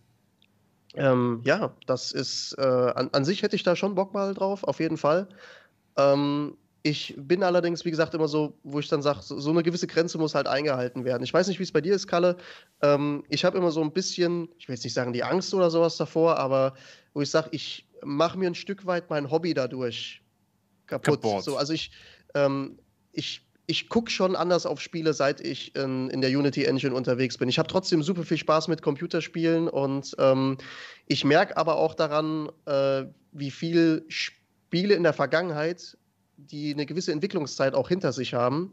ähm, 0.94 1.40
ja, 1.44 1.72
das 1.86 2.12
ist, 2.12 2.54
äh, 2.58 2.62
an, 2.62 3.10
an 3.12 3.24
sich 3.24 3.42
hätte 3.42 3.56
ich 3.56 3.62
da 3.62 3.76
schon 3.76 3.94
Bock 3.94 4.12
mal 4.12 4.34
drauf, 4.34 4.64
auf 4.64 4.80
jeden 4.80 4.96
Fall. 4.96 5.28
Ähm, 5.96 6.56
ich 6.82 7.14
bin 7.18 7.42
allerdings, 7.42 7.84
wie 7.84 7.90
gesagt, 7.90 8.14
immer 8.14 8.28
so, 8.28 8.54
wo 8.62 8.80
ich 8.80 8.88
dann 8.88 9.02
sage, 9.02 9.20
so, 9.22 9.38
so, 9.38 9.50
eine 9.50 9.62
gewisse 9.62 9.86
Grenze 9.86 10.18
muss 10.18 10.34
halt 10.34 10.46
eingehalten 10.46 11.04
werden. 11.04 11.22
Ich 11.22 11.34
weiß 11.34 11.48
nicht, 11.48 11.58
wie 11.58 11.64
es 11.64 11.72
bei 11.72 11.82
dir 11.82 11.94
ist, 11.94 12.06
Kalle. 12.06 12.36
Ähm, 12.80 13.24
ich 13.28 13.44
habe 13.44 13.58
immer 13.58 13.70
so 13.70 13.82
ein 13.82 13.92
bisschen, 13.92 14.48
ich 14.58 14.66
will 14.66 14.74
jetzt 14.74 14.84
nicht 14.84 14.94
sagen 14.94 15.12
die 15.12 15.22
Angst 15.22 15.52
oder 15.52 15.70
sowas 15.70 15.96
davor, 15.96 16.38
aber 16.38 16.74
wo 17.12 17.20
ich 17.20 17.30
sage, 17.30 17.48
ich 17.52 17.86
mache 18.02 18.38
mir 18.38 18.46
ein 18.46 18.54
Stück 18.54 18.86
weit 18.86 19.10
mein 19.10 19.30
Hobby 19.30 19.52
dadurch 19.52 20.22
kaputt. 20.86 21.22
kaputt. 21.22 21.44
So, 21.44 21.56
also 21.56 21.74
ich, 21.74 21.90
ähm, 22.34 22.78
ich, 23.12 23.46
ich 23.70 23.88
gucke 23.88 24.10
schon 24.10 24.34
anders 24.34 24.66
auf 24.66 24.80
Spiele, 24.80 25.14
seit 25.14 25.40
ich 25.40 25.76
in, 25.76 26.10
in 26.10 26.20
der 26.20 26.30
Unity 26.30 26.64
Engine 26.64 26.92
unterwegs 26.92 27.38
bin. 27.38 27.48
Ich 27.48 27.58
habe 27.58 27.68
trotzdem 27.68 28.02
super 28.02 28.24
viel 28.24 28.36
Spaß 28.36 28.66
mit 28.66 28.82
Computerspielen 28.82 29.68
und 29.68 30.16
ähm, 30.18 30.58
ich 31.06 31.24
merke 31.24 31.56
aber 31.56 31.76
auch 31.76 31.94
daran, 31.94 32.50
äh, 32.66 33.04
wie 33.30 33.52
viel 33.52 34.04
Spiele 34.08 34.94
in 34.94 35.04
der 35.04 35.12
Vergangenheit 35.12 35.96
die 36.36 36.74
eine 36.74 36.84
gewisse 36.84 37.12
Entwicklungszeit 37.12 37.74
auch 37.74 37.88
hinter 37.88 38.12
sich 38.12 38.34
haben, 38.34 38.72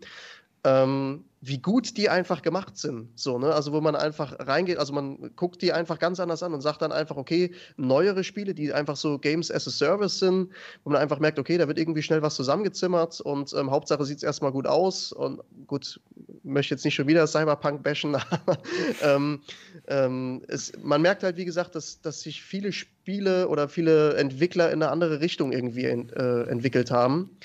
ähm, 0.68 1.24
wie 1.40 1.60
gut 1.60 1.98
die 1.98 2.10
einfach 2.10 2.42
gemacht 2.42 2.78
sind. 2.78 3.18
So, 3.18 3.38
ne? 3.38 3.54
Also 3.54 3.72
wo 3.72 3.80
man 3.80 3.96
einfach 3.96 4.36
reingeht, 4.40 4.78
also 4.78 4.92
man 4.92 5.32
guckt 5.36 5.62
die 5.62 5.72
einfach 5.72 6.00
ganz 6.00 6.20
anders 6.20 6.44
an 6.44 6.54
und 6.54 6.62
sagt 6.62 6.82
dann 6.82 6.92
einfach, 6.92 7.16
okay, 7.16 7.52
neuere 7.78 8.24
Spiele, 8.24 8.54
die 8.54 8.74
einfach 8.74 8.96
so 8.96 9.18
Games 9.20 9.52
as 9.52 9.68
a 9.68 9.72
Service 9.72 10.20
sind, 10.20 10.52
wo 10.84 10.90
man 10.90 11.02
einfach 11.02 11.20
merkt, 11.20 11.40
okay, 11.40 11.58
da 11.58 11.68
wird 11.68 11.78
irgendwie 11.78 12.02
schnell 12.02 12.22
was 12.22 12.36
zusammengezimmert 12.36 13.22
und 13.22 13.54
ähm, 13.54 13.72
Hauptsache 13.72 14.04
sieht 14.04 14.18
es 14.18 14.24
erstmal 14.24 14.52
gut 14.52 14.68
aus 14.68 15.12
und 15.12 15.42
gut, 15.68 16.02
möchte 16.44 16.74
jetzt 16.74 16.84
nicht 16.84 16.96
schon 16.96 17.08
wieder 17.08 17.28
Cyberpunk 17.28 17.84
bashen, 17.84 18.16
aber 18.32 18.58
ähm, 19.04 19.42
ähm, 19.88 20.42
es, 20.48 20.74
man 20.82 21.02
merkt 21.02 21.24
halt, 21.24 21.38
wie 21.38 21.46
gesagt, 21.46 21.76
dass, 21.76 22.02
dass 22.02 22.22
sich 22.22 22.42
viele 22.42 22.72
Spiele 22.72 23.48
oder 23.48 23.70
viele 23.70 24.16
Entwickler 24.16 24.72
in 24.72 24.82
eine 24.82 24.92
andere 24.92 25.22
Richtung 25.22 25.54
irgendwie 25.54 25.86
in, 25.86 26.10
äh, 26.10 26.44
entwickelt 26.44 26.92
haben. 26.92 27.38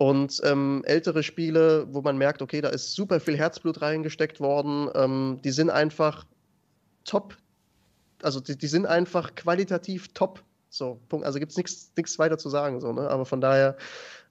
Und 0.00 0.40
ähm, 0.44 0.82
ältere 0.86 1.22
Spiele, 1.22 1.86
wo 1.90 2.00
man 2.00 2.16
merkt, 2.16 2.40
okay, 2.40 2.62
da 2.62 2.70
ist 2.70 2.94
super 2.94 3.20
viel 3.20 3.36
Herzblut 3.36 3.82
reingesteckt 3.82 4.40
worden, 4.40 4.88
ähm, 4.94 5.40
die 5.44 5.50
sind 5.50 5.68
einfach 5.68 6.24
top. 7.04 7.36
Also 8.22 8.40
die, 8.40 8.56
die 8.56 8.66
sind 8.66 8.86
einfach 8.86 9.34
qualitativ 9.34 10.14
top. 10.14 10.42
So, 10.70 11.02
Punkt. 11.10 11.26
Also 11.26 11.38
gibt 11.38 11.52
es 11.52 11.58
nichts 11.58 12.18
weiter 12.18 12.38
zu 12.38 12.48
sagen. 12.48 12.80
So, 12.80 12.94
ne? 12.94 13.10
Aber 13.10 13.26
von 13.26 13.42
daher, 13.42 13.76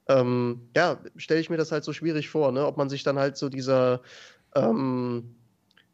ähm, 0.08 0.72
ja, 0.76 0.98
stelle 1.18 1.40
ich 1.40 1.52
mir 1.52 1.58
das 1.58 1.72
halt 1.72 1.84
so 1.84 1.94
schwierig 1.94 2.30
vor, 2.30 2.52
ne? 2.52 2.66
ob 2.66 2.78
man 2.78 2.90
sich 2.90 3.04
dann 3.04 3.20
halt 3.20 3.38
so 3.38 3.48
dieser 3.48 4.02
ähm, 4.56 5.36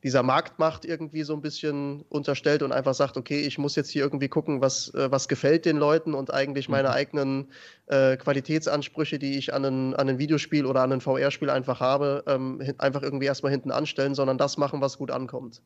dieser 0.05 0.21
Marktmacht 0.21 0.85
irgendwie 0.85 1.23
so 1.23 1.33
ein 1.33 1.41
bisschen 1.41 2.03
unterstellt 2.09 2.61
und 2.61 2.71
einfach 2.71 2.93
sagt, 2.93 3.17
okay, 3.17 3.39
ich 3.39 3.57
muss 3.57 3.75
jetzt 3.75 3.89
hier 3.89 4.03
irgendwie 4.03 4.27
gucken, 4.27 4.61
was, 4.61 4.93
äh, 4.93 5.09
was 5.09 5.27
gefällt 5.27 5.65
den 5.65 5.77
Leuten 5.77 6.13
und 6.13 6.31
eigentlich 6.31 6.69
meine 6.69 6.89
mhm. 6.89 6.93
eigenen 6.93 7.51
äh, 7.87 8.15
Qualitätsansprüche, 8.15 9.17
die 9.17 9.35
ich 9.39 9.51
an 9.51 9.65
ein, 9.65 9.95
an 9.95 10.07
ein 10.07 10.19
Videospiel 10.19 10.67
oder 10.67 10.83
an 10.83 10.93
ein 10.93 11.01
VR-Spiel 11.01 11.49
einfach 11.49 11.79
habe, 11.79 12.23
ähm, 12.27 12.61
einfach 12.77 13.01
irgendwie 13.01 13.25
erstmal 13.25 13.51
hinten 13.51 13.71
anstellen, 13.71 14.13
sondern 14.13 14.37
das 14.37 14.57
machen, 14.57 14.79
was 14.79 14.99
gut 14.99 15.09
ankommt. 15.09 15.63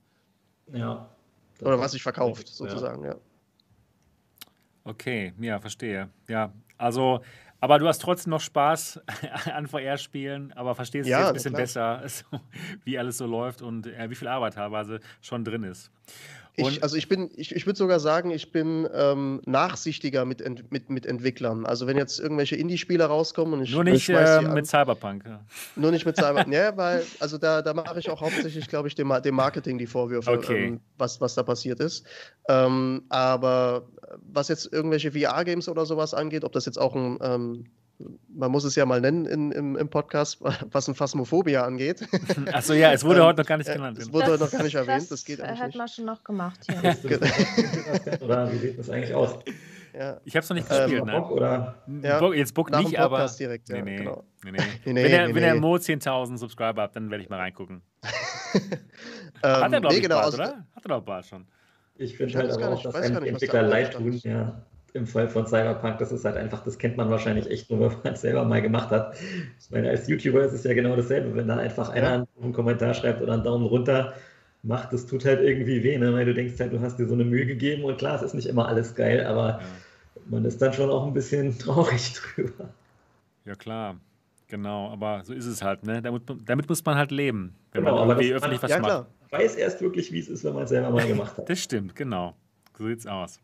Ja. 0.72 1.10
Oder 1.62 1.78
was 1.78 1.92
sich 1.92 2.02
verkauft, 2.02 2.48
sozusagen, 2.48 3.04
ja. 3.04 3.10
ja. 3.10 3.18
Okay, 4.86 5.34
ja, 5.42 5.60
verstehe. 5.60 6.08
Ja, 6.30 6.54
also 6.78 7.20
aber 7.60 7.80
du 7.80 7.88
hast 7.88 8.00
trotzdem 8.00 8.32
noch 8.32 8.42
Spaß 8.42 9.02
an 9.54 9.68
VR-Spielen, 9.68 10.54
aber 10.54 10.76
verstehst 10.76 11.10
ja, 11.10 11.20
jetzt 11.20 11.28
ein 11.28 11.34
bisschen 11.34 11.54
besser, 11.54 12.02
so, 12.08 12.26
wie 12.84 12.98
alles 12.98 13.18
so 13.18 13.26
läuft 13.26 13.62
und 13.62 13.88
äh, 13.88 14.10
wie 14.10 14.16
viel 14.16 14.28
Arbeit 14.28 14.54
teilweise 14.54 15.00
schon 15.22 15.44
drin 15.44 15.64
ist. 15.64 15.92
Ich, 16.68 16.84
also 16.84 16.96
ich 16.96 17.08
bin, 17.08 17.30
ich, 17.36 17.56
ich 17.56 17.66
würde 17.66 17.78
sogar 17.78 18.00
sagen, 18.00 18.32
ich 18.32 18.52
bin 18.52 18.88
ähm, 18.94 19.42
nachsichtiger 19.46 20.26
mit, 20.26 20.42
ent, 20.42 20.72
mit, 20.72 20.90
mit 20.90 21.06
Entwicklern. 21.06 21.66
Also 21.66 21.88
wenn 21.88 21.98
jetzt 21.98 22.20
irgendwelche 22.20 22.56
Indie-Spieler 22.56 23.06
rauskommen 23.06 23.54
und 23.54 23.64
ich 23.64 23.72
Nur 23.72 23.84
nicht 23.84 24.10
äh, 24.10 24.42
mit 24.42 24.68
Cyberpunk. 24.68 25.26
Ja. 25.26 25.40
Nur 25.76 25.92
nicht 25.92 26.06
mit 26.06 26.16
Cyberpunk. 26.16 26.54
ja, 26.54 26.76
weil, 26.76 27.04
also 27.20 27.38
da, 27.38 27.62
da 27.62 27.74
mache 27.74 28.00
ich 28.00 28.10
auch 28.10 28.22
hauptsächlich, 28.22 28.68
glaube 28.68 28.88
ich, 28.88 28.96
dem, 28.96 29.14
dem 29.24 29.36
Marketing 29.36 29.78
die 29.78 29.88
Vorwürfe, 29.88 30.32
okay. 30.32 30.66
ähm, 30.68 30.80
was, 30.98 31.22
was 31.22 31.36
da 31.36 31.44
passiert 31.44 31.80
ist. 31.80 32.06
Ähm, 32.48 33.04
aber 33.10 33.88
was 34.32 34.48
jetzt 34.48 34.72
irgendwelche 34.72 35.12
VR-Games 35.12 35.70
oder 35.70 35.86
sowas 35.86 36.14
angeht, 36.14 36.44
ob 36.44 36.52
das 36.52 36.66
jetzt 36.66 36.80
auch 36.80 36.96
ein 36.96 37.18
ähm, 37.22 37.66
man 38.30 38.52
muss 38.52 38.64
es 38.64 38.76
ja 38.76 38.86
mal 38.86 39.02
nennen 39.02 39.26
in, 39.26 39.52
im, 39.52 39.76
im 39.76 39.90
Podcast, 39.90 40.40
was 40.72 40.88
ein 40.88 40.96
Phasmophobia 40.96 41.64
angeht. 41.64 42.08
Achso, 42.54 42.74
ja, 42.74 42.92
es 42.92 43.04
wurde 43.04 43.20
ähm, 43.20 43.26
heute 43.26 43.42
noch 43.42 43.48
gar 43.48 43.58
nicht 43.58 43.72
genannt. 43.72 43.98
Es 43.98 44.12
wurde 44.12 44.28
heute 44.28 44.44
noch 44.44 44.52
gar 44.52 44.64
nicht 44.64 44.76
erwähnt, 44.76 45.02
das, 45.02 45.10
das 45.10 45.26
geht 45.26 45.42
eigentlich 45.42 45.60
hat 45.60 45.76
man 45.76 45.88
schon 45.88 46.06
noch 46.06 46.24
gemacht 46.24 46.60
hier. 46.66 46.78
oder 48.22 48.52
wie 48.52 48.58
sieht 48.58 48.80
das 48.80 48.90
eigentlich 48.90 49.14
aus? 49.14 49.36
Ja. 49.94 50.22
Ich 50.24 50.36
habe 50.36 50.44
es 50.44 50.50
noch 50.50 50.56
nicht 50.56 50.70
gespielt, 50.70 51.02
ähm, 51.02 51.06
ne? 51.08 51.12
Bock, 51.14 51.32
oder? 51.32 51.76
Ja, 52.02 52.34
jetzt 52.34 52.54
Bock 52.54 52.72
nicht, 52.72 52.98
aber. 53.00 53.28
Direkt, 53.38 53.70
ja, 53.70 53.76
nee, 53.76 53.82
nee. 53.82 53.98
Genau. 53.98 54.24
nee, 54.44 54.52
nee. 54.52 54.58
nee, 54.86 54.94
nee 54.94 55.04
wenn 55.04 55.12
er, 55.12 55.36
wenn 55.36 55.44
er 55.44 55.56
Mo 55.56 55.76
10.000 55.76 56.38
Subscriber 56.38 56.84
hat, 56.84 56.96
dann 56.96 57.10
werde 57.10 57.24
ich 57.24 57.30
mal 57.30 57.40
reingucken. 57.40 57.82
hat 59.44 59.74
er, 59.74 59.82
glaube 59.82 59.96
ich, 59.96 60.02
genau, 60.02 60.22
bald, 60.22 60.34
oder? 60.36 60.66
Hat 60.76 60.86
er 60.86 60.90
doch 60.90 61.02
bald 61.02 61.26
schon. 61.26 61.48
Ich 61.96 62.16
finde 62.16 62.38
halt 62.38 62.52
aber 62.52 62.70
auch, 62.70 62.82
dass 62.82 62.96
ein 62.96 63.24
Entwickler 63.24 63.64
leid 63.64 63.94
tun, 63.94 64.14
ja 64.24 64.64
im 64.94 65.08
Fall 65.08 65.28
von 65.28 65.46
Cyberpunk, 65.48 65.98
das 66.00 66.12
ist 66.12 66.26
halt 66.26 66.38
einfach, 66.38 66.64
das 66.64 66.78
kennt 66.78 66.98
man 66.98 67.10
wahrscheinlich 67.10 67.50
echt 67.50 67.70
nur, 67.70 67.92
wenn 67.92 67.98
man 68.04 68.14
es 68.14 68.22
selber 68.22 68.46
mal 68.46 68.62
gemacht 68.62 68.90
hat. 68.90 69.16
Ich 69.60 69.70
meine, 69.72 69.90
als 69.90 70.08
YouTuber 70.08 70.44
ist 70.44 70.54
es 70.54 70.64
ja 70.64 70.74
genau 70.74 70.96
dasselbe. 70.96 71.36
Wenn 71.36 71.48
dann 71.48 71.60
einfach 71.60 71.90
einer 71.90 72.28
einen 72.42 72.54
Kommentar 72.54 72.94
schreibt 72.94 73.22
oder 73.22 73.34
einen 73.34 73.44
Daumen 73.44 73.66
runter 73.66 74.14
macht, 74.64 74.92
das 74.94 75.06
tut 75.06 75.26
halt 75.26 75.42
irgendwie 75.42 75.84
weh, 75.84 75.98
ne? 75.98 76.14
weil 76.14 76.26
du 76.26 76.34
denkst 76.34 76.60
halt, 76.60 76.74
du 76.74 76.82
hast 76.82 76.98
dir 76.98 77.08
so 77.08 77.14
eine 77.14 77.24
Mühe 77.24 77.46
gegeben 77.46 77.84
und 77.86 77.98
klar, 77.98 78.16
es 78.16 78.22
ist 78.22 78.34
nicht 78.34 78.48
immer 78.48 78.68
alles 78.68 78.96
geil, 78.96 79.26
aber 79.26 79.48
ja. 79.48 79.62
man 80.30 80.44
ist 80.46 80.62
dann 80.62 80.74
schon 80.74 80.90
auch 80.90 81.06
ein 81.06 81.14
bisschen 81.14 81.58
traurig 81.60 82.14
drüber. 82.14 82.70
Ja, 83.46 83.56
klar. 83.56 83.96
Genau, 84.50 84.90
aber 84.90 85.24
so 85.24 85.34
ist 85.34 85.46
es 85.46 85.62
halt, 85.62 85.86
ne? 85.86 86.02
Damit, 86.02 86.24
damit 86.46 86.68
muss 86.68 86.84
man 86.84 86.96
halt 86.96 87.12
leben, 87.12 87.54
wenn 87.72 87.84
genau, 87.84 88.00
man 88.00 88.10
irgendwie 88.10 88.34
öffentlich 88.34 88.64
was 88.64 88.72
ja, 88.72 88.80
macht. 88.80 89.06
Weiß 89.30 89.56
erst 89.56 89.80
wirklich, 89.80 90.12
wie 90.12 90.20
es 90.20 90.28
ist, 90.28 90.44
wenn 90.44 90.56
man 90.56 90.64
es 90.64 90.70
selber 90.70 90.90
mal 90.90 91.08
gemacht 91.08 91.38
hat. 91.38 91.48
das 91.50 91.60
stimmt, 91.60 91.96
genau. 91.96 92.34
So 92.76 92.88
sieht's 92.88 93.06
aus. 93.06 93.40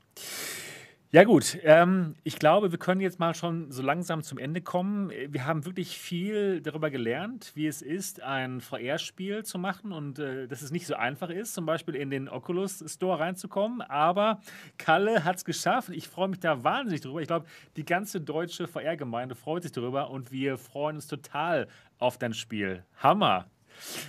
Ja 1.11 1.23
gut, 1.23 1.57
ähm, 1.63 2.15
ich 2.23 2.39
glaube, 2.39 2.71
wir 2.71 2.79
können 2.79 2.99
jetzt 2.99 3.19
mal 3.19 3.33
schon 3.33 3.71
so 3.71 3.81
langsam 3.81 4.21
zum 4.21 4.37
Ende 4.37 4.59
kommen. 4.59 5.11
Wir 5.29 5.45
haben 5.45 5.65
wirklich 5.65 5.97
viel 5.97 6.61
darüber 6.61 6.89
gelernt, 6.89 7.51
wie 7.55 7.67
es 7.67 7.81
ist, 7.81 8.21
ein 8.21 8.59
VR-Spiel 8.59 9.45
zu 9.45 9.57
machen 9.57 9.93
und 9.93 10.19
äh, 10.19 10.47
dass 10.47 10.61
es 10.61 10.71
nicht 10.71 10.87
so 10.87 10.95
einfach 10.95 11.29
ist, 11.29 11.53
zum 11.53 11.65
Beispiel 11.65 11.95
in 11.95 12.09
den 12.09 12.27
Oculus 12.27 12.83
Store 12.87 13.19
reinzukommen. 13.19 13.81
Aber 13.81 14.41
Kalle 14.77 15.23
hat 15.23 15.37
es 15.37 15.45
geschafft. 15.45 15.89
Ich 15.89 16.09
freue 16.09 16.27
mich 16.27 16.39
da 16.39 16.63
wahnsinnig 16.63 17.01
drüber. 17.01 17.21
Ich 17.21 17.27
glaube, 17.27 17.45
die 17.77 17.85
ganze 17.85 18.19
deutsche 18.19 18.67
VR-Gemeinde 18.67 19.35
freut 19.35 19.63
sich 19.63 19.71
darüber 19.71 20.09
und 20.09 20.31
wir 20.33 20.57
freuen 20.57 20.97
uns 20.97 21.07
total 21.07 21.67
auf 21.97 22.17
dein 22.17 22.33
Spiel. 22.33 22.83
Hammer! 22.97 23.45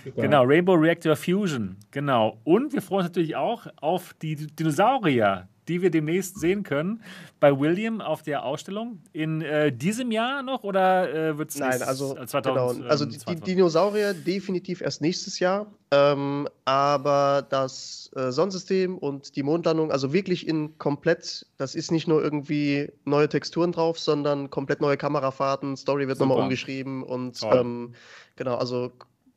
Super. 0.03 0.21
Genau, 0.21 0.43
Rainbow 0.43 0.73
Reactor 0.73 1.15
Fusion. 1.15 1.77
Genau. 1.91 2.39
Und 2.43 2.73
wir 2.73 2.81
freuen 2.81 3.05
uns 3.05 3.09
natürlich 3.09 3.35
auch 3.35 3.67
auf 3.77 4.13
die 4.21 4.35
Dinosaurier, 4.35 5.47
die 5.67 5.81
wir 5.81 5.91
demnächst 5.91 6.39
sehen 6.39 6.63
können 6.63 7.01
bei 7.39 7.57
William 7.57 8.01
auf 8.01 8.23
der 8.23 8.43
Ausstellung. 8.43 9.01
In 9.13 9.41
äh, 9.41 9.71
diesem 9.71 10.11
Jahr 10.11 10.43
noch 10.43 10.63
oder 10.63 11.13
äh, 11.13 11.37
wird 11.37 11.49
es 11.49 11.57
Nein, 11.57 11.81
also, 11.81 12.15
2000, 12.25 12.43
genau. 12.43 12.89
also 12.89 13.05
die, 13.05 13.17
die, 13.17 13.35
Dinosaurier 13.41 14.13
definitiv 14.13 14.81
erst 14.81 15.01
nächstes 15.01 15.39
Jahr. 15.39 15.67
Ähm, 15.91 16.47
aber 16.65 17.45
das 17.49 18.11
äh, 18.15 18.31
Sonnensystem 18.31 18.97
und 18.97 19.35
die 19.35 19.43
Mondlandung, 19.43 19.91
also 19.91 20.11
wirklich 20.11 20.47
in 20.47 20.77
komplett, 20.77 21.45
das 21.57 21.75
ist 21.75 21.91
nicht 21.91 22.07
nur 22.07 22.21
irgendwie 22.21 22.91
neue 23.05 23.29
Texturen 23.29 23.71
drauf, 23.71 23.99
sondern 23.99 24.49
komplett 24.49 24.81
neue 24.81 24.97
Kamerafahrten, 24.97 25.77
Story 25.77 26.07
wird 26.07 26.19
nochmal 26.19 26.39
umgeschrieben 26.39 27.03
und 27.03 27.39
ähm, 27.43 27.93
genau, 28.35 28.55
also 28.55 28.91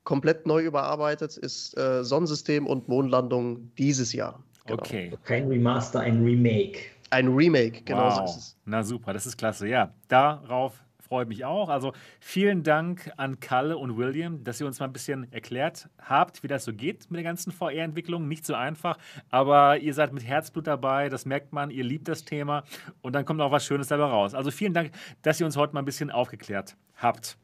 komplett 0.05 0.47
neu 0.47 0.65
überarbeitet 0.65 1.36
ist 1.36 1.77
äh, 1.77 2.02
Sonnensystem 2.02 2.66
und 2.66 2.89
Mondlandung 2.89 3.70
dieses 3.77 4.12
Jahr. 4.12 4.43
Genau. 4.70 4.82
Okay. 4.82 5.12
Kein 5.24 5.48
Remaster, 5.48 6.01
ein 6.01 6.22
Remake. 6.22 6.80
Ein 7.10 7.28
Remake, 7.28 7.82
genau 7.82 8.05
wow. 8.05 8.16
so 8.16 8.24
ist 8.24 8.36
es. 8.36 8.56
Na 8.64 8.82
super, 8.82 9.12
das 9.12 9.26
ist 9.26 9.36
klasse. 9.36 9.66
Ja, 9.66 9.92
darauf 10.09 10.80
freue 11.10 11.24
ich 11.24 11.28
mich 11.28 11.44
auch. 11.44 11.68
Also 11.68 11.92
vielen 12.20 12.62
Dank 12.62 13.10
an 13.16 13.40
Kalle 13.40 13.76
und 13.76 13.97
William, 13.97 14.44
dass 14.44 14.60
ihr 14.60 14.66
uns 14.68 14.78
mal 14.78 14.86
ein 14.86 14.92
bisschen 14.92 15.30
erklärt 15.32 15.88
habt, 15.98 16.44
wie 16.44 16.47
das 16.47 16.64
so 16.64 16.72
geht 16.72 17.10
mit 17.10 17.18
der 17.18 17.24
ganzen 17.24 17.51
VR-Entwicklung. 17.51 18.28
Nicht 18.28 18.47
so 18.47 18.55
einfach, 18.55 18.97
aber 19.28 19.78
ihr 19.78 19.92
seid 19.92 20.12
mit 20.12 20.24
Herzblut 20.24 20.68
dabei, 20.68 21.09
das 21.09 21.26
merkt 21.26 21.52
man, 21.52 21.70
ihr 21.70 21.82
liebt 21.82 22.06
das 22.06 22.24
Thema 22.24 22.62
und 23.02 23.12
dann 23.14 23.24
kommt 23.24 23.40
auch 23.40 23.51
was 23.51 23.66
Schönes 23.66 23.88
dabei 23.88 24.05
raus. 24.05 24.34
Also 24.34 24.52
vielen 24.52 24.72
Dank, 24.72 24.92
dass 25.22 25.40
ihr 25.40 25.47
uns 25.47 25.56
heute 25.56 25.74
mal 25.74 25.80
ein 25.80 25.84
bisschen 25.84 26.12
aufgeklärt 26.12 26.76
habt. 26.94 27.36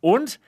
Und 0.00 0.40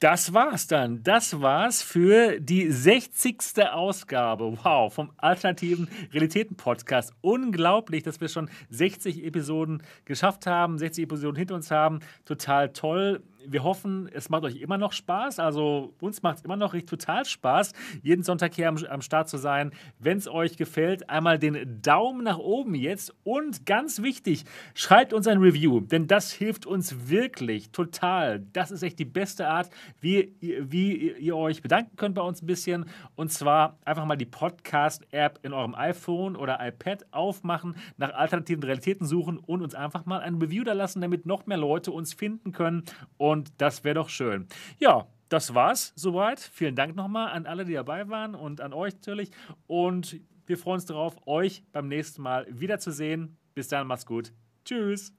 das 0.00 0.34
war's 0.34 0.66
dann. 0.66 1.02
Das 1.02 1.40
war's 1.40 1.82
für 1.82 2.38
die 2.38 2.70
60. 2.70 3.38
Ausgabe. 3.70 4.58
Wow, 4.62 4.92
vom 4.92 5.10
Alternativen 5.16 5.88
Realitäten 6.12 6.56
Podcast. 6.56 7.14
Unglaublich, 7.22 8.02
dass 8.02 8.20
wir 8.20 8.28
schon 8.28 8.50
60 8.68 9.24
Episoden 9.24 9.82
geschafft 10.04 10.46
haben, 10.46 10.78
60 10.78 11.04
Episoden 11.04 11.36
hinter 11.36 11.54
uns 11.54 11.70
haben. 11.70 12.00
Total 12.26 12.72
toll 12.72 13.22
wir 13.48 13.64
hoffen, 13.64 14.08
es 14.12 14.28
macht 14.28 14.44
euch 14.44 14.56
immer 14.56 14.78
noch 14.78 14.92
Spaß. 14.92 15.38
Also 15.38 15.94
uns 16.00 16.22
macht 16.22 16.38
es 16.38 16.44
immer 16.44 16.56
noch 16.56 16.74
total 16.86 17.24
Spaß, 17.24 17.72
jeden 18.02 18.22
Sonntag 18.22 18.54
hier 18.54 18.68
am, 18.68 18.76
am 18.88 19.02
Start 19.02 19.28
zu 19.28 19.38
sein. 19.38 19.72
Wenn 19.98 20.18
es 20.18 20.28
euch 20.28 20.56
gefällt, 20.56 21.08
einmal 21.10 21.38
den 21.38 21.80
Daumen 21.82 22.24
nach 22.24 22.38
oben 22.38 22.74
jetzt. 22.74 23.14
Und 23.24 23.66
ganz 23.66 24.02
wichtig, 24.02 24.44
schreibt 24.74 25.12
uns 25.12 25.26
ein 25.26 25.38
Review, 25.38 25.80
denn 25.80 26.06
das 26.06 26.32
hilft 26.32 26.66
uns 26.66 27.08
wirklich 27.08 27.70
total. 27.70 28.40
Das 28.52 28.70
ist 28.70 28.82
echt 28.82 28.98
die 28.98 29.04
beste 29.04 29.48
Art, 29.48 29.70
wie, 30.00 30.34
wie 30.40 31.12
ihr 31.12 31.36
euch 31.36 31.62
bedanken 31.62 31.96
könnt 31.96 32.14
bei 32.14 32.22
uns 32.22 32.42
ein 32.42 32.46
bisschen. 32.46 32.86
Und 33.14 33.32
zwar 33.32 33.78
einfach 33.84 34.04
mal 34.04 34.16
die 34.16 34.26
Podcast-App 34.26 35.40
in 35.42 35.52
eurem 35.52 35.74
iPhone 35.74 36.36
oder 36.36 36.58
iPad 36.60 37.06
aufmachen, 37.12 37.76
nach 37.96 38.12
alternativen 38.12 38.62
Realitäten 38.62 39.06
suchen 39.06 39.38
und 39.38 39.62
uns 39.62 39.74
einfach 39.74 40.06
mal 40.06 40.20
ein 40.20 40.36
Review 40.36 40.64
da 40.64 40.72
lassen, 40.72 41.00
damit 41.00 41.26
noch 41.26 41.46
mehr 41.46 41.58
Leute 41.58 41.92
uns 41.92 42.14
finden 42.14 42.52
können. 42.52 42.84
Und 43.16 43.35
und 43.36 43.52
das 43.58 43.84
wäre 43.84 43.94
doch 43.94 44.08
schön. 44.08 44.46
Ja, 44.78 45.06
das 45.28 45.54
war's 45.54 45.92
soweit. 45.96 46.40
Vielen 46.40 46.76
Dank 46.76 46.96
nochmal 46.96 47.30
an 47.30 47.46
alle, 47.46 47.64
die 47.64 47.74
dabei 47.74 48.08
waren 48.08 48.34
und 48.34 48.60
an 48.60 48.72
euch 48.72 48.94
natürlich. 48.94 49.30
Und 49.66 50.20
wir 50.46 50.56
freuen 50.56 50.76
uns 50.76 50.86
darauf, 50.86 51.16
euch 51.26 51.62
beim 51.72 51.88
nächsten 51.88 52.22
Mal 52.22 52.46
wiederzusehen. 52.48 53.36
Bis 53.54 53.68
dann, 53.68 53.86
macht's 53.86 54.06
gut. 54.06 54.32
Tschüss. 54.64 55.12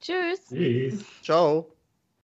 Tschüss. 0.00 0.44
Tschüss. 0.48 1.04
Ciao. 1.22 1.75